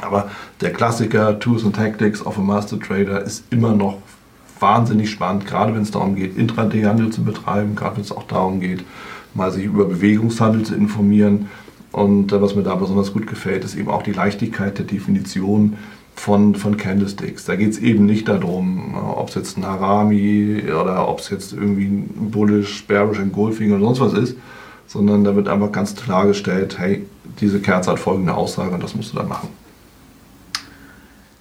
Aber 0.00 0.30
der 0.60 0.72
Klassiker 0.72 1.38
Tools 1.38 1.64
and 1.64 1.76
Tactics 1.76 2.24
of 2.24 2.38
a 2.38 2.40
Master 2.40 2.80
Trader 2.80 3.22
ist 3.22 3.44
immer 3.50 3.74
noch 3.74 3.98
wahnsinnig 4.58 5.10
spannend, 5.10 5.46
gerade 5.46 5.74
wenn 5.74 5.82
es 5.82 5.90
darum 5.90 6.14
geht, 6.14 6.36
Intraday-Handel 6.36 7.10
zu 7.10 7.22
betreiben, 7.22 7.74
gerade 7.74 7.96
wenn 7.96 8.04
es 8.04 8.12
auch 8.12 8.22
darum 8.24 8.60
geht, 8.60 8.84
mal 9.34 9.50
sich 9.50 9.64
über 9.64 9.84
Bewegungshandel 9.84 10.64
zu 10.64 10.74
informieren. 10.74 11.48
Und 11.90 12.32
äh, 12.32 12.40
was 12.40 12.54
mir 12.54 12.62
da 12.62 12.74
besonders 12.74 13.12
gut 13.12 13.26
gefällt, 13.26 13.64
ist 13.64 13.74
eben 13.74 13.90
auch 13.90 14.02
die 14.02 14.12
Leichtigkeit 14.12 14.78
der 14.78 14.86
Definition 14.86 15.76
von, 16.22 16.54
von 16.54 16.76
Candlesticks. 16.76 17.46
Da 17.46 17.56
geht 17.56 17.72
es 17.72 17.78
eben 17.80 18.06
nicht 18.06 18.28
darum, 18.28 18.94
ob 18.94 19.28
es 19.28 19.34
jetzt 19.34 19.58
ein 19.58 19.66
Harami 19.66 20.62
oder 20.68 21.08
ob 21.08 21.18
es 21.18 21.30
jetzt 21.30 21.52
irgendwie 21.52 21.86
ein 21.86 22.30
Bullish, 22.30 22.86
Bearish, 22.86 23.18
ein 23.18 23.32
Goldfinger 23.32 23.74
oder 23.74 23.86
sonst 23.86 24.00
was 24.00 24.12
ist, 24.12 24.36
sondern 24.86 25.24
da 25.24 25.34
wird 25.34 25.48
einfach 25.48 25.72
ganz 25.72 25.96
klargestellt, 25.96 26.78
hey, 26.78 27.04
diese 27.40 27.58
Kerze 27.58 27.90
hat 27.90 27.98
folgende 27.98 28.34
Aussage 28.34 28.72
und 28.72 28.84
das 28.84 28.94
musst 28.94 29.12
du 29.12 29.16
dann 29.16 29.26
machen. 29.26 29.48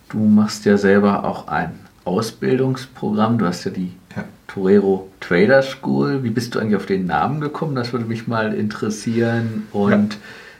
Du 0.10 0.18
machst 0.18 0.66
ja 0.66 0.78
selber 0.78 1.26
auch 1.26 1.48
ein 1.48 1.78
Ausbildungsprogramm. 2.04 3.38
Du 3.38 3.46
hast 3.46 3.64
ja 3.66 3.70
die 3.70 3.92
ja. 4.16 4.24
Torero 4.48 5.08
Trader 5.20 5.62
School. 5.62 6.24
Wie 6.24 6.32
bist 6.32 6.56
du 6.56 6.60
eigentlich 6.60 6.76
auf 6.76 6.88
den 6.88 7.06
Namen 7.06 7.40
gekommen? 7.40 7.76
Das 7.76 7.94
würde 7.94 8.06
mich 8.06 8.28
mal 8.28 8.52
interessieren. 8.56 9.68
Und 9.74 10.14
ja. 10.16 10.20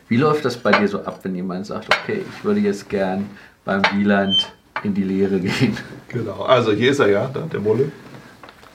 wie 0.10 0.18
läuft 0.18 0.46
das 0.46 0.58
bei 0.58 0.74
dir 0.74 0.88
so 0.88 1.00
ab, 1.06 1.22
wenn 1.24 1.34
jemand 1.34 1.66
sagt, 1.66 1.88
okay, 2.04 2.22
ich 2.38 2.46
würde 2.46 2.60
jetzt 2.60 2.88
gern 2.88 3.26
beim 3.66 3.82
Wieland 3.94 4.54
in 4.84 4.94
die 4.94 5.04
Lehre 5.04 5.40
gehen. 5.40 5.78
Genau, 6.08 6.42
also 6.44 6.72
hier 6.72 6.92
ist 6.92 7.00
er 7.00 7.10
ja, 7.10 7.28
der 7.28 7.60
Bulle. 7.60 7.92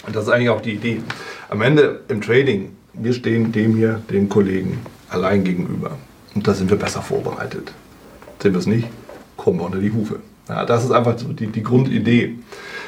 Und 0.07 0.15
das 0.15 0.25
ist 0.25 0.31
eigentlich 0.31 0.51
auch 0.51 0.61
die 0.61 0.75
Idee. 0.75 1.03
Am 1.49 1.61
Ende 1.63 2.01
im 2.09 2.21
Trading, 2.21 2.77
wir 2.93 3.13
stehen 3.13 3.53
dem 3.53 3.77
hier, 3.77 4.01
den 4.11 4.29
Kollegen, 4.29 4.81
allein 5.11 5.45
gegenüber. 5.45 5.99
Und 6.35 6.47
da 6.47 6.55
sind 6.55 6.71
wir 6.71 6.79
besser 6.79 7.03
vorbereitet. 7.03 7.73
Sind 8.41 8.53
wir 8.53 8.61
es 8.61 8.67
nicht, 8.67 8.89
kommen 9.37 9.59
wir 9.59 9.67
unter 9.67 9.79
die 9.79 9.93
Hufe. 9.93 10.21
Ja, 10.49 10.65
das 10.65 10.85
ist 10.85 10.93
einfach 10.93 11.19
so 11.19 11.33
die, 11.33 11.49
die 11.49 11.63
Grundidee. 11.63 12.37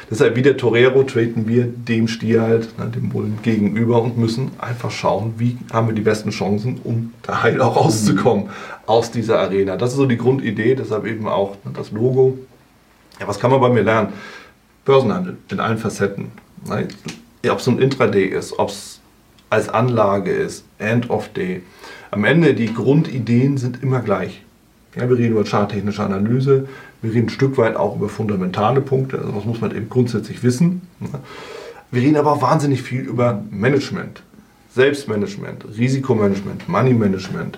Deshalb 0.09 0.35
wie 0.35 0.41
der 0.41 0.57
Torero 0.57 1.03
treten 1.03 1.47
wir 1.47 1.65
dem 1.65 2.07
Stier 2.07 2.41
halt, 2.41 2.77
ne, 2.79 2.87
dem 2.87 3.09
Bullen 3.09 3.39
gegenüber 3.43 4.01
und 4.01 4.17
müssen 4.17 4.51
einfach 4.57 4.89
schauen, 4.89 5.35
wie 5.37 5.57
haben 5.71 5.87
wir 5.87 5.93
die 5.93 6.01
besten 6.01 6.31
Chancen, 6.31 6.79
um 6.83 7.13
da 7.21 7.43
heil 7.43 7.61
auch 7.61 7.75
rauszukommen 7.75 8.45
mhm. 8.45 8.49
aus 8.87 9.11
dieser 9.11 9.39
Arena. 9.39 9.77
Das 9.77 9.91
ist 9.91 9.97
so 9.97 10.05
die 10.05 10.17
Grundidee, 10.17 10.73
deshalb 10.73 11.05
eben 11.05 11.27
auch 11.27 11.57
ne, 11.63 11.71
das 11.75 11.91
Logo. 11.91 12.39
Ja, 13.19 13.27
was 13.27 13.39
kann 13.39 13.51
man 13.51 13.61
bei 13.61 13.69
mir 13.69 13.83
lernen? 13.83 14.13
Börsenhandel 14.85 15.37
in 15.51 15.59
allen 15.59 15.77
Facetten. 15.77 16.31
Ne? 16.67 16.87
Ob 17.49 17.59
es 17.59 17.67
ein 17.67 17.79
Intraday 17.79 18.25
ist, 18.25 18.57
ob 18.57 18.69
es 18.69 18.99
als 19.49 19.69
Anlage 19.69 20.31
ist, 20.31 20.65
End 20.79 21.09
of 21.09 21.29
Day. 21.29 21.61
Am 22.11 22.23
Ende 22.23 22.55
die 22.55 22.73
Grundideen 22.73 23.57
sind 23.57 23.83
immer 23.83 23.99
gleich. 23.99 24.41
Ja, 24.95 25.07
wir 25.07 25.17
reden 25.17 25.33
über 25.33 25.45
charttechnische 25.45 26.03
Analyse, 26.03 26.67
wir 27.01 27.13
reden 27.13 27.27
ein 27.27 27.29
Stück 27.29 27.57
weit 27.57 27.75
auch 27.75 27.95
über 27.95 28.09
fundamentale 28.09 28.81
Punkte, 28.81 29.19
also 29.19 29.35
was 29.35 29.45
muss 29.45 29.61
man 29.61 29.75
eben 29.75 29.89
grundsätzlich 29.89 30.43
wissen. 30.43 30.81
Wir 31.91 32.01
reden 32.03 32.17
aber 32.17 32.33
auch 32.33 32.41
wahnsinnig 32.41 32.83
viel 32.83 33.01
über 33.01 33.41
Management, 33.49 34.21
Selbstmanagement, 34.75 35.65
Risikomanagement, 35.77 36.69
Moneymanagement. 36.69 37.57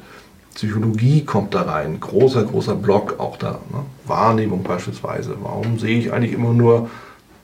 Psychologie 0.56 1.26
kommt 1.26 1.54
da 1.54 1.64
rein, 1.64 2.00
großer, 2.00 2.44
großer 2.44 2.76
Block 2.76 3.20
auch 3.20 3.38
da. 3.38 3.60
Ne? 3.72 3.80
Wahrnehmung 4.06 4.64
beispielsweise. 4.64 5.36
Warum 5.42 5.80
sehe 5.80 5.98
ich 5.98 6.14
eigentlich 6.14 6.34
immer 6.34 6.54
nur 6.54 6.90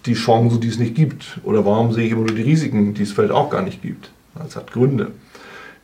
die 0.05 0.13
Chancen, 0.13 0.61
die 0.61 0.67
es 0.67 0.77
nicht 0.77 0.95
gibt? 0.95 1.39
Oder 1.43 1.65
warum 1.65 1.91
sehe 1.91 2.05
ich 2.05 2.11
immer 2.11 2.25
nur 2.25 2.35
die 2.35 2.41
Risiken, 2.41 2.93
die 2.93 3.03
es 3.03 3.11
vielleicht 3.11 3.33
auch 3.33 3.49
gar 3.49 3.63
nicht 3.63 3.81
gibt? 3.81 4.11
Das 4.35 4.55
hat 4.55 4.71
Gründe. 4.71 5.11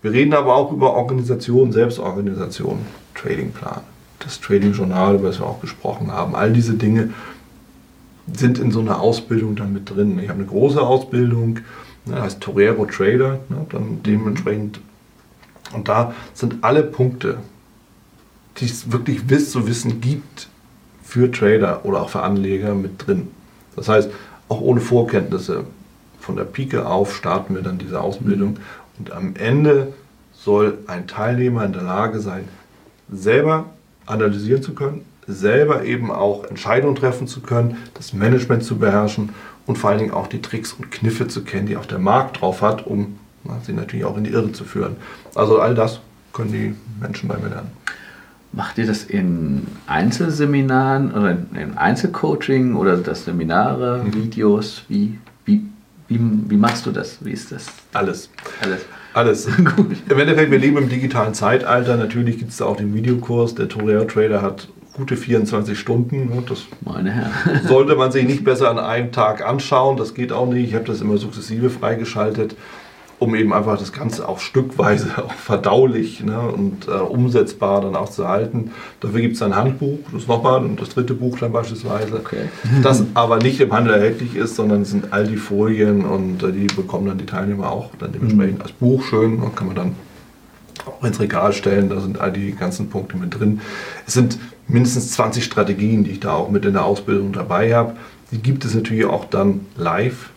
Wir 0.01 0.11
reden 0.11 0.33
aber 0.33 0.55
auch 0.55 0.71
über 0.71 0.93
Organisation, 0.93 1.71
Selbstorganisation, 1.71 2.79
Tradingplan 3.15 3.81
das 4.23 4.39
Trading 4.41 4.73
Journal, 4.73 5.15
über 5.15 5.27
das 5.27 5.39
wir 5.39 5.45
auch 5.45 5.61
gesprochen 5.61 6.11
haben. 6.11 6.35
All 6.35 6.51
diese 6.53 6.73
Dinge 6.73 7.09
sind 8.31 8.59
in 8.59 8.71
so 8.71 8.79
einer 8.79 8.99
Ausbildung 8.99 9.55
dann 9.55 9.73
mit 9.73 9.89
drin. 9.89 10.19
Ich 10.19 10.29
habe 10.29 10.39
eine 10.39 10.47
große 10.47 10.81
Ausbildung, 10.81 11.59
ne, 12.05 12.21
heißt 12.21 12.41
Torero 12.41 12.85
Trader, 12.85 13.39
ne, 13.49 13.65
dann 13.69 14.01
dementsprechend. 14.03 14.79
Und 15.73 15.87
da 15.87 16.13
sind 16.33 16.57
alle 16.61 16.83
Punkte, 16.83 17.37
die 18.57 18.65
es 18.65 18.91
wirklich 18.91 19.27
zu 19.49 19.67
wissen 19.67 20.01
gibt 20.01 20.47
für 21.03 21.31
Trader 21.31 21.85
oder 21.85 22.01
auch 22.01 22.09
für 22.09 22.21
Anleger 22.21 22.75
mit 22.75 23.05
drin. 23.05 23.29
Das 23.75 23.89
heißt, 23.89 24.09
auch 24.49 24.61
ohne 24.61 24.81
Vorkenntnisse 24.81 25.65
von 26.19 26.35
der 26.35 26.43
Pike 26.43 26.85
auf 26.85 27.15
starten 27.15 27.55
wir 27.55 27.63
dann 27.63 27.77
diese 27.77 27.99
Ausbildung 27.99 28.57
und 28.99 29.11
am 29.11 29.35
Ende 29.35 29.93
soll 30.31 30.77
ein 30.87 31.07
Teilnehmer 31.07 31.65
in 31.65 31.73
der 31.73 31.83
Lage 31.83 32.19
sein, 32.19 32.47
selber 33.11 33.65
analysieren 34.05 34.61
zu 34.61 34.73
können, 34.73 35.01
selber 35.27 35.83
eben 35.85 36.11
auch 36.11 36.43
Entscheidungen 36.45 36.95
treffen 36.95 37.27
zu 37.27 37.41
können, 37.41 37.77
das 37.93 38.13
Management 38.13 38.63
zu 38.63 38.77
beherrschen 38.77 39.29
und 39.65 39.77
vor 39.77 39.89
allen 39.89 39.99
Dingen 39.99 40.11
auch 40.11 40.27
die 40.27 40.41
Tricks 40.41 40.73
und 40.73 40.91
Kniffe 40.91 41.27
zu 41.27 41.43
kennen, 41.43 41.67
die 41.67 41.77
auch 41.77 41.85
der 41.85 41.99
Markt 41.99 42.41
drauf 42.41 42.61
hat, 42.61 42.85
um 42.85 43.17
sie 43.63 43.73
natürlich 43.73 44.05
auch 44.05 44.17
in 44.17 44.23
die 44.23 44.31
Irre 44.31 44.51
zu 44.51 44.63
führen. 44.63 44.97
Also 45.35 45.59
all 45.59 45.75
das 45.75 45.99
können 46.33 46.51
die 46.51 46.75
Menschen 46.99 47.27
bei 47.27 47.37
mir 47.37 47.49
lernen. 47.49 47.71
Macht 48.51 48.77
ihr 48.77 48.85
das 48.85 49.03
in 49.03 49.65
Einzelseminaren 49.87 51.11
oder 51.11 51.31
in 51.31 51.75
Einzelcoaching 51.75 52.75
oder 52.75 52.97
das 52.97 53.25
Seminare, 53.25 54.03
mhm. 54.03 54.13
Videos? 54.13 54.83
Wie, 54.87 55.17
wie, 55.45 55.65
wie, 56.07 56.19
wie 56.19 56.57
machst 56.57 56.85
du 56.85 56.91
das? 56.91 57.17
Wie 57.21 57.31
ist 57.31 57.51
das? 57.51 57.65
Alles. 57.93 58.29
Alles. 58.61 58.85
Alles. 59.13 59.47
Gut. 59.75 59.97
Im 60.09 60.19
Endeffekt, 60.19 60.51
wir 60.51 60.59
leben 60.59 60.77
im 60.77 60.89
digitalen 60.89 61.33
Zeitalter. 61.33 61.97
Natürlich 61.97 62.39
gibt 62.39 62.51
es 62.51 62.57
da 62.57 62.65
auch 62.65 62.77
den 62.77 62.93
Videokurs. 62.93 63.55
Der 63.55 63.69
Toreo 63.69 64.05
Trader 64.05 64.41
hat 64.41 64.67
gute 64.93 65.17
24 65.17 65.77
Stunden. 65.77 66.31
Das 66.47 66.63
Meine 66.81 67.11
Herren. 67.11 67.31
sollte 67.67 67.95
man 67.95 68.11
sich 68.11 68.25
nicht 68.25 68.43
besser 68.43 68.69
an 68.69 68.79
einem 68.79 69.11
Tag 69.11 69.45
anschauen. 69.45 69.97
Das 69.97 70.13
geht 70.13 70.31
auch 70.31 70.47
nicht. 70.47 70.69
Ich 70.69 70.75
habe 70.75 70.85
das 70.85 71.01
immer 71.01 71.17
sukzessive 71.17 71.69
freigeschaltet 71.69 72.55
um 73.19 73.35
eben 73.35 73.53
einfach 73.53 73.77
das 73.77 73.93
Ganze 73.93 74.27
auch 74.27 74.39
stückweise 74.39 75.09
auch 75.17 75.33
verdaulich 75.33 76.23
ne, 76.23 76.39
und 76.39 76.87
äh, 76.87 76.91
umsetzbar 76.91 77.81
dann 77.81 77.95
auch 77.95 78.09
zu 78.09 78.27
halten. 78.27 78.71
Dafür 78.99 79.21
gibt 79.21 79.35
es 79.35 79.41
ein 79.41 79.55
Handbuch, 79.55 79.99
das 80.11 80.27
nochmal, 80.27 80.63
und 80.63 80.81
das 80.81 80.89
dritte 80.89 81.13
Buch 81.13 81.39
dann 81.39 81.51
beispielsweise, 81.51 82.15
okay. 82.15 82.49
das 82.81 83.03
aber 83.13 83.37
nicht 83.37 83.59
im 83.59 83.71
Handel 83.71 83.93
erhältlich 83.93 84.35
ist, 84.35 84.55
sondern 84.55 84.81
es 84.81 84.91
sind 84.91 85.13
all 85.13 85.27
die 85.27 85.37
Folien 85.37 86.05
und 86.05 86.43
äh, 86.43 86.51
die 86.51 86.67
bekommen 86.67 87.07
dann 87.07 87.17
die 87.17 87.25
Teilnehmer 87.25 87.71
auch 87.71 87.89
dann 87.99 88.11
dementsprechend 88.11 88.57
mhm. 88.57 88.61
als 88.61 88.71
Buch 88.71 89.03
schön 89.03 89.39
und 89.39 89.55
kann 89.55 89.67
man 89.67 89.75
dann 89.75 89.95
auch 90.85 91.03
ins 91.03 91.19
Regal 91.19 91.53
stellen, 91.53 91.89
da 91.89 91.99
sind 91.99 92.19
all 92.19 92.31
die 92.31 92.51
ganzen 92.51 92.89
Punkte 92.89 93.17
mit 93.17 93.39
drin. 93.39 93.61
Es 94.05 94.13
sind 94.13 94.37
mindestens 94.67 95.11
20 95.11 95.43
Strategien, 95.43 96.03
die 96.03 96.11
ich 96.11 96.19
da 96.19 96.33
auch 96.33 96.49
mit 96.49 96.65
in 96.65 96.73
der 96.73 96.85
Ausbildung 96.85 97.31
dabei 97.31 97.73
habe. 97.73 97.95
Die 98.31 98.39
gibt 98.39 98.65
es 98.65 98.73
natürlich 98.73 99.05
auch 99.05 99.25
dann 99.25 99.61
live 99.77 100.29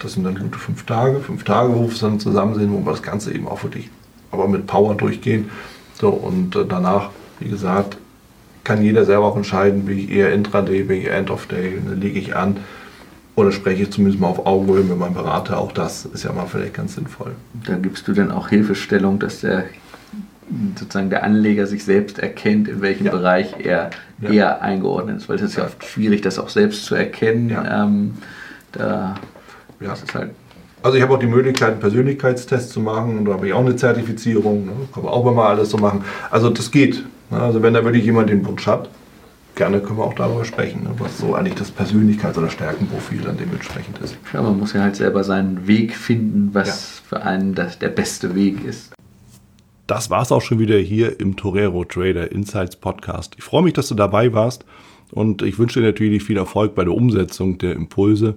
das 0.00 0.12
sind 0.12 0.24
dann 0.24 0.38
gute 0.38 0.58
fünf 0.58 0.84
Tage, 0.84 1.20
fünf 1.20 1.44
Tage, 1.44 1.74
wo 1.74 1.82
wir 1.82 1.92
es 1.92 2.00
dann 2.00 2.20
zusammen 2.20 2.54
sehen, 2.54 2.72
wo 2.72 2.84
wir 2.84 2.92
das 2.92 3.02
Ganze 3.02 3.32
eben 3.32 3.48
auch 3.48 3.62
wirklich 3.62 3.90
aber 4.30 4.48
mit 4.48 4.66
Power 4.66 4.94
durchgehen. 4.94 5.50
So, 5.94 6.10
und 6.10 6.54
äh, 6.54 6.64
danach, 6.68 7.10
wie 7.40 7.48
gesagt, 7.48 7.96
kann 8.64 8.82
jeder 8.82 9.04
selber 9.04 9.24
auch 9.24 9.36
entscheiden, 9.36 9.86
bin 9.86 9.98
ich 9.98 10.10
eher 10.10 10.32
Intraday, 10.32 10.82
bin 10.82 10.98
ich 10.98 11.06
eher 11.06 11.16
End 11.16 11.30
of 11.30 11.46
Day, 11.46 11.80
dann 11.84 12.00
lege 12.00 12.18
ich 12.18 12.36
an 12.36 12.58
oder 13.34 13.52
spreche 13.52 13.84
ich 13.84 13.90
zumindest 13.90 14.20
mal 14.20 14.28
auf 14.28 14.46
Augenhöhe 14.46 14.82
mit 14.82 14.98
meinem 14.98 15.14
Berater. 15.14 15.58
Auch 15.58 15.72
das 15.72 16.04
ist 16.04 16.24
ja 16.24 16.32
mal 16.32 16.46
vielleicht 16.46 16.74
ganz 16.74 16.96
sinnvoll. 16.96 17.32
Da 17.64 17.76
gibst 17.76 18.06
du 18.08 18.12
dann 18.12 18.30
auch 18.30 18.48
Hilfestellung, 18.48 19.18
dass 19.18 19.40
der 19.40 19.64
sozusagen 20.78 21.10
der 21.10 21.24
Anleger 21.24 21.66
sich 21.66 21.84
selbst 21.84 22.18
erkennt, 22.18 22.68
in 22.68 22.80
welchem 22.80 23.06
ja. 23.06 23.12
Bereich 23.12 23.54
er 23.58 23.90
ja. 24.20 24.30
eher 24.30 24.62
eingeordnet 24.62 25.18
ist, 25.18 25.28
weil 25.28 25.36
es 25.36 25.42
ist 25.42 25.56
ja 25.56 25.64
oft 25.64 25.84
schwierig, 25.84 26.22
das 26.22 26.38
auch 26.38 26.48
selbst 26.48 26.84
zu 26.84 26.94
erkennen. 26.94 27.48
Ja. 27.48 27.84
Ähm, 27.84 28.14
da 28.72 29.14
ja. 29.80 29.88
Das 29.88 30.02
ist 30.02 30.14
halt 30.14 30.30
also 30.82 30.96
ich 30.96 31.02
habe 31.02 31.14
auch 31.14 31.18
die 31.18 31.26
Möglichkeit, 31.26 31.72
einen 31.72 31.80
Persönlichkeitstest 31.80 32.70
zu 32.70 32.80
machen 32.80 33.18
und 33.18 33.24
da 33.24 33.32
habe 33.32 33.46
ich 33.48 33.52
auch 33.52 33.60
eine 33.60 33.74
Zertifizierung. 33.74 34.66
Ne? 34.66 34.72
Kann 34.94 35.02
man 35.02 35.12
auch 35.12 35.34
mal 35.34 35.48
alles 35.48 35.70
so 35.70 35.78
machen. 35.78 36.04
Also 36.30 36.50
das 36.50 36.70
geht. 36.70 37.04
Ne? 37.30 37.40
Also 37.40 37.62
wenn 37.62 37.74
da 37.74 37.84
wirklich 37.84 38.04
jemand 38.04 38.30
den 38.30 38.46
Wunsch 38.46 38.66
hat, 38.66 38.88
gerne 39.56 39.80
können 39.80 39.98
wir 39.98 40.04
auch 40.04 40.14
darüber 40.14 40.44
sprechen, 40.44 40.84
ne? 40.84 40.90
was 40.98 41.18
so 41.18 41.34
eigentlich 41.34 41.56
das 41.56 41.72
Persönlichkeits- 41.74 42.38
oder 42.38 42.48
Stärkenprofil 42.48 43.22
dann 43.22 43.36
dementsprechend 43.36 43.98
ist. 43.98 44.16
Ja, 44.32 44.40
man 44.40 44.58
muss 44.58 44.72
ja 44.72 44.82
halt 44.82 44.94
selber 44.94 45.24
seinen 45.24 45.66
Weg 45.66 45.96
finden, 45.96 46.50
was 46.52 46.68
ja. 46.68 47.18
für 47.18 47.22
einen 47.24 47.54
das 47.54 47.78
der 47.78 47.88
beste 47.88 48.36
Weg 48.36 48.64
ist. 48.64 48.92
Das 49.88 50.10
war 50.10 50.22
es 50.22 50.30
auch 50.30 50.42
schon 50.42 50.58
wieder 50.60 50.76
hier 50.76 51.18
im 51.18 51.34
Torero 51.36 51.84
Trader 51.84 52.30
Insights 52.30 52.76
Podcast. 52.76 53.34
Ich 53.36 53.42
freue 53.42 53.62
mich, 53.62 53.72
dass 53.72 53.88
du 53.88 53.94
dabei 53.94 54.32
warst 54.32 54.64
und 55.10 55.42
ich 55.42 55.58
wünsche 55.58 55.80
dir 55.80 55.86
natürlich 55.86 56.22
viel 56.22 56.36
Erfolg 56.36 56.74
bei 56.74 56.84
der 56.84 56.92
Umsetzung 56.92 57.58
der 57.58 57.72
Impulse 57.72 58.36